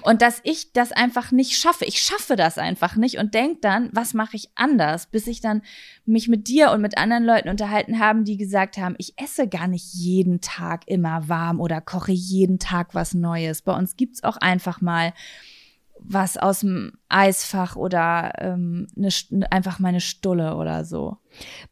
Und 0.02 0.22
dass 0.22 0.40
ich 0.44 0.72
das 0.72 0.92
einfach 0.92 1.30
nicht 1.30 1.56
schaffe. 1.56 1.84
Ich 1.84 2.00
schaffe 2.00 2.36
das 2.36 2.58
einfach 2.58 2.96
nicht 2.96 3.18
und 3.18 3.34
denk 3.34 3.60
dann, 3.62 3.90
was 3.92 4.14
mache 4.14 4.36
ich 4.36 4.48
anders, 4.54 5.06
bis 5.06 5.26
ich 5.26 5.40
dann 5.40 5.62
mich 6.06 6.28
mit 6.28 6.48
dir 6.48 6.70
und 6.70 6.80
mit 6.80 6.96
anderen 6.96 7.24
Leuten 7.24 7.48
unterhalten 7.48 7.98
haben, 7.98 8.24
die 8.24 8.36
gesagt 8.36 8.78
haben, 8.78 8.94
ich 8.98 9.14
esse 9.16 9.48
gar 9.48 9.68
nicht 9.68 9.92
jeden 9.92 10.40
Tag 10.40 10.84
immer 10.86 11.28
warm 11.28 11.60
oder 11.60 11.80
koche 11.80 12.12
jeden 12.12 12.58
Tag 12.58 12.94
was 12.94 13.14
Neues. 13.14 13.62
Bei 13.62 13.76
uns 13.76 13.96
gibt's 13.96 14.24
auch 14.24 14.36
einfach 14.38 14.80
mal 14.80 15.12
was 16.00 16.36
aus 16.36 16.60
dem 16.60 16.92
Eisfach 17.08 17.76
oder 17.76 18.32
ähm, 18.38 18.88
ne, 18.94 19.08
einfach 19.50 19.78
meine 19.78 20.00
Stulle 20.00 20.56
oder 20.56 20.84
so. 20.84 21.16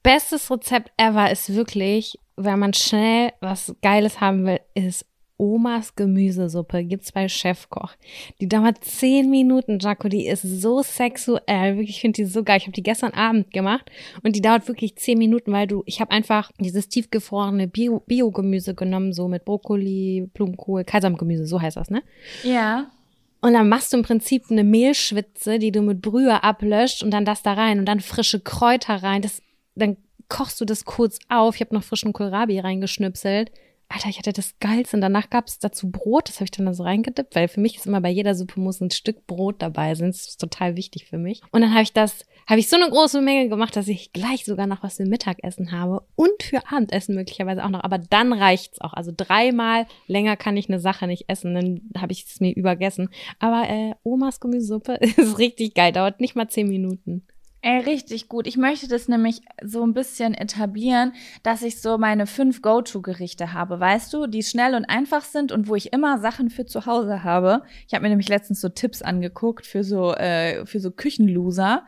Bestes 0.02 0.50
Rezept 0.50 0.92
ever 0.96 1.30
ist 1.30 1.54
wirklich, 1.54 2.18
wenn 2.36 2.58
man 2.58 2.72
schnell 2.72 3.32
was 3.40 3.74
Geiles 3.82 4.20
haben 4.20 4.46
will, 4.46 4.60
ist 4.74 5.06
Omas 5.42 5.96
Gemüsesuppe. 5.96 6.84
Gibt's 6.84 7.10
bei 7.10 7.28
Chefkoch. 7.28 7.96
Die 8.40 8.48
dauert 8.48 8.84
zehn 8.84 9.28
Minuten, 9.28 9.80
Jaco. 9.80 10.08
Die 10.08 10.28
ist 10.28 10.42
so 10.42 10.82
sexuell. 10.82 11.76
Wirklich, 11.76 11.96
ich 11.96 12.00
finde 12.00 12.22
die 12.22 12.26
so 12.26 12.44
geil. 12.44 12.58
Ich 12.58 12.62
habe 12.62 12.72
die 12.72 12.82
gestern 12.84 13.12
Abend 13.12 13.50
gemacht 13.50 13.90
und 14.22 14.36
die 14.36 14.40
dauert 14.40 14.68
wirklich 14.68 14.94
zehn 14.94 15.18
Minuten, 15.18 15.50
weil 15.50 15.66
du, 15.66 15.82
ich 15.84 16.00
habe 16.00 16.12
einfach 16.12 16.52
dieses 16.60 16.88
tiefgefrorene 16.88 17.66
Bio-Gemüse 17.66 18.74
Bio 18.74 18.76
genommen, 18.76 19.12
so 19.12 19.26
mit 19.26 19.44
Brokkoli, 19.44 20.30
Blumenkohl, 20.32 20.84
Kaisamgemüse, 20.84 21.44
so 21.46 21.60
heißt 21.60 21.76
das, 21.76 21.90
ne? 21.90 22.04
Ja. 22.44 22.92
Und 23.40 23.54
dann 23.54 23.68
machst 23.68 23.92
du 23.92 23.96
im 23.96 24.04
Prinzip 24.04 24.44
eine 24.48 24.62
Mehlschwitze, 24.62 25.58
die 25.58 25.72
du 25.72 25.82
mit 25.82 26.00
Brühe 26.00 26.44
ablöscht 26.44 27.02
und 27.02 27.10
dann 27.10 27.24
das 27.24 27.42
da 27.42 27.54
rein 27.54 27.80
und 27.80 27.86
dann 27.86 27.98
frische 27.98 28.38
Kräuter 28.38 29.02
rein. 29.02 29.22
Das, 29.22 29.42
dann 29.74 29.96
kochst 30.28 30.60
du 30.60 30.64
das 30.64 30.84
kurz 30.84 31.18
auf. 31.28 31.56
Ich 31.56 31.62
habe 31.62 31.74
noch 31.74 31.82
frischen 31.82 32.12
Kohlrabi 32.12 32.60
reingeschnipselt. 32.60 33.50
Alter, 33.92 34.08
ich 34.08 34.18
hatte 34.18 34.32
das 34.32 34.58
Geilste. 34.58 34.96
Und 34.96 35.00
danach 35.02 35.28
gab 35.30 35.46
es 35.46 35.58
dazu 35.58 35.90
Brot, 35.90 36.28
das 36.28 36.36
habe 36.36 36.44
ich 36.44 36.50
dann 36.50 36.66
da 36.66 36.74
so 36.74 36.82
reingedippt, 36.82 37.34
weil 37.34 37.48
für 37.48 37.60
mich 37.60 37.76
ist 37.76 37.86
immer 37.86 38.00
bei 38.00 38.10
jeder 38.10 38.34
Suppe 38.34 38.60
muss 38.60 38.80
ein 38.80 38.90
Stück 38.90 39.26
Brot 39.26 39.60
dabei 39.60 39.94
sein. 39.94 40.10
Das 40.10 40.26
ist 40.26 40.40
total 40.40 40.76
wichtig 40.76 41.06
für 41.06 41.18
mich. 41.18 41.42
Und 41.50 41.60
dann 41.60 41.72
habe 41.72 41.82
ich 41.82 41.92
das, 41.92 42.24
habe 42.46 42.60
ich 42.60 42.68
so 42.68 42.76
eine 42.76 42.88
große 42.88 43.20
Menge 43.20 43.48
gemacht, 43.48 43.76
dass 43.76 43.88
ich 43.88 44.12
gleich 44.12 44.44
sogar 44.44 44.66
noch 44.66 44.82
was 44.82 44.96
für 44.96 45.04
Mittagessen 45.04 45.72
habe 45.72 46.06
und 46.14 46.42
für 46.42 46.66
Abendessen 46.70 47.14
möglicherweise 47.14 47.64
auch 47.64 47.70
noch. 47.70 47.84
Aber 47.84 47.98
dann 47.98 48.32
reicht's 48.32 48.80
auch. 48.80 48.94
Also 48.94 49.12
dreimal 49.14 49.86
länger 50.06 50.36
kann 50.36 50.56
ich 50.56 50.68
eine 50.68 50.80
Sache 50.80 51.06
nicht 51.06 51.28
essen, 51.28 51.54
dann 51.54 51.80
habe 52.00 52.12
ich 52.12 52.24
es 52.24 52.40
mir 52.40 52.54
übergessen. 52.54 53.10
Aber 53.38 53.68
äh, 53.68 53.94
Omas 54.02 54.40
Gemüsesuppe 54.40 54.94
ist 55.16 55.38
richtig 55.38 55.74
geil, 55.74 55.92
dauert 55.92 56.20
nicht 56.20 56.34
mal 56.34 56.48
zehn 56.48 56.68
Minuten. 56.68 57.26
Ey, 57.64 57.78
richtig 57.78 58.28
gut. 58.28 58.48
Ich 58.48 58.56
möchte 58.56 58.88
das 58.88 59.06
nämlich 59.06 59.40
so 59.62 59.86
ein 59.86 59.94
bisschen 59.94 60.34
etablieren, 60.34 61.12
dass 61.44 61.62
ich 61.62 61.80
so 61.80 61.96
meine 61.96 62.26
fünf 62.26 62.60
Go-To-Gerichte 62.60 63.52
habe, 63.52 63.78
weißt 63.78 64.12
du, 64.12 64.26
die 64.26 64.42
schnell 64.42 64.74
und 64.74 64.84
einfach 64.86 65.22
sind 65.22 65.52
und 65.52 65.68
wo 65.68 65.76
ich 65.76 65.92
immer 65.92 66.18
Sachen 66.18 66.50
für 66.50 66.66
zu 66.66 66.86
Hause 66.86 67.22
habe. 67.22 67.62
Ich 67.86 67.94
habe 67.94 68.02
mir 68.02 68.08
nämlich 68.08 68.28
letztens 68.28 68.60
so 68.60 68.68
Tipps 68.68 69.00
angeguckt 69.00 69.64
für 69.64 69.84
so 69.84 70.12
äh, 70.12 70.66
für 70.66 70.80
so 70.80 70.90
Küchenloser 70.90 71.86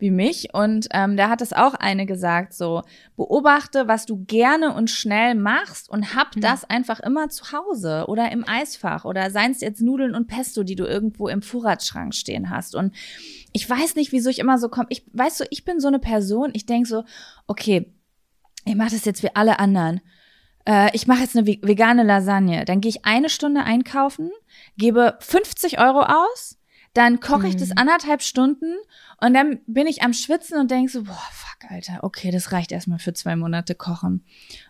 wie 0.00 0.10
mich. 0.10 0.54
Und 0.54 0.88
ähm, 0.92 1.16
da 1.16 1.28
hat 1.28 1.40
es 1.40 1.52
auch 1.52 1.74
eine 1.74 2.06
gesagt, 2.06 2.54
so, 2.54 2.82
beobachte, 3.16 3.88
was 3.88 4.06
du 4.06 4.24
gerne 4.24 4.74
und 4.74 4.90
schnell 4.90 5.34
machst 5.34 5.88
und 5.88 6.14
hab 6.14 6.36
mhm. 6.36 6.40
das 6.40 6.64
einfach 6.68 7.00
immer 7.00 7.28
zu 7.28 7.52
Hause 7.52 8.04
oder 8.08 8.30
im 8.32 8.46
Eisfach 8.48 9.04
oder 9.04 9.30
seien 9.30 9.52
es 9.52 9.60
jetzt 9.60 9.80
Nudeln 9.80 10.14
und 10.14 10.26
Pesto, 10.26 10.62
die 10.62 10.76
du 10.76 10.84
irgendwo 10.84 11.28
im 11.28 11.42
Vorratsschrank 11.42 12.14
stehen 12.14 12.50
hast. 12.50 12.74
Und 12.74 12.94
ich 13.52 13.68
weiß 13.68 13.96
nicht, 13.96 14.12
wieso 14.12 14.30
ich 14.30 14.38
immer 14.38 14.58
so 14.58 14.68
komme. 14.68 14.88
Ich 14.90 15.04
weißt 15.12 15.40
du, 15.40 15.44
ich 15.50 15.64
bin 15.64 15.80
so 15.80 15.88
eine 15.88 15.98
Person, 15.98 16.50
ich 16.52 16.66
denk 16.66 16.86
so, 16.86 17.04
okay, 17.46 17.92
ich 18.64 18.76
mache 18.76 18.90
das 18.90 19.04
jetzt 19.04 19.22
wie 19.22 19.34
alle 19.34 19.58
anderen. 19.58 20.00
Äh, 20.66 20.94
ich 20.94 21.06
mache 21.06 21.20
jetzt 21.20 21.36
eine 21.36 21.46
vegane 21.46 22.02
Lasagne. 22.02 22.64
Dann 22.64 22.80
gehe 22.80 22.90
ich 22.90 23.04
eine 23.04 23.28
Stunde 23.28 23.62
einkaufen, 23.62 24.30
gebe 24.76 25.16
50 25.20 25.80
Euro 25.80 26.00
aus, 26.00 26.58
dann 26.94 27.20
koche 27.20 27.46
ich 27.46 27.56
das 27.56 27.68
mhm. 27.68 27.78
anderthalb 27.78 28.22
Stunden 28.22 28.74
und 29.20 29.34
dann 29.34 29.60
bin 29.66 29.86
ich 29.86 30.02
am 30.02 30.12
Schwitzen 30.12 30.58
und 30.58 30.70
denke 30.70 30.90
so, 30.90 31.04
boah, 31.04 31.28
fuck, 31.32 31.70
Alter, 31.70 32.00
okay, 32.02 32.30
das 32.30 32.52
reicht 32.52 32.72
erstmal 32.72 32.98
für 32.98 33.12
zwei 33.12 33.36
Monate 33.36 33.74
kochen. 33.74 34.24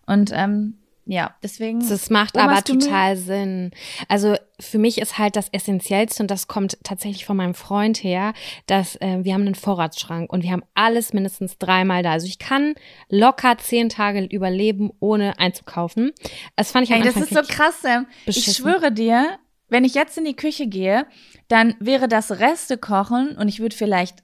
Und 0.06 0.30
ähm, 0.32 0.80
ja, 1.06 1.34
deswegen. 1.42 1.80
Das 1.80 2.08
macht 2.08 2.38
aber 2.38 2.62
total 2.62 3.16
Sinn. 3.16 3.72
Also 4.06 4.36
für 4.60 4.78
mich 4.78 4.98
ist 4.98 5.18
halt 5.18 5.34
das 5.34 5.48
Essentiellste 5.48 6.22
und 6.22 6.30
das 6.30 6.46
kommt 6.46 6.78
tatsächlich 6.84 7.24
von 7.24 7.36
meinem 7.36 7.54
Freund 7.54 8.04
her, 8.04 8.32
dass 8.66 8.94
äh, 8.96 9.18
wir 9.22 9.34
haben 9.34 9.42
einen 9.42 9.56
Vorratsschrank 9.56 10.32
und 10.32 10.44
wir 10.44 10.52
haben 10.52 10.62
alles 10.74 11.12
mindestens 11.12 11.58
dreimal 11.58 12.04
da. 12.04 12.12
Also 12.12 12.26
ich 12.26 12.38
kann 12.38 12.74
locker 13.08 13.58
zehn 13.58 13.88
Tage 13.88 14.24
überleben, 14.24 14.92
ohne 15.00 15.38
einzukaufen. 15.38 16.12
Das 16.54 16.70
fand 16.70 16.88
ich 16.88 16.94
am 16.94 17.02
Ey, 17.02 17.06
das 17.06 17.16
ist 17.16 17.34
so 17.34 17.42
krass, 17.42 17.82
Sam. 17.82 18.06
Ich 18.26 18.44
schwöre 18.44 18.92
dir, 18.92 19.38
wenn 19.68 19.84
ich 19.84 19.94
jetzt 19.94 20.16
in 20.16 20.24
die 20.24 20.36
Küche 20.36 20.68
gehe, 20.68 21.06
dann 21.48 21.74
wäre 21.80 22.06
das 22.06 22.38
Reste 22.38 22.78
kochen 22.78 23.36
und 23.36 23.48
ich 23.48 23.58
würde 23.58 23.74
vielleicht 23.74 24.22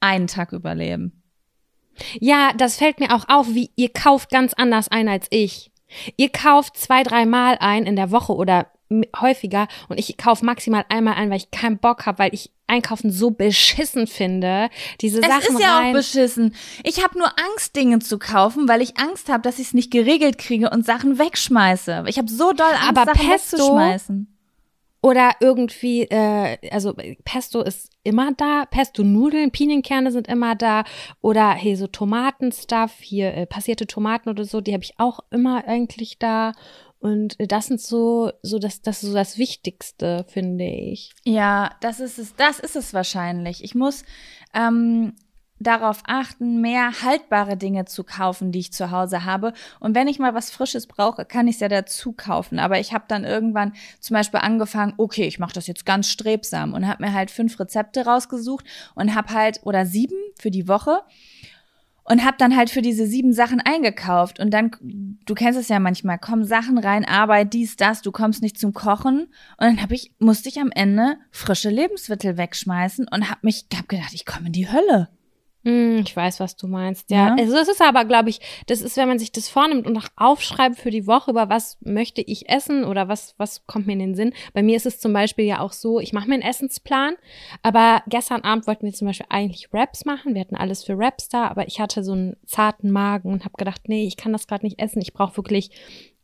einen 0.00 0.26
Tag 0.26 0.52
überleben. 0.52 1.22
Ja, 2.20 2.52
das 2.56 2.76
fällt 2.76 3.00
mir 3.00 3.14
auch 3.14 3.24
auf, 3.28 3.48
wie 3.54 3.70
ihr 3.76 3.92
kauft 3.92 4.30
ganz 4.30 4.54
anders 4.54 4.88
ein 4.88 5.08
als 5.08 5.26
ich. 5.30 5.70
Ihr 6.16 6.28
kauft 6.28 6.76
zwei, 6.76 7.02
dreimal 7.02 7.56
ein 7.60 7.84
in 7.86 7.96
der 7.96 8.10
Woche 8.10 8.34
oder 8.34 8.66
häufiger 9.20 9.68
und 9.88 9.98
ich 9.98 10.16
kaufe 10.16 10.44
maximal 10.44 10.84
einmal 10.88 11.14
ein, 11.14 11.28
weil 11.30 11.36
ich 11.38 11.50
keinen 11.50 11.78
Bock 11.78 12.06
habe, 12.06 12.20
weil 12.20 12.34
ich 12.34 12.52
Einkaufen 12.66 13.10
so 13.10 13.30
beschissen 13.30 14.06
finde. 14.06 14.68
Diese 15.00 15.20
es 15.20 15.26
Sachen 15.26 15.42
Es 15.42 15.48
ist 15.50 15.60
ja 15.60 15.78
rein. 15.78 15.88
auch 15.88 15.92
beschissen. 15.98 16.54
Ich 16.84 17.02
habe 17.02 17.18
nur 17.18 17.28
Angst, 17.28 17.76
Dinge 17.76 17.98
zu 17.98 18.18
kaufen, 18.18 18.68
weil 18.68 18.82
ich 18.82 18.98
Angst 18.98 19.28
habe, 19.30 19.42
dass 19.42 19.58
ich 19.58 19.68
es 19.68 19.74
nicht 19.74 19.90
geregelt 19.90 20.38
kriege 20.38 20.70
und 20.70 20.84
Sachen 20.86 21.18
wegschmeiße. 21.18 22.04
Ich 22.08 22.18
habe 22.18 22.30
so 22.30 22.52
doll 22.52 22.66
Angst, 22.66 22.88
Aber 22.88 23.04
Sachen 23.06 23.28
Pesto, 23.28 23.56
wegzuschmeißen. 23.56 24.37
Oder 25.08 25.36
irgendwie, 25.40 26.02
äh, 26.02 26.58
also 26.70 26.94
Pesto 27.24 27.62
ist 27.62 27.90
immer 28.04 28.32
da, 28.34 28.66
Pesto-Nudeln, 28.66 29.50
Pinienkerne 29.50 30.12
sind 30.12 30.28
immer 30.28 30.54
da. 30.54 30.84
Oder 31.22 31.52
hey, 31.52 31.76
so 31.76 31.86
Tomatenstuff, 31.86 32.92
hier 33.00 33.32
äh, 33.32 33.46
passierte 33.46 33.86
Tomaten 33.86 34.28
oder 34.28 34.44
so, 34.44 34.60
die 34.60 34.74
habe 34.74 34.84
ich 34.84 34.92
auch 34.98 35.20
immer 35.30 35.66
eigentlich 35.66 36.18
da. 36.18 36.52
Und 37.00 37.36
das 37.38 37.68
sind 37.68 37.80
so, 37.80 38.32
so 38.42 38.58
das, 38.58 38.82
das 38.82 39.02
ist 39.02 39.08
so 39.08 39.14
das 39.14 39.38
Wichtigste, 39.38 40.26
finde 40.28 40.66
ich. 40.66 41.14
Ja, 41.24 41.70
das 41.80 42.00
ist 42.00 42.18
es, 42.18 42.36
das 42.36 42.58
ist 42.58 42.76
es 42.76 42.92
wahrscheinlich. 42.92 43.64
Ich 43.64 43.74
muss 43.74 44.04
ähm, 44.52 45.14
darauf 45.60 46.02
achten, 46.06 46.60
mehr 46.60 47.02
haltbare 47.02 47.56
Dinge 47.56 47.84
zu 47.84 48.04
kaufen, 48.04 48.52
die 48.52 48.60
ich 48.60 48.72
zu 48.72 48.90
Hause 48.90 49.24
habe. 49.24 49.52
Und 49.80 49.94
wenn 49.94 50.08
ich 50.08 50.18
mal 50.18 50.34
was 50.34 50.50
Frisches 50.50 50.86
brauche, 50.86 51.24
kann 51.24 51.48
ich 51.48 51.56
es 51.56 51.60
ja 51.60 51.68
dazu 51.68 52.12
kaufen. 52.12 52.58
Aber 52.58 52.78
ich 52.78 52.92
habe 52.92 53.04
dann 53.08 53.24
irgendwann 53.24 53.72
zum 54.00 54.14
Beispiel 54.14 54.40
angefangen, 54.40 54.94
okay, 54.96 55.24
ich 55.24 55.38
mache 55.38 55.54
das 55.54 55.66
jetzt 55.66 55.86
ganz 55.86 56.08
strebsam 56.08 56.74
und 56.74 56.86
habe 56.86 57.04
mir 57.04 57.12
halt 57.12 57.30
fünf 57.30 57.58
Rezepte 57.58 58.04
rausgesucht 58.04 58.64
und 58.94 59.14
habe 59.14 59.32
halt, 59.32 59.60
oder 59.64 59.86
sieben 59.86 60.16
für 60.38 60.50
die 60.50 60.68
Woche 60.68 61.02
und 62.08 62.24
habe 62.24 62.36
dann 62.38 62.56
halt 62.56 62.70
für 62.70 62.82
diese 62.82 63.06
sieben 63.06 63.32
Sachen 63.32 63.60
eingekauft 63.60 64.40
und 64.40 64.50
dann 64.50 64.70
du 64.80 65.34
kennst 65.34 65.58
es 65.58 65.68
ja 65.68 65.78
manchmal 65.78 66.18
kommen 66.18 66.44
Sachen 66.44 66.78
rein 66.78 67.04
Arbeit 67.04 67.52
dies 67.52 67.76
das 67.76 68.00
du 68.02 68.12
kommst 68.12 68.42
nicht 68.42 68.58
zum 68.58 68.72
Kochen 68.72 69.24
und 69.58 69.66
dann 69.66 69.82
habe 69.82 69.94
ich 69.94 70.12
musste 70.18 70.48
ich 70.48 70.58
am 70.58 70.70
Ende 70.74 71.16
frische 71.30 71.70
Lebensmittel 71.70 72.36
wegschmeißen 72.38 73.06
und 73.08 73.28
habe 73.28 73.40
mich 73.42 73.66
hab 73.74 73.88
gedacht 73.88 74.14
ich 74.14 74.24
komme 74.24 74.46
in 74.46 74.52
die 74.52 74.70
Hölle 74.72 75.08
ich 75.64 76.16
weiß, 76.16 76.40
was 76.40 76.56
du 76.56 76.66
meinst. 76.66 77.10
Ja, 77.10 77.28
ja. 77.28 77.36
also 77.38 77.56
es 77.56 77.68
ist 77.68 77.82
aber, 77.82 78.04
glaube 78.04 78.30
ich, 78.30 78.40
das 78.66 78.80
ist, 78.80 78.96
wenn 78.96 79.08
man 79.08 79.18
sich 79.18 79.32
das 79.32 79.48
vornimmt 79.48 79.86
und 79.86 79.96
auch 79.98 80.08
aufschreibt 80.16 80.76
für 80.76 80.90
die 80.90 81.06
Woche, 81.06 81.32
über 81.32 81.48
was 81.48 81.78
möchte 81.80 82.22
ich 82.22 82.48
essen 82.48 82.84
oder 82.84 83.08
was, 83.08 83.34
was 83.38 83.66
kommt 83.66 83.86
mir 83.86 83.94
in 83.94 83.98
den 83.98 84.14
Sinn. 84.14 84.32
Bei 84.54 84.62
mir 84.62 84.76
ist 84.76 84.86
es 84.86 85.00
zum 85.00 85.12
Beispiel 85.12 85.44
ja 85.44 85.60
auch 85.60 85.72
so, 85.72 86.00
ich 86.00 86.12
mache 86.12 86.28
mir 86.28 86.34
einen 86.34 86.42
Essensplan, 86.42 87.16
aber 87.62 88.02
gestern 88.08 88.42
Abend 88.42 88.66
wollten 88.66 88.86
wir 88.86 88.92
zum 88.92 89.08
Beispiel 89.08 89.26
eigentlich 89.28 89.68
Raps 89.72 90.04
machen. 90.04 90.34
Wir 90.34 90.40
hatten 90.40 90.56
alles 90.56 90.84
für 90.84 90.96
Raps 90.96 91.28
da, 91.28 91.48
aber 91.48 91.66
ich 91.66 91.80
hatte 91.80 92.02
so 92.04 92.12
einen 92.12 92.36
zarten 92.46 92.90
Magen 92.90 93.30
und 93.32 93.44
habe 93.44 93.56
gedacht, 93.58 93.82
nee, 93.88 94.06
ich 94.06 94.16
kann 94.16 94.32
das 94.32 94.46
gerade 94.46 94.64
nicht 94.64 94.78
essen. 94.78 95.02
Ich 95.02 95.12
brauche 95.12 95.36
wirklich 95.36 95.70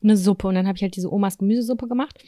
eine 0.02 0.16
Suppe. 0.16 0.48
Und 0.48 0.54
dann 0.54 0.66
habe 0.66 0.76
ich 0.76 0.82
halt 0.82 0.96
diese 0.96 1.12
Omas 1.12 1.38
Gemüsesuppe 1.38 1.88
gemacht. 1.88 2.22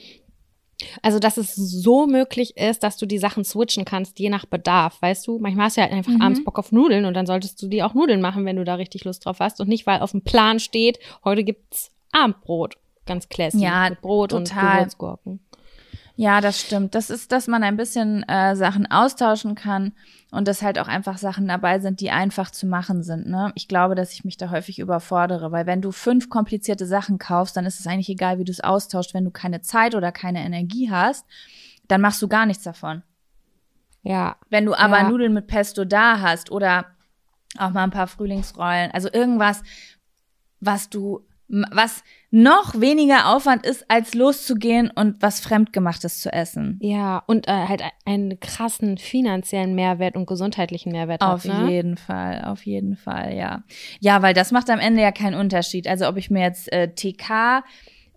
Also, 1.03 1.19
dass 1.19 1.37
es 1.37 1.55
so 1.55 2.07
möglich 2.07 2.57
ist, 2.57 2.83
dass 2.83 2.97
du 2.97 3.07
die 3.07 3.19
Sachen 3.19 3.45
switchen 3.45 3.85
kannst, 3.85 4.19
je 4.19 4.29
nach 4.29 4.45
Bedarf, 4.45 5.01
weißt 5.01 5.27
du? 5.27 5.39
Manchmal 5.39 5.67
hast 5.67 5.77
du 5.77 5.81
ja 5.81 5.87
halt 5.87 5.97
einfach 5.97 6.13
mhm. 6.13 6.23
abends 6.23 6.45
Bock 6.45 6.59
auf 6.59 6.73
Nudeln 6.73 7.07
und 7.07 7.15
dann 7.15 7.27
solltest 7.27 7.61
du 7.63 7.69
dir 7.69 7.87
auch 7.87 7.95
Nudeln 7.95 8.21
machen, 8.21 8.45
wenn 8.45 8.57
du 8.57 8.65
da 8.65 8.75
richtig 8.75 9.05
Lust 9.05 9.25
drauf 9.25 9.41
hast 9.41 9.61
und 9.61 9.69
nicht, 9.69 9.87
weil 9.87 10.01
auf 10.01 10.11
dem 10.11 10.23
Plan 10.23 10.61
steht, 10.61 10.99
heute 11.25 11.45
gibt's 11.45 11.93
Abendbrot. 12.13 12.77
Ganz 13.07 13.29
classy. 13.29 13.59
Ja, 13.59 13.89
mit 13.89 14.01
Brot 14.01 14.31
total. 14.31 14.65
und 14.65 14.79
Gewürzgurken. 14.79 15.41
Ja, 16.17 16.41
das 16.41 16.61
stimmt. 16.61 16.95
Das 16.95 17.11
ist, 17.11 17.31
dass 17.31 17.47
man 17.47 17.63
ein 17.63 17.77
bisschen 17.77 18.23
äh, 18.25 18.57
Sachen 18.57 18.91
austauschen 18.91 19.55
kann 19.55 19.93
und 20.31 20.49
dass 20.49 20.63
halt 20.63 20.79
auch 20.79 20.89
einfach 20.89 21.19
Sachen 21.19 21.47
dabei 21.47 21.79
sind, 21.79 22.01
die 22.01 22.11
einfach 22.11 22.51
zu 22.51 22.67
machen 22.67 23.03
sind. 23.03 23.27
Ne? 23.29 23.53
Ich 23.55 23.69
glaube, 23.69 23.95
dass 23.95 24.13
ich 24.13 24.25
mich 24.25 24.37
da 24.37 24.51
häufig 24.51 24.79
überfordere, 24.79 25.53
weil 25.53 25.67
wenn 25.67 25.81
du 25.81 25.93
fünf 25.93 26.29
komplizierte 26.29 26.87
Sachen 26.87 27.19
kaufst, 27.19 27.57
dann 27.57 27.65
ist 27.65 27.79
es 27.81 27.87
eigentlich 27.87 28.09
egal, 28.09 28.39
wie 28.39 28.45
du 28.45 28.51
es 28.51 28.61
austauscht. 28.61 29.15
Wenn 29.15 29.25
du 29.25 29.31
keine 29.31 29.61
Zeit 29.63 29.95
oder 29.95 30.11
keine 30.13 30.45
Energie 30.45 30.91
hast, 30.91 31.25
dann 31.89 32.01
machst 32.01 32.21
du 32.23 32.29
gar 32.29 32.47
nichts 32.47 32.65
davon. 32.65 33.03
Ja. 34.03 34.37
Wenn 34.51 34.67
du 34.67 34.75
aber 34.75 34.99
Ja. 34.99 35.09
Nudeln 35.09 35.33
mit 35.33 35.47
Pesto 35.47 35.85
da 35.85 36.21
hast 36.21 36.51
oder 36.51 36.87
auch 37.59 37.71
mal 37.71 37.85
ein 37.85 37.91
paar 37.91 38.07
Frühlingsrollen, 38.09 38.91
also 38.91 39.09
irgendwas, 39.13 39.63
was 40.61 40.91
du, 40.91 41.25
was 41.49 42.03
noch 42.37 42.79
weniger 42.79 43.35
Aufwand 43.35 43.65
ist, 43.65 43.91
als 43.91 44.13
loszugehen 44.13 44.91
und 44.95 45.23
was 45.23 45.41
Fremdgemachtes 45.41 46.21
zu 46.21 46.31
essen. 46.31 46.79
Ja, 46.83 47.23
und 47.27 47.49
äh, 47.49 47.53
halt 47.67 47.83
einen 48.05 48.39
krassen 48.41 48.99
finanziellen 48.99 49.75
Mehrwert 49.75 50.17
und 50.17 50.27
gesundheitlichen 50.27 50.93
Mehrwert 50.93 51.23
Auf 51.23 51.45
hat. 51.45 51.63
Ne? 51.63 51.71
jeden 51.71 51.97
Fall, 51.97 52.45
auf 52.45 52.67
jeden 52.67 52.97
Fall, 52.97 53.35
ja. 53.35 53.63
Ja, 54.01 54.21
weil 54.21 54.35
das 54.35 54.53
macht 54.53 54.69
am 54.69 54.81
Ende 54.81 55.01
ja 55.01 55.13
keinen 55.13 55.35
Unterschied. 55.35 55.89
Also 55.89 56.07
ob 56.09 56.19
ich 56.19 56.29
mir 56.29 56.43
jetzt 56.43 56.71
äh, 56.75 56.89
TK 56.95 57.65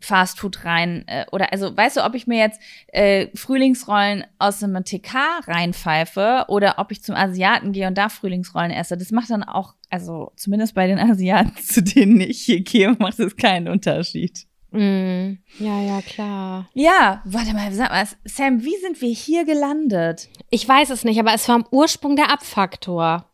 Fastfood 0.02 0.66
rein 0.66 1.04
äh, 1.08 1.26
oder 1.32 1.52
also 1.52 1.76
weißt 1.76 1.98
du, 1.98 2.06
ob 2.06 2.16
ich 2.16 2.28
mir 2.28 2.40
jetzt 2.40 2.60
äh, 2.88 3.28
Frühlingsrollen 3.36 4.26
aus 4.38 4.64
einem 4.64 4.84
TK 4.84 5.42
reinpfeife 5.48 6.46
oder 6.48 6.76
ob 6.78 6.92
ich 6.92 7.04
zum 7.04 7.16
Asiaten 7.16 7.72
gehe 7.72 7.88
und 7.88 7.98
da 7.98 8.10
Frühlingsrollen 8.10 8.72
esse, 8.72 8.98
das 8.98 9.12
macht 9.12 9.30
dann 9.30 9.44
auch, 9.44 9.76
also 9.90 10.32
zumindest 10.36 10.76
bei 10.76 10.88
den 10.88 11.00
Asiaten, 11.12 11.56
zu 11.58 11.82
denen 11.82 12.22
ich 12.22 12.42
hier 12.42 12.62
gehe, 12.62 12.96
macht 13.00 13.20
es 13.20 13.36
keinen 13.36 13.68
Unterschied. 13.68 14.46
Mm, 14.72 15.40
ja, 15.58 15.82
ja, 15.82 16.02
klar. 16.02 16.70
Ja, 16.74 17.22
warte 17.26 17.54
mal, 17.54 17.72
sag 17.74 17.90
mal, 17.90 18.08
Sam, 18.26 18.64
wie 18.64 18.78
sind 18.82 19.02
wir 19.02 19.10
hier 19.10 19.44
gelandet? 19.46 20.30
Ich 20.52 20.68
weiß 20.68 20.92
es 20.92 21.04
nicht, 21.04 21.20
aber 21.20 21.34
es 21.34 21.48
war 21.48 21.56
am 21.56 21.66
Ursprung 21.72 22.16
der 22.16 22.32
Abfaktor. 22.32 23.26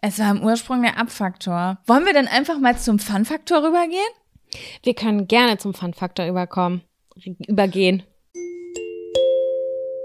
Es 0.00 0.18
war 0.18 0.30
im 0.30 0.42
Ursprung 0.42 0.82
der 0.82 0.98
Abfaktor. 0.98 1.78
Wollen 1.86 2.04
wir 2.04 2.12
dann 2.12 2.28
einfach 2.28 2.58
mal 2.58 2.76
zum 2.76 2.98
Fun-Faktor 2.98 3.64
rübergehen? 3.64 4.00
Wir 4.82 4.94
können 4.94 5.28
gerne 5.28 5.58
zum 5.58 5.74
Fun-Faktor 5.74 6.26
überkommen, 6.26 6.82
übergehen. 7.46 8.02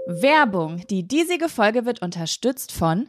Werbung. 0.06 0.84
Die 0.90 1.06
diesige 1.06 1.48
Folge 1.48 1.86
wird 1.86 2.02
unterstützt 2.02 2.72
von 2.72 3.08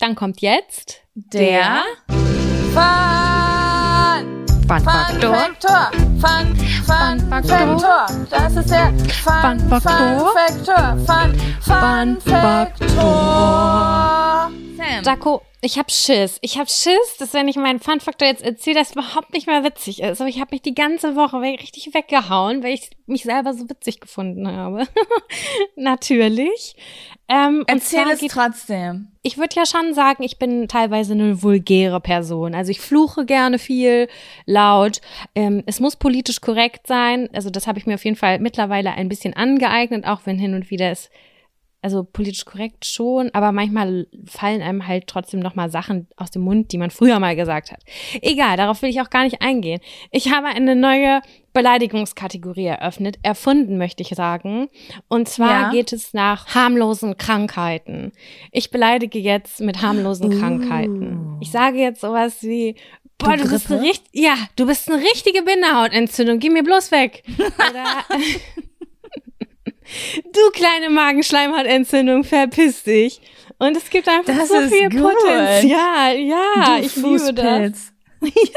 Dann 0.00 0.14
kommt 0.14 0.40
jetzt 0.40 1.02
Der 1.14 1.84
Fun! 2.08 2.80
Fun 4.66 4.66
Fun 4.66 4.80
Faktor. 4.80 5.36
Fun, 5.60 6.20
Fun 6.20 6.69
Faktor. 6.90 7.78
Faktor! 7.78 8.06
Das 8.30 8.56
ist 8.56 8.70
der 8.70 8.92
Fun, 9.22 9.60
Fun 9.60 9.80
Faktor. 9.80 10.18
Fun 10.18 10.34
Faktor! 10.34 10.96
Fun, 11.06 11.34
Fun, 11.60 12.20
Fun 12.20 12.32
Faktor! 12.32 13.90
Sam. 14.80 15.04
Jaco, 15.04 15.42
ich 15.60 15.78
hab 15.78 15.90
Schiss. 15.90 16.38
Ich 16.40 16.58
hab 16.58 16.70
Schiss, 16.70 17.16
dass 17.18 17.34
wenn 17.34 17.48
ich 17.48 17.56
meinen 17.56 17.80
Fun-Faktor 17.80 18.26
jetzt 18.28 18.42
erzähle, 18.42 18.80
das 18.80 18.92
überhaupt 18.92 19.32
nicht 19.34 19.46
mehr 19.46 19.62
witzig 19.62 20.02
ist. 20.02 20.20
Aber 20.20 20.30
ich 20.30 20.40
habe 20.40 20.52
mich 20.52 20.62
die 20.62 20.74
ganze 20.74 21.16
Woche 21.16 21.40
richtig 21.40 21.92
weggehauen, 21.92 22.62
weil 22.62 22.74
ich 22.74 22.90
mich 23.06 23.24
selber 23.24 23.52
so 23.52 23.68
witzig 23.68 24.00
gefunden 24.00 24.48
habe. 24.48 24.86
Natürlich. 25.76 26.76
Ähm, 27.28 27.64
Erzähl 27.66 28.08
es 28.10 28.20
geht, 28.20 28.32
trotzdem. 28.32 29.08
ich 29.22 29.38
würde 29.38 29.54
ja 29.54 29.64
schon 29.64 29.94
sagen, 29.94 30.22
ich 30.24 30.38
bin 30.38 30.66
teilweise 30.66 31.12
eine 31.12 31.42
vulgäre 31.42 32.00
Person. 32.00 32.54
Also 32.54 32.70
ich 32.70 32.80
fluche 32.80 33.24
gerne 33.24 33.58
viel, 33.58 34.08
laut. 34.46 35.00
Ähm, 35.34 35.62
es 35.66 35.78
muss 35.78 35.94
politisch 35.94 36.40
korrekt 36.40 36.79
sein. 36.86 37.28
Also 37.32 37.50
das 37.50 37.66
habe 37.66 37.78
ich 37.78 37.86
mir 37.86 37.94
auf 37.94 38.04
jeden 38.04 38.16
Fall 38.16 38.38
mittlerweile 38.38 38.92
ein 38.92 39.08
bisschen 39.08 39.34
angeeignet, 39.34 40.06
auch 40.06 40.22
wenn 40.24 40.38
hin 40.38 40.54
und 40.54 40.70
wieder 40.70 40.90
es 40.90 41.10
also 41.82 42.04
politisch 42.04 42.44
korrekt 42.44 42.84
schon, 42.84 43.30
aber 43.32 43.52
manchmal 43.52 44.06
fallen 44.26 44.60
einem 44.60 44.86
halt 44.86 45.06
trotzdem 45.06 45.40
noch 45.40 45.54
mal 45.54 45.70
Sachen 45.70 46.08
aus 46.16 46.30
dem 46.30 46.42
Mund, 46.42 46.72
die 46.72 46.78
man 46.78 46.90
früher 46.90 47.18
mal 47.18 47.36
gesagt 47.36 47.72
hat. 47.72 47.80
Egal, 48.20 48.58
darauf 48.58 48.82
will 48.82 48.90
ich 48.90 49.00
auch 49.00 49.08
gar 49.08 49.24
nicht 49.24 49.40
eingehen. 49.40 49.80
Ich 50.10 50.30
habe 50.30 50.48
eine 50.48 50.76
neue 50.76 51.22
Beleidigungskategorie 51.54 52.66
eröffnet, 52.66 53.18
erfunden 53.22 53.78
möchte 53.78 54.02
ich 54.02 54.10
sagen. 54.10 54.68
Und 55.08 55.28
zwar 55.28 55.48
Ja. 55.48 55.70
geht 55.70 55.92
es 55.92 56.12
nach 56.12 56.54
harmlosen 56.54 57.16
Krankheiten. 57.16 58.12
Ich 58.52 58.70
beleidige 58.70 59.18
jetzt 59.18 59.60
mit 59.60 59.80
harmlosen 59.80 60.38
Krankheiten. 60.38 61.38
Ich 61.40 61.50
sage 61.50 61.78
jetzt 61.78 62.02
sowas 62.02 62.42
wie 62.42 62.76
Boah, 63.20 63.36
du, 63.36 63.48
bist 63.48 63.70
eine 63.70 63.78
Grippe? 63.80 63.82
richt 63.92 64.04
ja, 64.12 64.34
du 64.56 64.66
bist 64.66 64.90
eine 64.90 65.02
richtige 65.02 65.42
Bindehautentzündung. 65.42 66.38
Geh 66.38 66.50
mir 66.50 66.62
bloß 66.62 66.90
weg. 66.90 67.22
Oder 67.38 68.04
Du 70.32 70.50
kleine 70.52 70.88
Magenschleimhautentzündung, 70.90 72.22
verpiss 72.24 72.84
dich. 72.84 73.20
Und 73.58 73.76
es 73.76 73.90
gibt 73.90 74.08
einfach 74.08 74.34
Das 74.36 74.48
so 74.48 74.60
viel 74.68 74.88
gut. 74.88 75.02
Potenzial. 75.02 76.16
Ja, 76.18 76.78
Du 76.78 76.86
ich 76.86 76.96
liebe 76.96 77.34
das. 77.34 77.44
Fußpilz. 77.44 77.92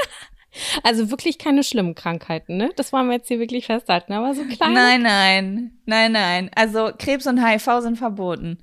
Also 0.84 1.10
wirklich 1.10 1.40
keine 1.40 1.64
schlimmen 1.64 1.96
Krankheiten, 1.96 2.58
ne? 2.58 2.70
Das 2.76 2.94
wollen 2.94 3.08
wir 3.08 3.16
jetzt 3.16 3.28
hier 3.28 3.40
wirklich 3.40 3.66
festhalten. 3.66 4.14
Aber 4.14 4.36
so 4.36 4.44
kleine. 4.44 4.76
Nein, 4.76 5.02
nein, 5.02 5.72
nein, 5.88 6.12
nein. 6.12 6.52
Also 6.56 6.92
Krebs 6.96 7.26
und 7.26 7.44
HIV 7.44 7.80
sind 7.80 7.98
verboten. 7.98 8.60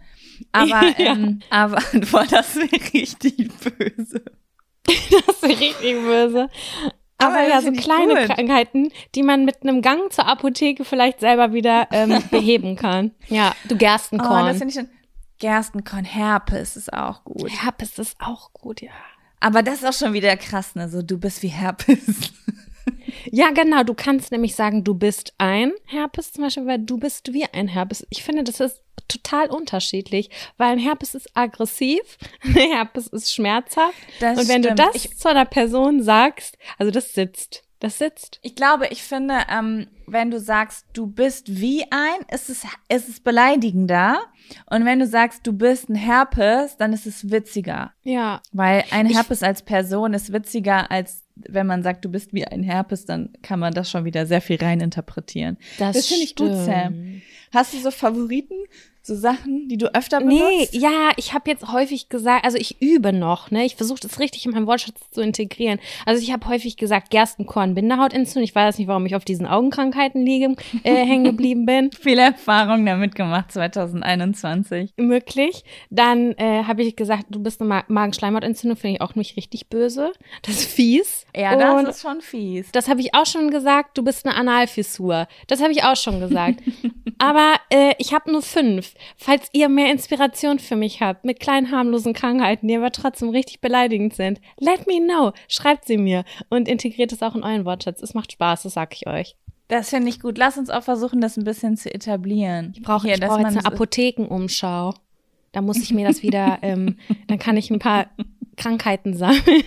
Aber, 0.52 0.82
Ja. 0.98 1.14
ähm, 1.14 1.40
aber, 1.50 1.82
boah, 2.12 2.24
das 2.30 2.54
wäre 2.54 2.70
richtig 2.94 3.48
böse. 3.58 4.22
Das 5.26 5.36
ist 5.36 5.42
richtig 5.44 5.94
böse. 6.02 6.48
Aber, 7.18 7.34
Aber 7.34 7.48
ja, 7.48 7.60
so 7.60 7.70
kleine 7.72 8.14
gut. 8.26 8.34
Krankheiten, 8.36 8.90
die 9.14 9.22
man 9.22 9.44
mit 9.44 9.62
einem 9.62 9.82
Gang 9.82 10.10
zur 10.12 10.26
Apotheke 10.26 10.84
vielleicht 10.84 11.20
selber 11.20 11.52
wieder 11.52 11.88
ähm, 11.92 12.22
beheben 12.30 12.76
kann. 12.76 13.10
Ja, 13.28 13.54
du 13.68 13.74
Oh, 13.74 13.78
Gerstenkorn. 13.78 14.46
das 14.46 14.58
finde 14.58 14.68
ich 14.68 14.74
schon. 14.74 14.88
Gerstenkorn, 15.38 16.04
Herpes 16.04 16.76
ist 16.76 16.92
auch 16.92 17.24
gut. 17.24 17.50
Herpes 17.50 17.98
ist 17.98 18.16
auch 18.20 18.52
gut, 18.52 18.80
ja. 18.80 18.90
Aber 19.40 19.62
das 19.62 19.76
ist 19.82 19.84
auch 19.86 19.92
schon 19.92 20.12
wieder 20.12 20.36
krass, 20.36 20.74
ne? 20.74 20.88
So, 20.88 21.02
du 21.02 21.18
bist 21.18 21.42
wie 21.42 21.48
Herpes. 21.48 21.98
Ja, 23.30 23.50
genau. 23.50 23.82
Du 23.82 23.94
kannst 23.94 24.32
nämlich 24.32 24.54
sagen, 24.54 24.84
du 24.84 24.94
bist 24.94 25.34
ein 25.38 25.72
Herpes 25.86 26.32
zum 26.32 26.44
Beispiel, 26.44 26.66
weil 26.66 26.78
du 26.78 26.98
bist 26.98 27.32
wie 27.32 27.44
ein 27.52 27.68
Herpes. 27.68 28.06
Ich 28.10 28.22
finde, 28.22 28.44
das 28.44 28.60
ist 28.60 28.82
total 29.08 29.48
unterschiedlich, 29.50 30.30
weil 30.56 30.72
ein 30.72 30.78
Herpes 30.78 31.14
ist 31.14 31.28
aggressiv, 31.36 32.00
ein 32.42 32.52
Herpes 32.54 33.08
ist 33.08 33.32
schmerzhaft. 33.34 33.94
Das 34.20 34.38
Und 34.38 34.48
wenn 34.48 34.62
stimmt. 34.62 34.78
du 34.78 34.84
das 34.84 34.94
Ich- 34.94 35.16
zu 35.18 35.28
einer 35.28 35.44
Person 35.46 36.02
sagst, 36.02 36.56
also 36.78 36.90
das 36.90 37.14
sitzt. 37.14 37.62
Das 37.80 37.96
sitzt. 37.96 38.40
Ich 38.42 38.54
glaube, 38.56 38.88
ich 38.88 39.02
finde, 39.02 39.38
ähm, 39.50 39.86
wenn 40.06 40.30
du 40.30 40.38
sagst, 40.38 40.84
du 40.92 41.06
bist 41.06 41.60
wie 41.62 41.82
ein, 41.90 42.26
ist 42.30 42.50
es, 42.50 42.64
ist 42.90 43.08
es 43.08 43.20
beleidigender. 43.20 44.18
Und 44.66 44.84
wenn 44.84 44.98
du 44.98 45.06
sagst, 45.06 45.46
du 45.46 45.54
bist 45.54 45.88
ein 45.88 45.94
Herpes, 45.94 46.76
dann 46.76 46.92
ist 46.92 47.06
es 47.06 47.30
witziger. 47.30 47.92
Ja. 48.02 48.42
Weil 48.52 48.84
ein 48.90 49.06
Herpes 49.06 49.42
als 49.42 49.62
Person 49.62 50.12
ist 50.12 50.30
witziger 50.30 50.90
als 50.90 51.22
wenn 51.48 51.66
man 51.66 51.82
sagt, 51.82 52.04
du 52.04 52.08
bist 52.08 52.32
wie 52.32 52.44
ein 52.44 52.62
Herpes, 52.62 53.04
dann 53.04 53.30
kann 53.42 53.58
man 53.58 53.72
das 53.74 53.90
schon 53.90 54.04
wieder 54.04 54.26
sehr 54.26 54.40
viel 54.40 54.56
reininterpretieren. 54.56 55.56
Das, 55.78 55.96
Das 55.96 56.06
finde 56.06 56.24
ich 56.24 56.36
gut. 56.36 56.52
Sam. 56.52 57.22
Hast 57.52 57.74
du 57.74 57.78
so 57.78 57.90
Favoriten? 57.90 58.54
So 59.02 59.14
Sachen, 59.14 59.66
die 59.68 59.78
du 59.78 59.94
öfter 59.94 60.20
Nee, 60.20 60.38
benutzt? 60.38 60.74
ja, 60.74 61.10
ich 61.16 61.32
habe 61.32 61.50
jetzt 61.50 61.72
häufig 61.72 62.08
gesagt, 62.10 62.44
also 62.44 62.58
ich 62.58 62.82
übe 62.82 63.12
noch, 63.12 63.50
ne? 63.50 63.64
Ich 63.64 63.76
versuche 63.76 64.00
das 64.00 64.18
richtig 64.18 64.44
in 64.44 64.52
meinem 64.52 64.66
Wortschatz 64.66 64.98
zu 65.10 65.22
integrieren. 65.22 65.78
Also 66.04 66.22
ich 66.22 66.32
habe 66.32 66.46
häufig 66.48 66.76
gesagt, 66.76 67.10
Gerstenkorn, 67.10 67.74
Bindehautentzündung. 67.74 68.44
Ich 68.44 68.54
weiß 68.54 68.78
nicht, 68.78 68.88
warum 68.88 69.06
ich 69.06 69.14
auf 69.16 69.24
diesen 69.24 69.46
Augenkrankheiten 69.46 70.24
liege, 70.24 70.54
äh, 70.84 70.94
hängen 71.06 71.24
geblieben 71.24 71.64
bin. 71.64 71.90
Viele 71.98 72.22
Erfahrungen 72.22 72.84
damit 72.84 73.14
gemacht 73.14 73.50
2021. 73.52 74.92
Möglich. 74.96 75.64
Dann 75.90 76.32
äh, 76.32 76.64
habe 76.64 76.82
ich 76.82 76.96
gesagt, 76.96 77.24
du 77.30 77.40
bist 77.42 77.60
eine 77.60 77.68
Ma 77.68 77.84
Magenschleimhautentzündung, 77.88 78.76
finde 78.76 78.96
ich 78.96 79.00
auch 79.00 79.14
nicht 79.14 79.36
richtig 79.36 79.68
böse. 79.68 80.12
Das 80.42 80.56
ist 80.56 80.70
fies. 80.72 81.24
Ja, 81.34 81.56
das 81.56 81.80
Und 81.80 81.88
ist 81.88 82.02
schon 82.02 82.20
fies. 82.20 82.70
Das 82.72 82.88
habe 82.88 83.00
ich 83.00 83.14
auch 83.14 83.26
schon 83.26 83.50
gesagt. 83.50 83.96
Du 83.96 84.02
bist 84.04 84.26
eine 84.26 84.34
Analfissur. 84.36 85.26
Das 85.46 85.60
habe 85.62 85.72
ich 85.72 85.84
auch 85.84 85.96
schon 85.96 86.20
gesagt. 86.20 86.60
Aber 87.18 87.54
äh, 87.70 87.94
ich 87.98 88.12
habe 88.14 88.30
nur 88.30 88.42
fünf. 88.42 88.94
Falls 89.16 89.48
ihr 89.52 89.68
mehr 89.68 89.90
Inspiration 89.90 90.58
für 90.58 90.76
mich 90.76 91.00
habt 91.00 91.24
mit 91.24 91.40
kleinen 91.40 91.70
harmlosen 91.70 92.12
Krankheiten, 92.12 92.68
die 92.68 92.76
aber 92.76 92.92
trotzdem 92.92 93.30
richtig 93.30 93.60
beleidigend 93.60 94.14
sind, 94.14 94.40
let 94.58 94.86
me 94.86 95.00
know. 95.04 95.32
Schreibt 95.48 95.86
sie 95.86 95.96
mir 95.96 96.24
und 96.48 96.68
integriert 96.68 97.12
es 97.12 97.22
auch 97.22 97.34
in 97.34 97.42
euren 97.42 97.64
Wortschatz. 97.64 98.02
Es 98.02 98.14
macht 98.14 98.32
Spaß, 98.32 98.62
das 98.62 98.74
sag 98.74 98.94
ich 98.94 99.06
euch. 99.06 99.36
Das 99.68 99.90
finde 99.90 100.08
ich 100.08 100.20
gut. 100.20 100.36
Lass 100.36 100.58
uns 100.58 100.68
auch 100.68 100.82
versuchen, 100.82 101.20
das 101.20 101.36
ein 101.36 101.44
bisschen 101.44 101.76
zu 101.76 101.94
etablieren. 101.94 102.72
Ich 102.74 102.82
brauche 102.82 103.06
brauch 103.06 103.38
jetzt 103.38 103.56
eine 103.56 103.64
Apothekenumschau. 103.64 104.94
Da 105.52 105.62
muss 105.62 105.78
ich 105.78 105.92
mir 105.92 106.06
das 106.06 106.22
wieder, 106.22 106.58
ähm, 106.62 106.96
dann 107.28 107.38
kann 107.38 107.56
ich 107.56 107.70
ein 107.70 107.78
paar 107.78 108.06
Krankheiten 108.56 109.14
sammeln. 109.14 109.62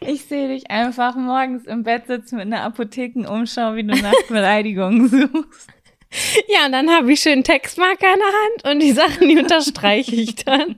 Ich 0.00 0.24
sehe 0.26 0.48
dich 0.48 0.70
einfach 0.70 1.16
morgens 1.16 1.64
im 1.66 1.82
Bett 1.82 2.06
sitzen 2.06 2.36
mit 2.36 2.46
einer 2.46 2.62
Apothekenumschau, 2.62 3.74
wie 3.74 3.84
du 3.84 3.94
nach 3.94 4.12
Beleidigungen 4.28 5.08
suchst. 5.32 5.70
Ja, 6.48 6.66
und 6.66 6.72
dann 6.72 6.90
habe 6.90 7.12
ich 7.12 7.20
schön 7.20 7.42
Textmarker 7.44 8.12
in 8.12 8.20
der 8.20 8.28
Hand 8.28 8.74
und 8.74 8.80
die 8.80 8.92
Sachen, 8.92 9.28
die 9.28 9.38
unterstreiche 9.38 10.14
ich 10.14 10.36
dann. 10.36 10.76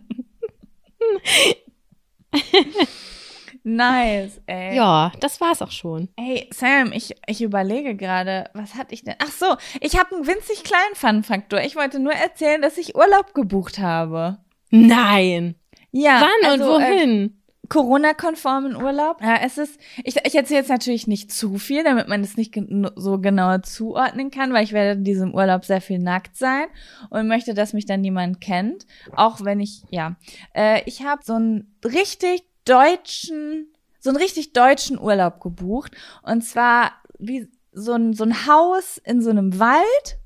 Nice, 3.68 4.40
ey. 4.46 4.76
Ja, 4.76 5.10
das 5.18 5.40
war's 5.40 5.60
auch 5.60 5.72
schon. 5.72 6.08
Ey, 6.16 6.48
Sam, 6.54 6.92
ich, 6.92 7.16
ich 7.26 7.42
überlege 7.42 7.96
gerade, 7.96 8.48
was 8.54 8.76
hatte 8.76 8.94
ich 8.94 9.02
denn? 9.02 9.16
Ach 9.18 9.30
so, 9.30 9.56
ich 9.80 9.98
habe 9.98 10.14
einen 10.14 10.26
winzig 10.26 10.62
kleinen 10.62 10.94
Fun-Faktor. 10.94 11.60
Ich 11.62 11.74
wollte 11.74 11.98
nur 11.98 12.12
erzählen, 12.12 12.62
dass 12.62 12.78
ich 12.78 12.94
Urlaub 12.94 13.34
gebucht 13.34 13.80
habe. 13.80 14.38
Nein. 14.70 15.56
Ja. 15.90 16.20
Wann 16.20 16.50
also, 16.50 16.76
und 16.76 16.82
Äh, 16.82 16.90
wohin? 16.90 17.42
Corona-konformen 17.68 18.76
Urlaub. 18.76 19.20
Ja, 19.22 19.36
es 19.42 19.58
ist, 19.58 19.78
ich, 20.04 20.16
ich 20.24 20.34
erzähle 20.34 20.60
jetzt 20.60 20.68
natürlich 20.68 21.06
nicht 21.06 21.32
zu 21.32 21.58
viel, 21.58 21.84
damit 21.84 22.08
man 22.08 22.22
es 22.22 22.36
nicht 22.36 22.52
gen 22.52 22.90
so 22.96 23.18
genau 23.18 23.58
zuordnen 23.58 24.30
kann, 24.30 24.52
weil 24.52 24.64
ich 24.64 24.72
werde 24.72 24.98
in 24.98 25.04
diesem 25.04 25.34
Urlaub 25.34 25.64
sehr 25.64 25.80
viel 25.80 25.98
nackt 25.98 26.36
sein 26.36 26.66
und 27.10 27.28
möchte, 27.28 27.54
dass 27.54 27.72
mich 27.72 27.86
dann 27.86 28.00
niemand 28.00 28.40
kennt. 28.40 28.86
Auch 29.12 29.44
wenn 29.44 29.60
ich, 29.60 29.82
ja, 29.90 30.16
äh, 30.54 30.82
ich 30.86 31.02
habe 31.02 31.22
so 31.24 31.34
einen 31.34 31.76
richtig 31.84 32.42
deutschen, 32.64 33.72
so 34.00 34.10
einen 34.10 34.18
richtig 34.18 34.52
deutschen 34.52 34.98
Urlaub 34.98 35.40
gebucht 35.40 35.92
und 36.22 36.42
zwar 36.42 36.92
wie 37.18 37.48
so 37.72 37.92
ein, 37.92 38.12
so 38.12 38.24
ein 38.24 38.46
Haus 38.46 38.98
in 39.04 39.20
so 39.20 39.30
einem 39.30 39.58
Wald. 39.58 40.18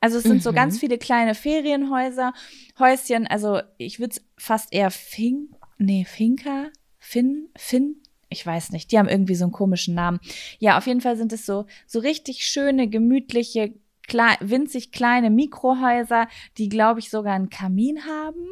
Also 0.00 0.18
es 0.18 0.24
sind 0.24 0.42
so 0.42 0.50
Mhm. 0.50 0.56
ganz 0.56 0.78
viele 0.80 0.98
kleine 0.98 1.34
Ferienhäuser, 1.34 2.32
Häuschen, 2.78 3.26
also 3.28 3.60
ich 3.78 4.00
würde 4.00 4.16
es 4.16 4.24
fast 4.36 4.72
eher 4.72 4.90
Fing, 4.90 5.50
nee, 5.78 6.04
Finca, 6.04 6.70
Fin, 7.04 7.48
Fin, 7.56 7.96
ich 8.28 8.46
weiß 8.46 8.70
nicht, 8.70 8.92
die 8.92 8.98
haben 8.98 9.08
irgendwie 9.08 9.34
so 9.34 9.44
einen 9.44 9.52
komischen 9.52 9.96
Namen. 9.96 10.20
Ja, 10.60 10.78
auf 10.78 10.86
jeden 10.86 11.00
Fall 11.00 11.16
sind 11.16 11.32
es 11.32 11.44
so, 11.44 11.66
so 11.84 11.98
richtig 11.98 12.46
schöne, 12.46 12.88
gemütliche, 12.88 13.74
klei 14.06 14.36
winzig 14.40 14.92
kleine 14.92 15.28
Mikrohäuser, 15.28 16.28
die, 16.58 16.68
glaube 16.68 17.00
ich, 17.00 17.10
sogar 17.10 17.34
einen 17.34 17.50
Kamin 17.50 18.04
haben. 18.06 18.46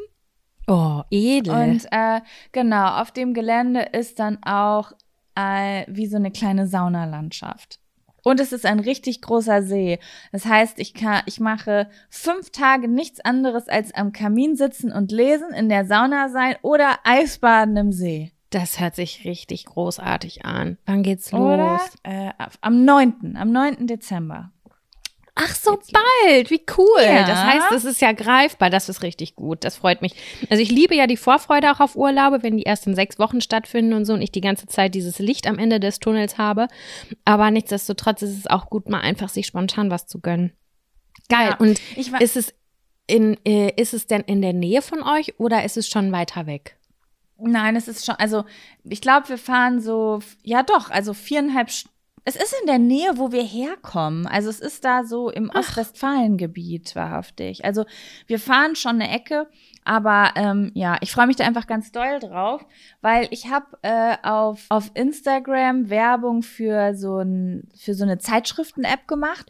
Oh, 0.67 1.03
edel. 1.11 1.55
Und 1.55 1.87
äh, 1.93 2.21
genau, 2.51 3.01
auf 3.01 3.13
dem 3.13 3.35
Gelände 3.35 3.83
ist 3.93 4.19
dann 4.19 4.43
auch 4.43 4.93
äh, 5.37 5.85
wie 5.89 6.07
so 6.07 6.17
eine 6.17 6.33
kleine 6.33 6.67
Saunalandschaft. 6.67 7.79
Und 8.23 8.41
es 8.41 8.53
ist 8.53 8.67
ein 8.67 8.81
richtig 8.81 9.23
großer 9.23 9.63
See. 9.63 9.99
Das 10.33 10.45
heißt, 10.45 10.79
ich 10.79 10.93
kann, 10.93 11.23
ich 11.27 11.41
mache 11.41 11.89
fünf 12.11 12.51
Tage 12.51 12.89
nichts 12.89 13.21
anderes 13.21 13.69
als 13.69 13.95
am 13.95 14.13
Kamin 14.13 14.57
sitzen 14.57 14.93
und 14.93 15.13
lesen, 15.13 15.53
in 15.55 15.69
der 15.69 15.85
Sauna 15.87 16.29
sein 16.29 16.57
oder 16.63 16.99
Eisbaden 17.05 17.77
im 17.77 17.93
See. 17.93 18.33
Das 18.51 18.81
hört 18.81 18.97
sich 18.97 19.25
richtig 19.25 19.65
großartig 19.67 20.45
an. 20.45 20.79
Wann 20.87 21.03
geht's 21.03 21.33
los? 21.33 21.41
Oder? 21.41 21.81
Äh, 22.03 22.33
am 22.61 22.85
9., 22.85 23.37
am 23.37 23.53
9. 23.53 23.87
Dezember. 23.87 24.53
Ach, 25.43 25.55
so 25.55 25.79
bald. 25.93 26.51
Wie 26.51 26.63
cool. 26.77 27.03
Ja. 27.03 27.27
Das 27.27 27.43
heißt, 27.43 27.73
es 27.73 27.85
ist 27.85 28.01
ja 28.03 28.13
greifbar. 28.13 28.69
Das 28.69 28.89
ist 28.89 29.03
richtig 29.03 29.37
gut. 29.37 29.65
Das 29.65 29.77
freut 29.77 30.03
mich. 30.03 30.15
Also 30.51 30.63
ich 30.63 30.71
liebe 30.71 30.95
ja 30.95 31.07
die 31.07 31.17
Vorfreude 31.17 31.71
auch 31.71 31.81
auf 31.81 31.97
Urlaube, 31.97 32.43
wenn 32.43 32.57
die 32.57 32.65
erst 32.65 32.87
in 32.87 32.95
sechs 32.95 33.19
Wochen 33.19 33.41
stattfinden 33.41 33.95
und 33.95 34.05
so 34.05 34.13
und 34.13 34.23
ich 34.23 34.33
die 34.33 34.43
ganze 34.43 34.67
Zeit 34.67 34.95
dieses 34.95 35.19
Licht 35.19 35.47
am 35.47 35.59
Ende 35.59 35.81
des 35.81 35.99
Tunnels 35.99 36.37
habe. 36.37 36.67
Aber 37.25 37.51
nichtsdestotrotz 37.51 38.23
ist 38.23 38.37
es 38.37 38.47
auch 38.49 38.69
gut, 38.69 38.89
mal 38.89 39.01
einfach 39.01 39.29
sich 39.29 39.47
spontan 39.47 39.91
was 39.91 40.07
zu 40.07 40.21
gönnen. 40.21 40.53
Geil. 41.29 41.51
Ja. 41.51 41.57
Und 41.57 41.81
ist 42.21 42.37
es 42.37 42.53
in, 43.07 43.39
äh, 43.47 43.73
ist 43.81 43.95
es 43.95 44.07
denn 44.07 44.23
in 44.23 44.43
der 44.43 44.53
Nähe 44.53 44.83
von 44.83 45.03
euch 45.03 45.39
oder 45.39 45.65
ist 45.65 45.77
es 45.77 45.89
schon 45.89 46.13
weiter 46.13 46.47
weg? 46.47 46.77
Nein, 47.43 47.77
es 47.77 47.89
ist 47.89 48.05
schon, 48.05 48.17
also 48.17 48.45
ich 48.85 49.01
glaube, 49.01 49.29
wir 49.29 49.39
fahren 49.39 49.81
so, 49.81 50.21
ja 50.43 50.63
doch, 50.63 50.91
also 50.91 51.15
viereinhalb 51.15 51.71
St 51.71 51.89
Es 52.25 52.37
ist 52.37 52.55
in 52.61 52.67
der 52.67 52.79
Nähe, 52.79 53.17
wo 53.17 53.33
wir 53.33 53.43
herkommen. 53.43 54.27
Also 54.27 54.51
es 54.51 54.61
ist 54.61 54.85
da 54.85 55.05
so 55.05 55.31
im 55.31 55.51
Ostwestfalen-Gebiet 55.51 56.95
wahrhaftig. 56.95 57.65
Also 57.65 57.85
wir 58.27 58.39
fahren 58.39 58.77
schon 58.77 59.01
eine 59.01 59.11
Ecke, 59.11 59.49
aber 59.85 60.33
ähm, 60.37 60.71
ja, 60.75 60.99
ich 61.01 61.13
freue 61.13 61.27
mich 61.27 61.37
da 61.37 61.45
einfach 61.45 61.67
ganz 61.67 61.91
doll 61.91 62.19
drauf, 62.21 62.65
weil 63.01 63.29
ich 63.31 63.51
habe 63.51 63.67
äh, 63.83 64.17
auf, 64.23 64.67
auf 64.69 64.91
Instagram 64.95 65.89
Werbung 65.91 66.43
für 66.43 66.95
so, 66.95 67.19
ein, 67.19 67.69
für 67.77 67.95
so 67.95 68.05
eine 68.05 68.19
Zeitschriften-App 68.19 69.09
gemacht 69.09 69.47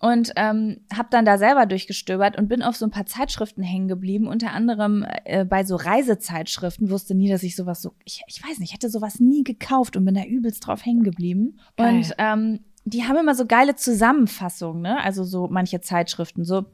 und 0.00 0.32
ähm, 0.36 0.80
habe 0.94 1.08
dann 1.10 1.24
da 1.24 1.38
selber 1.38 1.66
durchgestöbert 1.66 2.36
und 2.38 2.48
bin 2.48 2.62
auf 2.62 2.76
so 2.76 2.86
ein 2.86 2.90
paar 2.90 3.06
Zeitschriften 3.06 3.62
hängen 3.62 3.88
geblieben, 3.88 4.26
unter 4.26 4.52
anderem 4.52 5.06
äh, 5.24 5.44
bei 5.44 5.64
so 5.64 5.76
Reisezeitschriften. 5.76 6.90
Wusste 6.90 7.14
nie, 7.14 7.28
dass 7.28 7.42
ich 7.42 7.56
sowas 7.56 7.80
so, 7.80 7.94
ich, 8.04 8.22
ich 8.26 8.42
weiß 8.46 8.58
nicht, 8.58 8.72
hätte 8.72 8.90
sowas 8.90 9.20
nie 9.20 9.44
gekauft 9.44 9.96
und 9.96 10.04
bin 10.04 10.14
da 10.14 10.24
übelst 10.24 10.66
drauf 10.66 10.84
hängen 10.84 11.02
geblieben. 11.04 11.58
Geil. 11.76 11.94
Und 11.94 12.14
ähm, 12.18 12.60
die 12.84 13.04
haben 13.04 13.16
immer 13.16 13.34
so 13.34 13.46
geile 13.46 13.76
Zusammenfassungen, 13.76 14.82
ne? 14.82 15.02
Also 15.02 15.24
so 15.24 15.48
manche 15.50 15.80
Zeitschriften, 15.80 16.44
so 16.44 16.64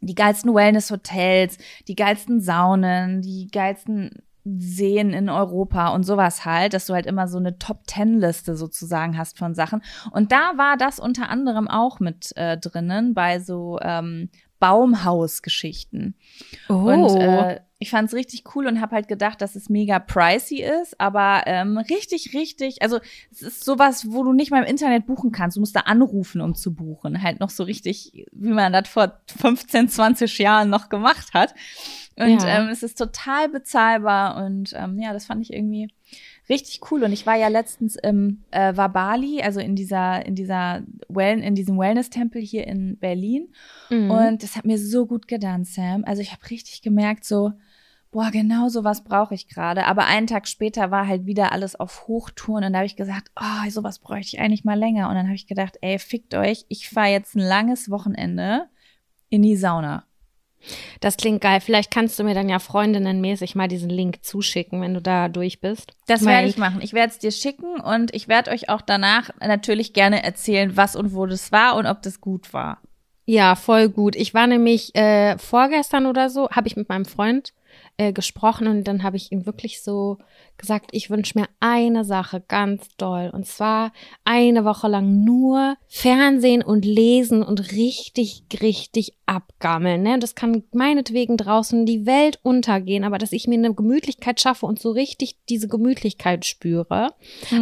die 0.00 0.14
geilsten 0.14 0.54
Wellness-Hotels, 0.54 1.58
die 1.88 1.96
geilsten 1.96 2.40
Saunen, 2.40 3.22
die 3.22 3.48
geilsten 3.50 4.22
Seen 4.44 5.10
in 5.10 5.28
Europa 5.28 5.88
und 5.88 6.04
sowas 6.04 6.44
halt, 6.44 6.72
dass 6.72 6.86
du 6.86 6.94
halt 6.94 7.06
immer 7.06 7.28
so 7.28 7.38
eine 7.38 7.58
Top-Ten-Liste 7.58 8.56
sozusagen 8.56 9.18
hast 9.18 9.38
von 9.38 9.54
Sachen. 9.54 9.82
Und 10.12 10.32
da 10.32 10.52
war 10.56 10.76
das 10.76 10.98
unter 10.98 11.28
anderem 11.28 11.68
auch 11.68 12.00
mit 12.00 12.34
äh, 12.36 12.56
drinnen 12.56 13.14
bei 13.14 13.40
so 13.40 13.78
ähm, 13.82 14.30
Baumhausgeschichten. 14.58 16.14
Oh. 16.68 16.74
Und 16.74 17.20
äh, 17.20 17.60
ich 17.80 17.90
fand 17.90 18.08
es 18.08 18.14
richtig 18.14 18.42
cool 18.56 18.66
und 18.66 18.80
habe 18.80 18.96
halt 18.96 19.06
gedacht, 19.06 19.40
dass 19.40 19.54
es 19.54 19.68
mega 19.68 20.00
pricey 20.00 20.62
ist, 20.62 21.00
aber 21.00 21.42
ähm, 21.46 21.78
richtig, 21.78 22.34
richtig, 22.34 22.82
also 22.82 22.98
es 23.30 23.42
ist 23.42 23.64
sowas, 23.64 24.10
wo 24.10 24.24
du 24.24 24.32
nicht 24.32 24.50
mal 24.50 24.62
im 24.64 24.68
Internet 24.68 25.06
buchen 25.06 25.30
kannst. 25.30 25.56
Du 25.56 25.60
musst 25.60 25.76
da 25.76 25.80
anrufen, 25.80 26.40
um 26.40 26.56
zu 26.56 26.74
buchen. 26.74 27.22
Halt 27.22 27.38
noch 27.38 27.50
so 27.50 27.62
richtig, 27.62 28.26
wie 28.32 28.48
man 28.50 28.72
das 28.72 28.88
vor 28.88 29.20
15, 29.38 29.88
20 29.88 30.38
Jahren 30.38 30.70
noch 30.70 30.88
gemacht 30.88 31.32
hat. 31.34 31.54
Und 32.16 32.42
Ja. 32.42 32.58
ähm, 32.62 32.68
es 32.68 32.82
ist 32.82 32.98
total 32.98 33.48
bezahlbar 33.48 34.44
und 34.44 34.72
ähm, 34.74 34.98
ja, 34.98 35.12
das 35.12 35.26
fand 35.26 35.42
ich 35.42 35.52
irgendwie 35.52 35.88
richtig 36.48 36.80
cool. 36.90 37.02
Und 37.04 37.12
ich 37.12 37.26
war 37.26 37.36
ja 37.36 37.48
letztens 37.48 37.96
im 37.96 38.44
äh, 38.50 38.76
Wabali, 38.76 39.42
also 39.42 39.60
in 39.60 39.76
dieser, 39.76 40.24
in 40.26 40.34
dieser 40.34 40.82
well 41.08 41.40
in 41.40 41.54
diesem 41.54 41.78
Wellness-Tempel 41.78 42.40
hier 42.40 42.66
in 42.66 42.98
Berlin. 42.98 43.48
Mhm. 43.90 44.10
Und 44.10 44.42
das 44.42 44.56
hat 44.56 44.64
mir 44.64 44.78
so 44.78 45.06
gut 45.06 45.28
getan, 45.28 45.64
Sam. 45.64 46.04
Also 46.04 46.22
ich 46.22 46.32
habe 46.32 46.48
richtig 46.50 46.82
gemerkt, 46.82 47.24
so, 47.24 47.52
boah, 48.10 48.30
genau 48.30 48.68
sowas 48.68 49.04
brauche 49.04 49.34
ich 49.34 49.48
gerade. 49.48 49.86
Aber 49.86 50.06
einen 50.06 50.26
Tag 50.26 50.48
später 50.48 50.90
war 50.90 51.06
halt 51.06 51.26
wieder 51.26 51.52
alles 51.52 51.78
auf 51.78 52.08
Hochtouren 52.08 52.64
und 52.64 52.72
da 52.72 52.78
habe 52.78 52.86
ich 52.86 52.96
gesagt, 52.96 53.30
oh, 53.38 53.70
sowas 53.70 53.98
bräuchte 53.98 54.36
ich 54.36 54.40
eigentlich 54.40 54.64
mal 54.64 54.78
länger. 54.78 55.08
Und 55.08 55.14
dann 55.14 55.26
habe 55.26 55.36
ich 55.36 55.46
gedacht, 55.46 55.76
ey, 55.82 55.98
fickt 55.98 56.34
euch, 56.34 56.64
ich 56.68 56.88
fahre 56.88 57.10
jetzt 57.10 57.36
ein 57.36 57.40
langes 57.40 57.90
Wochenende 57.90 58.66
in 59.28 59.42
die 59.42 59.56
Sauna. 59.56 60.07
Das 61.00 61.16
klingt 61.16 61.40
geil. 61.40 61.60
Vielleicht 61.60 61.90
kannst 61.90 62.18
du 62.18 62.24
mir 62.24 62.34
dann 62.34 62.48
ja 62.48 62.58
freundinnenmäßig 62.58 63.54
mal 63.54 63.68
diesen 63.68 63.90
Link 63.90 64.24
zuschicken, 64.24 64.80
wenn 64.80 64.94
du 64.94 65.00
da 65.00 65.28
durch 65.28 65.60
bist. 65.60 65.92
Das 66.06 66.24
werde 66.24 66.48
ich 66.48 66.58
machen. 66.58 66.80
Ich 66.82 66.92
werde 66.92 67.12
es 67.12 67.18
dir 67.18 67.32
schicken 67.32 67.80
und 67.80 68.14
ich 68.14 68.28
werde 68.28 68.50
euch 68.50 68.68
auch 68.68 68.80
danach 68.80 69.30
natürlich 69.40 69.92
gerne 69.92 70.22
erzählen, 70.22 70.76
was 70.76 70.96
und 70.96 71.14
wo 71.14 71.26
das 71.26 71.52
war 71.52 71.76
und 71.76 71.86
ob 71.86 72.02
das 72.02 72.20
gut 72.20 72.52
war. 72.52 72.80
Ja, 73.24 73.56
voll 73.56 73.90
gut. 73.90 74.16
Ich 74.16 74.32
war 74.32 74.46
nämlich 74.46 74.94
äh, 74.94 75.36
vorgestern 75.36 76.06
oder 76.06 76.30
so, 76.30 76.48
habe 76.50 76.66
ich 76.66 76.76
mit 76.76 76.88
meinem 76.88 77.04
Freund 77.04 77.52
äh, 77.98 78.12
gesprochen 78.12 78.68
und 78.68 78.84
dann 78.84 79.02
habe 79.02 79.16
ich 79.16 79.32
ihm 79.32 79.44
wirklich 79.44 79.82
so 79.82 80.18
gesagt, 80.56 80.90
ich 80.92 81.10
wünsche 81.10 81.38
mir 81.38 81.46
eine 81.60 82.04
Sache 82.04 82.42
ganz 82.46 82.96
doll 82.96 83.30
und 83.32 83.44
zwar 83.44 83.92
eine 84.24 84.64
Woche 84.64 84.88
lang 84.88 85.24
nur 85.24 85.76
Fernsehen 85.88 86.62
und 86.62 86.84
lesen 86.84 87.42
und 87.42 87.72
richtig, 87.72 88.44
richtig 88.60 89.14
abgammeln. 89.26 90.02
Ne? 90.02 90.18
Das 90.20 90.36
kann 90.36 90.62
meinetwegen 90.72 91.36
draußen 91.36 91.86
die 91.86 92.06
Welt 92.06 92.38
untergehen, 92.42 93.04
aber 93.04 93.18
dass 93.18 93.32
ich 93.32 93.48
mir 93.48 93.58
eine 93.58 93.74
Gemütlichkeit 93.74 94.40
schaffe 94.40 94.66
und 94.66 94.78
so 94.78 94.92
richtig 94.92 95.36
diese 95.48 95.66
Gemütlichkeit 95.68 96.46
spüre. 96.46 97.14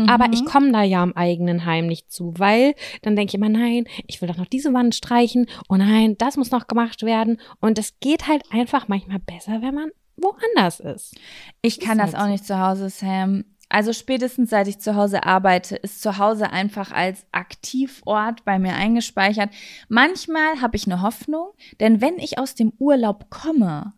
Aber 0.07 0.27
ich 0.33 0.45
komme 0.45 0.71
da 0.71 0.83
ja 0.83 1.03
am 1.03 1.15
eigenen 1.15 1.65
Heim 1.65 1.87
nicht 1.87 2.13
zu, 2.13 2.35
weil 2.37 2.75
dann 3.03 3.17
denke 3.17 3.31
ich 3.31 3.35
immer, 3.35 3.49
nein, 3.49 3.87
ich 4.07 4.21
will 4.21 4.29
doch 4.29 4.37
noch 4.37 4.47
diese 4.47 4.75
Wand 4.75 4.95
streichen 4.95 5.47
und 5.69 5.79
nein, 5.79 6.17
das 6.19 6.37
muss 6.37 6.51
noch 6.51 6.67
gemacht 6.67 7.03
werden. 7.03 7.41
Und 7.61 7.79
es 7.79 7.99
geht 8.01 8.29
halt 8.29 8.43
einfach 8.51 8.89
manchmal 8.89 9.19
besser, 9.19 9.63
wenn 9.63 9.75
man 9.75 9.91
woanders 10.17 10.81
ist. 10.81 11.17
Ich 11.63 11.81
kann 11.81 11.99
das 11.99 12.15
halt 12.15 12.23
auch 12.23 12.29
nicht 12.29 12.45
zu 12.45 12.59
Hause, 12.59 12.91
Sam. 12.91 13.45
Also 13.69 13.93
spätestens 13.93 14.51
seit 14.51 14.69
ich 14.69 14.79
zu 14.79 14.95
Hause 14.95 15.25
arbeite, 15.25 15.75
ist 15.77 16.01
zu 16.01 16.19
Hause 16.19 16.51
einfach 16.51 16.93
als 16.93 17.27
Aktivort 17.33 18.45
bei 18.45 18.59
mir 18.61 18.75
eingespeichert. 18.75 19.51
Manchmal 19.89 20.61
habe 20.61 20.77
ich 20.77 20.87
eine 20.87 21.03
Hoffnung, 21.03 21.49
denn 21.81 22.01
wenn 22.01 22.19
ich 22.19 22.39
aus 22.39 22.55
dem 22.55 22.73
Urlaub 22.79 23.29
komme, 23.29 23.93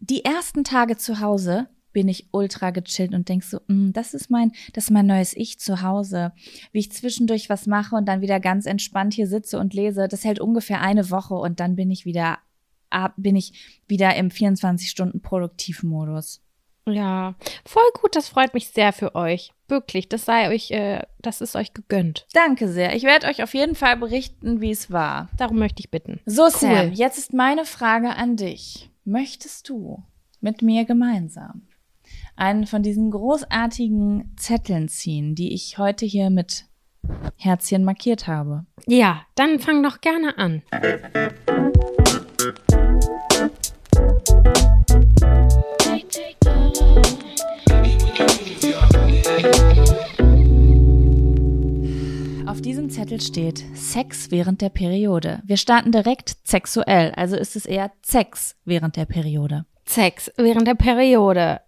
die 0.00 0.24
ersten 0.24 0.64
Tage 0.64 0.96
zu 0.96 1.20
Hause, 1.20 1.68
bin 1.92 2.08
ich 2.08 2.28
ultra 2.32 2.70
gechillt 2.70 3.14
und 3.14 3.28
denk 3.28 3.42
so, 3.42 3.60
"Mm, 3.66 3.92
das 3.92 4.14
ist 4.14 4.30
mein, 4.30 4.52
das 4.72 4.84
ist 4.84 4.90
mein 4.90 5.06
neues 5.06 5.34
Ich 5.36 5.58
zu 5.58 5.82
Hause. 5.82 6.32
Wie 6.70 6.80
ich 6.80 6.92
zwischendurch 6.92 7.48
was 7.48 7.66
mache 7.66 7.96
und 7.96 8.06
dann 8.06 8.20
wieder 8.20 8.40
ganz 8.40 8.66
entspannt 8.66 9.14
hier 9.14 9.26
sitze 9.26 9.58
und 9.58 9.74
lese, 9.74 10.06
das 10.06 10.24
hält 10.24 10.38
ungefähr 10.40 10.80
eine 10.80 11.10
Woche 11.10 11.34
und 11.34 11.60
dann 11.60 11.76
bin 11.76 11.90
ich 11.90 12.04
wieder, 12.04 12.38
bin 13.16 13.36
ich 13.36 13.80
wieder 13.86 14.16
im 14.16 14.30
24-Stunden-Produktivmodus. 14.30 16.42
Ja, 16.86 17.34
voll 17.64 17.82
gut, 18.00 18.16
das 18.16 18.28
freut 18.28 18.54
mich 18.54 18.68
sehr 18.68 18.92
für 18.92 19.14
euch. 19.14 19.52
Wirklich, 19.68 20.08
das 20.08 20.24
sei 20.24 20.48
euch, 20.48 20.70
äh, 20.70 21.02
das 21.20 21.42
ist 21.42 21.54
euch 21.54 21.74
gegönnt. 21.74 22.26
Danke 22.32 22.68
sehr. 22.68 22.96
Ich 22.96 23.02
werde 23.02 23.26
euch 23.26 23.42
auf 23.42 23.54
jeden 23.54 23.74
Fall 23.74 23.96
berichten, 23.96 24.62
wie 24.62 24.70
es 24.70 24.90
war. 24.90 25.28
Darum 25.36 25.58
möchte 25.58 25.80
ich 25.80 25.90
bitten. 25.90 26.20
So, 26.24 26.48
Sam, 26.48 26.92
jetzt 26.92 27.18
ist 27.18 27.34
meine 27.34 27.66
Frage 27.66 28.16
an 28.16 28.36
dich. 28.36 28.90
Möchtest 29.04 29.68
du 29.68 30.02
mit 30.40 30.62
mir 30.62 30.84
gemeinsam 30.84 31.62
einen 32.36 32.66
von 32.66 32.82
diesen 32.82 33.10
großartigen 33.10 34.32
Zetteln 34.36 34.88
ziehen, 34.88 35.34
die 35.34 35.52
ich 35.52 35.76
heute 35.76 36.06
hier 36.06 36.30
mit 36.30 36.64
Herzchen 37.36 37.84
markiert 37.84 38.26
habe? 38.26 38.64
Ja, 38.86 39.22
dann 39.34 39.58
fang 39.58 39.82
doch 39.82 40.00
gerne 40.00 40.38
an. 40.38 40.62
Auf 52.58 52.62
diesem 52.62 52.90
Zettel 52.90 53.20
steht 53.20 53.62
Sex 53.76 54.32
während 54.32 54.60
der 54.62 54.68
Periode. 54.68 55.40
Wir 55.44 55.56
starten 55.56 55.92
direkt 55.92 56.38
sexuell, 56.42 57.12
also 57.14 57.36
ist 57.36 57.54
es 57.54 57.66
eher 57.66 57.92
Sex 58.02 58.56
während 58.64 58.96
der 58.96 59.04
Periode. 59.04 59.64
Sex 59.86 60.28
während 60.36 60.66
der 60.66 60.74
Periode. 60.74 61.60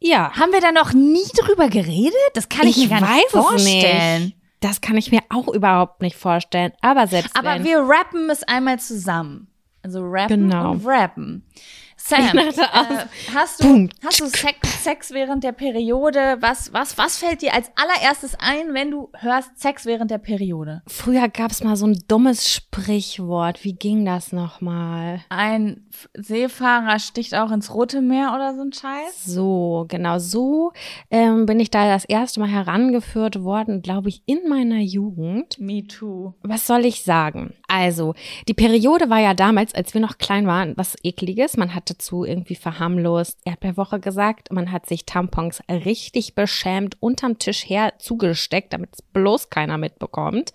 Ja, 0.00 0.32
Haben 0.32 0.50
wir 0.50 0.60
da 0.60 0.72
noch 0.72 0.92
nie 0.92 1.22
drüber 1.40 1.68
geredet? 1.68 2.12
Das 2.34 2.48
kann 2.48 2.66
ich, 2.66 2.78
mir 2.78 2.88
gar 2.88 3.14
nicht 3.14 3.28
vorstellen. 3.30 4.24
nicht. 4.24 4.36
Das 4.58 4.80
kann 4.80 4.96
ich 4.96 5.12
mir 5.12 5.20
auch 5.30 5.46
überhaupt 5.46 6.02
nicht 6.02 6.16
vorstellen. 6.16 6.72
Aber 6.80 7.06
selbst 7.06 7.36
Aber 7.38 7.54
wenn. 7.54 7.64
wir 7.64 7.78
rappen 7.78 8.28
es 8.28 8.42
einmal 8.42 8.80
zusammen. 8.80 9.46
Also 9.82 10.00
rappen 10.02 10.48
Genau. 10.50 10.72
und 10.72 10.84
rappen. 10.84 11.46
Sam, 12.06 12.36
äh, 12.36 12.52
hast 13.32 13.64
du, 13.64 13.66
boom, 13.66 13.88
hast 14.04 14.20
du 14.20 14.26
Sex, 14.26 14.84
Sex 14.84 15.10
während 15.12 15.42
der 15.42 15.52
Periode? 15.52 16.36
Was, 16.40 16.70
was, 16.74 16.98
was 16.98 17.16
fällt 17.16 17.40
dir 17.40 17.54
als 17.54 17.70
allererstes 17.76 18.36
ein, 18.38 18.74
wenn 18.74 18.90
du 18.90 19.08
hörst 19.14 19.58
Sex 19.58 19.86
während 19.86 20.10
der 20.10 20.18
Periode? 20.18 20.82
Früher 20.86 21.30
gab 21.30 21.50
es 21.50 21.64
mal 21.64 21.76
so 21.76 21.86
ein 21.86 21.98
dummes 22.06 22.52
Sprichwort. 22.52 23.64
Wie 23.64 23.72
ging 23.72 24.04
das 24.04 24.32
nochmal? 24.32 25.24
Ein 25.30 25.83
Seefahrer 26.14 26.98
sticht 26.98 27.34
auch 27.34 27.50
ins 27.50 27.72
Rote 27.72 28.00
Meer 28.00 28.32
oder 28.34 28.54
so 28.54 28.62
ein 28.62 28.72
Scheiß? 28.72 29.24
So, 29.24 29.86
genau 29.88 30.18
so 30.18 30.72
ähm, 31.10 31.46
bin 31.46 31.60
ich 31.60 31.70
da 31.70 31.88
das 31.88 32.04
erste 32.04 32.40
Mal 32.40 32.48
herangeführt 32.48 33.42
worden, 33.42 33.82
glaube 33.82 34.08
ich, 34.08 34.22
in 34.26 34.48
meiner 34.48 34.80
Jugend. 34.80 35.58
Me 35.58 35.86
too. 35.86 36.34
Was 36.42 36.66
soll 36.66 36.84
ich 36.84 37.02
sagen? 37.02 37.54
Also, 37.68 38.14
die 38.48 38.54
Periode 38.54 39.10
war 39.10 39.20
ja 39.20 39.34
damals, 39.34 39.74
als 39.74 39.94
wir 39.94 40.00
noch 40.00 40.18
klein 40.18 40.46
waren, 40.46 40.76
was 40.76 40.96
ekliges. 41.02 41.56
Man 41.56 41.74
hat 41.74 41.90
dazu 41.90 42.24
irgendwie 42.24 42.54
verharmlost 42.54 43.40
Erdbeerwoche 43.44 44.00
gesagt. 44.00 44.52
Man 44.52 44.70
hat 44.70 44.86
sich 44.86 45.06
Tampons 45.06 45.62
richtig 45.68 46.34
beschämt 46.34 46.96
unterm 47.00 47.38
Tisch 47.38 47.68
her 47.68 47.94
zugesteckt, 47.98 48.72
damit 48.72 48.90
es 48.94 49.02
bloß 49.02 49.50
keiner 49.50 49.78
mitbekommt. 49.78 50.52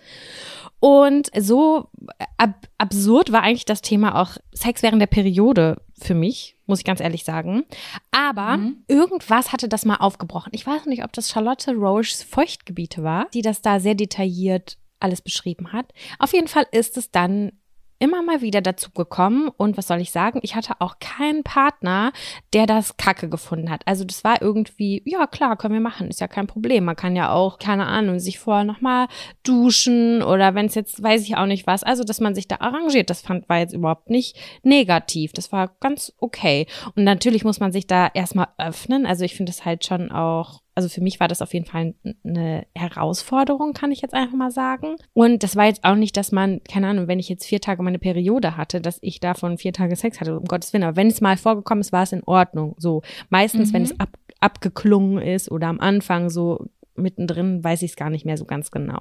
Und 0.79 1.29
so 1.37 1.89
ab 2.37 2.67
absurd 2.77 3.31
war 3.31 3.43
eigentlich 3.43 3.65
das 3.65 3.81
Thema 3.81 4.21
auch 4.21 4.37
Sex 4.53 4.81
während 4.81 5.01
der 5.01 5.07
Periode 5.07 5.81
für 6.01 6.13
mich, 6.13 6.55
muss 6.65 6.79
ich 6.79 6.85
ganz 6.85 7.01
ehrlich 7.01 7.25
sagen. 7.25 7.65
Aber 8.11 8.57
Mhm. 8.57 8.83
irgendwas 8.87 9.51
hatte 9.51 9.67
das 9.67 9.83
mal 9.85 9.97
aufgebrochen. 9.97 10.51
Ich 10.53 10.65
weiß 10.65 10.85
nicht, 10.85 11.03
ob 11.03 11.11
das 11.11 11.29
Charlotte 11.29 11.73
Roches 11.75 12.23
Feuchtgebiete 12.23 13.03
war, 13.03 13.27
die 13.33 13.41
das 13.41 13.61
da 13.61 13.79
sehr 13.81 13.95
detailliert 13.95 14.77
alles 15.01 15.21
beschrieben 15.21 15.73
hat. 15.73 15.93
Auf 16.19 16.33
jeden 16.33 16.47
Fall 16.47 16.65
ist 16.71 16.95
es 16.97 17.11
dann 17.11 17.51
immer 17.99 18.23
mal 18.23 18.41
wieder 18.41 18.61
dazu 18.61 18.91
gekommen 18.91 19.49
und 19.57 19.77
was 19.77 19.87
soll 19.87 19.99
ich 19.99 20.11
sagen, 20.11 20.39
ich 20.41 20.55
hatte 20.55 20.75
auch 20.79 20.99
keinen 20.99 21.43
Partner, 21.43 22.11
der 22.53 22.65
das 22.65 22.97
Kacke 22.97 23.29
gefunden 23.29 23.69
hat. 23.69 23.81
Also 23.85 24.05
das 24.05 24.23
war 24.23 24.41
irgendwie, 24.41 25.01
ja 25.05 25.27
klar, 25.27 25.57
können 25.57 25.73
wir 25.73 25.81
machen, 25.81 26.09
ist 26.09 26.21
ja 26.21 26.27
kein 26.27 26.47
Problem. 26.47 26.85
Man 26.85 26.95
kann 26.95 27.15
ja 27.15 27.31
auch, 27.31 27.59
keine 27.59 27.85
Ahnung, 27.85 28.19
sich 28.19 28.39
vorher 28.39 28.63
nochmal 28.63 29.07
duschen 29.43 30.23
oder 30.23 30.55
wenn 30.55 30.67
es 30.67 30.75
jetzt, 30.75 31.03
weiß 31.03 31.23
ich 31.23 31.35
auch 31.35 31.45
nicht 31.45 31.67
was, 31.67 31.83
also 31.83 32.03
dass 32.03 32.19
man 32.19 32.35
sich 32.35 32.47
da 32.47 32.57
arrangiert, 32.59 33.09
das 33.09 33.21
fand, 33.21 33.49
war 33.49 33.59
jetzt 33.59 33.73
überhaupt 33.73 34.09
nicht 34.09 34.37
negativ. 34.63 35.33
Das 35.33 35.51
war 35.51 35.75
ganz 35.79 36.13
okay. 36.17 36.67
Und 36.95 37.03
natürlich 37.03 37.43
muss 37.43 37.59
man 37.59 37.71
sich 37.71 37.87
da 37.87 38.09
erstmal 38.13 38.47
öffnen. 38.57 39.05
Also 39.05 39.25
ich 39.25 39.35
finde 39.35 39.51
es 39.51 39.65
halt 39.65 39.85
schon 39.85 40.11
auch 40.11 40.61
also 40.79 40.87
für 40.87 41.01
mich 41.01 41.19
war 41.19 41.27
das 41.27 41.41
auf 41.41 41.53
jeden 41.53 41.65
Fall 41.65 41.93
eine 42.23 42.65
Herausforderung, 42.73 43.73
kann 43.73 43.91
ich 43.91 43.99
jetzt 43.99 44.13
einfach 44.13 44.37
mal 44.37 44.49
sagen. 44.49 44.95
Und 45.11 45.43
das 45.43 45.57
war 45.57 45.65
jetzt 45.65 45.83
auch 45.83 45.95
nicht, 45.95 46.15
dass 46.15 46.31
man, 46.31 46.61
keine 46.63 46.87
Ahnung, 46.87 47.09
wenn 47.09 47.19
ich 47.19 47.27
jetzt 47.27 47.45
vier 47.45 47.59
Tage 47.59 47.83
meine 47.83 47.99
Periode 47.99 48.55
hatte, 48.55 48.79
dass 48.79 48.97
ich 49.01 49.19
davon 49.19 49.57
vier 49.57 49.73
Tage 49.73 49.97
Sex 49.97 50.21
hatte, 50.21 50.39
um 50.39 50.45
Gottes 50.45 50.71
Willen. 50.71 50.85
Aber 50.85 50.95
wenn 50.95 51.07
es 51.07 51.19
mal 51.19 51.35
vorgekommen 51.35 51.81
ist, 51.81 51.91
war 51.91 52.03
es 52.03 52.13
in 52.13 52.23
Ordnung. 52.23 52.75
So 52.77 53.01
meistens, 53.27 53.73
wenn 53.73 53.81
es 53.81 53.99
ab, 53.99 54.07
abgeklungen 54.39 55.21
ist 55.21 55.51
oder 55.51 55.67
am 55.67 55.81
Anfang 55.81 56.29
so 56.29 56.69
mittendrin, 56.95 57.61
weiß 57.61 57.81
ich 57.81 57.91
es 57.91 57.97
gar 57.97 58.09
nicht 58.09 58.25
mehr 58.25 58.37
so 58.37 58.45
ganz 58.45 58.71
genau. 58.71 58.99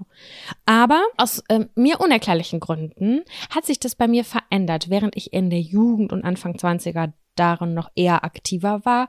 Aber 0.66 1.00
aus 1.16 1.44
ähm, 1.48 1.68
mir 1.76 2.00
unerklärlichen 2.00 2.58
Gründen 2.58 3.22
hat 3.50 3.66
sich 3.66 3.78
das 3.78 3.94
bei 3.94 4.08
mir 4.08 4.24
verändert, 4.24 4.90
während 4.90 5.16
ich 5.16 5.32
in 5.32 5.48
der 5.48 5.60
Jugend 5.60 6.12
und 6.12 6.24
Anfang 6.24 6.56
20er 6.56 7.12
darin 7.38 7.74
noch 7.74 7.90
eher 7.94 8.24
aktiver 8.24 8.84
war, 8.84 9.08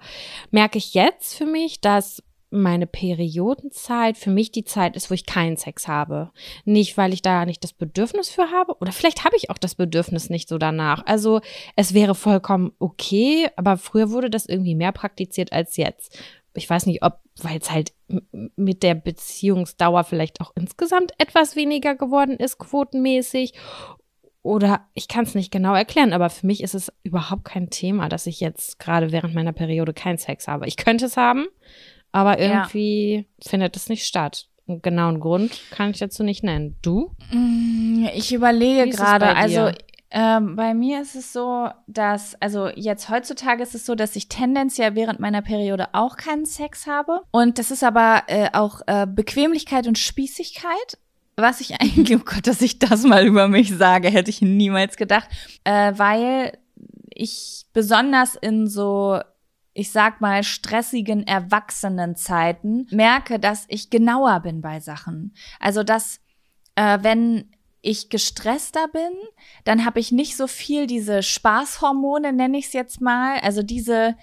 merke 0.51 0.78
ich 0.78 0.93
jetzt 0.93 1.36
für 1.36 1.45
mich, 1.45 1.82
dass 1.82 2.24
meine 2.51 2.87
Periodenzeit 2.87 4.17
für 4.17 4.31
mich 4.31 4.51
die 4.51 4.63
Zeit 4.63 4.95
ist, 4.95 5.09
wo 5.09 5.13
ich 5.13 5.25
keinen 5.25 5.57
Sex 5.57 5.87
habe. 5.87 6.31
Nicht, 6.65 6.97
weil 6.97 7.13
ich 7.13 7.21
da 7.21 7.45
nicht 7.45 7.63
das 7.63 7.73
Bedürfnis 7.73 8.29
für 8.29 8.51
habe 8.51 8.75
oder 8.79 8.91
vielleicht 8.91 9.23
habe 9.23 9.35
ich 9.35 9.49
auch 9.49 9.57
das 9.57 9.75
Bedürfnis 9.75 10.29
nicht 10.29 10.49
so 10.49 10.57
danach. 10.57 11.05
Also 11.05 11.41
es 11.75 11.93
wäre 11.93 12.15
vollkommen 12.15 12.71
okay, 12.79 13.47
aber 13.55 13.77
früher 13.77 14.09
wurde 14.09 14.29
das 14.29 14.47
irgendwie 14.47 14.75
mehr 14.75 14.91
praktiziert 14.91 15.53
als 15.53 15.77
jetzt. 15.77 16.17
Ich 16.55 16.69
weiß 16.69 16.87
nicht, 16.87 17.03
ob, 17.03 17.19
weil 17.41 17.59
es 17.59 17.71
halt 17.71 17.93
mit 18.55 18.81
der 18.81 18.95
Beziehungsdauer 18.95 20.03
vielleicht 20.03 20.41
auch 20.41 20.51
insgesamt 20.55 21.11
etwas 21.19 21.55
weniger 21.55 21.95
geworden 21.95 22.37
ist, 22.37 22.57
quotenmäßig. 22.57 23.53
Oder 24.41 24.87
ich 24.93 25.07
kann 25.07 25.25
es 25.25 25.35
nicht 25.35 25.51
genau 25.51 25.75
erklären, 25.75 26.13
aber 26.13 26.29
für 26.29 26.47
mich 26.47 26.63
ist 26.63 26.73
es 26.73 26.91
überhaupt 27.03 27.43
kein 27.43 27.69
Thema, 27.69 28.09
dass 28.09 28.25
ich 28.25 28.39
jetzt 28.39 28.79
gerade 28.79 29.11
während 29.11 29.35
meiner 29.35 29.51
Periode 29.51 29.93
keinen 29.93 30.17
Sex 30.17 30.47
habe. 30.47 30.65
Ich 30.65 30.77
könnte 30.77 31.05
es 31.05 31.17
haben, 31.17 31.47
aber 32.12 32.39
Ja. 32.39 32.47
irgendwie 32.64 33.28
findet 33.41 33.76
es 33.76 33.89
nicht 33.89 34.05
statt. 34.05 34.47
Einen 34.68 34.82
genauen 34.82 35.20
Grund 35.20 35.60
kann 35.72 35.89
ich 35.91 35.97
dazu 35.99 36.24
nicht 36.24 36.43
nennen. 36.43 36.76
Du? 36.82 37.16
Mm, 37.32 38.07
Ich 38.14 38.34
überlege 38.34 38.89
gerade, 38.89 39.36
also 39.36 39.70
ähm, 40.12 40.55
bei 40.55 40.74
mir 40.74 41.01
ist 41.01 41.16
es 41.16 41.34
so, 41.34 41.70
dass, 41.88 42.36
also 42.41 42.68
jetzt 42.70 43.10
heutzutage 43.10 43.62
ist 43.62 43.76
es 43.76 43.86
so, 43.86 43.93
dass 43.95 44.16
ich 44.16 44.28
tendenziell 44.28 44.95
während 44.95 45.20
meiner 45.20 45.41
Periode 45.43 45.89
auch 45.93 46.18
keinen 46.18 46.45
Sex 46.45 46.88
habe. 46.88 47.22
Und 47.32 47.60
das 47.60 47.70
ist 47.72 47.84
aber 47.84 48.24
äh, 48.28 48.49
auch 48.53 48.82
äh, 48.88 49.05
Bequemlichkeit 49.07 49.88
und 49.88 49.97
Spießigkeit. 49.97 50.97
Was 51.36 51.62
ich 51.62 51.74
eigentlich, 51.82 52.18
oh 52.18 52.24
Gott, 52.26 52.47
dass 52.47 52.62
ich 52.62 52.80
das 52.80 53.03
mal 53.03 53.26
über 53.26 53.47
mich 53.47 53.76
sage, 53.76 54.10
hätte 54.10 54.30
ich 54.30 54.41
niemals 54.41 54.97
gedacht. 54.97 55.30
Äh, 55.64 55.93
weil 55.95 56.57
ich 57.14 57.66
besonders 57.74 58.36
in 58.36 58.68
so 58.68 59.20
ich 59.80 59.91
sag 59.91 60.19
mal, 60.19 60.43
stressigen 60.43 61.25
Erwachsenenzeiten 61.25 62.88
merke, 62.91 63.39
dass 63.39 63.63
ich 63.69 63.89
genauer 63.89 64.41
bin 64.41 64.59
bei 64.59 64.82
Sachen. 64.82 65.34
Also, 65.57 65.84
dass 65.84 66.19
äh, 66.75 66.99
wenn 67.01 67.49
ich 67.82 68.09
gestresster 68.09 68.89
bin, 68.89 69.11
dann 69.63 69.86
habe 69.86 70.01
ich 70.01 70.11
nicht 70.11 70.36
so 70.36 70.47
viel 70.47 70.86
diese 70.86 71.23
Spaßhormone, 71.23 72.34
nenne 72.34 72.57
ich 72.57 72.65
es 72.65 72.73
jetzt 72.73 72.99
mal. 72.99 73.39
Also 73.39 73.63
diese 73.63 74.17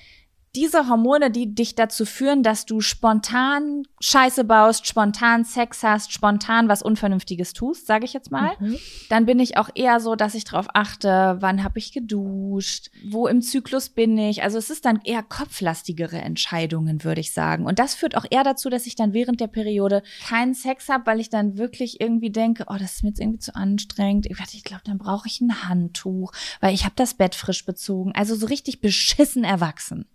diese 0.57 0.89
Hormone, 0.89 1.31
die 1.31 1.55
dich 1.55 1.75
dazu 1.75 2.07
führen, 2.07 2.43
dass 2.43 2.65
du 2.65 2.81
spontan 2.81 3.83
Scheiße 4.01 4.45
baust, 4.45 4.87
spontan 4.87 5.45
Sex 5.45 5.83
hast, 5.83 6.13
spontan 6.13 6.69
was 6.69 6.83
Unvernünftiges 6.83 7.53
tust, 7.53 7.87
sage 7.87 8.07
ich 8.07 8.15
jetzt 8.15 8.31
mal, 8.31 8.57
mhm. 8.59 8.79
dann 9.11 9.27
bin 9.27 9.39
ich 9.39 9.59
auch 9.59 9.69
eher 9.75 10.01
so, 10.01 10.17
dass 10.17 10.35
ich 10.35 10.45
darauf 10.45 10.69
achte, 10.75 11.37
wann 11.41 11.63
habe 11.63 11.79
ich 11.79 11.93
geduscht, 11.93 12.91
wo 13.11 13.27
im 13.27 13.43
Zyklus 13.43 13.91
bin 13.91 14.17
ich. 14.17 14.43
Also 14.43 14.57
es 14.57 14.71
ist 14.71 14.87
dann 14.87 15.01
eher 15.05 15.23
kopflastigere 15.23 16.17
Entscheidungen, 16.17 17.05
würde 17.05 17.21
ich 17.21 17.33
sagen. 17.33 17.67
Und 17.67 17.79
das 17.79 17.95
führt 17.95 18.17
auch 18.17 18.25
eher 18.31 18.45
dazu, 18.45 18.71
dass 18.71 18.87
ich 18.87 18.97
dann 18.97 19.13
während 19.13 19.41
der 19.41 19.49
Periode 19.49 20.03
keinen 20.27 20.55
Sex 20.55 20.89
habe, 20.89 21.07
weil 21.07 21.21
ich 21.21 21.29
dann 21.29 21.59
wirklich 21.59 22.01
irgendwie 22.01 22.31
denke, 22.31 22.65
oh, 22.69 22.77
das 22.79 22.95
ist 22.95 23.03
mir 23.03 23.11
jetzt 23.11 23.21
irgendwie 23.21 23.41
zu 23.41 23.55
anstrengend. 23.55 24.27
Ich, 24.27 24.37
ich 24.55 24.65
glaube, 24.65 24.83
dann 24.87 24.99
brauche 24.99 25.29
ich 25.29 25.41
ein 25.41 25.69
Handtuch, 25.69 26.33
weil 26.61 26.75
ich 26.75 26.85
habe 26.85 26.95
das 26.97 27.15
Bett 27.15 27.35
frisch 27.35 27.67
bezogen. 27.67 28.13
Also 28.15 28.35
so 28.35 28.47
richtig 28.47 28.81
beschissen 28.81 29.45
erwachsen. 29.45 30.07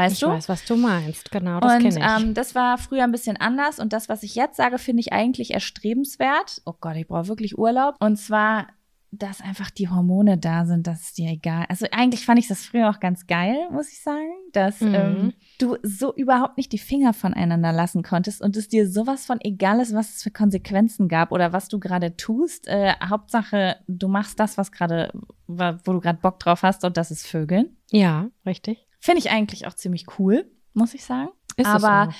Weißt 0.00 0.14
ich 0.14 0.20
du? 0.20 0.26
Ich 0.26 0.32
weiß, 0.32 0.48
was 0.48 0.64
du 0.64 0.76
meinst. 0.76 1.30
Genau, 1.30 1.60
das 1.60 1.78
kenne 1.78 1.88
ich. 1.88 2.22
Ähm, 2.22 2.34
das 2.34 2.54
war 2.54 2.78
früher 2.78 3.04
ein 3.04 3.12
bisschen 3.12 3.36
anders 3.36 3.78
und 3.78 3.92
das, 3.92 4.08
was 4.08 4.22
ich 4.22 4.34
jetzt 4.34 4.56
sage, 4.56 4.78
finde 4.78 5.00
ich 5.00 5.12
eigentlich 5.12 5.52
erstrebenswert. 5.52 6.62
Oh 6.64 6.74
Gott, 6.80 6.96
ich 6.96 7.06
brauche 7.06 7.28
wirklich 7.28 7.58
Urlaub. 7.58 7.96
Und 8.00 8.16
zwar, 8.16 8.68
dass 9.12 9.40
einfach 9.40 9.70
die 9.70 9.88
Hormone 9.88 10.38
da 10.38 10.64
sind, 10.66 10.86
das 10.86 11.02
ist 11.02 11.18
dir 11.18 11.30
egal. 11.30 11.66
Also 11.68 11.86
eigentlich 11.90 12.24
fand 12.24 12.38
ich 12.38 12.48
das 12.48 12.64
früher 12.64 12.88
auch 12.88 13.00
ganz 13.00 13.26
geil, 13.26 13.68
muss 13.72 13.90
ich 13.92 14.00
sagen, 14.02 14.30
dass 14.52 14.80
mhm. 14.80 14.94
ähm, 14.94 15.32
du 15.58 15.76
so 15.82 16.14
überhaupt 16.14 16.56
nicht 16.56 16.72
die 16.72 16.78
Finger 16.78 17.12
voneinander 17.12 17.72
lassen 17.72 18.02
konntest 18.02 18.40
und 18.40 18.56
es 18.56 18.68
dir 18.68 18.88
sowas 18.88 19.26
von 19.26 19.38
egal 19.40 19.80
ist, 19.80 19.94
was 19.94 20.14
es 20.14 20.22
für 20.22 20.30
Konsequenzen 20.30 21.08
gab 21.08 21.32
oder 21.32 21.52
was 21.52 21.68
du 21.68 21.80
gerade 21.80 22.16
tust. 22.16 22.68
Äh, 22.68 22.94
Hauptsache, 23.04 23.76
du 23.88 24.08
machst 24.08 24.38
das, 24.38 24.56
was 24.56 24.70
gerade, 24.70 25.12
wo 25.46 25.92
du 25.92 26.00
gerade 26.00 26.20
Bock 26.20 26.38
drauf 26.38 26.62
hast 26.62 26.84
und 26.84 26.96
das 26.96 27.10
ist 27.10 27.26
Vögeln. 27.26 27.76
Ja, 27.90 28.30
richtig. 28.46 28.86
Finde 29.00 29.18
ich 29.18 29.30
eigentlich 29.30 29.66
auch 29.66 29.74
ziemlich 29.74 30.06
cool, 30.18 30.50
muss 30.74 30.94
ich 30.94 31.04
sagen. 31.04 31.30
Ist 31.56 31.66
Aber 31.66 32.12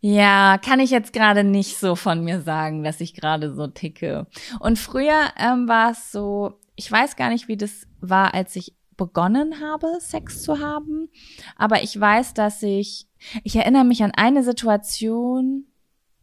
ja, 0.00 0.58
kann 0.58 0.80
ich 0.80 0.90
jetzt 0.90 1.12
gerade 1.12 1.44
nicht 1.44 1.78
so 1.78 1.94
von 1.94 2.24
mir 2.24 2.40
sagen, 2.40 2.82
dass 2.82 3.00
ich 3.00 3.14
gerade 3.14 3.54
so 3.54 3.66
ticke. 3.66 4.26
Und 4.60 4.78
früher 4.78 5.30
ähm, 5.36 5.68
war 5.68 5.92
es 5.92 6.10
so, 6.10 6.58
ich 6.74 6.90
weiß 6.90 7.16
gar 7.16 7.28
nicht, 7.28 7.48
wie 7.48 7.56
das 7.56 7.86
war, 8.00 8.34
als 8.34 8.56
ich 8.56 8.74
begonnen 8.96 9.60
habe, 9.60 9.98
Sex 10.00 10.42
zu 10.42 10.60
haben. 10.60 11.08
Aber 11.56 11.82
ich 11.82 11.98
weiß, 11.98 12.34
dass 12.34 12.62
ich, 12.62 13.08
ich 13.42 13.56
erinnere 13.56 13.84
mich 13.84 14.02
an 14.02 14.12
eine 14.12 14.42
Situation 14.42 15.66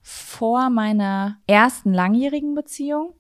vor 0.01 0.69
meiner 0.69 1.37
ersten 1.47 1.93
langjährigen 1.93 2.55
Beziehung 2.55 3.13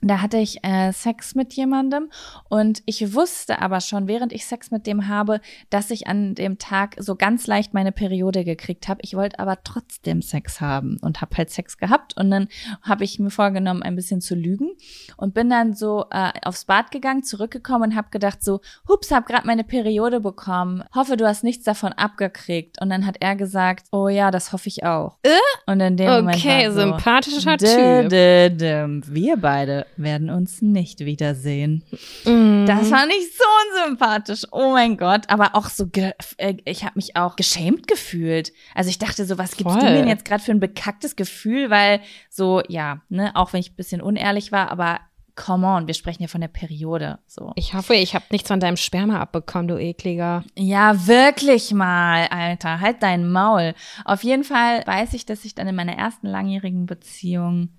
da 0.00 0.22
hatte 0.22 0.38
ich 0.38 0.64
äh, 0.64 0.92
Sex 0.92 1.34
mit 1.34 1.52
jemandem 1.54 2.10
und 2.48 2.82
ich 2.86 3.14
wusste 3.14 3.60
aber 3.60 3.80
schon, 3.80 4.08
während 4.08 4.32
ich 4.32 4.46
Sex 4.46 4.70
mit 4.70 4.86
dem 4.86 5.08
habe, 5.08 5.40
dass 5.68 5.90
ich 5.90 6.06
an 6.06 6.34
dem 6.34 6.58
Tag 6.58 6.96
so 6.98 7.16
ganz 7.16 7.46
leicht 7.46 7.74
meine 7.74 7.92
Periode 7.92 8.44
gekriegt 8.44 8.88
habe. 8.88 9.00
Ich 9.02 9.14
wollte 9.14 9.38
aber 9.38 9.58
trotzdem 9.62 10.22
Sex 10.22 10.60
haben 10.60 10.98
und 11.02 11.20
habe 11.20 11.36
halt 11.36 11.50
Sex 11.50 11.78
gehabt 11.78 12.16
und 12.16 12.30
dann 12.30 12.48
habe 12.82 13.04
ich 13.04 13.18
mir 13.18 13.30
vorgenommen, 13.30 13.82
ein 13.82 13.96
bisschen 13.96 14.20
zu 14.20 14.34
lügen 14.34 14.70
und 15.16 15.34
bin 15.34 15.50
dann 15.50 15.74
so 15.74 16.06
äh, 16.10 16.30
aufs 16.44 16.64
Bad 16.64 16.90
gegangen, 16.90 17.22
zurückgekommen 17.22 17.90
und 17.90 17.96
habe 17.96 18.08
gedacht 18.10 18.42
so, 18.42 18.60
hups, 18.88 19.10
hab 19.10 19.26
gerade 19.26 19.46
meine 19.46 19.64
Periode 19.64 20.20
bekommen. 20.20 20.84
Hoffe, 20.94 21.16
du 21.16 21.26
hast 21.26 21.44
nichts 21.44 21.64
davon 21.64 21.92
abgekriegt. 21.92 22.80
Und 22.80 22.90
dann 22.90 23.06
hat 23.06 23.16
er 23.20 23.36
gesagt, 23.36 23.86
oh 23.92 24.08
ja, 24.08 24.30
das 24.30 24.52
hoffe 24.52 24.68
ich 24.68 24.84
auch. 24.84 25.18
Äh? 25.22 25.30
Und 25.66 25.80
in 25.80 25.96
dem 25.96 26.08
okay, 26.08 26.16
Moment 26.16 26.36
okay, 26.36 26.70
so, 26.70 26.80
sympathischer 26.80 27.56
Typ. 27.56 28.10
Wir 28.10 29.36
beide 29.36 29.86
werden 29.96 30.30
uns 30.30 30.62
nicht 30.62 31.00
wiedersehen. 31.00 31.84
Mm. 32.24 32.66
Das 32.66 32.90
war 32.90 33.06
nicht 33.06 33.36
so 33.36 33.44
unsympathisch. 33.84 34.42
Oh 34.52 34.72
mein 34.72 34.96
Gott. 34.96 35.28
Aber 35.28 35.54
auch 35.54 35.68
so, 35.68 35.88
äh, 36.36 36.56
ich 36.64 36.84
habe 36.84 36.94
mich 36.96 37.16
auch 37.16 37.36
geschämt 37.36 37.86
gefühlt. 37.88 38.52
Also 38.74 38.90
ich 38.90 38.98
dachte 38.98 39.24
so, 39.24 39.38
was 39.38 39.56
gibst 39.56 39.72
Voll. 39.72 39.80
du 39.80 39.86
mir 39.86 39.98
denn 39.98 40.08
jetzt 40.08 40.24
gerade 40.24 40.42
für 40.42 40.52
ein 40.52 40.60
bekacktes 40.60 41.16
Gefühl? 41.16 41.70
Weil 41.70 42.00
so, 42.28 42.62
ja, 42.68 43.02
ne, 43.08 43.34
auch 43.34 43.52
wenn 43.52 43.60
ich 43.60 43.72
ein 43.72 43.76
bisschen 43.76 44.00
unehrlich 44.00 44.52
war, 44.52 44.70
aber 44.70 45.00
come 45.36 45.66
on, 45.66 45.86
wir 45.86 45.94
sprechen 45.94 46.22
ja 46.22 46.28
von 46.28 46.40
der 46.40 46.48
Periode. 46.48 47.18
So. 47.26 47.52
Ich 47.56 47.74
hoffe, 47.74 47.94
ich 47.94 48.14
habe 48.14 48.24
nichts 48.30 48.48
von 48.48 48.60
deinem 48.60 48.76
Sperma 48.76 49.20
abbekommen, 49.20 49.68
du 49.68 49.78
ekliger. 49.78 50.44
Ja, 50.56 51.06
wirklich 51.06 51.72
mal, 51.72 52.26
Alter. 52.28 52.80
Halt 52.80 53.02
dein 53.02 53.30
Maul. 53.30 53.74
Auf 54.04 54.22
jeden 54.22 54.44
Fall 54.44 54.82
weiß 54.86 55.14
ich, 55.14 55.26
dass 55.26 55.44
ich 55.44 55.54
dann 55.54 55.66
in 55.66 55.74
meiner 55.74 55.96
ersten 55.96 56.26
langjährigen 56.26 56.86
Beziehung 56.86 57.70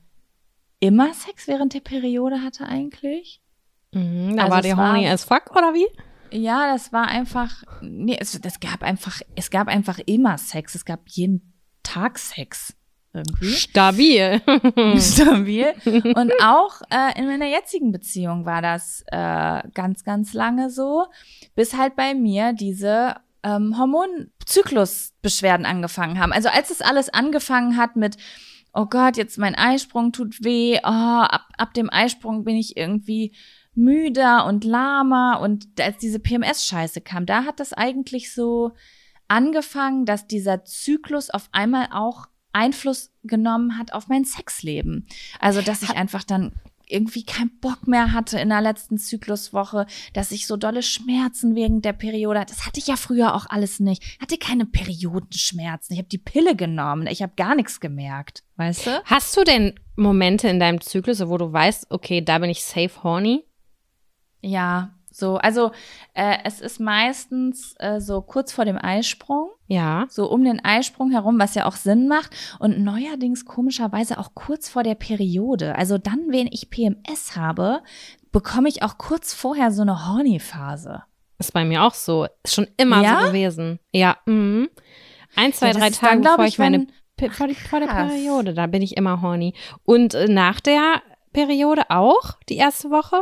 immer 0.82 1.14
Sex 1.14 1.48
während 1.48 1.74
der 1.74 1.80
Periode 1.80 2.42
hatte 2.42 2.66
eigentlich. 2.66 3.42
Mhm, 3.94 4.36
da 4.36 4.44
also 4.44 4.56
war 4.56 4.62
der 4.62 4.78
horny 4.78 5.08
as 5.08 5.24
fuck, 5.24 5.52
oder 5.52 5.74
wie? 5.74 5.88
Ja, 6.32 6.72
das 6.72 6.92
war 6.92 7.08
einfach, 7.08 7.64
nee, 7.82 8.18
es, 8.20 8.40
das 8.42 8.60
gab 8.60 8.84
einfach, 8.84 9.22
es 9.36 9.50
gab 9.50 9.68
einfach 9.68 10.00
immer 10.06 10.38
Sex. 10.38 10.76
Es 10.76 10.86
gab 10.86 11.02
jeden 11.08 11.54
Tag 11.84 12.18
Sex. 12.20 12.74
Irgendwie. 13.14 13.52
Stabil. 13.52 14.42
Stabil. 14.98 15.74
Und 16.16 16.32
auch 16.42 16.82
äh, 16.90 17.20
in 17.20 17.26
meiner 17.28 17.48
jetzigen 17.48 17.92
Beziehung 17.92 18.46
war 18.46 18.62
das 18.62 19.04
äh, 19.08 19.62
ganz, 19.74 20.06
ganz 20.06 20.34
lange 20.34 20.70
so, 20.70 21.08
bis 21.56 21.76
halt 21.76 21.98
bei 21.98 22.14
mir 22.16 22.54
diese 22.54 23.16
ähm, 23.44 23.78
Hormonzyklusbeschwerden 23.78 25.66
angefangen 25.66 26.20
haben. 26.20 26.32
Also 26.32 26.48
als 26.48 26.70
es 26.70 26.82
alles 26.82 27.10
angefangen 27.10 27.76
hat 27.76 27.98
mit 27.98 28.16
oh 28.74 28.86
Gott, 28.86 29.18
jetzt 29.18 29.38
mein 29.38 29.56
Eisprung 29.56 30.12
tut 30.12 30.44
weh, 30.44 30.78
oh, 30.84 30.88
ab, 30.88 31.48
ab 31.58 31.74
dem 31.74 31.90
Eisprung 31.90 32.44
bin 32.44 32.56
ich 32.56 32.78
irgendwie 32.78 33.36
müder 33.74 34.46
und 34.46 34.64
lahmer 34.64 35.40
und 35.42 35.68
als 35.80 35.98
diese 35.98 36.20
PMS-Scheiße 36.20 37.02
kam, 37.02 37.26
da 37.26 37.46
hat 37.46 37.60
das 37.60 37.74
eigentlich 37.74 38.34
so 38.34 38.72
angefangen, 39.28 40.06
dass 40.06 40.28
dieser 40.28 40.66
Zyklus 40.66 41.30
auf 41.30 41.50
einmal 41.52 41.88
auch 41.92 42.28
Einfluss 42.54 43.14
genommen 43.24 43.78
hat 43.78 43.94
auf 43.94 44.08
mein 44.08 44.26
Sexleben. 44.26 45.08
Also, 45.40 45.62
dass 45.62 45.84
ich 45.84 45.92
einfach 45.92 46.24
dann 46.24 46.54
irgendwie 46.92 47.24
keinen 47.24 47.60
Bock 47.60 47.88
mehr 47.88 48.14
hatte 48.14 48.40
in 48.40 48.50
der 48.50 48.62
letzten 48.62 48.98
Zykluswoche, 48.98 49.86
dass 50.14 50.32
ich 50.32 50.48
so 50.48 50.58
dolle 50.58 50.84
Schmerzen 50.84 51.56
wegen 51.56 51.82
der 51.82 51.94
Periode 51.94 52.40
hatte. 52.40 52.54
Das 52.54 52.66
hatte 52.66 52.80
ich 52.80 52.88
ja 52.88 52.96
früher 52.96 53.36
auch 53.36 53.46
alles 53.50 53.80
nicht. 53.80 54.04
Ich 54.04 54.20
hatte 54.22 54.38
keine 54.38 54.66
Periodenschmerzen. 54.66 55.94
Ich 55.94 56.00
habe 56.00 56.10
die 56.10 56.18
Pille 56.18 56.56
genommen. 56.56 57.08
Ich 57.08 57.22
habe 57.22 57.34
gar 57.36 57.56
nichts 57.56 57.80
gemerkt. 57.80 58.44
Weißt 58.58 58.88
du? 58.88 59.02
Hast 59.06 59.36
du 59.38 59.44
denn 59.44 59.80
Momente 59.96 60.48
in 60.48 60.60
deinem 60.60 60.82
Zyklus, 60.82 61.28
wo 61.28 61.38
du 61.38 61.52
weißt, 61.52 61.88
okay, 61.90 62.22
da 62.22 62.40
bin 62.40 62.50
ich 62.50 62.64
safe 62.64 63.04
horny? 63.04 63.44
Ja, 64.42 64.96
so, 65.12 65.36
also 65.38 65.72
äh, 66.14 66.38
es 66.46 66.62
ist 66.62 66.80
meistens 66.80 67.76
äh, 67.80 68.00
so 68.00 68.22
kurz 68.22 68.54
vor 68.54 68.66
dem 68.66 68.78
Eisprung. 68.78 69.50
Ja. 69.68 70.06
So 70.10 70.30
um 70.30 70.44
den 70.44 70.64
Eisprung 70.64 71.12
herum, 71.12 71.38
was 71.38 71.54
ja 71.54 71.66
auch 71.66 71.76
Sinn 71.76 72.08
macht. 72.08 72.32
Und 72.60 72.80
neuerdings 72.80 73.46
komischerweise 73.46 74.18
auch 74.18 74.34
kurz 74.34 74.70
vor 74.70 74.84
der 74.84 74.96
Periode. 74.96 75.76
Also 75.76 75.98
dann, 75.98 76.28
wenn 76.30 76.48
ich 76.48 76.70
PMS 76.70 77.36
habe, 77.36 77.82
bekomme 78.32 78.70
ich 78.70 78.84
auch 78.84 78.98
kurz 78.98 79.34
vorher 79.34 79.72
so 79.72 79.82
eine 79.82 80.08
Horny-Phase. 80.08 81.04
Ist 81.40 81.54
bei 81.54 81.66
mir 81.66 81.84
auch 81.84 81.94
so. 81.94 82.28
Ist 82.44 82.56
schon 82.56 82.68
immer 82.78 83.04
ja? 83.04 83.22
so 83.22 83.28
gewesen. 83.28 83.80
Ja. 83.92 84.18
Mhm. 84.26 84.70
Ein, 85.36 85.54
zwei, 85.54 85.68
ja, 85.68 85.74
drei 85.74 85.90
Tage 85.90 86.22
bevor 86.22 86.46
ich, 86.46 86.54
ich 86.54 86.60
meine 86.60 86.88
vor, 87.30 87.48
die, 87.48 87.56
vor 87.56 87.80
der 87.80 87.88
Periode, 87.88 88.54
da 88.54 88.68
bin 88.68 88.82
ich 88.82 88.98
immer 88.98 89.22
horny. 89.22 89.54
Und 89.84 90.14
äh, 90.14 90.28
nach 90.28 90.60
der 90.60 91.02
Periode 91.34 91.84
auch, 91.90 92.38
die 92.50 92.58
erste 92.58 92.90
Woche 92.90 93.22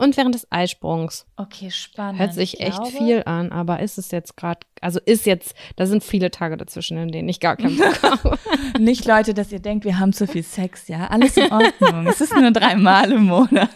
und 0.00 0.16
während 0.16 0.34
des 0.34 0.50
Eisprungs. 0.50 1.26
Okay, 1.36 1.70
spannend. 1.70 2.18
Hört 2.18 2.34
sich 2.34 2.60
echt 2.60 2.76
glaube, 2.76 2.90
viel 2.90 3.22
an, 3.24 3.52
aber 3.52 3.80
ist 3.80 3.98
es 3.98 4.10
jetzt 4.10 4.36
gerade, 4.36 4.60
also 4.80 4.98
ist 5.04 5.26
jetzt, 5.26 5.54
da 5.76 5.86
sind 5.86 6.02
viele 6.02 6.30
Tage 6.30 6.56
dazwischen, 6.56 6.96
in 6.98 7.12
denen 7.12 7.28
ich 7.28 7.40
gar 7.40 7.56
keinen 7.56 7.76
Bock 7.76 8.02
habe. 8.02 8.38
Nicht, 8.78 9.04
Leute, 9.04 9.34
dass 9.34 9.52
ihr 9.52 9.60
denkt, 9.60 9.84
wir 9.84 9.98
haben 9.98 10.12
zu 10.12 10.26
viel 10.26 10.42
Sex, 10.42 10.88
ja? 10.88 11.06
Alles 11.08 11.36
in 11.36 11.52
Ordnung. 11.52 12.06
es 12.06 12.20
ist 12.20 12.34
nur 12.34 12.50
dreimal 12.50 13.12
im 13.12 13.24
Monat. 13.24 13.70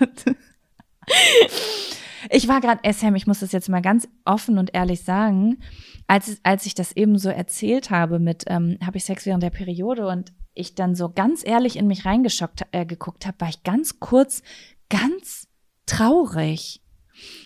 Ich 2.31 2.49
war 2.49 2.61
gerade, 2.61 2.81
Sam, 2.93 3.15
ich 3.15 3.27
muss 3.27 3.41
das 3.41 3.53
jetzt 3.53 3.69
mal 3.69 3.83
ganz 3.83 4.09
offen 4.25 4.59
und 4.59 4.75
ehrlich 4.75 5.03
sagen, 5.03 5.59
als, 6.07 6.39
als 6.43 6.67
ich 6.67 6.75
das 6.75 6.97
eben 6.97 7.19
so 7.19 7.29
erzählt 7.29 7.91
habe 7.91 8.19
mit, 8.19 8.45
ähm, 8.47 8.79
habe 8.85 8.97
ich 8.97 9.05
Sex 9.05 9.27
während 9.27 9.43
der 9.43 9.51
Periode 9.51 10.07
und 10.07 10.33
ich 10.55 10.75
dann 10.75 10.95
so 10.95 11.11
ganz 11.11 11.45
ehrlich 11.45 11.77
in 11.77 11.87
mich 11.87 12.05
reingeschockt 12.05 12.63
äh, 12.73 12.87
geguckt 12.87 13.27
habe, 13.27 13.41
war 13.41 13.49
ich 13.49 13.63
ganz 13.63 14.01
kurz 14.01 14.43
ganz 14.89 15.49
traurig, 15.87 16.81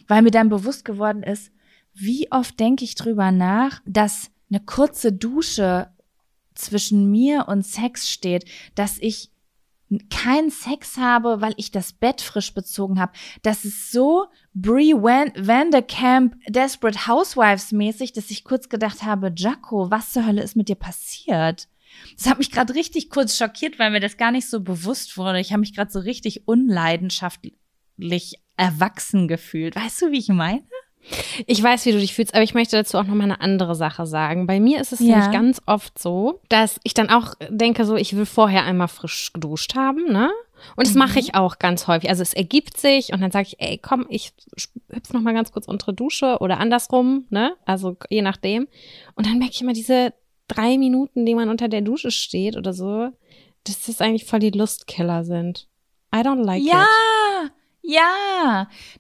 weil 0.07 0.23
mir 0.23 0.31
dann 0.31 0.49
bewusst 0.49 0.85
geworden 0.85 1.23
ist, 1.23 1.53
wie 1.95 2.31
oft 2.31 2.59
denke 2.61 2.85
ich 2.85 2.95
drüber 2.95 3.33
nach, 3.33 3.81
dass 3.85 4.31
eine 4.51 4.61
kurze 4.61 5.13
Dusche 5.13 5.91
zwischen 6.55 7.11
mir 7.11 7.47
und 7.49 7.67
Sex 7.67 8.09
steht, 8.11 8.45
dass 8.75 8.99
ich 8.99 9.31
keinen 10.11 10.51
Sex 10.51 10.99
habe, 10.99 11.41
weil 11.41 11.55
ich 11.57 11.71
das 11.71 11.95
Bett 11.95 12.21
frisch 12.21 12.53
bezogen 12.53 13.01
habe. 13.01 13.13
Das 13.43 13.65
ist 13.65 13.91
so 13.91 14.27
Brie 14.53 14.93
Van, 14.93 15.33
Vanderkamp 15.35 16.37
Desperate 16.47 17.07
Housewives 17.07 17.73
mäßig, 17.73 18.13
dass 18.13 18.31
ich 18.31 18.45
kurz 18.45 18.69
gedacht 18.69 19.03
habe, 19.03 19.33
Jaco, 19.35 19.91
was 19.91 20.13
zur 20.13 20.27
Hölle 20.27 20.43
ist 20.43 20.57
mit 20.57 20.69
dir 20.69 20.77
passiert? 20.77 21.69
Das 22.17 22.29
hat 22.29 22.39
mich 22.39 22.51
gerade 22.51 22.75
richtig 22.75 23.09
kurz 23.09 23.37
schockiert, 23.37 23.79
weil 23.79 23.91
mir 23.91 24.01
das 24.01 24.19
gar 24.19 24.31
nicht 24.31 24.49
so 24.49 24.61
bewusst 24.61 25.17
wurde. 25.17 25.41
Ich 25.41 25.53
habe 25.53 25.61
mich 25.61 25.75
gerade 25.75 25.91
so 25.91 26.01
richtig 26.01 26.47
unleidenschaftlich 26.47 27.55
erwachsen 28.57 29.29
gefühlt. 29.29 29.77
Weißt 29.77 30.03
du, 30.03 30.11
wie 30.13 30.19
ich 30.19 30.29
meine? 30.29 30.63
Ich 31.47 31.63
weiß, 31.63 31.87
wie 31.87 31.93
du 31.93 32.01
dich 32.01 32.13
fühlst, 32.15 32.35
aber 32.35 32.43
ich 32.43 32.53
möchte 32.55 32.77
dazu 32.77 32.99
auch 32.99 33.05
noch 33.05 33.15
mal 33.15 33.25
eine 33.25 33.41
andere 33.41 33.75
Sache 33.75 34.05
sagen. 34.07 34.47
Bei 34.47 34.61
mir 34.61 34.81
ist 34.81 34.93
es 34.93 35.01
Ja. 35.01 35.07
nämlich 35.17 35.31
ganz 35.31 35.63
oft 35.65 35.99
so, 35.99 36.41
dass 36.49 36.79
ich 36.83 36.93
dann 36.93 37.09
auch 37.09 37.35
denke, 37.49 37.87
so 37.87 37.97
ich 37.97 38.15
will 38.17 38.27
vorher 38.27 38.65
einmal 38.65 38.89
frisch 38.89 39.33
geduscht 39.33 39.75
haben, 39.75 40.13
ne? 40.13 40.31
Und 40.77 40.87
das 40.89 40.95
mache 40.95 41.21
ich 41.21 41.37
auch 41.37 41.61
ganz 41.61 41.87
häufig. 41.87 42.11
Also 42.11 42.23
es 42.23 42.35
ergibt 42.35 42.77
sich 42.79 43.13
und 43.13 43.21
dann 43.21 43.31
sage 43.31 43.47
ich, 43.49 43.61
ey, 43.61 43.79
komm, 43.79 44.07
ich 44.11 44.33
hüpf 44.93 45.13
noch 45.13 45.21
mal 45.23 45.33
ganz 45.33 45.53
kurz 45.53 45.69
unter 45.69 45.93
Dusche 45.93 46.39
oder 46.41 46.59
andersrum, 46.59 47.27
ne? 47.31 47.55
Also 47.65 47.97
je 48.11 48.23
nachdem. 48.23 48.67
Und 49.15 49.25
dann 49.27 49.39
merke 49.39 49.55
ich 49.55 49.63
immer 49.63 49.73
diese 49.73 50.13
drei 50.49 50.77
Minuten, 50.77 51.25
die 51.25 51.37
man 51.37 51.49
unter 51.49 51.69
der 51.69 51.81
Dusche 51.83 52.11
steht 52.11 52.57
oder 52.57 52.73
so, 52.75 53.11
dass 53.65 53.87
das 53.87 54.01
eigentlich 54.01 54.25
voll 54.25 54.41
die 54.41 54.51
Lustkiller 54.51 55.25
sind. 55.25 55.69
I 56.15 56.19
don't 56.19 56.43
like 56.43 56.63
ja, 56.63 56.73
it. 56.73 56.73
ja, 56.73 56.87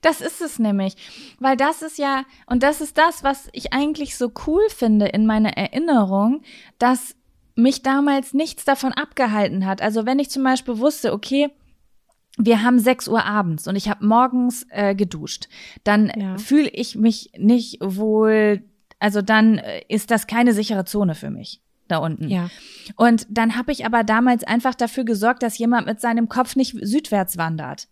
das 0.03 0.20
ist 0.20 0.41
es 0.41 0.59
nämlich. 0.59 0.95
Weil 1.39 1.57
das 1.57 1.82
ist 1.82 1.99
ja, 1.99 2.24
und 2.47 2.62
das 2.62 2.80
ist 2.80 2.97
das, 2.99 3.22
was 3.22 3.49
ich 3.53 3.72
eigentlich 3.72 4.16
so 4.16 4.32
cool 4.47 4.62
finde 4.68 5.07
in 5.07 5.26
meiner 5.26 5.57
Erinnerung, 5.57 6.43
dass 6.78 7.14
mich 7.55 7.82
damals 7.82 8.34
nichts 8.34 8.64
davon 8.64 8.93
abgehalten 8.93 9.66
hat. 9.66 9.82
Also 9.82 10.07
wenn 10.07 10.18
ich 10.18 10.30
zum 10.30 10.45
Beispiel 10.45 10.78
wusste, 10.78 11.12
okay, 11.12 11.51
wir 12.39 12.62
haben 12.62 12.78
6 12.78 13.09
Uhr 13.09 13.24
abends 13.24 13.66
und 13.66 13.74
ich 13.74 13.89
habe 13.89 14.07
morgens 14.07 14.64
äh, 14.70 14.95
geduscht, 14.95 15.49
dann 15.82 16.12
Ja. 16.16 16.39
fühle 16.39 16.68
ich 16.68 16.95
mich 16.95 17.32
nicht 17.36 17.78
wohl, 17.82 18.62
also 19.01 19.22
dann 19.22 19.59
äh, 19.59 19.82
ist 19.89 20.11
das 20.12 20.28
keine 20.28 20.53
sichere 20.53 20.84
Zone 20.84 21.14
für 21.16 21.30
mich 21.30 21.61
da 21.89 21.97
unten. 21.99 22.28
Ja. 22.28 22.49
Und 22.97 23.26
dann 23.28 23.57
habe 23.57 23.72
ich 23.72 23.84
aber 23.86 24.05
damals 24.05 24.45
einfach 24.45 24.74
dafür 24.76 25.05
gesorgt, 25.05 25.43
dass 25.43 25.59
jemand 25.59 25.86
mit 25.86 26.01
seinem 26.01 26.28
Kopf 26.28 26.55
nicht 26.55 26.76
südwärts 26.80 27.39
wandert, 27.39 27.89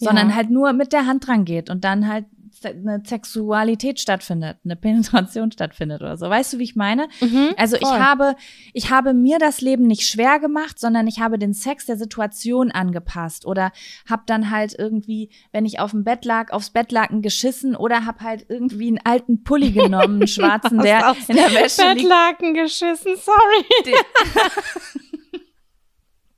sondern 0.00 0.30
Ja. 0.30 0.34
halt 0.34 0.50
nur 0.50 0.72
mit 0.72 0.92
der 0.92 1.06
Hand 1.06 1.26
dran 1.28 1.44
geht 1.44 1.70
und 1.70 1.84
dann 1.84 2.08
halt 2.08 2.24
eine 2.64 3.00
Sexualität 3.06 4.00
stattfindet, 4.00 4.58
eine 4.64 4.76
Penetration 4.76 5.50
stattfindet 5.52 6.02
oder 6.02 6.16
so. 6.18 6.28
Weißt 6.28 6.52
du, 6.52 6.58
wie 6.58 6.64
ich 6.64 6.74
meine? 6.76 7.08
Mhm, 7.20 7.50
Also 7.56 7.76
ich 7.76 7.86
voll. 7.86 7.98
habe, 7.98 8.34
ich 8.74 8.90
habe 8.90 9.14
mir 9.14 9.38
das 9.38 9.60
Leben 9.62 9.86
nicht 9.86 10.06
schwer 10.06 10.38
gemacht, 10.40 10.78
sondern 10.78 11.06
ich 11.06 11.20
habe 11.20 11.38
den 11.38 11.54
Sex 11.54 11.86
der 11.86 11.96
Situation 11.96 12.70
angepasst 12.70 13.46
oder 13.46 13.72
habe 14.08 14.24
dann 14.26 14.50
halt 14.50 14.74
irgendwie, 14.76 15.30
wenn 15.52 15.64
ich 15.64 15.78
auf 15.80 15.92
dem 15.92 16.02
Bett 16.04 16.24
lag, 16.26 16.50
aufs 16.52 16.68
Bettlaken 16.70 17.22
geschissen 17.22 17.76
oder 17.76 18.04
habe 18.04 18.20
halt 18.24 18.44
irgendwie 18.50 18.88
einen 18.88 19.00
alten 19.04 19.42
Pulli 19.44 19.70
genommen, 19.72 20.16
einen 20.16 20.26
schwarzen, 20.28 20.80
der 20.80 21.14
in 21.28 21.36
der 21.36 21.52
Wäsche 21.52 21.82
liegt. 21.92 22.02
Bettlaken 22.02 22.54
geschissen, 22.54 23.14
sorry. 23.16 23.64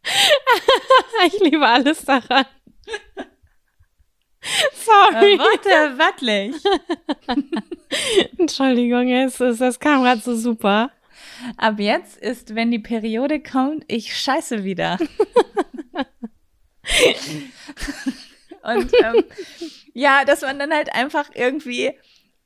ich 1.27 1.41
liebe 1.41 1.67
alles 1.67 2.05
daran. 2.05 2.45
Sorry. 4.75 5.39
Warte, 5.39 5.99
wattelig. 5.99 6.55
Entschuldigung, 8.39 9.09
es, 9.11 9.41
ist, 9.41 9.61
es 9.61 9.79
kam 9.79 10.03
gerade 10.03 10.21
so 10.21 10.35
super. 10.35 10.91
Ab 11.57 11.79
jetzt 11.79 12.17
ist, 12.19 12.55
wenn 12.55 12.71
die 12.71 12.79
Periode 12.79 13.41
kommt, 13.41 13.85
ich 13.89 14.17
scheiße 14.17 14.65
wieder. 14.65 14.99
Und 18.63 18.93
ähm, 19.03 19.25
ja, 19.93 20.25
dass 20.25 20.43
man 20.43 20.59
dann 20.59 20.73
halt 20.73 20.95
einfach 20.95 21.31
irgendwie, 21.35 21.93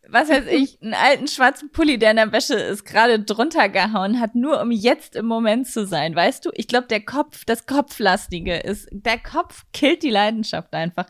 was 0.08 0.28
weiß 0.28 0.46
ich, 0.46 0.80
einen 0.82 0.94
alten 0.94 1.28
schwarzen 1.28 1.70
Pulli, 1.70 1.98
der 1.98 2.10
in 2.10 2.16
der 2.16 2.32
Wäsche 2.32 2.54
ist, 2.54 2.84
gerade 2.84 3.20
drunter 3.20 3.68
gehauen 3.68 4.20
hat, 4.20 4.34
nur 4.34 4.60
um 4.60 4.70
jetzt 4.70 5.16
im 5.16 5.26
Moment 5.26 5.66
zu 5.66 5.86
sein, 5.86 6.14
weißt 6.14 6.44
du? 6.44 6.50
Ich 6.54 6.68
glaube, 6.68 6.86
der 6.86 7.04
Kopf, 7.04 7.44
das 7.44 7.66
Kopflastige 7.66 8.56
ist, 8.56 8.88
der 8.92 9.18
Kopf 9.18 9.64
killt 9.72 10.02
die 10.02 10.10
Leidenschaft 10.10 10.74
einfach. 10.74 11.06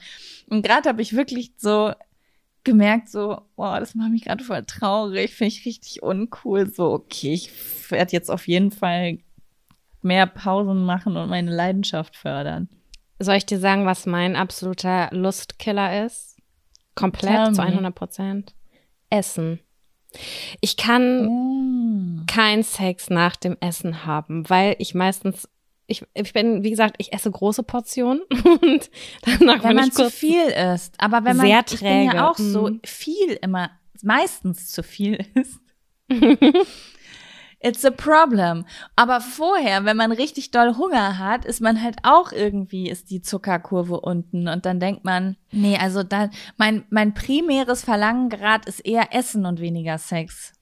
Und 0.48 0.62
gerade 0.62 0.88
habe 0.88 1.02
ich 1.02 1.16
wirklich 1.16 1.52
so 1.56 1.92
gemerkt, 2.64 3.08
so, 3.08 3.40
boah, 3.54 3.80
das 3.80 3.94
macht 3.94 4.10
mich 4.10 4.24
gerade 4.24 4.44
voll 4.44 4.64
traurig, 4.64 5.34
finde 5.34 5.54
ich 5.54 5.66
richtig 5.66 6.02
uncool. 6.02 6.70
So, 6.72 6.92
okay, 6.92 7.34
ich 7.34 7.50
werde 7.90 8.12
jetzt 8.12 8.30
auf 8.30 8.48
jeden 8.48 8.72
Fall 8.72 9.18
mehr 10.02 10.26
Pausen 10.26 10.84
machen 10.84 11.16
und 11.16 11.28
meine 11.28 11.54
Leidenschaft 11.54 12.16
fördern. 12.16 12.68
Soll 13.18 13.36
ich 13.36 13.46
dir 13.46 13.58
sagen, 13.58 13.86
was 13.86 14.06
mein 14.06 14.36
absoluter 14.36 15.08
Lustkiller 15.12 16.04
ist? 16.04 16.36
Tell 16.96 17.10
Komplett 17.10 17.54
zu 17.54 17.62
me. 17.62 17.68
100 17.68 17.94
Prozent. 17.94 18.54
Essen. 19.10 19.60
Ich 20.60 20.76
kann 20.76 22.24
kein 22.26 22.62
Sex 22.62 23.10
nach 23.10 23.36
dem 23.36 23.56
Essen 23.60 24.06
haben, 24.06 24.48
weil 24.48 24.76
ich 24.78 24.94
meistens, 24.94 25.48
ich, 25.86 26.04
ich 26.14 26.32
bin, 26.32 26.62
wie 26.64 26.70
gesagt, 26.70 26.96
ich 26.98 27.12
esse 27.12 27.30
große 27.30 27.62
Portionen 27.62 28.22
und 28.62 28.90
danach 29.22 29.62
Wenn 29.62 29.76
man 29.76 29.92
zu 29.92 30.10
viel 30.10 30.46
isst. 30.46 30.94
Aber 30.98 31.24
wenn 31.24 31.36
man 31.36 31.46
sehr 31.46 31.64
ich 31.68 31.80
bin 31.80 32.04
ja 32.04 32.10
träge. 32.12 32.24
auch 32.30 32.36
so 32.38 32.68
Mhm. 32.68 32.80
viel 32.84 33.38
immer, 33.42 33.70
meistens 34.02 34.68
zu 34.70 34.82
viel 34.82 35.18
isst. 35.34 35.60
It's 37.60 37.84
a 37.84 37.90
problem. 37.90 38.64
Aber 38.96 39.20
vorher, 39.20 39.84
wenn 39.84 39.96
man 39.96 40.12
richtig 40.12 40.50
doll 40.50 40.76
Hunger 40.76 41.18
hat, 41.18 41.44
ist 41.44 41.60
man 41.60 41.82
halt 41.82 41.96
auch 42.02 42.32
irgendwie, 42.32 42.90
ist 42.90 43.10
die 43.10 43.22
Zuckerkurve 43.22 44.00
unten. 44.00 44.48
Und 44.48 44.66
dann 44.66 44.78
denkt 44.78 45.04
man, 45.04 45.36
nee, 45.52 45.78
also 45.78 46.02
da, 46.02 46.30
mein, 46.58 46.84
mein 46.90 47.14
primäres 47.14 47.82
Verlangen 47.82 48.28
gerade 48.28 48.68
ist 48.68 48.80
eher 48.80 49.14
Essen 49.14 49.46
und 49.46 49.60
weniger 49.60 49.98
Sex. 49.98 50.55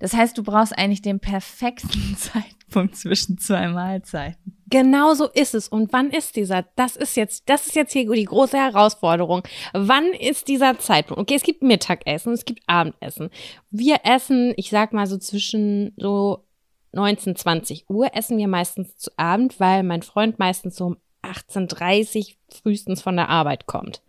Das 0.00 0.12
heißt, 0.12 0.36
du 0.36 0.42
brauchst 0.42 0.76
eigentlich 0.76 1.02
den 1.02 1.20
perfekten 1.20 2.16
Zeitpunkt 2.18 2.96
zwischen 2.96 3.38
zwei 3.38 3.68
Mahlzeiten. 3.68 4.56
Genau 4.68 5.14
so 5.14 5.28
ist 5.28 5.54
es. 5.54 5.68
Und 5.68 5.92
wann 5.92 6.10
ist 6.10 6.36
dieser? 6.36 6.64
Das 6.76 6.96
ist 6.96 7.16
jetzt, 7.16 7.48
das 7.48 7.66
ist 7.66 7.76
jetzt 7.76 7.92
hier 7.92 8.10
die 8.10 8.24
große 8.24 8.56
Herausforderung. 8.56 9.42
Wann 9.74 10.06
ist 10.12 10.48
dieser 10.48 10.78
Zeitpunkt? 10.78 11.20
Okay, 11.20 11.34
es 11.34 11.42
gibt 11.42 11.62
Mittagessen, 11.62 12.32
es 12.32 12.44
gibt 12.44 12.62
Abendessen. 12.66 13.30
Wir 13.70 14.00
essen, 14.04 14.54
ich 14.56 14.70
sag 14.70 14.92
mal 14.92 15.06
so 15.06 15.18
zwischen 15.18 15.92
so 15.96 16.44
19, 16.92 17.36
20 17.36 17.90
Uhr 17.90 18.14
essen 18.14 18.38
wir 18.38 18.48
meistens 18.48 18.96
zu 18.96 19.10
Abend, 19.16 19.58
weil 19.60 19.82
mein 19.82 20.02
Freund 20.02 20.38
meistens 20.38 20.76
so 20.76 20.86
um 20.86 20.96
18.30 21.22 22.36
frühestens 22.48 23.02
von 23.02 23.16
der 23.16 23.28
Arbeit 23.28 23.66
kommt. 23.66 24.02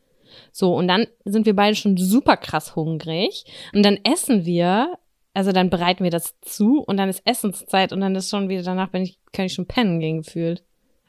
So, 0.52 0.76
und 0.76 0.88
dann 0.88 1.08
sind 1.26 1.46
wir 1.46 1.56
beide 1.56 1.76
schon 1.76 1.98
super 1.98 2.38
krass 2.38 2.76
hungrig. 2.76 3.46
Und 3.74 3.84
dann 3.84 4.00
essen 4.04 4.46
wir, 4.46 4.98
also 5.34 5.52
dann 5.52 5.70
bereiten 5.70 6.04
wir 6.04 6.12
das 6.12 6.40
zu 6.42 6.80
und 6.80 6.98
dann 6.98 7.10
ist 7.10 7.22
Essenszeit 7.26 7.92
und 7.92 8.02
dann 8.02 8.16
ist 8.16 8.30
schon 8.30 8.50
wieder, 8.50 8.64
danach 8.64 8.90
bin 8.90 9.04
ich, 9.04 9.18
kann 9.32 9.46
ich 9.46 9.54
schon 9.54 9.68
pennen 9.68 10.00
gehen 10.00 10.22
gefühlt. 10.24 10.64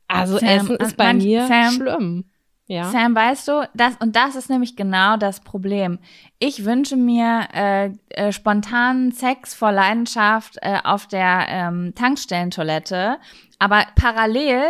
Also 0.09 0.39
Sam, 0.39 0.49
Essen 0.49 0.77
ist 0.77 0.97
bei 0.97 1.11
manch- 1.13 1.25
mir 1.25 1.47
Sam, 1.47 1.75
schlimm. 1.75 2.25
Ja. 2.67 2.91
Sam, 2.91 3.15
weißt 3.15 3.49
du, 3.49 3.69
das 3.75 3.97
und 4.01 4.17
das 4.17 4.37
ist 4.37 4.49
nämlich 4.49 4.75
genau 4.75 5.19
das 5.19 5.41
Problem. 5.41 5.99
Ich 6.39 6.65
wünsche 6.65 6.97
mir 6.97 7.49
äh, 7.53 7.91
äh, 8.09 8.33
spontanen 8.33 9.13
Sex 9.13 9.53
vor 9.55 9.71
Leidenschaft 9.71 10.57
äh, 10.63 10.79
auf 10.83 11.07
der 11.07 11.45
ähm, 11.49 11.93
Tankstellentoilette, 11.95 13.19
aber 13.59 13.85
parallel 13.97 14.63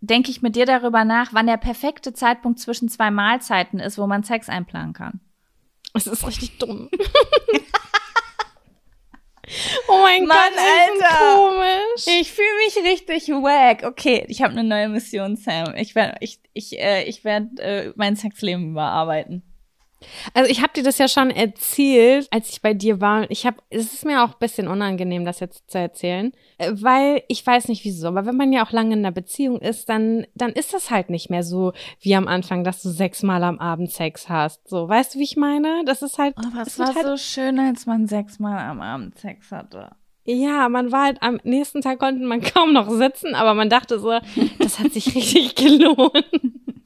denke 0.00 0.30
ich 0.30 0.42
mit 0.42 0.54
dir 0.54 0.64
darüber 0.64 1.04
nach, 1.04 1.34
wann 1.34 1.48
der 1.48 1.56
perfekte 1.56 2.12
Zeitpunkt 2.12 2.60
zwischen 2.60 2.88
zwei 2.88 3.10
Mahlzeiten 3.10 3.80
ist, 3.80 3.98
wo 3.98 4.06
man 4.06 4.22
Sex 4.22 4.48
einplanen 4.48 4.92
kann. 4.92 5.20
Es 5.92 6.06
ist 6.06 6.24
richtig 6.24 6.58
dumm. 6.58 6.88
oh 9.88 10.00
mein 10.02 10.26
Mann, 10.26 10.36
Gott, 10.36 11.08
Alter. 11.08 11.34
komisch. 11.34 12.20
Ich 12.20 12.32
fühle 12.32 12.48
mich 12.64 12.92
richtig 12.92 13.28
wack. 13.28 13.84
Okay, 13.84 14.24
ich 14.28 14.42
habe 14.42 14.52
eine 14.52 14.64
neue 14.64 14.88
Mission, 14.88 15.36
Sam. 15.36 15.74
Ich 15.76 15.94
werde 15.94 16.16
ich, 16.20 16.38
ich, 16.52 16.78
äh, 16.78 17.04
ich 17.04 17.24
werd, 17.24 17.58
äh, 17.58 17.92
mein 17.96 18.16
Sexleben 18.16 18.70
überarbeiten. 18.70 19.42
Also 20.34 20.50
ich 20.50 20.62
habe 20.62 20.72
dir 20.74 20.82
das 20.82 20.98
ja 20.98 21.08
schon 21.08 21.30
erzählt, 21.30 22.28
als 22.30 22.50
ich 22.50 22.62
bei 22.62 22.74
dir 22.74 23.00
war. 23.00 23.30
Ich 23.30 23.46
habe, 23.46 23.58
es 23.70 23.92
ist 23.92 24.04
mir 24.04 24.22
auch 24.22 24.30
ein 24.30 24.38
bisschen 24.40 24.68
unangenehm, 24.68 25.24
das 25.24 25.40
jetzt 25.40 25.70
zu 25.70 25.78
erzählen, 25.78 26.32
äh, 26.58 26.72
weil 26.74 27.22
ich 27.28 27.46
weiß 27.46 27.68
nicht 27.68 27.84
wieso, 27.84 28.08
aber 28.08 28.26
wenn 28.26 28.36
man 28.36 28.52
ja 28.52 28.64
auch 28.64 28.72
lange 28.72 28.94
in 28.94 29.00
einer 29.00 29.12
Beziehung 29.12 29.60
ist, 29.60 29.88
dann, 29.88 30.26
dann 30.34 30.52
ist 30.52 30.72
das 30.72 30.90
halt 30.90 31.10
nicht 31.10 31.30
mehr 31.30 31.42
so 31.42 31.72
wie 32.00 32.14
am 32.14 32.28
Anfang, 32.28 32.64
dass 32.64 32.82
du 32.82 32.88
sechsmal 32.90 33.42
am 33.44 33.58
Abend 33.58 33.90
Sex 33.90 34.28
hast. 34.28 34.68
So, 34.68 34.88
weißt 34.88 35.14
du, 35.14 35.18
wie 35.18 35.24
ich 35.24 35.36
meine? 35.36 35.82
Das 35.84 36.02
ist 36.02 36.18
halt, 36.18 36.36
Aber 36.38 36.62
es 36.62 36.78
war 36.78 36.94
halt 36.94 37.06
so 37.06 37.16
schön, 37.16 37.58
als 37.58 37.86
man 37.86 38.06
sechsmal 38.06 38.58
am 38.58 38.80
Abend 38.80 39.18
Sex 39.18 39.50
hatte. 39.50 39.90
Ja, 40.24 40.68
man 40.68 40.92
war 40.92 41.04
halt 41.04 41.22
am 41.22 41.40
nächsten 41.44 41.80
Tag 41.80 41.98
konnte 41.98 42.24
man 42.24 42.40
kaum 42.54 42.72
noch 42.72 42.90
sitzen, 42.90 43.34
aber 43.34 43.54
man 43.54 43.68
dachte 43.68 43.98
so, 43.98 44.18
das 44.58 44.78
hat 44.78 44.92
sich 44.92 45.14
richtig 45.14 45.54
gelohnt. 45.54 46.24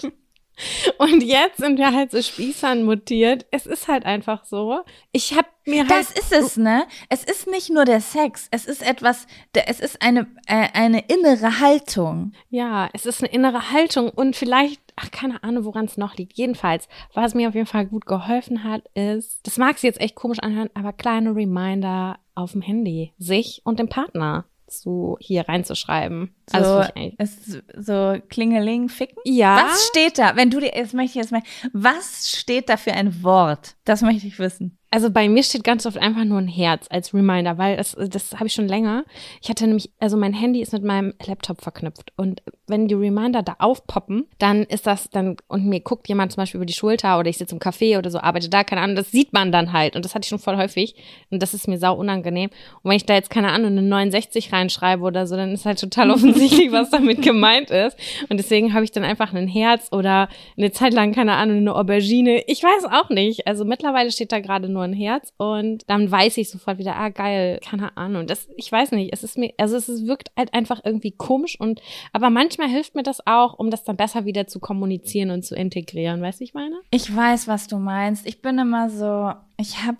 Und 0.99 1.23
jetzt 1.23 1.59
sind 1.59 1.79
wir 1.79 1.93
halt 1.93 2.11
so 2.11 2.23
Spießern 2.23 2.85
mutiert. 2.85 3.47
Es 3.51 3.67
ist 3.67 3.89
halt 3.89 4.05
einfach 4.05 4.45
so. 4.45 4.83
Ich 5.13 5.37
habe 5.37 5.49
mir 5.67 5.87
halt 5.89 5.91
Das 5.91 6.11
ist 6.13 6.33
es, 6.33 6.57
ne? 6.57 6.87
Es 7.09 7.25
ist 7.25 7.49
nicht 7.49 7.71
nur 7.71 7.85
der 7.85 8.01
Sex, 8.01 8.49
es 8.51 8.67
ist 8.67 8.87
etwas, 8.87 9.27
es 9.53 9.81
ist 9.81 10.03
eine, 10.03 10.27
äh, 10.47 10.69
eine 10.73 11.05
innere 11.09 11.61
Haltung. 11.61 12.33
Ja, 12.51 12.89
es 12.93 13.07
ist 13.07 13.23
eine 13.23 13.33
innere 13.33 13.71
Haltung 13.73 14.11
und 14.11 14.37
vielleicht, 14.37 14.81
ach, 14.97 15.11
keine 15.11 15.43
Ahnung, 15.43 15.65
woran 15.65 15.87
es 15.87 15.97
noch 15.97 16.17
liegt. 16.17 16.37
Jedenfalls, 16.37 16.89
was 17.15 17.35
mir 17.35 17.49
auf 17.49 17.55
jeden 17.55 17.67
Fall 17.67 17.87
gut 17.87 18.07
geholfen 18.07 18.65
hat, 18.65 18.83
ist, 18.95 19.47
das 19.47 19.57
mag 19.57 19.79
sich 19.79 19.85
jetzt 19.85 20.01
echt 20.01 20.15
komisch 20.15 20.39
anhören, 20.41 20.71
aber 20.75 20.93
kleine 20.93 21.35
Reminder 21.35 22.19
auf 22.35 22.53
dem 22.53 22.63
Handy, 22.63 23.13
sich 23.19 23.63
und 23.65 23.79
dem 23.79 23.89
Partner 23.89 24.45
zu 24.81 25.17
hier 25.21 25.49
reinzuschreiben. 25.49 26.35
So, 26.51 26.57
Also 26.59 26.93
ist 27.19 27.63
so 27.77 28.17
Klingeling, 28.29 28.89
Ficken? 28.89 29.19
ja, 29.25 29.65
Was 29.67 29.87
steht 29.87 30.19
da? 30.19 30.37
Wenn 30.37 30.51
du 30.51 30.61
dir, 30.61 30.75
jetzt 30.75 30.95
möchte 30.95 31.11
ich 31.19 31.23
jetzt 31.23 31.33
mal, 31.33 31.43
was 31.73 32.31
steht 32.31 32.69
da 32.69 32.77
für 32.77 32.93
ein 32.93 33.23
Wort? 33.23 33.77
Das 33.85 34.03
möchte 34.03 34.27
ich 34.27 34.39
wissen. 34.39 34.79
Also 34.95 35.11
bei 35.11 35.29
mir 35.29 35.43
steht 35.43 35.65
ganz 35.65 35.87
oft 35.87 35.99
einfach 35.99 36.25
nur 36.25 36.39
ein 36.39 36.47
Herz 36.47 36.87
als 36.89 37.13
Reminder, 37.13 37.59
weil 37.59 37.77
das, 37.77 37.97
das 37.99 38.35
habe 38.35 38.47
ich 38.47 38.53
schon 38.53 38.69
länger. 38.69 39.05
Ich 39.43 39.49
hatte 39.49 39.67
nämlich, 39.67 39.91
also 39.99 40.17
mein 40.17 40.33
Handy 40.33 40.63
ist 40.63 40.73
mit 40.73 40.85
meinem 40.85 41.15
Laptop 41.27 41.63
verknüpft 41.63 42.13
und 42.17 42.43
wenn 42.69 42.87
die 42.87 42.95
Reminder 42.95 43.43
da 43.43 43.57
aufpoppen, 43.59 44.27
dann 44.39 44.63
ist 44.63 44.87
das 44.87 45.11
dann, 45.11 45.37
und 45.49 45.67
mir 45.67 45.81
guckt 45.81 46.09
jemand 46.09 46.31
zum 46.31 46.43
Beispiel 46.43 46.59
über 46.59 46.67
die 46.67 46.75
Schulter 46.75 47.19
oder 47.19 47.29
ich 47.29 47.39
sitze 47.39 47.57
im 47.57 47.61
Café 47.61 47.99
oder 47.99 48.09
so, 48.09 48.21
arbeite 48.21 48.49
da, 48.49 48.63
keine 48.63 48.83
Ahnung, 48.83 48.95
das 48.95 49.11
sieht 49.11 49.33
man 49.33 49.51
dann 49.51 49.73
halt 49.73 49.97
und 49.97 50.05
das 50.05 50.15
hatte 50.15 50.27
ich 50.27 50.29
schon 50.29 50.39
voll 50.39 50.57
häufig 50.57 50.95
und 51.29 51.43
das 51.43 51.55
ist 51.55 51.67
mir 51.67 51.79
sau 51.79 51.97
unangenehm. 51.97 52.51
Und 52.83 52.91
wenn 52.91 52.97
ich 52.97 53.05
da 53.05 53.15
jetzt, 53.15 53.31
keine 53.31 53.51
Ahnung, 53.51 53.73
eine 53.73 53.83
69 53.83 54.53
reinschreibe 54.53 55.03
oder 55.03 55.27
so, 55.27 55.35
dann 55.35 55.51
ist 55.51 55.67
halt 55.67 55.81
total 55.81 56.11
offensichtlich, 56.13 56.71
was 56.71 56.91
damit 56.91 57.21
gemeint 57.21 57.73
ist 57.73 57.99
und 58.29 58.37
deswegen 58.37 58.73
habe 58.73 58.85
ich 58.85 58.93
dann 58.93 59.03
einfach 59.03 59.35
ein 59.35 59.49
Herz 59.49 59.89
oder 59.91 60.29
eine 60.57 60.71
Zeit 60.71 60.95
lang, 60.95 61.13
keine 61.13 61.33
Ahnung, 61.33 61.57
eine 61.57 61.75
Aubergine. 61.75 62.45
Ich 62.47 62.63
weiß 62.63 62.85
auch 62.93 63.11
nicht. 63.11 63.49
Also 63.49 63.65
mittlerweile 63.65 64.13
steht 64.13 64.31
da 64.31 64.39
gerade 64.39 64.69
nur 64.69 64.84
ein 64.85 64.93
Herz 64.93 65.33
und 65.37 65.83
dann 65.89 66.11
weiß 66.11 66.37
ich 66.39 66.51
sofort 66.51 66.79
wieder, 66.79 66.97
ah 66.97 67.09
geil, 67.09 67.59
keine 67.65 67.97
Ahnung. 67.97 68.27
Das, 68.27 68.49
ich 68.57 68.71
weiß 68.71 68.93
nicht, 68.93 69.13
es 69.13 69.25
ist 69.25 69.37
mir, 69.39 69.53
also 69.59 69.77
es 69.77 69.89
ist, 69.89 70.07
wirkt 70.07 70.31
halt 70.37 70.55
einfach 70.55 70.81
irgendwie 70.85 71.13
komisch 71.13 71.59
und, 71.59 71.81
aber 72.13 72.31
manchmal 72.31 72.69
hilft 72.69 72.95
mir 72.95 73.03
das 73.03 73.27
auch, 73.27 73.59
um 73.59 73.71
das 73.71 73.85
dann 73.85 73.97
besser 73.97 74.25
wieder 74.25 74.47
zu 74.47 74.61
kommunizieren 74.61 75.31
und 75.31 75.45
zu 75.45 75.55
integrieren. 75.55 76.23
Weißt 76.23 76.41
du, 76.41 76.45
ich 76.45 76.55
meine? 76.55 76.77
Ich 76.91 77.15
weiß, 77.15 77.49
was 77.49 77.67
du 77.67 77.79
meinst. 77.79 78.27
Ich 78.27 78.41
bin 78.43 78.59
immer 78.59 78.91
so, 78.91 79.33
ich 79.57 79.85
hab, 79.85 79.97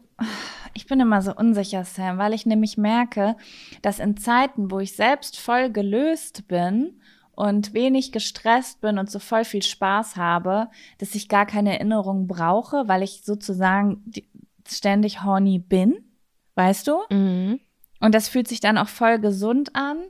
ich 0.75 0.87
bin 0.87 1.01
immer 1.01 1.23
so 1.23 1.35
unsicher, 1.35 1.85
Sam, 1.85 2.19
weil 2.19 2.35
ich 2.35 2.47
nämlich 2.47 2.77
merke, 2.79 3.37
dass 3.83 3.99
in 3.99 4.17
Zeiten, 4.17 4.71
wo 4.71 4.79
ich 4.79 4.95
selbst 4.95 5.39
voll 5.39 5.71
gelöst 5.71 6.47
bin 6.49 7.01
und 7.37 7.75
wenig 7.75 8.13
gestresst 8.13 8.81
bin 8.81 8.97
und 8.97 9.11
so 9.11 9.19
voll 9.19 9.45
viel 9.45 9.63
Spaß 9.63 10.15
habe, 10.17 10.69
dass 10.99 11.17
ich 11.17 11.29
gar 11.29 11.47
keine 11.47 11.73
Erinnerung 11.73 12.29
brauche, 12.29 12.85
weil 12.87 13.03
ich 13.03 13.23
sozusagen 13.25 14.03
die- 14.07 14.25
ständig 14.69 15.23
horny 15.25 15.59
bin. 15.59 16.17
Weißt 16.55 16.87
du? 16.87 17.01
Mhm. 17.11 17.61
Und 18.01 18.15
das 18.15 18.29
fühlt 18.29 18.49
sich 18.49 18.61
dann 18.61 18.79
auch 18.79 18.89
voll 18.89 19.19
gesund 19.19 19.75
an. 19.75 20.05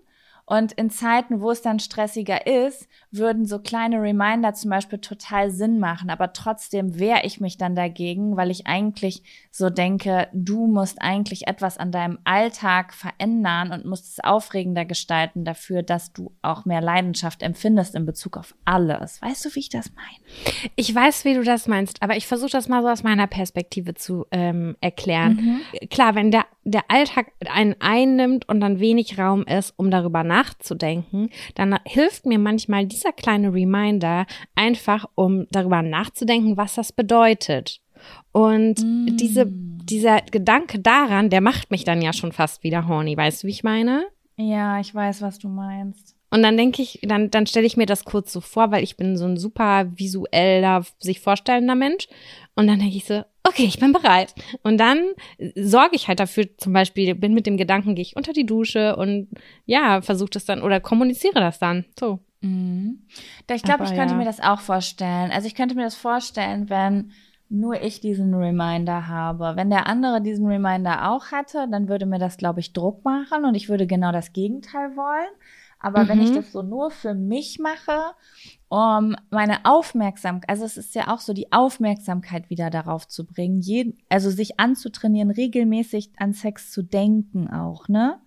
Und 0.47 0.73
in 0.73 0.91
Zeiten, 0.91 1.41
wo 1.41 1.51
es 1.51 1.63
dann 1.63 1.79
stressiger 1.79 2.47
ist, 2.47 2.87
würden 3.11 3.47
so 3.47 3.61
kleine 3.61 4.01
Reminder 4.03 4.53
zum 4.53 4.71
Beispiel 4.71 4.99
total 4.99 5.51
Sinn 5.51 5.79
machen. 5.79 6.11
Aber 6.11 6.35
trotzdem 6.35 6.99
wehre 6.99 7.25
ich 7.25 7.41
mich 7.41 7.57
dann 7.57 7.75
dagegen, 7.75 8.37
weil 8.37 8.51
ich 8.51 8.67
eigentlich 8.67 9.23
so 9.51 9.71
denke, 9.71 10.29
du 10.35 10.67
musst 10.67 11.01
eigentlich 11.01 11.47
etwas 11.47 11.79
an 11.79 11.93
deinem 11.93 12.19
Alltag 12.25 12.93
verändern 12.93 13.73
und 13.73 13.87
musst 13.87 14.07
es 14.07 14.23
aufregender 14.23 14.85
gestalten 14.85 15.45
dafür, 15.47 15.83
dass 15.83 16.13
du 16.13 16.33
auch 16.43 16.67
mehr 16.67 16.83
Leidenschaft 16.83 17.43
empfindest 17.43 17.95
in 17.95 18.05
Bezug 18.05 18.37
auf 18.37 18.55
alles. 18.67 19.23
Weißt 19.23 19.47
du, 19.47 19.55
wie 19.55 19.61
ich 19.61 19.71
das 19.71 19.93
meine? 19.95 20.65
Ich 20.77 20.95
weiß, 20.95 21.25
wie 21.25 21.35
du 21.35 21.43
das 21.43 21.69
meinst, 21.69 22.03
aber 22.03 22.17
ich 22.17 22.27
versuche 22.27 22.51
das 22.51 22.69
mal 22.69 22.83
so 22.83 22.89
aus 22.89 23.03
meiner 23.03 23.27
Perspektive 23.27 23.95
zu 23.95 24.27
ähm, 24.31 24.77
erklären. 24.83 25.63
Klar, 25.89 26.15
wenn 26.15 26.31
der, 26.31 26.45
der 26.65 26.91
Alltag 26.91 27.33
einen 27.47 27.77
einnimmt 27.81 28.49
und 28.49 28.61
dann 28.61 28.81
wenig 28.81 29.19
Raum 29.19 29.45
ist, 29.45 29.75
um 29.77 29.91
darüber 29.91 30.25
nachzudenken, 30.25 31.31
dann 31.55 31.79
hilft 31.85 32.27
mir 32.27 32.39
manchmal 32.39 32.87
dieser 32.87 33.13
kleine 33.13 33.53
Reminder 33.53 34.27
einfach, 34.55 35.07
um 35.15 35.47
darüber 35.51 35.83
nachzudenken, 35.83 36.57
was 36.57 36.75
das 36.75 36.93
bedeutet. 36.93 37.81
Und 38.33 38.77
diese, 39.21 39.47
dieser 39.49 40.21
Gedanke 40.23 40.81
daran, 40.81 41.31
der 41.31 41.41
macht 41.41 41.71
mich 41.71 41.85
dann 41.85 42.03
ja 42.03 42.13
schon 42.13 42.33
fast 42.33 42.63
wieder 42.63 42.89
horny. 42.89 43.17
Weißt 43.17 43.43
du, 43.43 43.47
wie 43.47 43.53
ich 43.53 43.65
meine? 43.65 44.07
Ja, 44.37 44.81
ich 44.81 44.95
weiß, 44.95 45.23
was 45.23 45.39
du 45.39 45.49
meinst. 45.49 46.17
Und 46.31 46.43
dann 46.43 46.57
denke 46.57 46.83
ich, 46.83 46.99
dann, 47.03 47.31
dann 47.31 47.47
stelle 47.47 47.67
ich 47.67 47.77
mir 47.77 47.87
das 47.87 48.05
kurz 48.05 48.33
so 48.33 48.41
vor, 48.41 48.73
weil 48.73 48.83
ich 48.83 48.97
bin 48.97 49.17
so 49.17 49.25
ein 49.25 49.37
super 49.37 49.87
visueller, 49.95 50.85
sich 50.99 51.21
vorstellender 51.21 51.77
Mensch. 51.77 52.09
Und 52.57 52.67
dann 52.67 52.81
denke 52.81 52.97
ich 52.97 53.05
so, 53.05 53.23
okay, 53.45 53.65
ich 53.65 53.79
bin 53.79 53.93
bereit. 53.93 54.35
Und 54.63 54.79
dann 54.79 55.01
sorge 55.55 55.97
ich 55.97 56.09
halt 56.09 56.21
dafür, 56.21 56.47
zum 56.57 56.73
Beispiel, 56.73 57.15
bin 57.15 57.35
mit 57.35 57.47
dem 57.47 57.57
Gedanken, 57.57 57.95
gehe 57.95 58.03
ich 58.03 58.17
unter 58.17 58.33
die 58.33 58.47
Dusche 58.47 58.97
und 58.97 59.29
ja, 59.67 60.03
versuche 60.03 60.31
das 60.31 60.45
dann 60.45 60.63
oder 60.63 60.81
kommuniziere 60.81 61.41
das 61.41 61.59
dann. 61.59 61.85
So. 61.99 62.21
Mhm. 62.41 63.07
Ich 63.51 63.63
glaube, 63.63 63.85
ich 63.85 63.95
könnte 63.95 64.15
ja. 64.15 64.19
mir 64.19 64.25
das 64.25 64.41
auch 64.41 64.61
vorstellen. 64.61 65.31
Also 65.31 65.47
ich 65.47 65.55
könnte 65.55 65.75
mir 65.75 65.85
das 65.85 65.95
vorstellen, 65.95 66.69
wenn 66.69 67.13
nur 67.49 67.81
ich 67.83 68.01
diesen 68.01 68.35
Reminder 68.35 69.07
habe. 69.07 69.53
Wenn 69.55 69.71
der 69.71 69.87
andere 69.87 70.21
diesen 70.21 70.47
Reminder 70.47 71.11
auch 71.11 71.27
hatte, 71.31 71.69
dann 71.71 71.89
würde 71.89 72.07
mir 72.07 72.19
das, 72.19 72.37
glaube 72.37 72.61
ich, 72.61 72.73
Druck 72.73 73.05
machen 73.05 73.45
und 73.45 73.55
ich 73.55 73.69
würde 73.69 73.87
genau 73.87 74.13
das 74.13 74.33
Gegenteil 74.33 74.97
wollen. 74.97 75.29
Aber 75.79 76.09
wenn 76.09 76.21
ich 76.21 76.31
Mhm. 76.31 76.37
das 76.37 76.53
so 76.53 76.63
nur 76.63 76.91
für 76.91 77.15
mich 77.15 77.59
mache, 77.59 78.15
um 78.69 79.15
meine 79.31 79.65
Aufmerksamkeit, 79.65 80.49
also 80.51 80.65
es 80.65 80.77
ist 80.77 80.95
ja 80.95 81.09
auch 81.15 81.21
so 81.21 81.33
die 81.33 81.53
Aufmerksamkeit 81.53 82.51
wieder 82.51 82.71
darauf 82.71 83.07
zu 83.07 83.25
bringen, 83.25 83.61
jeden, 83.61 83.99
also 84.09 84.31
sich 84.31 84.59
anzutrainieren, 84.59 85.31
regelmäßig 85.31 86.11
an 86.17 86.33
Sex 86.33 86.71
zu 86.73 86.83
denken 86.83 87.49
auch, 87.51 87.89
ne? 87.89 88.21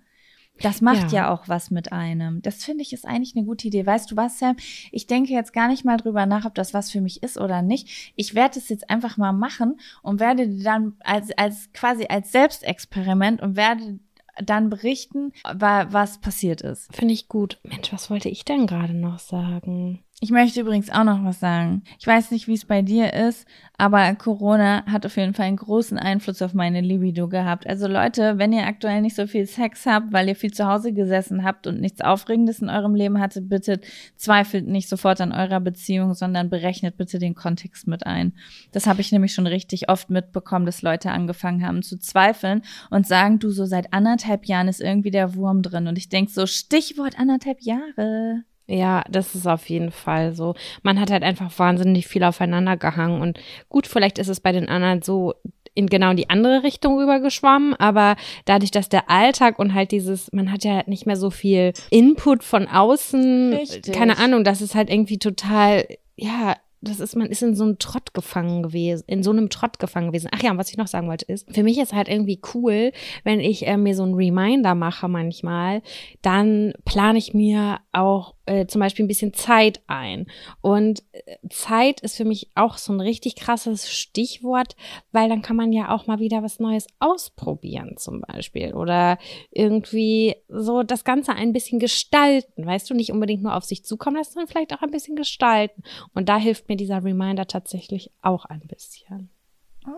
Das 0.59 0.81
macht 0.81 1.11
ja. 1.11 1.17
Ja. 1.25 1.33
auch 1.33 1.47
was 1.47 1.69
mit 1.69 1.91
einem. 1.91 2.41
Das 2.41 2.63
finde 2.65 2.81
ich 2.81 2.91
ist 2.91 3.05
eigentlich 3.05 3.35
eine 3.35 3.45
gute 3.45 3.67
Idee. 3.67 3.85
Weißt 3.85 4.09
du 4.09 4.15
was, 4.17 4.39
Sam? 4.39 4.55
Ich 4.91 5.05
denke 5.05 5.31
jetzt 5.31 5.53
gar 5.53 5.67
nicht 5.67 5.85
mal 5.85 5.97
drüber 5.97 6.25
nach, 6.25 6.45
ob 6.45 6.55
das 6.55 6.73
was 6.73 6.89
für 6.89 6.99
mich 6.99 7.21
ist 7.21 7.37
oder 7.37 7.61
nicht. 7.61 8.11
Ich 8.15 8.33
werde 8.33 8.57
es 8.57 8.67
jetzt 8.67 8.89
einfach 8.89 9.17
mal 9.17 9.33
machen 9.33 9.79
und 10.01 10.19
werde 10.19 10.49
dann 10.63 10.95
als, 11.01 11.29
als 11.37 11.71
quasi 11.73 12.07
als 12.09 12.31
Selbstexperiment 12.31 13.39
und 13.39 13.55
werde 13.55 13.99
dann 14.43 14.71
berichten, 14.71 15.31
wa- 15.43 15.87
was 15.91 16.21
passiert 16.21 16.61
ist. 16.61 16.91
Finde 16.91 17.13
ich 17.13 17.27
gut. 17.27 17.59
Mensch, 17.63 17.93
was 17.93 18.09
wollte 18.09 18.29
ich 18.29 18.43
denn 18.43 18.65
gerade 18.65 18.95
noch 18.95 19.19
sagen? 19.19 20.03
Ich 20.19 20.31
möchte 20.31 20.61
übrigens 20.61 20.89
auch 20.89 21.03
noch 21.03 21.23
was 21.23 21.39
sagen. 21.39 21.83
Ich 21.99 22.07
weiß 22.07 22.31
nicht, 22.31 22.47
wie 22.47 22.55
es 22.55 22.65
bei 22.65 22.81
dir 22.81 23.13
ist, 23.13 23.45
aber 23.77 24.15
Corona 24.15 24.83
hat 24.87 25.05
auf 25.05 25.15
jeden 25.15 25.35
Fall 25.35 25.45
einen 25.45 25.57
großen 25.57 25.99
Einfluss 25.99 26.41
auf 26.41 26.55
meine 26.55 26.81
Libido 26.81 27.27
gehabt. 27.27 27.67
Also 27.67 27.87
Leute, 27.87 28.39
wenn 28.39 28.51
ihr 28.51 28.65
aktuell 28.65 29.01
nicht 29.01 29.15
so 29.15 29.27
viel 29.27 29.45
Sex 29.45 29.85
habt, 29.85 30.11
weil 30.11 30.27
ihr 30.27 30.35
viel 30.35 30.51
zu 30.51 30.65
Hause 30.65 30.91
gesessen 30.91 31.43
habt 31.43 31.67
und 31.67 31.79
nichts 31.79 32.01
Aufregendes 32.01 32.63
in 32.63 32.69
eurem 32.71 32.95
Leben 32.95 33.19
hattet, 33.19 33.47
bitte 33.47 33.79
zweifelt 34.15 34.65
nicht 34.65 34.89
sofort 34.89 35.21
an 35.21 35.33
eurer 35.33 35.59
Beziehung, 35.59 36.15
sondern 36.15 36.49
berechnet 36.49 36.97
bitte 36.97 37.19
den 37.19 37.35
Kontext 37.35 37.85
mit 37.87 38.07
ein. 38.07 38.33
Das 38.71 38.87
habe 38.87 39.01
ich 39.01 39.11
nämlich 39.11 39.35
schon 39.35 39.45
richtig 39.45 39.87
oft 39.87 40.09
mitbekommen, 40.09 40.65
dass 40.65 40.81
Leute 40.81 41.11
angefangen 41.11 41.63
haben 41.63 41.83
zu 41.83 41.99
zweifeln 41.99 42.63
und 42.89 43.05
sagen, 43.05 43.37
du, 43.37 43.51
so 43.51 43.65
seit 43.67 43.93
anderthalb 43.93 44.47
Jahren 44.47 44.67
ist 44.67 44.81
irgendwie 44.81 45.11
der 45.11 45.35
Wurm 45.35 45.61
drin. 45.61 45.85
Und 45.85 45.99
ich 45.99 46.09
denk 46.09 46.31
so, 46.31 46.47
Stichwort 46.47 47.19
anderthalb 47.19 47.61
Jahre. 47.61 48.45
Ja, 48.67 49.03
das 49.09 49.33
ist 49.33 49.47
auf 49.47 49.69
jeden 49.69 49.91
Fall 49.91 50.35
so. 50.35 50.53
Man 50.83 50.99
hat 50.99 51.09
halt 51.09 51.23
einfach 51.23 51.57
wahnsinnig 51.57 52.07
viel 52.07 52.23
aufeinander 52.23 52.75
gehangen 52.75 53.21
und 53.21 53.39
gut, 53.69 53.87
vielleicht 53.87 54.19
ist 54.19 54.27
es 54.27 54.41
bei 54.41 54.51
den 54.51 54.67
anderen 54.67 55.01
so 55.01 55.35
in 55.73 55.87
genau 55.87 56.13
die 56.13 56.29
andere 56.29 56.63
Richtung 56.63 56.97
rübergeschwommen, 56.97 57.75
aber 57.75 58.15
dadurch, 58.45 58.71
dass 58.71 58.89
der 58.89 59.09
Alltag 59.09 59.59
und 59.59 59.75
halt 59.75 59.91
dieses, 59.91 60.31
man 60.33 60.51
hat 60.51 60.63
ja 60.63 60.81
nicht 60.87 61.05
mehr 61.05 61.15
so 61.15 61.29
viel 61.29 61.71
Input 61.91 62.43
von 62.43 62.67
außen, 62.67 63.53
Richtig. 63.53 63.93
keine 63.93 64.17
Ahnung, 64.17 64.43
das 64.43 64.61
ist 64.61 64.73
halt 64.73 64.89
irgendwie 64.89 65.19
total, 65.19 65.85
ja, 66.15 66.55
das 66.87 66.99
ist, 66.99 67.15
man 67.15 67.27
ist 67.27 67.43
in 67.43 67.55
so 67.55 67.63
einem 67.63 67.79
Trott 67.79 68.13
gefangen 68.13 68.63
gewesen, 68.63 69.03
in 69.07 69.23
so 69.23 69.31
einem 69.31 69.49
Trott 69.49 69.79
gefangen 69.79 70.07
gewesen. 70.07 70.29
Ach 70.31 70.41
ja, 70.41 70.51
und 70.51 70.57
was 70.57 70.69
ich 70.69 70.77
noch 70.77 70.87
sagen 70.87 71.07
wollte 71.07 71.25
ist, 71.25 71.53
für 71.53 71.63
mich 71.63 71.77
ist 71.77 71.93
halt 71.93 72.07
irgendwie 72.07 72.41
cool, 72.53 72.91
wenn 73.23 73.39
ich 73.39 73.67
äh, 73.67 73.77
mir 73.77 73.95
so 73.95 74.03
einen 74.03 74.15
Reminder 74.15 74.75
mache 74.75 75.07
manchmal, 75.07 75.81
dann 76.21 76.73
plane 76.85 77.17
ich 77.17 77.33
mir 77.33 77.79
auch 77.91 78.35
äh, 78.47 78.65
zum 78.65 78.79
Beispiel 78.79 79.05
ein 79.05 79.09
bisschen 79.09 79.33
Zeit 79.33 79.81
ein. 79.87 80.25
Und 80.61 81.03
äh, 81.11 81.35
Zeit 81.49 82.01
ist 82.01 82.15
für 82.15 82.25
mich 82.25 82.49
auch 82.55 82.77
so 82.77 82.93
ein 82.93 83.01
richtig 83.01 83.35
krasses 83.35 83.91
Stichwort, 83.91 84.75
weil 85.11 85.29
dann 85.29 85.41
kann 85.41 85.55
man 85.55 85.71
ja 85.73 85.93
auch 85.93 86.07
mal 86.07 86.19
wieder 86.19 86.41
was 86.41 86.59
Neues 86.59 86.87
ausprobieren 86.99 87.95
zum 87.97 88.21
Beispiel 88.21 88.73
oder 88.73 89.17
irgendwie 89.51 90.35
so 90.47 90.83
das 90.83 91.03
Ganze 91.03 91.33
ein 91.33 91.53
bisschen 91.53 91.79
gestalten, 91.79 92.65
weißt 92.65 92.89
du, 92.89 92.93
nicht 92.93 93.11
unbedingt 93.11 93.43
nur 93.43 93.55
auf 93.55 93.65
sich 93.65 93.83
zukommen 93.83 94.15
lassen, 94.15 94.33
sondern 94.33 94.49
vielleicht 94.49 94.73
auch 94.73 94.81
ein 94.81 94.91
bisschen 94.91 95.15
gestalten. 95.15 95.83
Und 96.13 96.29
da 96.29 96.37
hilft 96.37 96.69
mir 96.69 96.76
dieser 96.77 97.03
Reminder 97.03 97.45
tatsächlich 97.47 98.11
auch 98.21 98.45
ein 98.45 98.61
bisschen. 98.61 99.29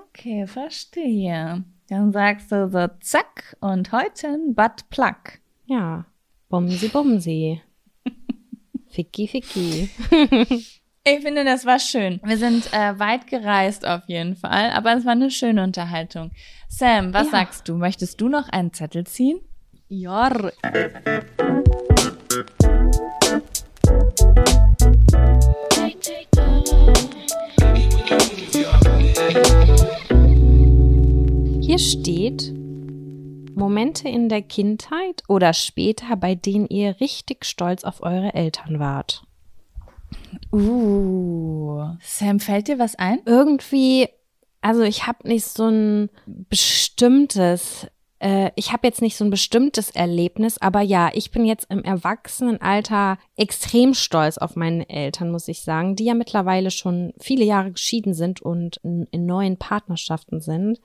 Okay, 0.09 0.47
verstehe. 0.47 1.63
Dann 1.89 2.11
sagst 2.11 2.51
du 2.51 2.69
so 2.69 2.87
zack 3.01 3.57
und 3.61 3.91
heute 3.91 4.27
ein 4.27 4.53
Buttplug. 4.55 5.39
Ja, 5.65 6.05
bumsi 6.49 6.87
bumsi. 6.89 7.61
Ficky 8.89 9.27
ficky. 9.27 9.89
Ich 11.05 11.19
finde, 11.21 11.43
das 11.45 11.65
war 11.65 11.79
schön. 11.79 12.19
Wir 12.23 12.37
sind 12.37 12.71
äh, 12.73 12.99
weit 12.99 13.27
gereist 13.27 13.85
auf 13.87 14.01
jeden 14.07 14.35
Fall, 14.35 14.71
aber 14.71 14.93
es 14.95 15.05
war 15.05 15.13
eine 15.13 15.31
schöne 15.31 15.63
Unterhaltung. 15.63 16.31
Sam, 16.67 17.13
was 17.13 17.25
Ja. 17.27 17.31
sagst 17.31 17.67
du? 17.67 17.75
Möchtest 17.77 18.19
du 18.21 18.29
noch 18.29 18.49
einen 18.49 18.73
Zettel 18.73 19.05
ziehen? 19.07 19.39
Ja. 19.87 20.51
Hier 31.79 32.01
steht 32.01 32.53
Momente 33.55 34.09
in 34.09 34.27
der 34.27 34.41
Kindheit 34.41 35.23
oder 35.29 35.53
später, 35.53 36.17
bei 36.17 36.35
denen 36.35 36.67
ihr 36.67 36.99
richtig 36.99 37.45
stolz 37.45 37.85
auf 37.85 38.03
eure 38.03 38.33
Eltern 38.33 38.79
wart. 38.79 39.23
Uh. 40.51 41.85
Sam, 42.01 42.41
fällt 42.41 42.67
dir 42.67 42.79
was 42.79 42.95
ein? 42.95 43.21
Irgendwie, 43.25 44.09
also 44.59 44.81
ich 44.81 45.07
habe 45.07 45.25
nicht 45.25 45.45
so 45.45 45.69
ein 45.69 46.09
bestimmtes, 46.25 47.87
äh, 48.19 48.51
ich 48.55 48.71
habe 48.71 48.85
jetzt 48.85 49.01
nicht 49.01 49.15
so 49.17 49.23
ein 49.23 49.29
bestimmtes 49.29 49.91
Erlebnis, 49.91 50.57
aber 50.61 50.81
ja, 50.81 51.09
ich 51.13 51.31
bin 51.31 51.45
jetzt 51.45 51.67
im 51.69 51.83
Erwachsenenalter 51.83 53.17
extrem 53.37 53.93
stolz 53.93 54.37
auf 54.37 54.55
meine 54.55 54.87
Eltern, 54.89 55.31
muss 55.31 55.47
ich 55.47 55.61
sagen, 55.61 55.95
die 55.95 56.05
ja 56.05 56.13
mittlerweile 56.13 56.71
schon 56.71 57.13
viele 57.19 57.45
Jahre 57.45 57.71
geschieden 57.71 58.13
sind 58.13 58.41
und 58.41 58.77
in, 58.83 59.07
in 59.11 59.25
neuen 59.25 59.57
Partnerschaften 59.57 60.41
sind. 60.41 60.79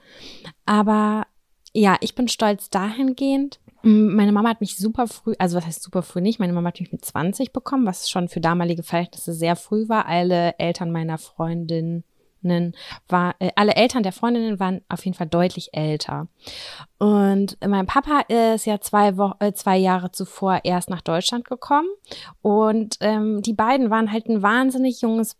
Aber 0.64 1.26
ja, 1.72 1.96
ich 2.00 2.14
bin 2.14 2.28
stolz 2.28 2.70
dahingehend. 2.70 3.58
Meine 3.82 4.32
Mama 4.32 4.48
hat 4.48 4.60
mich 4.60 4.76
super 4.76 5.08
früh, 5.08 5.34
also 5.38 5.58
was 5.58 5.66
heißt 5.66 5.82
super 5.82 6.02
früh 6.02 6.22
nicht, 6.22 6.38
meine 6.38 6.54
Mama 6.54 6.68
hat 6.68 6.80
mich 6.80 6.92
mit 6.92 7.04
20 7.04 7.52
bekommen, 7.52 7.84
was 7.84 8.08
schon 8.08 8.28
für 8.28 8.40
damalige 8.40 8.82
Verhältnisse 8.82 9.34
sehr 9.34 9.56
früh 9.56 9.88
war. 9.88 10.06
Alle 10.06 10.58
Eltern 10.58 10.90
meiner 10.90 11.18
Freundinnen 12.44 12.74
war, 13.08 13.34
äh, 13.38 13.50
alle 13.56 13.74
Eltern 13.74 14.02
der 14.02 14.12
Freundinnen 14.12 14.60
waren 14.60 14.82
auf 14.88 15.04
jeden 15.04 15.16
Fall 15.16 15.26
deutlich 15.26 15.70
älter. 15.72 16.28
Und 16.98 17.56
mein 17.66 17.86
Papa 17.86 18.20
ist 18.28 18.66
ja 18.66 18.80
zwei, 18.80 19.16
Wo 19.16 19.32
äh, 19.40 19.52
zwei 19.52 19.76
Jahre 19.76 20.12
zuvor 20.12 20.60
erst 20.64 20.90
nach 20.90 21.00
Deutschland 21.00 21.46
gekommen. 21.46 21.88
Und 22.42 22.96
ähm, 23.00 23.42
die 23.42 23.54
beiden 23.54 23.90
waren 23.90 24.12
halt 24.12 24.26
ein 24.26 24.42
wahnsinnig 24.42 25.00
junges 25.00 25.36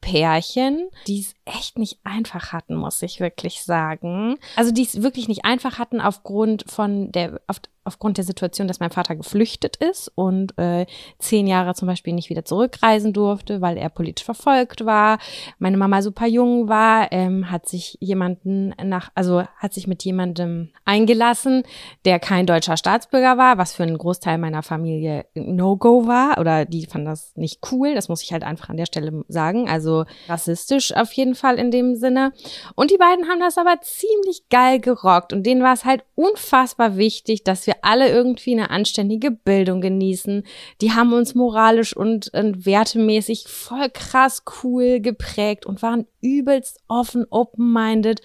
Pärchen, 0.00 0.88
die 1.08 1.20
es 1.20 1.34
echt 1.44 1.78
nicht 1.78 1.98
einfach 2.04 2.52
hatten, 2.52 2.76
muss 2.76 3.02
ich 3.02 3.18
wirklich 3.18 3.62
sagen. 3.64 4.38
Also 4.54 4.70
die 4.70 4.84
es 4.84 5.02
wirklich 5.02 5.26
nicht 5.26 5.44
einfach 5.44 5.78
hatten 5.78 6.00
aufgrund 6.00 6.64
von 6.70 7.10
der, 7.10 7.40
auf, 7.48 7.60
aufgrund 7.88 8.18
der 8.18 8.24
Situation, 8.24 8.68
dass 8.68 8.78
mein 8.80 8.90
Vater 8.90 9.16
geflüchtet 9.16 9.76
ist 9.76 10.12
und 10.14 10.56
äh, 10.58 10.86
zehn 11.18 11.46
Jahre 11.46 11.74
zum 11.74 11.88
Beispiel 11.88 12.12
nicht 12.12 12.30
wieder 12.30 12.44
zurückreisen 12.44 13.12
durfte, 13.12 13.60
weil 13.60 13.76
er 13.76 13.88
politisch 13.88 14.24
verfolgt 14.24 14.84
war. 14.84 15.18
Meine 15.58 15.76
Mama 15.76 16.02
super 16.02 16.26
jung 16.26 16.68
war, 16.68 17.10
ähm, 17.10 17.50
hat 17.50 17.66
sich 17.68 17.96
jemanden 18.00 18.74
nach, 18.82 19.10
also 19.14 19.42
hat 19.56 19.74
sich 19.74 19.86
mit 19.86 20.04
jemandem 20.04 20.68
eingelassen, 20.84 21.64
der 22.04 22.20
kein 22.20 22.46
deutscher 22.46 22.76
Staatsbürger 22.76 23.38
war, 23.38 23.58
was 23.58 23.74
für 23.74 23.82
einen 23.82 23.98
Großteil 23.98 24.38
meiner 24.38 24.62
Familie 24.62 25.24
No-Go 25.34 26.06
war 26.06 26.38
oder 26.38 26.64
die 26.64 26.86
fanden 26.86 27.06
das 27.06 27.32
nicht 27.36 27.60
cool. 27.72 27.94
Das 27.94 28.08
muss 28.08 28.22
ich 28.22 28.32
halt 28.32 28.44
einfach 28.44 28.68
an 28.68 28.76
der 28.76 28.86
Stelle 28.86 29.24
sagen. 29.28 29.68
Also 29.68 30.04
rassistisch 30.28 30.94
auf 30.94 31.12
jeden 31.12 31.34
Fall 31.34 31.58
in 31.58 31.70
dem 31.70 31.96
Sinne. 31.96 32.32
Und 32.74 32.90
die 32.90 32.98
beiden 32.98 33.28
haben 33.28 33.40
das 33.40 33.58
aber 33.58 33.80
ziemlich 33.80 34.48
geil 34.50 34.78
gerockt 34.78 35.32
und 35.32 35.44
denen 35.44 35.62
war 35.62 35.72
es 35.72 35.84
halt 35.84 36.04
unfassbar 36.14 36.96
wichtig, 36.96 37.44
dass 37.44 37.66
wir 37.66 37.77
alle 37.82 38.08
irgendwie 38.08 38.52
eine 38.52 38.70
anständige 38.70 39.30
Bildung 39.30 39.80
genießen. 39.80 40.44
Die 40.80 40.92
haben 40.92 41.12
uns 41.12 41.34
moralisch 41.34 41.96
und, 41.96 42.32
und 42.34 42.66
wertemäßig 42.66 43.44
voll 43.48 43.90
krass 43.90 44.42
cool 44.62 45.00
geprägt 45.00 45.66
und 45.66 45.82
waren 45.82 46.06
übelst 46.20 46.80
offen, 46.88 47.26
open-minded. 47.30 48.20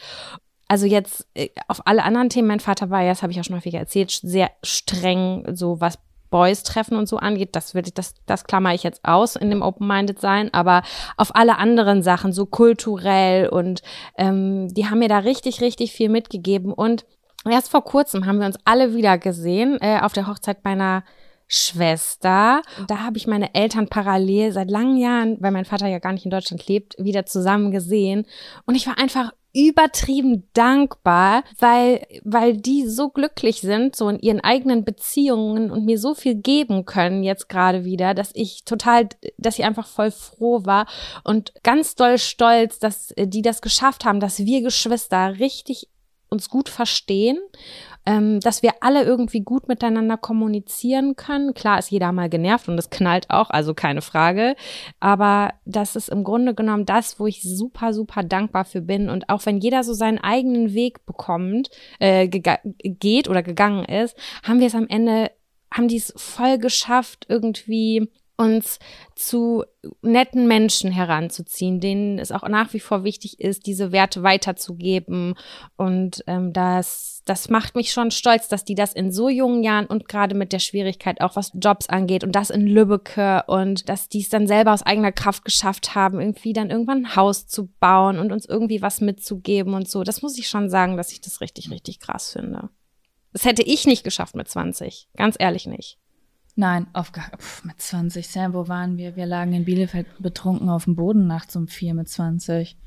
Also 0.68 0.86
jetzt 0.86 1.28
äh, 1.34 1.50
auf 1.68 1.86
alle 1.86 2.04
anderen 2.04 2.30
Themen, 2.30 2.48
mein 2.48 2.60
Vater 2.60 2.90
war 2.90 3.02
ja, 3.02 3.10
das 3.10 3.22
habe 3.22 3.32
ich 3.32 3.40
auch 3.40 3.44
schon 3.44 3.56
häufiger 3.56 3.80
erzählt, 3.80 4.12
sehr 4.12 4.52
streng, 4.64 5.56
so 5.56 5.80
was 5.82 6.00
Boys 6.34 6.64
treffen 6.64 6.98
und 6.98 7.08
so 7.08 7.18
angeht, 7.18 7.50
das 7.56 7.76
würde 7.76 7.90
ich, 7.90 7.94
das, 7.94 8.16
das 8.26 8.46
klammer 8.46 8.74
ich 8.74 8.82
jetzt 8.82 9.06
aus 9.06 9.36
in 9.36 9.52
dem 9.52 9.62
Open-Minded 9.62 10.20
sein, 10.20 10.52
aber 10.52 10.82
auf 11.16 11.36
alle 11.36 11.60
anderen 11.60 12.02
Sachen, 12.02 12.34
so 12.34 12.48
kulturell 12.48 13.50
und 13.50 13.84
ähm, 14.18 14.68
die 14.74 14.90
haben 14.90 14.98
mir 14.98 15.10
da 15.10 15.20
richtig, 15.20 15.62
richtig 15.62 15.92
viel 15.92 16.10
mitgegeben. 16.10 16.74
Und 16.74 17.06
erst 17.52 17.70
vor 17.70 17.84
kurzem 17.84 18.26
haben 18.26 18.40
wir 18.40 18.46
uns 18.46 18.58
alle 18.66 18.96
wieder 18.96 19.18
gesehen 19.18 19.78
äh, 19.82 20.00
auf 20.02 20.14
der 20.14 20.28
Hochzeit 20.28 20.64
meiner 20.64 21.04
Schwester. 21.48 22.62
Da 22.88 23.00
habe 23.00 23.18
ich 23.18 23.28
meine 23.28 23.54
Eltern 23.54 23.88
parallel 23.88 24.52
seit 24.52 24.72
langen 24.72 24.98
Jahren, 24.98 25.38
weil 25.40 25.52
mein 25.52 25.66
Vater 25.66 25.88
ja 25.88 26.00
gar 26.00 26.14
nicht 26.14 26.26
in 26.26 26.32
Deutschland 26.32 26.68
lebt, 26.68 26.96
wieder 26.98 27.26
zusammen 27.26 27.72
gesehen. 27.72 28.26
Und 28.66 28.76
ich 28.76 28.88
war 28.88 28.98
einfach 28.98 29.32
übertrieben 29.56 30.50
dankbar, 30.54 31.44
weil, 31.60 32.08
weil 32.24 32.58
die 32.58 32.88
so 32.88 33.10
glücklich 33.10 33.62
sind, 33.62 33.96
so 33.96 34.10
in 34.10 34.18
ihren 34.20 34.40
eigenen 34.40 34.84
Beziehungen 34.84 35.70
und 35.70 35.86
mir 35.86 36.00
so 36.00 36.16
viel 36.16 36.34
geben 36.34 36.86
können 36.86 37.22
jetzt 37.22 37.50
gerade 37.50 37.86
wieder, 37.86 38.16
dass 38.16 38.32
ich 38.34 38.66
total, 38.66 39.10
dass 39.38 39.60
ich 39.60 39.66
einfach 39.66 39.86
voll 39.86 40.10
froh 40.10 40.66
war 40.66 40.88
und 41.24 41.54
ganz 41.62 41.94
doll 41.94 42.18
stolz, 42.18 42.80
dass 42.80 43.14
die 43.16 43.44
das 43.44 43.62
geschafft 43.62 44.06
haben, 44.06 44.20
dass 44.20 44.40
wir 44.40 44.64
Geschwister 44.64 45.38
richtig 45.40 45.88
uns 46.34 46.50
gut 46.50 46.68
verstehen, 46.68 47.38
ähm, 48.06 48.40
dass 48.42 48.64
wir 48.64 48.72
alle 48.82 49.04
irgendwie 49.04 49.42
gut 49.42 49.68
miteinander 49.68 50.18
kommunizieren 50.18 51.16
können. 51.16 51.54
Klar 51.54 51.80
ist 51.80 51.92
jeder 51.92 52.12
mal 52.12 52.30
genervt 52.30 52.68
und 52.68 52.78
es 52.78 52.90
knallt 52.90 53.30
auch, 53.30 53.50
also 53.50 53.74
keine 53.74 54.02
Frage. 54.02 54.56
Aber 55.00 55.54
das 55.66 55.96
ist 55.96 56.10
im 56.10 56.24
Grunde 56.24 56.54
genommen 56.54 56.86
das, 56.86 57.20
wo 57.20 57.28
ich 57.28 57.42
super, 57.42 57.94
super 57.94 58.24
dankbar 58.24 58.66
für 58.66 58.82
bin. 58.82 59.10
Und 59.10 59.30
auch 59.30 59.46
wenn 59.46 59.60
jeder 59.60 59.84
so 59.84 59.94
seinen 59.94 60.18
eigenen 60.18 60.74
Weg 60.74 61.06
bekommt, 61.06 61.70
äh, 62.00 62.28
geht 62.28 63.30
oder 63.30 63.44
gegangen 63.44 63.86
ist, 63.86 64.18
haben 64.44 64.60
wir 64.60 64.68
es 64.68 64.76
am 64.76 64.88
Ende, 64.88 65.32
haben 65.72 65.88
die 65.88 65.98
es 65.98 66.14
voll 66.18 66.58
geschafft, 66.58 67.26
irgendwie 67.30 68.10
uns 68.36 68.80
zu 69.16 69.64
netten 70.02 70.48
Menschen 70.48 70.92
heranzuziehen, 70.92 71.80
denen 71.80 72.18
es 72.18 72.32
auch 72.32 72.48
nach 72.48 72.74
wie 72.74 72.80
vor 72.80 73.04
wichtig 73.04 73.40
ist, 73.40 73.68
diese 73.68 73.92
Werte 73.92 74.24
weiterzugeben. 74.24 75.36
Und 75.78 76.24
ähm, 76.26 76.52
das, 76.52 77.22
das 77.26 77.50
macht 77.50 77.76
mich 77.76 77.92
schon 77.92 78.10
stolz, 78.10 78.48
dass 78.48 78.66
die 78.66 78.76
das 78.76 78.94
in 78.94 79.12
so 79.12 79.30
jungen 79.30 79.64
Jahren 79.64 79.86
und 79.86 80.08
gerade 80.08 80.36
mit 80.36 80.52
der 80.52 80.60
Schwierigkeit 80.60 81.22
auch 81.22 81.36
was 81.36 81.52
Jobs 81.54 81.90
angeht 81.90 82.24
und 82.24 82.32
das 82.32 82.50
in 82.50 82.66
Lübbecke 82.66 83.44
und 83.48 83.88
dass 83.88 84.10
die 84.10 84.22
es 84.22 84.30
dann 84.30 84.48
selber 84.48 84.74
aus 84.74 84.84
eigener 84.84 85.12
Kraft 85.12 85.46
geschafft 85.46 85.94
haben, 85.94 86.20
irgendwie 86.20 86.54
dann 86.54 86.72
irgendwann 86.72 87.06
ein 87.06 87.16
Haus 87.16 87.48
zu 87.48 87.68
bauen 87.80 88.18
und 88.18 88.32
uns 88.32 88.46
irgendwie 88.46 88.82
was 88.82 89.00
mitzugeben 89.00 89.76
und 89.76 89.88
so. 89.88 90.04
Das 90.04 90.24
muss 90.24 90.38
ich 90.40 90.48
schon 90.48 90.70
sagen, 90.70 90.98
dass 90.98 91.12
ich 91.12 91.22
das 91.22 91.40
richtig, 91.40 91.70
richtig 91.70 92.00
krass 92.00 92.32
finde. 92.32 92.70
Das 93.32 93.46
hätte 93.46 93.64
ich 93.64 93.86
nicht 93.86 94.04
geschafft 94.04 94.36
mit 94.36 94.48
20. 94.48 95.10
Ganz 95.16 95.36
ehrlich 95.40 95.66
nicht. 95.66 95.98
Nein, 96.56 96.88
auf 96.94 97.12
gar 97.12 97.30
Pff, 97.38 97.64
mit 97.64 97.82
20. 97.82 98.28
Sam, 98.28 98.54
wo 98.54 98.68
waren 98.68 98.98
wir? 98.98 99.16
Wir 99.16 99.26
lagen 99.26 99.54
in 99.54 99.66
Bielefeld 99.66 100.08
betrunken 100.20 100.70
auf 100.70 100.86
dem 100.86 100.96
Boden 100.96 101.26
nachts 101.26 101.56
um 101.56 101.68
vier 101.68 101.94
mit 101.94 102.10
20. 102.10 102.78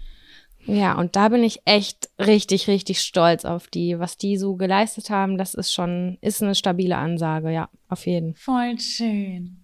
Ja, 0.67 0.99
und 0.99 1.15
da 1.15 1.29
bin 1.29 1.45
ich 1.45 1.63
echt 1.65 2.11
richtig, 2.19 2.67
richtig 2.67 3.01
stolz 3.01 3.45
auf 3.45 3.69
die, 3.69 3.99
was 3.99 4.17
die 4.17 4.37
so 4.37 4.57
geleistet 4.57 5.11
haben. 5.11 5.39
Das 5.39 5.55
ist 5.55 5.73
schon, 5.73 6.19
ist 6.21 6.43
eine 6.43 6.55
stabile 6.55 6.97
Ansage, 6.97 7.53
ja, 7.53 7.69
auf 7.89 8.07
jeden. 8.07 8.35
Voll 8.35 8.79
schön. 8.79 9.59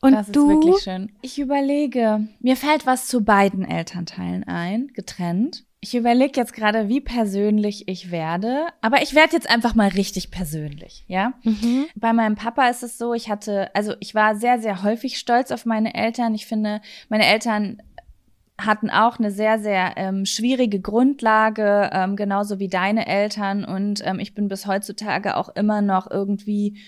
Und 0.00 0.12
das 0.12 0.30
du? 0.30 0.42
ist 0.42 0.48
wirklich 0.48 0.82
schön. 0.82 1.12
Ich 1.20 1.38
überlege, 1.38 2.26
mir 2.40 2.56
fällt 2.56 2.86
was 2.86 3.06
zu 3.06 3.22
beiden 3.22 3.64
Elternteilen 3.64 4.44
ein, 4.44 4.88
getrennt. 4.94 5.64
Ich 5.82 5.94
überlege 5.94 6.38
jetzt 6.38 6.52
gerade, 6.52 6.88
wie 6.88 7.00
persönlich 7.00 7.88
ich 7.88 8.10
werde, 8.10 8.66
aber 8.82 9.00
ich 9.02 9.14
werde 9.14 9.32
jetzt 9.32 9.48
einfach 9.48 9.74
mal 9.74 9.88
richtig 9.88 10.30
persönlich, 10.30 11.04
ja? 11.08 11.32
Mhm. 11.42 11.86
Bei 11.94 12.12
meinem 12.12 12.34
Papa 12.34 12.68
ist 12.68 12.82
es 12.82 12.98
so, 12.98 13.14
ich 13.14 13.30
hatte, 13.30 13.74
also 13.74 13.94
ich 13.98 14.14
war 14.14 14.36
sehr, 14.36 14.58
sehr 14.58 14.82
häufig 14.82 15.18
stolz 15.18 15.50
auf 15.50 15.64
meine 15.64 15.94
Eltern. 15.94 16.34
Ich 16.34 16.46
finde, 16.46 16.82
meine 17.08 17.24
Eltern 17.24 17.80
hatten 18.58 18.90
auch 18.90 19.18
eine 19.18 19.30
sehr, 19.30 19.58
sehr 19.58 19.94
ähm, 19.96 20.26
schwierige 20.26 20.80
Grundlage, 20.80 21.88
ähm, 21.92 22.14
genauso 22.16 22.58
wie 22.58 22.68
deine 22.68 23.06
Eltern. 23.06 23.64
Und 23.64 24.02
ähm, 24.04 24.20
ich 24.20 24.34
bin 24.34 24.48
bis 24.48 24.66
heutzutage 24.66 25.36
auch 25.36 25.48
immer 25.50 25.80
noch 25.80 26.10
irgendwie 26.10 26.78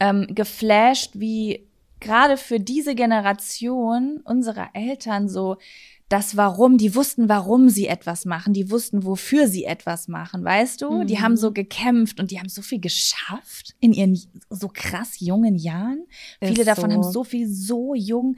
ähm, 0.00 0.26
geflasht, 0.28 1.12
wie 1.14 1.66
gerade 2.00 2.36
für 2.36 2.60
diese 2.60 2.94
Generation 2.94 4.20
unserer 4.24 4.68
Eltern 4.74 5.28
so 5.28 5.56
das 6.08 6.36
Warum, 6.38 6.78
die 6.78 6.94
wussten, 6.94 7.28
warum 7.28 7.68
sie 7.68 7.86
etwas 7.86 8.24
machen, 8.24 8.54
die 8.54 8.70
wussten, 8.70 9.04
wofür 9.04 9.46
sie 9.46 9.64
etwas 9.64 10.08
machen, 10.08 10.42
weißt 10.42 10.80
du? 10.80 10.90
Mhm. 10.90 11.06
Die 11.06 11.20
haben 11.20 11.36
so 11.36 11.52
gekämpft 11.52 12.18
und 12.18 12.30
die 12.30 12.38
haben 12.38 12.48
so 12.48 12.62
viel 12.62 12.80
geschafft 12.80 13.74
in 13.80 13.92
ihren 13.92 14.18
so 14.48 14.70
krass 14.72 15.20
jungen 15.20 15.56
Jahren. 15.56 16.06
Ist 16.40 16.48
Viele 16.52 16.64
davon 16.64 16.90
so. 16.90 16.96
haben 16.96 17.12
so 17.12 17.24
viel 17.24 17.46
so 17.46 17.94
jung, 17.94 18.36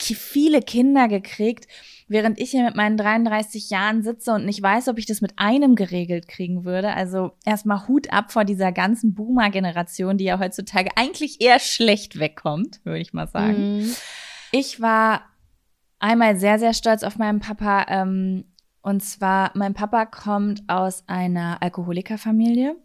viele 0.00 0.60
Kinder 0.60 1.08
gekriegt, 1.08 1.68
während 2.08 2.40
ich 2.40 2.50
hier 2.50 2.64
mit 2.64 2.74
meinen 2.74 2.96
33 2.96 3.70
Jahren 3.70 4.02
sitze 4.02 4.32
und 4.32 4.44
nicht 4.44 4.62
weiß, 4.62 4.88
ob 4.88 4.98
ich 4.98 5.06
das 5.06 5.20
mit 5.20 5.34
einem 5.36 5.76
geregelt 5.76 6.26
kriegen 6.26 6.64
würde. 6.64 6.94
Also 6.94 7.32
erstmal 7.44 7.86
Hut 7.86 8.12
ab 8.12 8.32
vor 8.32 8.44
dieser 8.44 8.72
ganzen 8.72 9.14
Boomer-Generation, 9.14 10.16
die 10.16 10.24
ja 10.24 10.40
heutzutage 10.40 10.90
eigentlich 10.96 11.40
eher 11.40 11.60
schlecht 11.60 12.18
wegkommt, 12.18 12.80
würde 12.84 13.00
ich 13.00 13.12
mal 13.12 13.28
sagen. 13.28 13.82
Mhm. 13.82 13.94
Ich 14.50 14.80
war 14.80 15.22
einmal 15.98 16.36
sehr, 16.36 16.58
sehr 16.58 16.74
stolz 16.74 17.02
auf 17.02 17.16
meinen 17.18 17.40
Papa. 17.40 17.86
Ähm, 17.88 18.44
und 18.82 19.02
zwar, 19.02 19.50
mein 19.54 19.74
Papa 19.74 20.06
kommt 20.06 20.62
aus 20.68 21.04
einer 21.06 21.62
Alkoholikerfamilie. 21.62 22.76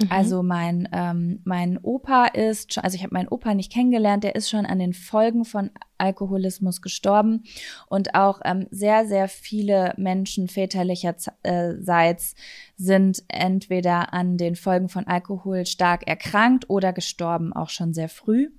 Mhm. 0.00 0.06
Also 0.10 0.42
mein, 0.42 0.88
ähm, 0.92 1.40
mein 1.44 1.78
Opa 1.78 2.26
ist, 2.26 2.74
schon, 2.74 2.82
also 2.82 2.96
ich 2.96 3.04
habe 3.04 3.14
meinen 3.14 3.28
Opa 3.28 3.54
nicht 3.54 3.70
kennengelernt, 3.72 4.24
der 4.24 4.34
ist 4.34 4.50
schon 4.50 4.66
an 4.66 4.80
den 4.80 4.92
Folgen 4.92 5.44
von 5.44 5.70
Alkoholismus 5.98 6.82
gestorben 6.82 7.44
und 7.86 8.16
auch 8.16 8.40
ähm, 8.44 8.66
sehr, 8.72 9.06
sehr 9.06 9.28
viele 9.28 9.94
Menschen 9.96 10.48
väterlicherseits 10.48 12.34
sind 12.76 13.22
entweder 13.28 14.12
an 14.12 14.36
den 14.36 14.56
Folgen 14.56 14.88
von 14.88 15.06
Alkohol 15.06 15.64
stark 15.64 16.08
erkrankt 16.08 16.68
oder 16.68 16.92
gestorben, 16.92 17.52
auch 17.52 17.68
schon 17.68 17.94
sehr 17.94 18.08
früh. 18.08 18.50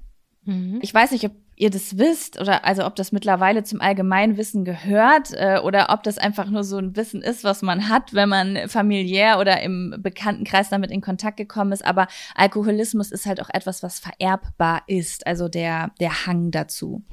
Mhm. 0.45 0.79
Ich 0.81 0.93
weiß 0.93 1.11
nicht, 1.11 1.25
ob 1.25 1.33
ihr 1.55 1.69
das 1.69 1.97
wisst 1.97 2.39
oder 2.39 2.65
also 2.65 2.85
ob 2.85 2.95
das 2.95 3.11
mittlerweile 3.11 3.63
zum 3.63 3.81
Allgemeinwissen 3.81 4.65
gehört 4.65 5.31
äh, 5.33 5.59
oder 5.63 5.87
ob 5.89 6.03
das 6.03 6.17
einfach 6.17 6.49
nur 6.49 6.63
so 6.63 6.77
ein 6.77 6.95
Wissen 6.95 7.21
ist, 7.21 7.43
was 7.43 7.61
man 7.61 7.89
hat, 7.89 8.13
wenn 8.13 8.29
man 8.29 8.67
familiär 8.67 9.39
oder 9.39 9.61
im 9.61 9.95
Bekanntenkreis 9.99 10.69
damit 10.69 10.91
in 10.91 11.01
Kontakt 11.01 11.37
gekommen 11.37 11.71
ist. 11.71 11.85
Aber 11.85 12.07
Alkoholismus 12.35 13.11
ist 13.11 13.25
halt 13.25 13.41
auch 13.41 13.49
etwas, 13.53 13.83
was 13.83 13.99
vererbbar 13.99 14.83
ist, 14.87 15.25
also 15.27 15.47
der 15.47 15.91
der 15.99 16.25
Hang 16.25 16.51
dazu. 16.51 17.03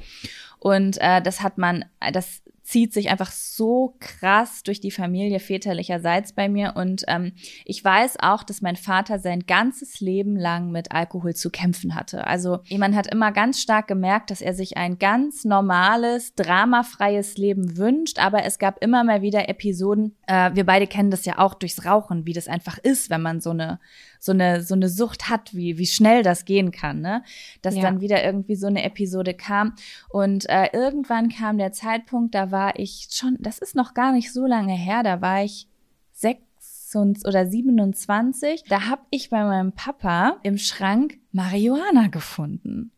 Und 0.58 0.98
äh, 1.00 1.20
das 1.20 1.42
hat 1.42 1.58
man, 1.58 1.84
das 2.12 2.42
zieht 2.72 2.94
sich 2.94 3.10
einfach 3.10 3.30
so 3.30 3.96
krass 4.00 4.62
durch 4.62 4.80
die 4.80 4.90
Familie 4.90 5.40
väterlicherseits 5.40 6.32
bei 6.32 6.48
mir. 6.48 6.72
Und 6.74 7.04
ähm, 7.06 7.32
ich 7.66 7.84
weiß 7.84 8.16
auch, 8.20 8.42
dass 8.42 8.62
mein 8.62 8.76
Vater 8.76 9.18
sein 9.18 9.40
ganzes 9.40 10.00
Leben 10.00 10.36
lang 10.36 10.70
mit 10.70 10.90
Alkohol 10.90 11.34
zu 11.34 11.50
kämpfen 11.50 11.94
hatte. 11.94 12.26
Also 12.26 12.60
man 12.74 12.96
hat 12.96 13.08
immer 13.08 13.30
ganz 13.30 13.60
stark 13.60 13.88
gemerkt, 13.88 14.30
dass 14.30 14.40
er 14.40 14.54
sich 14.54 14.78
ein 14.78 14.98
ganz 14.98 15.44
normales, 15.44 16.34
dramafreies 16.34 17.36
Leben 17.36 17.76
wünscht. 17.76 18.18
Aber 18.18 18.42
es 18.44 18.58
gab 18.58 18.82
immer 18.82 19.04
mal 19.04 19.20
wieder 19.20 19.50
Episoden, 19.50 20.16
äh, 20.26 20.50
wir 20.54 20.64
beide 20.64 20.86
kennen 20.86 21.10
das 21.10 21.26
ja 21.26 21.36
auch 21.36 21.52
durchs 21.52 21.84
Rauchen, 21.84 22.24
wie 22.24 22.32
das 22.32 22.48
einfach 22.48 22.78
ist, 22.78 23.10
wenn 23.10 23.20
man 23.20 23.42
so 23.42 23.50
eine 23.50 23.80
so 24.24 24.30
eine 24.30 24.62
so 24.62 24.74
eine 24.76 24.88
Sucht 24.88 25.28
hat, 25.28 25.52
wie 25.52 25.78
wie 25.78 25.86
schnell 25.86 26.22
das 26.22 26.44
gehen 26.44 26.70
kann, 26.70 27.00
ne? 27.00 27.24
Dass 27.60 27.74
Ja. 27.74 27.82
dann 27.82 28.00
wieder 28.00 28.22
irgendwie 28.22 28.54
so 28.54 28.68
eine 28.68 28.84
Episode 28.84 29.34
kam 29.34 29.74
und 30.10 30.48
äh, 30.48 30.68
irgendwann 30.72 31.28
kam 31.28 31.58
der 31.58 31.72
Zeitpunkt, 31.72 32.32
da 32.36 32.52
war 32.52 32.78
ich 32.78 33.08
schon, 33.10 33.36
das 33.40 33.58
ist 33.58 33.74
noch 33.74 33.94
gar 33.94 34.12
nicht 34.12 34.32
so 34.32 34.46
lange 34.46 34.74
her, 34.74 35.02
da 35.02 35.20
war 35.20 35.42
ich 35.42 35.66
sechs 36.12 36.94
oder 37.24 37.46
27. 37.46 38.64
Da 38.68 38.86
habe 38.86 39.00
ich 39.10 39.30
bei 39.30 39.42
meinem 39.42 39.72
Papa 39.72 40.36
im 40.42 40.58
Schrank 40.58 41.18
Marihuana 41.32 42.08
gefunden 42.08 42.90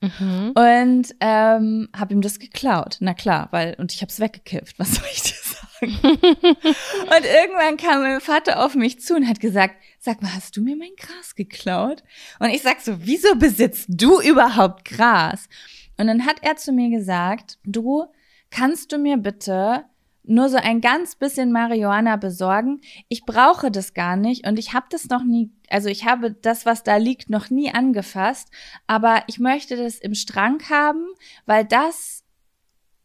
Mhm. 0.00 0.52
und 0.54 1.14
ähm, 1.20 1.88
habe 1.96 2.12
ihm 2.14 2.20
das 2.20 2.38
geklaut. 2.38 2.98
Na 3.00 3.14
klar, 3.14 3.48
weil 3.50 3.74
und 3.78 3.92
ich 3.92 4.00
habe 4.02 4.10
es 4.10 4.20
weggekifft. 4.20 4.78
Was 4.78 4.94
soll 4.94 5.06
ich 5.12 5.22
dir 5.22 5.34
sagen? 5.34 5.98
und 6.02 7.24
irgendwann 7.24 7.76
kam 7.78 8.02
mein 8.02 8.20
Vater 8.20 8.64
auf 8.64 8.74
mich 8.76 9.00
zu 9.00 9.14
und 9.16 9.26
hat 9.26 9.40
gesagt: 9.40 9.74
Sag 9.98 10.22
mal, 10.22 10.34
hast 10.34 10.56
du 10.56 10.62
mir 10.62 10.76
mein 10.76 10.94
Gras 10.96 11.34
geklaut? 11.34 12.02
Und 12.38 12.50
ich 12.50 12.62
sag 12.62 12.80
so: 12.80 12.96
Wieso 13.00 13.34
besitzt 13.36 13.86
du 13.88 14.20
überhaupt 14.20 14.84
Gras? 14.84 15.48
Und 15.96 16.06
dann 16.06 16.24
hat 16.24 16.36
er 16.42 16.56
zu 16.56 16.72
mir 16.72 16.90
gesagt: 16.90 17.58
Du 17.64 18.06
kannst 18.50 18.92
du 18.92 18.98
mir 18.98 19.16
bitte 19.16 19.84
nur 20.28 20.48
so 20.50 20.58
ein 20.58 20.80
ganz 20.80 21.16
bisschen 21.16 21.52
Marihuana 21.52 22.16
besorgen. 22.16 22.80
Ich 23.08 23.24
brauche 23.24 23.70
das 23.70 23.94
gar 23.94 24.16
nicht 24.16 24.46
und 24.46 24.58
ich 24.58 24.74
habe 24.74 24.86
das 24.90 25.08
noch 25.08 25.24
nie, 25.24 25.50
also 25.70 25.88
ich 25.88 26.04
habe 26.04 26.32
das, 26.32 26.66
was 26.66 26.82
da 26.82 26.96
liegt, 26.96 27.30
noch 27.30 27.48
nie 27.50 27.72
angefasst, 27.72 28.48
aber 28.86 29.22
ich 29.26 29.38
möchte 29.38 29.76
das 29.76 29.98
im 29.98 30.14
Strang 30.14 30.62
haben, 30.68 31.06
weil 31.46 31.64
das 31.64 32.24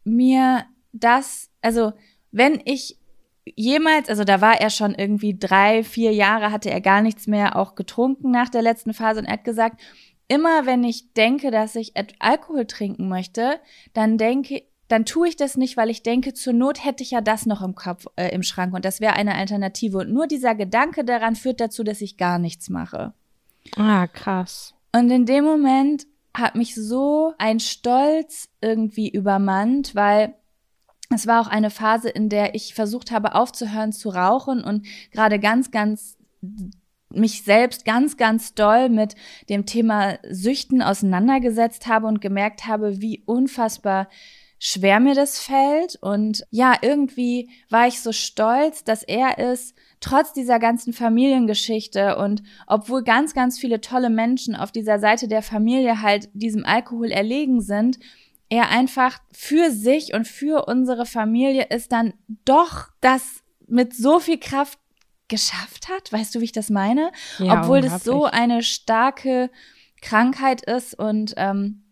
mir 0.04 0.66
das, 0.92 1.50
also 1.62 1.94
wenn 2.30 2.60
ich 2.64 2.98
jemals, 3.44 4.08
also 4.08 4.24
da 4.24 4.40
war 4.40 4.60
er 4.60 4.70
schon 4.70 4.94
irgendwie 4.94 5.38
drei, 5.38 5.84
vier 5.84 6.12
Jahre, 6.12 6.50
hatte 6.50 6.70
er 6.70 6.80
gar 6.80 7.02
nichts 7.02 7.26
mehr 7.26 7.56
auch 7.56 7.74
getrunken 7.74 8.30
nach 8.30 8.48
der 8.48 8.62
letzten 8.62 8.94
Phase 8.94 9.20
und 9.20 9.26
er 9.26 9.34
hat 9.34 9.44
gesagt, 9.44 9.80
immer 10.28 10.66
wenn 10.66 10.84
ich 10.84 11.12
denke, 11.12 11.50
dass 11.50 11.74
ich 11.74 11.92
Alkohol 12.18 12.66
trinken 12.66 13.08
möchte, 13.08 13.60
dann 13.92 14.18
denke 14.18 14.62
dann 14.88 15.06
tue 15.06 15.28
ich 15.28 15.36
das 15.36 15.56
nicht, 15.56 15.76
weil 15.76 15.88
ich 15.88 16.02
denke, 16.02 16.34
zur 16.34 16.52
Not 16.52 16.84
hätte 16.84 17.02
ich 17.02 17.12
ja 17.12 17.20
das 17.20 17.46
noch 17.46 17.62
im 17.62 17.74
Kopf, 17.74 18.06
äh, 18.16 18.28
im 18.34 18.42
Schrank 18.42 18.74
und 18.74 18.84
das 18.84 19.00
wäre 19.00 19.14
eine 19.14 19.34
Alternative. 19.34 19.98
Und 19.98 20.12
nur 20.12 20.26
dieser 20.26 20.54
Gedanke 20.54 21.04
daran 21.04 21.36
führt 21.36 21.60
dazu, 21.60 21.84
dass 21.84 22.02
ich 22.02 22.18
gar 22.18 22.38
nichts 22.38 22.68
mache. 22.68 23.14
Ah, 23.76 24.06
krass. 24.06 24.74
Und 24.94 25.10
in 25.10 25.24
dem 25.24 25.44
Moment 25.44 26.06
hat 26.34 26.54
mich 26.54 26.74
so 26.74 27.32
ein 27.38 27.60
Stolz 27.60 28.50
irgendwie 28.60 29.08
übermannt, 29.08 29.94
weil 29.94 30.34
es 31.14 31.26
war 31.26 31.40
auch 31.40 31.48
eine 31.48 31.70
Phase, 31.70 32.08
in 32.08 32.28
der 32.28 32.54
ich 32.54 32.74
versucht 32.74 33.10
habe 33.10 33.34
aufzuhören 33.34 33.92
zu 33.92 34.10
rauchen 34.10 34.62
und 34.62 34.86
gerade 35.12 35.38
ganz, 35.38 35.70
ganz 35.70 36.16
mich 37.10 37.42
selbst 37.42 37.84
ganz, 37.84 38.16
ganz 38.16 38.54
doll 38.54 38.88
mit 38.88 39.14
dem 39.48 39.66
Thema 39.66 40.18
Süchten 40.28 40.82
auseinandergesetzt 40.82 41.86
habe 41.86 42.06
und 42.06 42.20
gemerkt 42.20 42.66
habe, 42.66 43.00
wie 43.00 43.22
unfassbar 43.26 44.08
schwer 44.58 45.00
mir 45.00 45.14
das 45.14 45.40
fällt. 45.40 45.96
Und 46.00 46.46
ja, 46.50 46.74
irgendwie 46.80 47.50
war 47.70 47.86
ich 47.86 48.00
so 48.00 48.12
stolz, 48.12 48.84
dass 48.84 49.02
er 49.02 49.38
es 49.38 49.74
trotz 50.00 50.32
dieser 50.32 50.58
ganzen 50.58 50.92
Familiengeschichte 50.92 52.16
und 52.16 52.42
obwohl 52.66 53.02
ganz, 53.02 53.34
ganz 53.34 53.58
viele 53.58 53.80
tolle 53.80 54.10
Menschen 54.10 54.54
auf 54.54 54.72
dieser 54.72 54.98
Seite 54.98 55.28
der 55.28 55.42
Familie 55.42 56.02
halt 56.02 56.28
diesem 56.34 56.64
Alkohol 56.64 57.10
erlegen 57.10 57.60
sind, 57.60 57.98
er 58.48 58.68
einfach 58.70 59.18
für 59.32 59.70
sich 59.70 60.14
und 60.14 60.28
für 60.28 60.66
unsere 60.66 61.06
Familie 61.06 61.66
ist 61.70 61.92
dann 61.92 62.14
doch 62.44 62.88
das 63.00 63.42
mit 63.66 63.94
so 63.94 64.20
viel 64.20 64.38
Kraft 64.38 64.78
geschafft 65.28 65.88
hat. 65.88 66.12
Weißt 66.12 66.34
du, 66.34 66.40
wie 66.40 66.44
ich 66.44 66.52
das 66.52 66.70
meine? 66.70 67.10
Ja, 67.38 67.60
Obwohl 67.62 67.80
das 67.80 68.04
so 68.04 68.24
eine 68.24 68.62
starke 68.62 69.50
Krankheit 70.00 70.62
ist 70.62 70.98
und 70.98 71.34
ähm, 71.36 71.82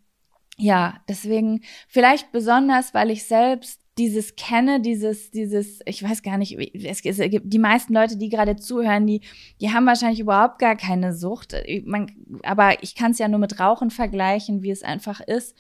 ja, 0.59 1.01
deswegen 1.09 1.63
vielleicht 1.89 2.31
besonders, 2.31 2.93
weil 2.93 3.11
ich 3.11 3.25
selbst 3.25 3.81
dieses 3.99 4.37
kenne, 4.37 4.81
dieses, 4.81 5.31
dieses, 5.31 5.81
ich 5.85 6.03
weiß 6.03 6.23
gar 6.23 6.39
nicht, 6.39 6.57
es, 6.75 7.05
es 7.05 7.31
gibt 7.31 7.53
die 7.53 7.59
meisten 7.59 7.93
Leute, 7.93 8.17
die 8.17 8.31
gerade 8.31 8.57
zuhören, 8.57 9.07
die, 9.07 9.21
die 9.61 9.71
haben 9.71 9.87
wahrscheinlich 9.87 10.21
überhaupt 10.21 10.59
gar 10.59 10.77
keine 10.77 11.15
Sucht. 11.15 11.55
Man, 11.85 12.11
aber 12.43 12.83
ich 12.83 12.95
kann 12.95 13.11
es 13.11 13.19
ja 13.19 13.29
nur 13.29 13.39
mit 13.39 13.61
Rauchen 13.61 13.91
vergleichen, 13.91 14.63
wie 14.63 14.71
es 14.71 14.83
einfach 14.83 15.21
ist. 15.21 15.55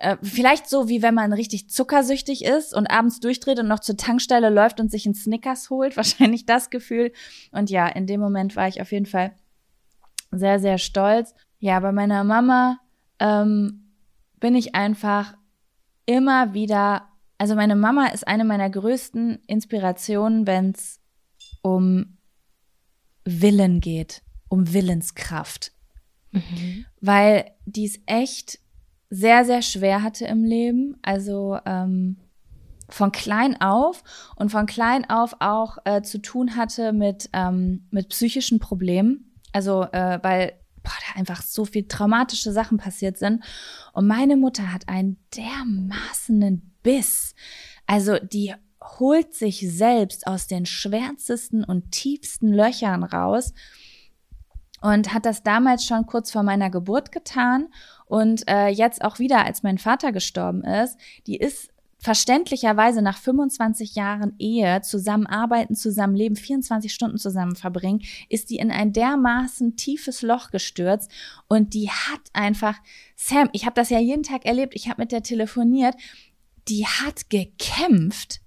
Äh, 0.00 0.16
vielleicht 0.22 0.66
so, 0.68 0.88
wie 0.88 1.02
wenn 1.02 1.14
man 1.14 1.34
richtig 1.34 1.68
zuckersüchtig 1.68 2.42
ist 2.46 2.74
und 2.74 2.86
abends 2.86 3.20
durchdreht 3.20 3.58
und 3.58 3.68
noch 3.68 3.80
zur 3.80 3.98
Tankstelle 3.98 4.48
läuft 4.48 4.80
und 4.80 4.90
sich 4.90 5.04
einen 5.04 5.14
Snickers 5.14 5.68
holt. 5.68 5.94
Wahrscheinlich 5.96 6.46
das 6.46 6.70
Gefühl. 6.70 7.12
Und 7.52 7.68
ja, 7.68 7.86
in 7.86 8.06
dem 8.06 8.18
Moment 8.18 8.56
war 8.56 8.66
ich 8.66 8.80
auf 8.80 8.92
jeden 8.92 9.04
Fall 9.04 9.32
sehr, 10.32 10.58
sehr 10.58 10.78
stolz. 10.78 11.34
Ja, 11.58 11.78
bei 11.80 11.92
meiner 11.92 12.24
Mama 12.24 12.78
ähm, 13.18 13.92
bin 14.38 14.54
ich 14.54 14.74
einfach 14.74 15.34
immer 16.06 16.54
wieder, 16.54 17.06
also 17.36 17.54
meine 17.54 17.76
Mama 17.76 18.06
ist 18.06 18.26
eine 18.26 18.44
meiner 18.44 18.70
größten 18.70 19.42
Inspirationen, 19.46 20.46
wenn 20.46 20.70
es 20.70 20.98
um 21.60 22.16
Willen 23.26 23.80
geht, 23.80 24.22
um 24.48 24.72
Willenskraft, 24.72 25.72
Mhm. 26.32 26.86
weil 27.00 27.50
die 27.66 27.84
es 27.86 27.98
echt 28.06 28.59
sehr, 29.10 29.44
sehr 29.44 29.62
schwer 29.62 30.02
hatte 30.02 30.24
im 30.24 30.44
Leben. 30.44 30.96
Also 31.02 31.58
ähm, 31.66 32.16
von 32.88 33.12
klein 33.12 33.60
auf 33.60 34.02
und 34.36 34.50
von 34.50 34.66
klein 34.66 35.08
auf 35.08 35.36
auch 35.40 35.78
äh, 35.84 36.02
zu 36.02 36.18
tun 36.18 36.56
hatte 36.56 36.92
mit, 36.92 37.28
ähm, 37.32 37.86
mit 37.90 38.08
psychischen 38.08 38.58
Problemen. 38.58 39.32
Also, 39.52 39.84
äh, 39.92 40.18
weil 40.22 40.52
boah, 40.82 40.92
da 41.08 41.18
einfach 41.18 41.42
so 41.42 41.64
viel 41.64 41.86
traumatische 41.88 42.52
Sachen 42.52 42.78
passiert 42.78 43.18
sind. 43.18 43.42
Und 43.92 44.06
meine 44.06 44.36
Mutter 44.36 44.72
hat 44.72 44.88
einen 44.88 45.18
dermaßenen 45.36 46.76
Biss. 46.82 47.34
Also, 47.86 48.18
die 48.18 48.54
holt 48.98 49.34
sich 49.34 49.60
selbst 49.70 50.26
aus 50.26 50.46
den 50.46 50.66
schwärzesten 50.66 51.64
und 51.64 51.92
tiefsten 51.92 52.52
Löchern 52.52 53.02
raus 53.02 53.52
und 54.80 55.12
hat 55.12 55.26
das 55.26 55.42
damals 55.42 55.84
schon 55.84 56.06
kurz 56.06 56.30
vor 56.30 56.42
meiner 56.42 56.70
Geburt 56.70 57.12
getan 57.12 57.68
und 58.06 58.48
äh, 58.48 58.68
jetzt 58.68 59.02
auch 59.02 59.18
wieder, 59.18 59.44
als 59.44 59.62
mein 59.62 59.78
Vater 59.78 60.12
gestorben 60.12 60.64
ist. 60.64 60.98
Die 61.26 61.36
ist 61.36 61.70
verständlicherweise 62.00 63.02
nach 63.02 63.18
25 63.18 63.94
Jahren 63.94 64.34
Ehe, 64.38 64.80
zusammenarbeiten, 64.80 65.74
zusammenleben, 65.74 66.36
24 66.36 66.92
Stunden 66.92 67.18
zusammen 67.18 67.56
verbringen, 67.56 68.00
ist 68.30 68.48
die 68.50 68.56
in 68.56 68.70
ein 68.70 68.92
dermaßen 68.92 69.76
tiefes 69.76 70.22
Loch 70.22 70.50
gestürzt 70.50 71.10
und 71.46 71.74
die 71.74 71.90
hat 71.90 72.22
einfach, 72.32 72.78
Sam, 73.16 73.50
ich 73.52 73.66
habe 73.66 73.74
das 73.74 73.90
ja 73.90 74.00
jeden 74.00 74.22
Tag 74.22 74.46
erlebt, 74.46 74.74
ich 74.74 74.88
habe 74.88 75.02
mit 75.02 75.12
der 75.12 75.22
telefoniert, 75.22 75.94
die 76.68 76.86
hat 76.86 77.28
gekämpft. 77.28 78.40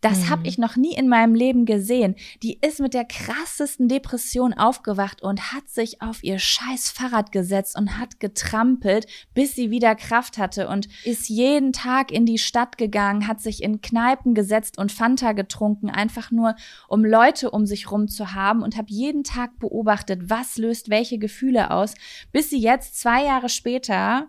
Das 0.00 0.20
Mhm. 0.20 0.30
habe 0.30 0.46
ich 0.46 0.58
noch 0.58 0.76
nie 0.76 0.94
in 0.94 1.08
meinem 1.08 1.34
Leben 1.34 1.64
gesehen. 1.64 2.14
Die 2.42 2.58
ist 2.60 2.80
mit 2.80 2.94
der 2.94 3.04
krassesten 3.04 3.88
Depression 3.88 4.52
aufgewacht 4.54 5.22
und 5.22 5.52
hat 5.52 5.68
sich 5.68 6.00
auf 6.02 6.22
ihr 6.22 6.38
scheiß 6.38 6.90
Fahrrad 6.90 7.32
gesetzt 7.32 7.76
und 7.76 7.98
hat 7.98 8.20
getrampelt, 8.20 9.06
bis 9.34 9.54
sie 9.54 9.70
wieder 9.70 9.94
Kraft 9.94 10.38
hatte 10.38 10.68
und 10.68 10.88
ist 11.04 11.28
jeden 11.28 11.72
Tag 11.72 12.12
in 12.12 12.26
die 12.26 12.38
Stadt 12.38 12.78
gegangen, 12.78 13.26
hat 13.26 13.40
sich 13.40 13.62
in 13.62 13.80
Kneipen 13.80 14.34
gesetzt 14.34 14.78
und 14.78 14.92
Fanta 14.92 15.32
getrunken, 15.32 15.90
einfach 15.90 16.30
nur 16.30 16.54
um 16.88 17.04
Leute 17.04 17.50
um 17.50 17.66
sich 17.66 17.90
rum 17.90 18.08
zu 18.08 18.34
haben 18.34 18.62
und 18.62 18.76
habe 18.76 18.90
jeden 18.90 19.24
Tag 19.24 19.58
beobachtet, 19.58 20.30
was 20.30 20.58
löst 20.58 20.90
welche 20.90 21.18
Gefühle 21.18 21.70
aus, 21.70 21.94
bis 22.32 22.50
sie 22.50 22.60
jetzt 22.60 22.98
zwei 23.00 23.24
Jahre 23.24 23.48
später 23.48 24.28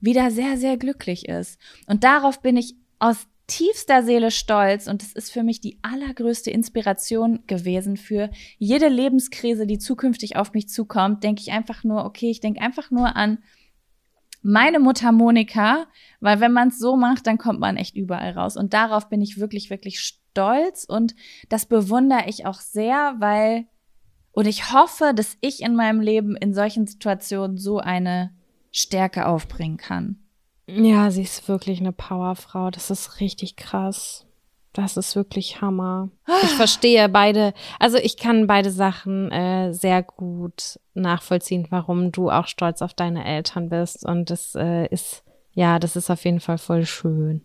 wieder 0.00 0.30
sehr, 0.30 0.56
sehr 0.56 0.76
glücklich 0.76 1.28
ist. 1.28 1.58
Und 1.86 2.04
darauf 2.04 2.42
bin 2.42 2.56
ich 2.56 2.74
aus 2.98 3.26
tiefster 3.46 4.02
Seele 4.02 4.30
stolz 4.30 4.86
und 4.86 5.02
es 5.02 5.12
ist 5.12 5.32
für 5.32 5.42
mich 5.42 5.60
die 5.60 5.78
allergrößte 5.82 6.50
Inspiration 6.50 7.44
gewesen 7.46 7.96
für 7.96 8.30
jede 8.58 8.88
Lebenskrise, 8.88 9.66
die 9.66 9.78
zukünftig 9.78 10.36
auf 10.36 10.52
mich 10.52 10.68
zukommt, 10.68 11.24
denke 11.24 11.42
ich 11.42 11.52
einfach 11.52 11.84
nur, 11.84 12.04
okay, 12.04 12.30
ich 12.30 12.40
denke 12.40 12.60
einfach 12.60 12.90
nur 12.90 13.16
an 13.16 13.38
meine 14.42 14.80
Mutter 14.80 15.12
Monika, 15.12 15.86
weil 16.20 16.40
wenn 16.40 16.52
man 16.52 16.68
es 16.68 16.78
so 16.78 16.96
macht, 16.96 17.26
dann 17.26 17.38
kommt 17.38 17.60
man 17.60 17.76
echt 17.76 17.96
überall 17.96 18.32
raus. 18.32 18.56
Und 18.56 18.74
darauf 18.74 19.08
bin 19.08 19.22
ich 19.22 19.38
wirklich, 19.38 19.70
wirklich 19.70 20.00
stolz 20.00 20.84
und 20.84 21.14
das 21.48 21.66
bewundere 21.66 22.24
ich 22.26 22.44
auch 22.46 22.60
sehr, 22.60 23.14
weil, 23.18 23.66
und 24.32 24.46
ich 24.46 24.72
hoffe, 24.72 25.12
dass 25.14 25.36
ich 25.40 25.62
in 25.62 25.76
meinem 25.76 26.00
Leben 26.00 26.36
in 26.36 26.54
solchen 26.54 26.86
Situationen 26.86 27.56
so 27.56 27.78
eine 27.78 28.34
Stärke 28.72 29.26
aufbringen 29.26 29.76
kann. 29.76 30.18
Ja, 30.66 31.10
sie 31.10 31.22
ist 31.22 31.48
wirklich 31.48 31.80
eine 31.80 31.92
Powerfrau. 31.92 32.70
Das 32.70 32.90
ist 32.90 33.20
richtig 33.20 33.56
krass. 33.56 34.26
Das 34.72 34.96
ist 34.96 35.16
wirklich 35.16 35.60
Hammer. 35.60 36.08
Ich 36.42 36.52
verstehe 36.52 37.08
beide, 37.08 37.52
also 37.78 37.98
ich 37.98 38.16
kann 38.16 38.46
beide 38.46 38.70
Sachen 38.70 39.30
äh, 39.30 39.74
sehr 39.74 40.02
gut 40.02 40.80
nachvollziehen, 40.94 41.66
warum 41.68 42.10
du 42.10 42.30
auch 42.30 42.46
stolz 42.46 42.80
auf 42.80 42.94
deine 42.94 43.24
Eltern 43.24 43.68
bist. 43.68 44.06
Und 44.06 44.30
das 44.30 44.54
äh, 44.54 44.86
ist, 44.86 45.24
ja, 45.52 45.78
das 45.78 45.96
ist 45.96 46.10
auf 46.10 46.24
jeden 46.24 46.40
Fall 46.40 46.56
voll 46.56 46.86
schön. 46.86 47.44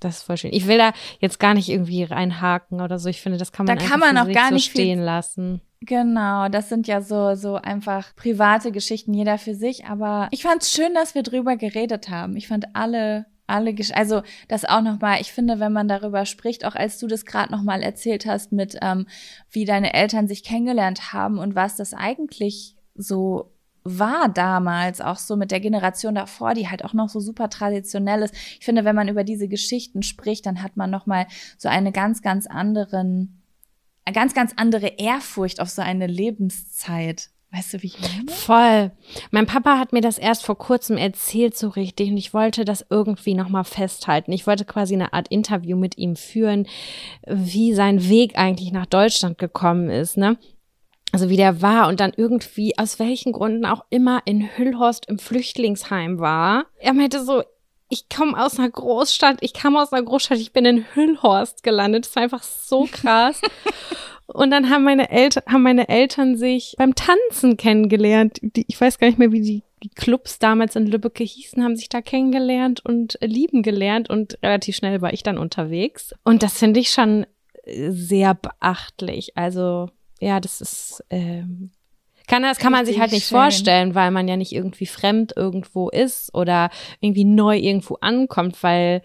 Das 0.00 0.18
ist 0.18 0.22
voll 0.24 0.36
schön. 0.36 0.52
Ich 0.52 0.66
will 0.66 0.78
da 0.78 0.92
jetzt 1.20 1.38
gar 1.38 1.54
nicht 1.54 1.68
irgendwie 1.68 2.02
reinhaken 2.02 2.80
oder 2.80 2.98
so. 2.98 3.08
Ich 3.08 3.20
finde, 3.20 3.38
das 3.38 3.52
kann 3.52 3.66
man 3.66 3.78
Da 3.78 3.84
kann 3.84 4.00
man 4.00 4.18
auch 4.18 4.26
sich 4.26 4.34
gar 4.34 4.48
so 4.48 4.54
nicht 4.54 4.70
stehen 4.70 5.00
lassen. 5.00 5.60
Genau, 5.80 6.48
das 6.48 6.68
sind 6.68 6.86
ja 6.86 7.02
so, 7.02 7.34
so 7.34 7.56
einfach 7.56 8.14
private 8.16 8.72
Geschichten, 8.72 9.12
jeder 9.12 9.38
für 9.38 9.54
sich. 9.54 9.84
Aber 9.84 10.28
ich 10.30 10.42
fand 10.42 10.62
es 10.62 10.70
schön, 10.70 10.94
dass 10.94 11.14
wir 11.14 11.22
drüber 11.22 11.56
geredet 11.56 12.08
haben. 12.08 12.36
Ich 12.36 12.48
fand 12.48 12.74
alle, 12.74 13.26
alle, 13.46 13.74
Gesch 13.74 13.92
also 13.92 14.22
das 14.48 14.64
auch 14.64 14.80
nochmal, 14.80 15.20
ich 15.20 15.32
finde, 15.32 15.60
wenn 15.60 15.72
man 15.72 15.86
darüber 15.86 16.24
spricht, 16.24 16.64
auch 16.64 16.74
als 16.74 16.98
du 16.98 17.06
das 17.06 17.26
gerade 17.26 17.52
nochmal 17.52 17.82
erzählt 17.82 18.26
hast 18.26 18.52
mit, 18.52 18.78
ähm, 18.80 19.06
wie 19.50 19.66
deine 19.66 19.92
Eltern 19.92 20.28
sich 20.28 20.42
kennengelernt 20.42 21.12
haben 21.12 21.38
und 21.38 21.54
was 21.54 21.76
das 21.76 21.92
eigentlich 21.92 22.76
so 22.94 23.52
war 23.84 24.28
damals, 24.28 25.00
auch 25.00 25.16
so 25.16 25.36
mit 25.36 25.52
der 25.52 25.60
Generation 25.60 26.16
davor, 26.16 26.54
die 26.54 26.68
halt 26.68 26.84
auch 26.84 26.92
noch 26.92 27.08
so 27.08 27.20
super 27.20 27.48
traditionell 27.48 28.22
ist. 28.22 28.34
Ich 28.34 28.64
finde, 28.64 28.84
wenn 28.84 28.96
man 28.96 29.08
über 29.08 29.22
diese 29.22 29.46
Geschichten 29.46 30.02
spricht, 30.02 30.46
dann 30.46 30.62
hat 30.62 30.76
man 30.76 30.90
nochmal 30.90 31.26
so 31.56 31.68
eine 31.68 31.92
ganz, 31.92 32.20
ganz 32.20 32.48
anderen 32.48 33.35
ganz, 34.12 34.34
ganz 34.34 34.52
andere 34.56 34.86
Ehrfurcht 34.98 35.60
auf 35.60 35.68
so 35.68 35.82
eine 35.82 36.06
Lebenszeit. 36.06 37.30
Weißt 37.52 37.74
du, 37.74 37.82
wie 37.82 37.86
ich 37.86 38.00
meine? 38.00 38.30
Voll. 38.30 38.92
Mein 39.30 39.46
Papa 39.46 39.78
hat 39.78 39.92
mir 39.92 40.00
das 40.00 40.18
erst 40.18 40.44
vor 40.44 40.58
kurzem 40.58 40.98
erzählt 40.98 41.56
so 41.56 41.68
richtig 41.68 42.10
und 42.10 42.16
ich 42.16 42.34
wollte 42.34 42.64
das 42.64 42.84
irgendwie 42.90 43.34
nochmal 43.34 43.64
festhalten. 43.64 44.32
Ich 44.32 44.46
wollte 44.46 44.64
quasi 44.64 44.94
eine 44.94 45.12
Art 45.12 45.28
Interview 45.28 45.76
mit 45.76 45.96
ihm 45.96 46.16
führen, 46.16 46.66
wie 47.26 47.72
sein 47.72 48.08
Weg 48.08 48.36
eigentlich 48.36 48.72
nach 48.72 48.86
Deutschland 48.86 49.38
gekommen 49.38 49.90
ist, 49.90 50.16
ne? 50.16 50.36
Also 51.12 51.30
wie 51.30 51.36
der 51.36 51.62
war 51.62 51.88
und 51.88 52.00
dann 52.00 52.12
irgendwie 52.14 52.76
aus 52.78 52.98
welchen 52.98 53.32
Gründen 53.32 53.64
auch 53.64 53.84
immer 53.90 54.20
in 54.26 54.42
Hüllhorst 54.56 55.06
im 55.06 55.18
Flüchtlingsheim 55.18 56.18
war. 56.18 56.66
Er 56.78 56.92
meinte 56.92 57.24
so, 57.24 57.42
ich 57.88 58.08
komme 58.08 58.42
aus 58.42 58.58
einer 58.58 58.70
Großstadt, 58.70 59.38
ich 59.40 59.52
kam 59.52 59.76
aus 59.76 59.92
einer 59.92 60.04
Großstadt, 60.04 60.38
ich 60.38 60.52
bin 60.52 60.64
in 60.64 60.84
Hüllhorst 60.94 61.62
gelandet. 61.62 62.06
Das 62.06 62.16
war 62.16 62.22
einfach 62.24 62.42
so 62.42 62.88
krass. 62.90 63.40
Und 64.26 64.50
dann 64.50 64.70
haben 64.70 64.82
meine 64.82 65.10
Eltern, 65.10 65.44
haben 65.46 65.62
meine 65.62 65.88
Eltern 65.88 66.36
sich 66.36 66.74
beim 66.78 66.96
Tanzen 66.96 67.56
kennengelernt. 67.56 68.40
Die, 68.42 68.64
ich 68.66 68.80
weiß 68.80 68.98
gar 68.98 69.06
nicht 69.06 69.18
mehr, 69.18 69.30
wie 69.30 69.40
die, 69.40 69.62
die 69.84 69.88
Clubs 69.88 70.40
damals 70.40 70.74
in 70.74 70.86
Lübbecke 70.86 71.22
hießen, 71.22 71.62
haben 71.62 71.76
sich 71.76 71.88
da 71.88 72.02
kennengelernt 72.02 72.84
und 72.84 73.18
lieben 73.22 73.62
gelernt 73.62 74.10
und 74.10 74.36
relativ 74.42 74.74
schnell 74.76 75.00
war 75.00 75.12
ich 75.12 75.22
dann 75.22 75.38
unterwegs. 75.38 76.12
Und 76.24 76.42
das 76.42 76.58
finde 76.58 76.80
ich 76.80 76.90
schon 76.90 77.24
äh, 77.62 77.90
sehr 77.90 78.34
beachtlich. 78.34 79.36
Also, 79.36 79.90
ja, 80.20 80.40
das 80.40 80.60
ist, 80.60 81.04
ähm, 81.10 81.70
kann, 82.26 82.42
das 82.42 82.58
kann 82.58 82.72
man 82.72 82.86
sich 82.86 83.00
halt 83.00 83.12
nicht 83.12 83.26
schön. 83.26 83.38
vorstellen, 83.38 83.94
weil 83.94 84.10
man 84.10 84.28
ja 84.28 84.36
nicht 84.36 84.52
irgendwie 84.52 84.86
fremd 84.86 85.32
irgendwo 85.36 85.88
ist 85.88 86.34
oder 86.34 86.70
irgendwie 87.00 87.24
neu 87.24 87.56
irgendwo 87.56 87.96
ankommt, 88.00 88.62
weil 88.62 89.02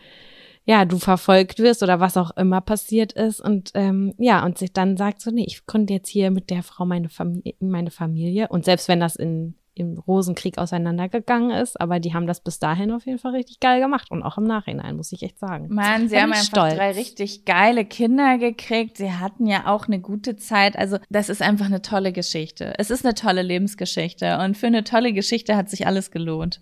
ja, 0.64 0.86
du 0.86 1.00
verfolgt 1.00 1.60
wirst 1.60 1.82
oder 1.82 2.00
was 2.00 2.18
auch 2.18 2.36
immer 2.38 2.62
passiert 2.62 3.14
ist 3.14 3.42
und 3.42 3.72
ähm, 3.74 4.14
ja, 4.20 4.46
und 4.46 4.58
sich 4.58 4.72
dann 4.72 4.96
sagt 4.96 5.22
so, 5.22 5.32
nee, 5.32 5.46
ich 5.48 5.66
gründe 5.66 5.94
jetzt 5.94 6.10
hier 6.10 6.30
mit 6.30 6.50
der 6.50 6.62
Frau 6.62 6.86
meine 6.86 7.10
Familie, 7.10 7.56
meine 7.60 7.90
Familie 7.92 8.48
und 8.50 8.66
selbst 8.66 8.88
wenn 8.88 9.00
das 9.00 9.16
in 9.16 9.56
im 9.74 9.98
Rosenkrieg 9.98 10.58
auseinandergegangen 10.58 11.52
ist, 11.52 11.80
aber 11.80 12.00
die 12.00 12.14
haben 12.14 12.28
das 12.28 12.42
bis 12.42 12.60
dahin 12.60 12.92
auf 12.92 13.06
jeden 13.06 13.20
Fall 13.20 13.32
richtig 13.34 13.60
geil 13.60 13.80
gemacht 13.80 14.12
und 14.12 14.22
auch 14.22 14.38
im 14.38 14.44
Nachhinein, 14.44 14.98
muss 14.98 15.12
ich 15.12 15.24
echt 15.24 15.40
sagen. 15.40 15.68
Mann, 15.70 16.10
sie 16.10 16.18
haben 16.18 16.34
einfach 16.34 16.46
stolz. 16.46 16.76
drei 16.76 16.92
richtig 16.92 17.46
geile 17.46 17.86
Kinder 17.86 18.38
gekriegt. 18.38 18.98
Sie 18.98 19.12
hatten 19.14 19.48
ja 19.48 19.68
auch 19.68 19.88
eine 19.88 20.00
gute 20.00 20.36
Zeit. 20.36 20.78
Also, 20.78 20.98
das 21.10 21.30
ist 21.30 21.42
einfach 21.42 21.68
eine 21.68 21.82
tolle 21.82 22.12
Geschichte. 22.12 22.74
Es 22.78 22.92
ist 22.92 23.06
eine 23.06 23.14
tolle 23.14 23.42
Lebensgeschichte. 23.42 24.40
Und 24.40 24.58
für 24.58 24.68
eine 24.68 24.84
tolle 24.84 25.14
Geschichte 25.14 25.56
hat 25.56 25.70
sich 25.70 25.88
alles 25.88 26.12
gelohnt. 26.12 26.60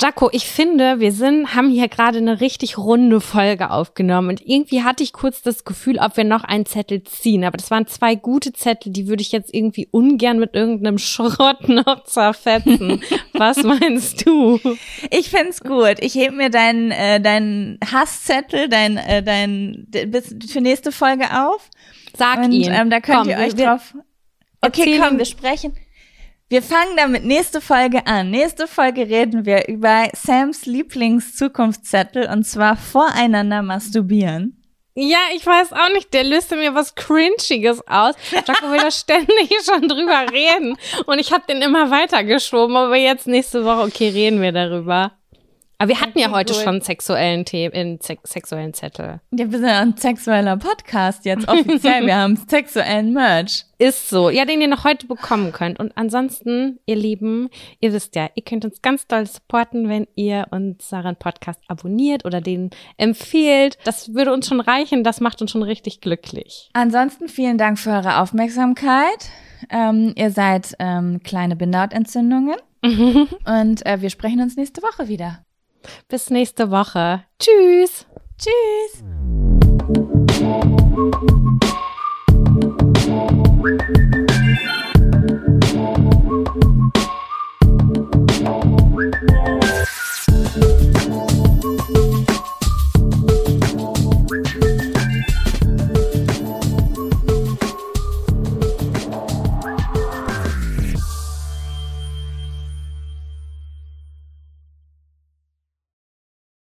Jaco, 0.00 0.30
ich 0.32 0.46
finde, 0.46 1.00
wir 1.00 1.12
sind, 1.12 1.54
haben 1.54 1.70
hier 1.70 1.88
gerade 1.88 2.18
eine 2.18 2.40
richtig 2.40 2.78
runde 2.78 3.20
Folge 3.20 3.70
aufgenommen 3.70 4.30
und 4.30 4.40
irgendwie 4.46 4.82
hatte 4.82 5.02
ich 5.02 5.12
kurz 5.12 5.42
das 5.42 5.64
Gefühl, 5.64 5.98
ob 5.98 6.16
wir 6.16 6.24
noch 6.24 6.44
einen 6.44 6.66
Zettel 6.66 7.02
ziehen. 7.04 7.44
Aber 7.44 7.56
das 7.56 7.70
waren 7.70 7.86
zwei 7.86 8.14
gute 8.14 8.52
Zettel, 8.52 8.92
die 8.92 9.08
würde 9.08 9.22
ich 9.22 9.32
jetzt 9.32 9.52
irgendwie 9.52 9.88
ungern 9.90 10.38
mit 10.38 10.54
irgendeinem 10.54 10.98
Schrott 11.10 11.68
noch 11.68 12.04
zerfetzen. 12.34 13.02
Was 13.32 13.62
meinst 13.62 14.26
du? 14.26 14.58
Ich 15.10 15.30
find's 15.30 15.60
gut. 15.60 15.96
Ich 16.00 16.14
heb 16.14 16.32
mir 16.34 16.50
deinen 16.50 16.90
äh, 16.90 17.20
deinen 17.20 17.78
Hasszettel, 17.92 18.68
dein, 18.68 18.96
äh, 18.96 19.22
dein, 19.22 19.86
bis 20.06 20.34
für 20.48 20.60
nächste 20.60 20.92
Folge 20.92 21.24
auf. 21.46 21.68
Sag 22.16 22.38
Und 22.44 22.52
ihn. 22.52 22.72
ähm, 22.72 22.90
da 22.90 23.00
könnt 23.00 23.18
Komm, 23.20 23.28
ihr 23.28 23.38
euch 23.38 23.56
wir, 23.56 23.66
drauf. 23.66 23.94
Okay, 24.60 25.00
komm, 25.02 25.18
wir 25.18 25.24
sprechen. 25.24 25.74
Wir 26.48 26.62
fangen 26.62 26.96
damit 26.96 27.24
nächste 27.24 27.60
Folge 27.60 28.06
an. 28.06 28.30
Nächste 28.30 28.66
Folge 28.66 29.08
reden 29.08 29.46
wir 29.46 29.68
über 29.68 30.08
Sams 30.14 30.66
Lieblings-Zukunftszettel 30.66 32.28
und 32.28 32.44
zwar 32.44 32.76
voreinander 32.76 33.62
masturbieren. 33.62 34.59
Ja, 34.94 35.18
ich 35.34 35.46
weiß 35.46 35.72
auch 35.72 35.92
nicht, 35.92 36.12
der 36.12 36.24
löste 36.24 36.56
mir 36.56 36.74
was 36.74 36.94
Cringiges 36.94 37.86
aus. 37.86 38.14
Jaco 38.32 38.70
will 38.70 38.80
da 38.80 38.90
ständig 38.90 39.50
schon 39.64 39.88
drüber 39.88 40.26
reden. 40.32 40.76
Und 41.06 41.18
ich 41.18 41.32
habe 41.32 41.44
den 41.48 41.62
immer 41.62 41.90
weitergeschoben, 41.90 42.76
aber 42.76 42.96
jetzt 42.96 43.26
nächste 43.26 43.64
Woche, 43.64 43.82
okay, 43.82 44.08
reden 44.08 44.42
wir 44.42 44.52
darüber. 44.52 45.12
Aber 45.80 45.88
wir 45.88 46.00
hatten 46.02 46.18
ja 46.18 46.30
heute 46.30 46.52
schon 46.52 46.82
sexuellen 46.82 47.46
Themen, 47.46 47.72
in 47.72 48.00
sex 48.02 48.30
sexuellen 48.30 48.74
Zettel. 48.74 49.22
Ja, 49.30 49.50
wir 49.50 49.58
sind 49.58 49.66
ja 49.66 49.80
ein 49.80 49.96
sexueller 49.96 50.58
Podcast 50.58 51.24
jetzt 51.24 51.48
offiziell. 51.48 52.04
wir 52.04 52.16
haben 52.16 52.36
sexuellen 52.36 53.14
Merch. 53.14 53.64
Ist 53.78 54.10
so. 54.10 54.28
Ja, 54.28 54.44
den 54.44 54.60
ihr 54.60 54.68
noch 54.68 54.84
heute 54.84 55.06
bekommen 55.06 55.52
könnt. 55.52 55.80
Und 55.80 55.96
ansonsten, 55.96 56.80
ihr 56.84 56.96
Lieben, 56.96 57.48
ihr 57.80 57.94
wisst 57.94 58.14
ja, 58.14 58.28
ihr 58.34 58.44
könnt 58.44 58.66
uns 58.66 58.82
ganz 58.82 59.06
doll 59.06 59.24
supporten, 59.24 59.88
wenn 59.88 60.06
ihr 60.16 60.48
unseren 60.50 61.16
Podcast 61.16 61.62
abonniert 61.66 62.26
oder 62.26 62.42
den 62.42 62.68
empfehlt. 62.98 63.78
Das 63.84 64.12
würde 64.12 64.34
uns 64.34 64.48
schon 64.48 64.60
reichen. 64.60 65.02
Das 65.02 65.22
macht 65.22 65.40
uns 65.40 65.50
schon 65.50 65.62
richtig 65.62 66.02
glücklich. 66.02 66.68
Ansonsten 66.74 67.26
vielen 67.26 67.56
Dank 67.56 67.78
für 67.78 67.92
eure 67.92 68.20
Aufmerksamkeit. 68.20 69.30
Ähm, 69.70 70.12
ihr 70.14 70.30
seid 70.30 70.74
ähm, 70.78 71.22
kleine 71.24 71.56
Bindehautentzündungen 71.56 72.56
und 72.82 73.86
äh, 73.86 74.02
wir 74.02 74.10
sprechen 74.10 74.42
uns 74.42 74.56
nächste 74.56 74.82
Woche 74.82 75.08
wieder. 75.08 75.42
Bis 76.08 76.30
nächste 76.30 76.70
Woche. 76.70 77.24
Tschüss. 77.38 78.06
Tschüss. 78.38 79.04
Thank 83.62 84.14
you. 84.14 84.19